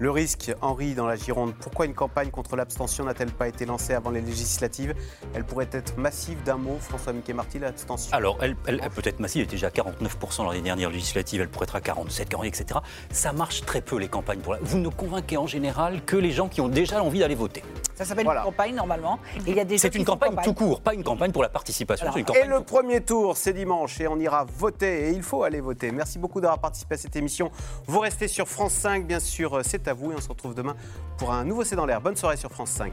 Le 0.00 0.12
risque, 0.12 0.54
Henri, 0.60 0.94
dans 0.94 1.08
la 1.08 1.16
Gironde, 1.16 1.54
pourquoi 1.60 1.84
une 1.84 1.92
campagne 1.92 2.30
contre 2.30 2.54
l'abstention 2.54 3.04
n'a-t-elle 3.04 3.32
pas 3.32 3.48
été 3.48 3.66
lancée 3.66 3.94
avant 3.94 4.10
les 4.10 4.20
législatives? 4.20 4.94
Elle 5.34 5.42
pourrait 5.42 5.70
être 5.72 5.98
massive 5.98 6.40
d'un 6.44 6.56
mot, 6.56 6.76
François 6.80 7.12
Mickey 7.12 7.32
Marty, 7.32 7.58
l'abstention 7.58 8.16
Alors, 8.16 8.38
elle, 8.40 8.54
peut 8.54 9.02
être 9.02 9.18
massive, 9.18 9.40
elle 9.40 9.46
était 9.46 9.56
déjà 9.56 9.66
à 9.66 9.70
49% 9.70 10.44
dans 10.44 10.52
les 10.52 10.60
dernières 10.60 10.90
législatives, 10.90 11.40
elle 11.40 11.48
pourrait 11.48 11.64
être 11.64 11.74
à 11.74 11.80
47, 11.80 12.28
40, 12.28 12.46
etc. 12.46 12.78
Ça 13.10 13.32
marche 13.32 13.62
très 13.62 13.80
peu, 13.80 13.98
les 13.98 14.06
campagnes 14.06 14.38
pour 14.38 14.52
la... 14.52 14.60
Vous 14.62 14.78
ne 14.78 14.88
convainquez 14.88 15.36
en 15.36 15.48
général 15.48 16.04
que 16.04 16.14
les 16.14 16.30
gens 16.30 16.46
qui 16.46 16.60
ont 16.60 16.68
déjà 16.68 17.02
envie 17.02 17.18
d'aller 17.18 17.34
voter. 17.34 17.64
Ça 17.96 18.04
s'appelle 18.04 18.26
une 18.26 18.42
campagne, 18.44 18.76
normalement. 18.76 19.18
Et 19.48 19.50
il 19.50 19.56
y 19.56 19.60
a 19.60 19.64
des 19.64 19.78
C'est 19.78 19.96
une 19.96 20.04
campagne, 20.04 20.36
tout 20.44 20.54
court, 20.54 20.80
pas 20.80 20.94
une 20.94 21.02
campagne 21.02 21.32
pour 21.32 21.42
la 21.42 21.48
participation. 21.48 22.06
et 22.14 22.46
le 22.46 22.60
premier 22.60 23.00
tour, 23.00 23.36
c'est 23.36 23.52
dimanche, 23.52 24.00
et 24.00 24.06
on 24.06 24.20
ira 24.20 24.46
voter, 24.56 25.08
et 25.08 25.10
il 25.10 25.24
faut 25.24 25.42
aller 25.42 25.60
voter. 25.60 25.90
Merci 25.90 26.20
beaucoup 26.20 26.40
d'avoir 26.40 26.60
participé 26.60 26.94
à 26.94 26.98
cette 26.98 27.16
émission. 27.16 27.50
Vous 27.88 27.98
restez 27.98 28.28
sur 28.28 28.46
France 28.46 28.74
5, 28.74 29.04
bien 29.04 29.18
sûr, 29.18 29.62
c'est 29.64 29.87
à 29.88 29.94
vous 29.94 30.12
et 30.12 30.14
on 30.14 30.20
se 30.20 30.28
retrouve 30.28 30.54
demain 30.54 30.76
pour 31.16 31.32
un 31.32 31.44
nouveau 31.44 31.64
C'est 31.64 31.76
dans 31.76 31.86
l'air. 31.86 32.00
Bonne 32.00 32.16
soirée 32.16 32.36
sur 32.36 32.50
France 32.50 32.70
5. 32.70 32.92